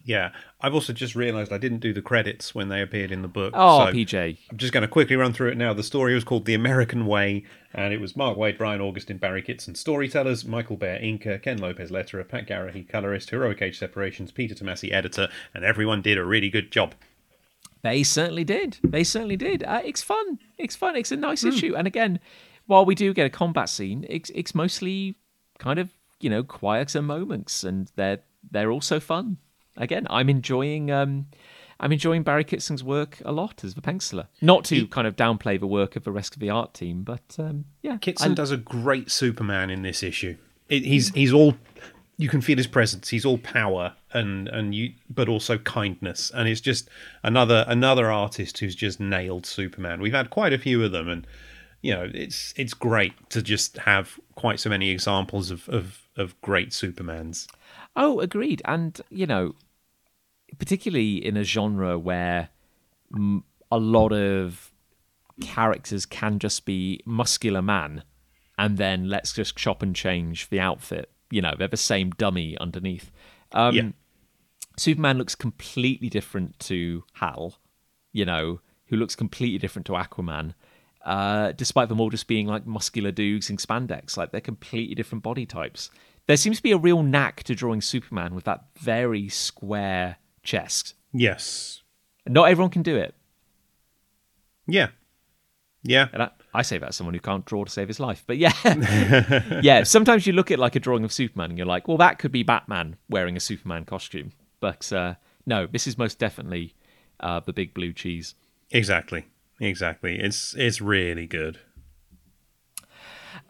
Yeah, 0.06 0.32
I've 0.60 0.74
also 0.74 0.92
just 0.92 1.14
realised 1.14 1.50
I 1.50 1.56
didn't 1.56 1.78
do 1.78 1.94
the 1.94 2.02
credits 2.02 2.54
when 2.54 2.68
they 2.68 2.82
appeared 2.82 3.10
in 3.10 3.22
the 3.22 3.28
book. 3.28 3.54
Oh, 3.56 3.86
so 3.86 3.92
PJ. 3.92 4.38
I'm 4.50 4.58
just 4.58 4.72
going 4.72 4.82
to 4.82 4.88
quickly 4.88 5.16
run 5.16 5.32
through 5.32 5.48
it 5.48 5.56
now. 5.56 5.72
The 5.72 5.82
story 5.82 6.14
was 6.14 6.24
called 6.24 6.44
The 6.44 6.52
American 6.52 7.06
Way, 7.06 7.44
and 7.72 7.94
it 7.94 8.00
was 8.02 8.14
Mark 8.14 8.36
Waid, 8.36 8.58
Brian 8.58 8.82
Augustyn, 8.82 9.18
Barry 9.18 9.40
Kitson, 9.40 9.74
storytellers, 9.74 10.44
Michael 10.44 10.76
Bair, 10.76 10.98
inker, 10.98 11.42
Ken 11.42 11.56
Lopez, 11.56 11.90
letterer, 11.90 12.28
Pat 12.28 12.46
Garrahy, 12.46 12.86
colorist, 12.86 13.30
Heroic 13.30 13.62
Age 13.62 13.78
Separations, 13.78 14.30
Peter 14.30 14.54
Tomasi, 14.54 14.92
editor, 14.92 15.28
and 15.54 15.64
everyone 15.64 16.02
did 16.02 16.18
a 16.18 16.24
really 16.24 16.50
good 16.50 16.70
job. 16.70 16.94
They 17.82 18.02
certainly 18.02 18.44
did. 18.44 18.78
They 18.82 19.04
certainly 19.04 19.36
did. 19.36 19.62
Uh, 19.62 19.80
it's 19.84 20.02
fun. 20.02 20.38
It's 20.58 20.76
fun. 20.76 20.96
It's 20.96 21.12
a 21.12 21.16
nice 21.16 21.44
issue. 21.44 21.74
And 21.76 21.86
again, 21.86 22.18
while 22.66 22.84
we 22.84 22.94
do 22.94 23.12
get 23.12 23.26
a 23.26 23.30
combat 23.30 23.68
scene, 23.68 24.06
it's 24.08 24.30
it's 24.34 24.54
mostly 24.54 25.16
kind 25.58 25.78
of 25.78 25.90
you 26.20 26.30
know 26.30 26.42
quieter 26.42 27.02
moments, 27.02 27.62
and 27.62 27.90
they're 27.96 28.20
they're 28.50 28.70
also 28.70 29.00
fun. 29.00 29.36
Again, 29.76 30.06
I'm 30.10 30.28
enjoying 30.28 30.90
um, 30.90 31.26
I'm 31.80 31.92
enjoying 31.92 32.22
Barry 32.22 32.44
Kitson's 32.44 32.84
work 32.84 33.20
a 33.24 33.32
lot 33.32 33.64
as 33.64 33.74
the 33.74 33.80
penciler. 33.80 34.26
Not 34.40 34.64
to 34.66 34.86
kind 34.86 35.06
of 35.06 35.16
downplay 35.16 35.58
the 35.58 35.66
work 35.66 35.96
of 35.96 36.04
the 36.04 36.12
rest 36.12 36.34
of 36.34 36.40
the 36.40 36.50
art 36.50 36.74
team, 36.74 37.02
but 37.02 37.36
um, 37.38 37.64
yeah, 37.82 37.96
Kitson 37.98 38.32
I- 38.32 38.34
does 38.34 38.50
a 38.50 38.56
great 38.56 39.10
Superman 39.10 39.70
in 39.70 39.82
this 39.82 40.02
issue. 40.02 40.36
It, 40.68 40.84
he's 40.84 41.10
he's 41.10 41.32
all 41.32 41.54
you 42.16 42.28
can 42.28 42.40
feel 42.40 42.56
his 42.56 42.68
presence. 42.68 43.08
He's 43.08 43.24
all 43.24 43.38
power 43.38 43.94
and 44.12 44.48
and 44.48 44.74
you, 44.74 44.92
but 45.10 45.28
also 45.28 45.58
kindness. 45.58 46.30
And 46.34 46.48
it's 46.48 46.60
just 46.60 46.88
another 47.22 47.64
another 47.66 48.10
artist 48.10 48.58
who's 48.58 48.74
just 48.76 49.00
nailed 49.00 49.44
Superman. 49.44 50.00
We've 50.00 50.12
had 50.14 50.30
quite 50.30 50.52
a 50.52 50.58
few 50.58 50.82
of 50.84 50.92
them, 50.92 51.08
and 51.08 51.26
you 51.82 51.92
know 51.92 52.08
it's 52.14 52.54
it's 52.56 52.72
great 52.72 53.12
to 53.30 53.42
just 53.42 53.76
have 53.78 54.18
quite 54.36 54.60
so 54.60 54.70
many 54.70 54.90
examples 54.90 55.50
of 55.50 55.68
of, 55.68 56.02
of 56.16 56.40
great 56.40 56.70
Supermans. 56.70 57.48
Oh, 57.96 58.20
agreed. 58.20 58.62
And 58.64 59.00
you 59.10 59.26
know, 59.26 59.54
particularly 60.58 61.24
in 61.24 61.36
a 61.36 61.44
genre 61.44 61.98
where 61.98 62.48
a 63.70 63.78
lot 63.78 64.12
of 64.12 64.72
characters 65.40 66.06
can 66.06 66.38
just 66.38 66.64
be 66.64 67.00
muscular 67.04 67.62
man, 67.62 68.04
and 68.58 68.76
then 68.78 69.08
let's 69.08 69.32
just 69.32 69.56
chop 69.56 69.82
and 69.82 69.94
change 69.94 70.48
the 70.48 70.60
outfit. 70.60 71.10
You 71.30 71.42
know, 71.42 71.54
they're 71.58 71.68
the 71.68 71.76
same 71.76 72.10
dummy 72.10 72.56
underneath. 72.58 73.10
Um, 73.52 73.74
Yeah. 73.74 73.88
Superman 74.76 75.18
looks 75.18 75.34
completely 75.34 76.08
different 76.08 76.58
to 76.60 77.04
Hal. 77.14 77.58
You 78.12 78.24
know, 78.24 78.60
who 78.86 78.96
looks 78.96 79.16
completely 79.16 79.58
different 79.58 79.86
to 79.86 79.92
Aquaman. 79.92 80.54
Uh, 81.04 81.52
despite 81.52 81.88
them 81.88 82.00
all 82.00 82.10
just 82.10 82.26
being 82.26 82.46
like 82.46 82.66
muscular 82.66 83.10
dudes 83.12 83.50
in 83.50 83.56
spandex, 83.56 84.16
like 84.16 84.32
they're 84.32 84.40
completely 84.40 84.94
different 84.94 85.22
body 85.22 85.44
types. 85.44 85.90
There 86.26 86.36
seems 86.36 86.56
to 86.56 86.62
be 86.62 86.72
a 86.72 86.78
real 86.78 87.02
knack 87.02 87.42
to 87.44 87.54
drawing 87.54 87.82
Superman 87.82 88.34
with 88.34 88.44
that 88.44 88.64
very 88.78 89.28
square 89.28 90.16
chest. 90.44 90.94
Yes. 91.12 91.82
Not 92.26 92.44
everyone 92.44 92.70
can 92.70 92.82
do 92.82 92.96
it, 92.96 93.14
Yeah. 94.66 94.88
Yeah. 95.82 96.08
and 96.12 96.22
I, 96.22 96.30
I 96.54 96.62
say 96.62 96.78
that 96.78 96.88
as 96.90 96.96
someone 96.96 97.12
who 97.14 97.20
can't 97.20 97.44
draw 97.44 97.64
to 97.64 97.70
save 97.70 97.88
his 97.88 98.00
life. 98.00 98.24
But 98.26 98.38
yeah, 98.38 98.52
yeah. 99.62 99.82
Sometimes 99.82 100.26
you 100.26 100.32
look 100.32 100.50
at 100.50 100.58
like 100.58 100.76
a 100.76 100.80
drawing 100.80 101.04
of 101.04 101.12
Superman, 101.12 101.50
and 101.50 101.58
you're 101.58 101.66
like, 101.66 101.86
well, 101.88 101.98
that 101.98 102.18
could 102.18 102.32
be 102.32 102.42
Batman 102.42 102.96
wearing 103.10 103.36
a 103.36 103.40
Superman 103.40 103.84
costume. 103.84 104.32
But 104.60 104.90
uh, 104.92 105.14
no, 105.44 105.66
this 105.66 105.86
is 105.86 105.98
most 105.98 106.18
definitely 106.18 106.74
uh, 107.20 107.40
the 107.40 107.52
big 107.52 107.74
blue 107.74 107.92
cheese. 107.92 108.34
Exactly. 108.70 109.26
Exactly. 109.60 110.18
It's 110.18 110.54
it's 110.54 110.80
really 110.80 111.26
good. 111.26 111.58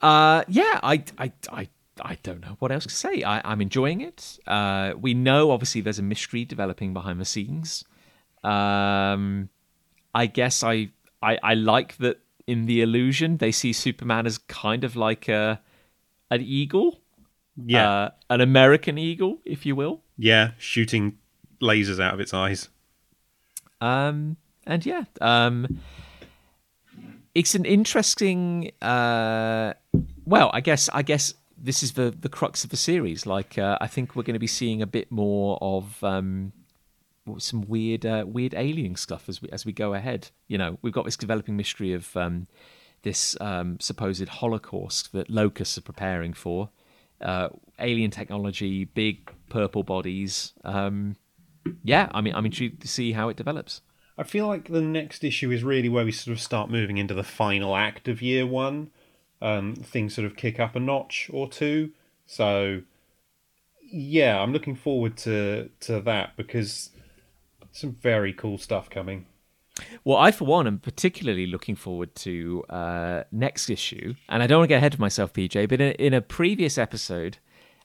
Uh, 0.03 0.43
yeah, 0.49 0.81
I, 0.83 1.05
I, 1.19 1.33
I, 1.53 1.69
I 2.01 2.19
don't 2.23 2.41
know 2.41 2.57
what 2.59 2.73
else 2.73 2.85
to 2.87 2.95
say. 2.95 3.23
I, 3.23 3.41
I'm 3.45 3.61
enjoying 3.61 4.01
it. 4.01 4.39
Uh, 4.47 4.93
we 5.01 5.15
know 5.15 5.51
obviously 5.53 5.81
there's 5.81 5.99
a 5.99 6.03
mystery 6.03 6.45
developing 6.45 6.93
behind 6.93 7.21
the 7.21 7.25
scenes. 7.25 7.85
Um, 8.43 9.49
I 10.15 10.27
guess 10.27 10.63
I, 10.63 10.91
I, 11.23 11.39
I 11.43 11.55
like 11.55 11.97
that 11.99 12.21
in 12.47 12.67
the 12.67 12.83
illusion 12.83 13.39
they 13.39 13.53
see 13.53 13.73
Superman 13.73 14.27
as 14.27 14.39
kind 14.39 14.85
of 14.85 14.97
like 14.97 15.29
a, 15.29 15.61
an 16.31 16.41
eagle, 16.43 17.01
Yeah. 17.57 17.89
uh, 17.91 18.11
an 18.31 18.41
American 18.41 18.99
eagle, 18.99 19.39
if 19.45 19.65
you 19.65 19.75
will. 19.77 20.03
yeah. 20.19 20.51
Shooting 20.59 21.19
lasers 21.63 22.03
out 22.03 22.13
of 22.15 22.21
its 22.21 22.35
eyes. 22.35 22.69
Um, 23.81 24.37
and 24.67 24.85
yeah, 24.85 25.05
um, 25.21 25.81
it's 27.35 27.55
an 27.55 27.65
interesting. 27.65 28.71
Uh, 28.81 29.75
well, 30.25 30.51
I 30.55 30.61
guess 30.61 30.89
I 30.93 31.03
guess 31.03 31.35
this 31.65 31.83
is 31.83 31.93
the 31.93 32.11
the 32.11 32.29
crux 32.29 32.63
of 32.63 32.71
the 32.71 32.77
series. 32.77 33.27
Like, 33.27 33.57
uh, 33.59 33.79
I 33.81 33.87
think 33.87 34.15
we're 34.15 34.23
going 34.23 34.35
to 34.35 34.41
be 34.41 34.47
seeing 34.47 34.83
a 34.83 34.87
bit 34.87 35.11
more 35.11 35.59
of 35.61 36.05
um, 36.05 36.53
some 37.39 37.63
weird 37.63 38.05
uh, 38.05 38.25
weird 38.27 38.55
alien 38.55 38.97
stuff 38.97 39.29
as 39.29 39.41
we 39.41 39.49
as 39.51 39.65
we 39.65 39.73
go 39.73 39.95
ahead. 39.95 40.29
You 40.47 40.59
know, 40.59 40.79
we've 40.83 40.93
got 40.93 41.07
this 41.07 41.17
developing 41.17 41.57
mystery 41.57 41.95
of 41.95 42.15
um, 42.17 42.47
this 43.03 43.37
um, 43.41 43.81
supposed 43.81 44.29
Holocaust 44.29 45.13
that 45.13 45.31
locusts 45.31 45.79
are 45.79 45.83
preparing 45.83 46.35
for. 46.35 46.69
Uh, 47.21 47.49
alien 47.79 48.11
technology, 48.11 48.85
big 48.85 49.33
purple 49.49 49.83
bodies. 49.83 50.53
Um, 50.65 51.17
yeah, 51.83 52.11
I 52.13 52.21
mean, 52.21 52.35
I'm 52.35 52.45
intrigued 52.45 52.83
to 52.83 52.89
see 52.89 53.13
how 53.13 53.31
it 53.31 53.37
develops. 53.37 53.81
I 54.19 54.23
feel 54.25 54.47
like 54.47 54.69
the 54.69 54.83
next 54.83 55.25
issue 55.25 55.51
is 55.51 55.65
really 55.65 55.89
where 55.89 56.05
we 56.05 56.13
sort 56.13 56.37
of 56.37 56.43
start 56.43 56.71
moving 56.71 56.99
into 56.99 57.15
the 57.15 57.25
final 57.25 57.75
act 57.75 58.07
of 58.07 58.21
year 58.21 58.47
one. 58.47 58.91
Um, 59.45 59.75
things 59.75 60.15
sort 60.15 60.27
of 60.27 60.37
kick 60.37 60.59
up 60.59 60.75
a 60.75 60.81
notch 60.81 61.29
or 61.33 61.49
two. 61.49 61.91
So, 62.27 62.81
yeah, 63.83 64.41
I'm 64.41 64.53
looking 64.53 64.75
forward 64.75 65.17
to 65.19 65.69
to 65.81 66.01
that 66.01 66.37
because 66.37 66.91
some 67.73 67.93
very 67.93 68.33
cool 68.33 68.57
stuff 68.57 68.89
coming. 68.89 69.27
Well, 70.05 70.17
I, 70.17 70.31
for 70.31 70.45
one, 70.45 70.67
am 70.67 70.79
particularly 70.79 71.47
looking 71.47 71.75
forward 71.75 72.15
to 72.17 72.65
uh, 72.71 73.25
next 73.33 73.69
issue. 73.69 74.15
And 74.29 74.43
I 74.43 74.47
don't 74.47 74.59
want 74.59 74.69
to 74.69 74.73
get 74.75 74.79
ahead 74.79 74.95
of 74.95 75.01
myself, 75.01 75.33
PJ, 75.33 75.69
but 75.69 75.81
in, 75.81 75.93
in 75.93 76.15
a 76.15 76.21
previous 76.21 76.79
episode, 76.79 77.39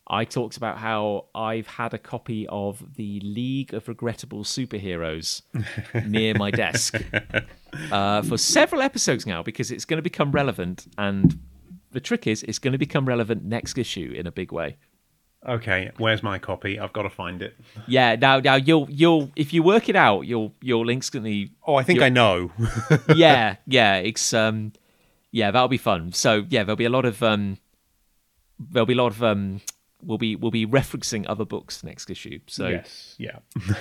I 0.07 0.26
talked 0.26 0.57
about 0.57 0.77
how 0.77 1.26
I've 1.36 1.68
had 1.68 1.94
a 1.94 1.98
copy 1.98 2.48
of 2.48 2.95
the 2.95 3.19
League 3.22 3.73
of 3.73 3.88
Regrettable 3.88 4.44
Superheroes 4.44 5.41
near 6.07 6.34
my 6.36 6.49
desk 6.52 7.02
uh, 7.91 8.22
for 8.23 8.38
several 8.38 8.81
episodes 8.81 9.27
now 9.27 9.44
because 9.44 9.72
it's 9.72 9.86
going 9.86 9.98
to 9.98 10.03
become 10.03 10.31
relevant. 10.31 10.88
And 10.98 11.40
the 11.91 11.99
trick 11.99 12.28
is, 12.28 12.44
it's 12.44 12.60
going 12.60 12.72
to 12.74 12.78
become 12.78 13.06
relevant 13.06 13.44
next 13.44 13.78
issue 13.78 14.14
in 14.16 14.28
a 14.28 14.32
big 14.32 14.52
way. 14.52 14.78
Okay, 15.48 15.90
where's 15.98 16.22
my 16.22 16.38
copy? 16.38 16.80
I've 16.80 16.91
got 16.91 17.03
to 17.03 17.10
find 17.10 17.41
it. 17.41 17.56
Yeah, 17.88 18.16
now, 18.16 18.40
now 18.40 18.56
you'll 18.56 18.88
you'll 18.90 19.32
if 19.36 19.53
you 19.53 19.64
work 19.64 19.88
it 19.90 19.95
out, 19.95 20.22
you'll 20.22 20.53
you'll 20.61 20.90
instantly 20.90 21.52
Oh, 21.66 21.76
I 21.76 21.84
think 21.84 22.02
I 22.02 22.10
know. 22.10 22.52
yeah, 23.16 23.56
yeah, 23.66 23.95
it's 23.95 24.34
um, 24.34 24.74
yeah, 25.32 25.49
that'll 25.52 25.70
be 25.70 25.78
fun. 25.78 26.11
So 26.11 26.45
yeah, 26.49 26.64
there'll 26.64 26.76
be 26.76 26.86
a 26.86 26.90
lot 26.90 27.06
of 27.06 27.24
um, 27.24 27.57
there'll 28.60 28.86
be 28.86 28.94
a 28.94 28.98
lot 28.98 29.14
of 29.14 29.24
um, 29.24 29.61
we'll 30.03 30.18
be 30.18 30.36
we'll 30.36 30.52
be 30.52 30.68
referencing 30.68 31.26
other 31.28 31.45
books 31.45 31.84
next 31.84 32.10
issue. 32.10 32.40
So 32.48 32.68
yes, 32.68 33.16
yeah. 33.18 33.40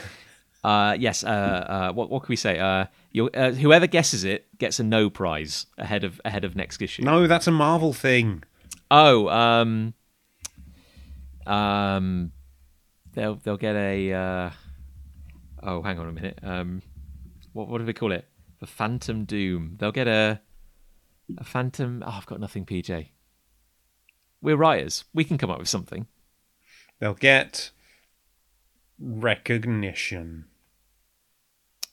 uh, 0.68 0.92
yes, 0.98 1.24
uh, 1.24 1.28
uh, 1.28 1.92
what 1.94 2.10
what 2.10 2.24
can 2.24 2.28
we 2.28 2.36
say? 2.36 2.58
Uh, 2.58 2.84
uh, 3.32 3.52
whoever 3.52 3.86
guesses 3.86 4.22
it 4.22 4.46
gets 4.58 4.78
a 4.78 4.84
no 4.84 5.08
prize 5.08 5.64
ahead 5.78 6.04
of 6.04 6.20
ahead 6.26 6.44
of 6.44 6.54
next 6.54 6.82
issue. 6.82 7.02
No, 7.02 7.26
that's 7.26 7.46
a 7.46 7.50
Marvel 7.50 7.94
thing. 7.94 8.42
Oh, 8.90 9.28
um, 9.28 9.94
um, 11.46 12.32
they'll 13.14 13.36
they'll 13.36 13.56
get 13.56 13.76
a. 13.76 14.12
Uh, 14.12 14.50
oh, 15.62 15.80
hang 15.80 15.98
on 15.98 16.06
a 16.06 16.12
minute. 16.12 16.38
Um, 16.42 16.82
what 17.54 17.68
what 17.68 17.78
do 17.78 17.84
we 17.84 17.94
call 17.94 18.12
it? 18.12 18.26
The 18.60 18.66
Phantom 18.66 19.24
Doom. 19.24 19.76
They'll 19.78 19.90
get 19.90 20.06
a 20.06 20.38
a 21.38 21.44
Phantom. 21.44 22.02
Oh, 22.06 22.10
I've 22.10 22.26
got 22.26 22.40
nothing. 22.40 22.66
PJ. 22.66 23.08
We're 24.42 24.56
writers. 24.56 25.04
We 25.14 25.24
can 25.24 25.38
come 25.38 25.50
up 25.50 25.60
with 25.60 25.68
something. 25.68 26.08
They'll 27.00 27.14
get 27.14 27.70
recognition. 28.98 30.44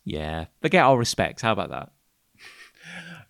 Yeah, 0.06 0.46
they 0.62 0.70
get 0.70 0.84
our 0.84 0.98
respects. 0.98 1.42
How 1.42 1.52
about 1.52 1.70
that? 1.72 1.92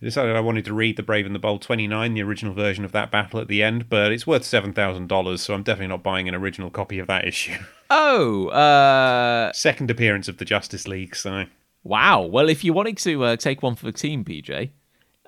I 0.01 0.03
decided 0.05 0.35
I 0.35 0.41
wanted 0.41 0.65
to 0.65 0.73
read 0.73 0.97
The 0.97 1.03
Brave 1.03 1.25
and 1.25 1.33
the 1.33 1.39
Bold 1.39 1.61
29, 1.61 2.13
the 2.13 2.21
original 2.21 2.53
version 2.53 2.83
of 2.83 2.91
that 2.91 3.11
battle 3.11 3.39
at 3.39 3.47
the 3.47 3.63
end, 3.63 3.89
but 3.89 4.11
it's 4.11 4.27
worth 4.27 4.43
$7,000, 4.43 5.39
so 5.39 5.53
I'm 5.53 5.63
definitely 5.63 5.87
not 5.87 6.03
buying 6.03 6.27
an 6.27 6.35
original 6.35 6.69
copy 6.69 6.99
of 6.99 7.07
that 7.07 7.25
issue. 7.27 7.57
Oh, 7.91 8.47
uh, 8.47 9.53
Second 9.53 9.91
appearance 9.91 10.27
of 10.27 10.37
the 10.37 10.43
Justice 10.45 10.87
League, 10.87 11.15
so. 11.15 11.45
wow. 11.83 12.23
Well, 12.23 12.49
if 12.49 12.63
you 12.63 12.73
wanted 12.73 12.97
to 12.97 13.23
uh, 13.23 13.35
take 13.35 13.61
one 13.61 13.75
for 13.75 13.85
the 13.85 13.91
team, 13.91 14.25
PJ, 14.25 14.71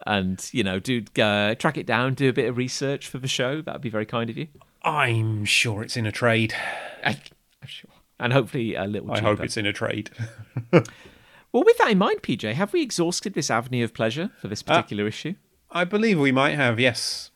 and 0.08 0.50
you 0.52 0.64
know, 0.64 0.80
do 0.80 1.04
uh, 1.22 1.54
track 1.54 1.78
it 1.78 1.86
down, 1.86 2.16
do 2.16 2.30
a 2.30 2.34
bit 2.34 2.50
of 2.50 2.58
research 2.58 3.08
for 3.08 3.20
the 3.20 3.28
show, 3.28 3.62
that'd 3.62 3.82
be 3.84 3.92
very 3.92 4.08
kind 4.08 4.32
of 4.32 4.38
you. 4.40 4.48
I'm 4.82 5.46
sure 5.46 5.84
it's 5.84 5.96
in 5.96 6.08
a 6.08 6.12
trade. 6.12 6.56
I, 7.06 7.12
I'm 7.62 7.68
sure. 7.68 7.92
And 8.20 8.34
hopefully 8.34 8.74
a 8.74 8.86
little. 8.86 9.12
I 9.12 9.18
cheaper. 9.18 9.28
hope 9.28 9.42
it's 9.42 9.56
in 9.58 9.68
a 9.68 9.74
trade. 9.74 10.10
Well, 11.52 11.64
with 11.66 11.78
that 11.78 11.92
in 11.92 11.98
mind, 11.98 12.22
PJ, 12.22 12.54
have 12.54 12.74
we 12.74 12.82
exhausted 12.82 13.34
this 13.34 13.50
avenue 13.50 13.84
of 13.84 13.94
pleasure 13.94 14.32
for 14.42 14.48
this 14.48 14.62
particular 14.64 15.08
issue? 15.08 15.36
I 15.72 15.84
believe 15.86 16.20
we 16.20 16.32
might 16.32 16.56
have, 16.56 16.80
yes. 16.80 17.32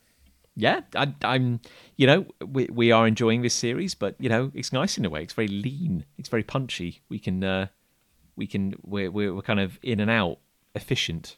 Yeah, 0.55 0.81
I, 0.95 1.13
I'm. 1.23 1.61
You 1.95 2.07
know, 2.07 2.25
we 2.45 2.67
we 2.71 2.91
are 2.91 3.07
enjoying 3.07 3.41
this 3.41 3.53
series, 3.53 3.95
but 3.95 4.15
you 4.19 4.27
know, 4.27 4.51
it's 4.53 4.73
nice 4.73 4.97
in 4.97 5.05
a 5.05 5.09
way. 5.09 5.23
It's 5.23 5.33
very 5.33 5.47
lean. 5.47 6.03
It's 6.17 6.27
very 6.29 6.43
punchy. 6.43 7.01
We 7.07 7.19
can, 7.19 7.41
uh, 7.43 7.67
we 8.35 8.47
can. 8.47 8.75
We're 8.83 9.09
we're, 9.09 9.33
we're 9.33 9.41
kind 9.43 9.61
of 9.61 9.79
in 9.81 10.01
and 10.01 10.11
out, 10.11 10.39
efficient. 10.75 11.37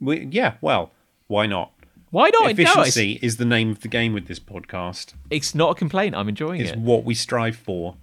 We, 0.00 0.26
yeah, 0.30 0.54
well, 0.60 0.92
why 1.26 1.46
not? 1.46 1.72
Why 2.10 2.30
not? 2.30 2.42
No, 2.42 2.48
it's, 2.48 2.58
Efficiency 2.60 3.18
is 3.22 3.38
the 3.38 3.44
name 3.44 3.70
of 3.70 3.80
the 3.80 3.88
game 3.88 4.12
with 4.12 4.26
this 4.28 4.38
podcast. 4.38 5.14
it's 5.30 5.54
not 5.54 5.70
a 5.70 5.74
complaint. 5.74 6.14
I'm 6.14 6.28
enjoying 6.28 6.60
It's 6.60 6.72
it. 6.72 6.78
what 6.78 7.04
we 7.04 7.14
strive 7.14 7.56
for. 7.56 7.96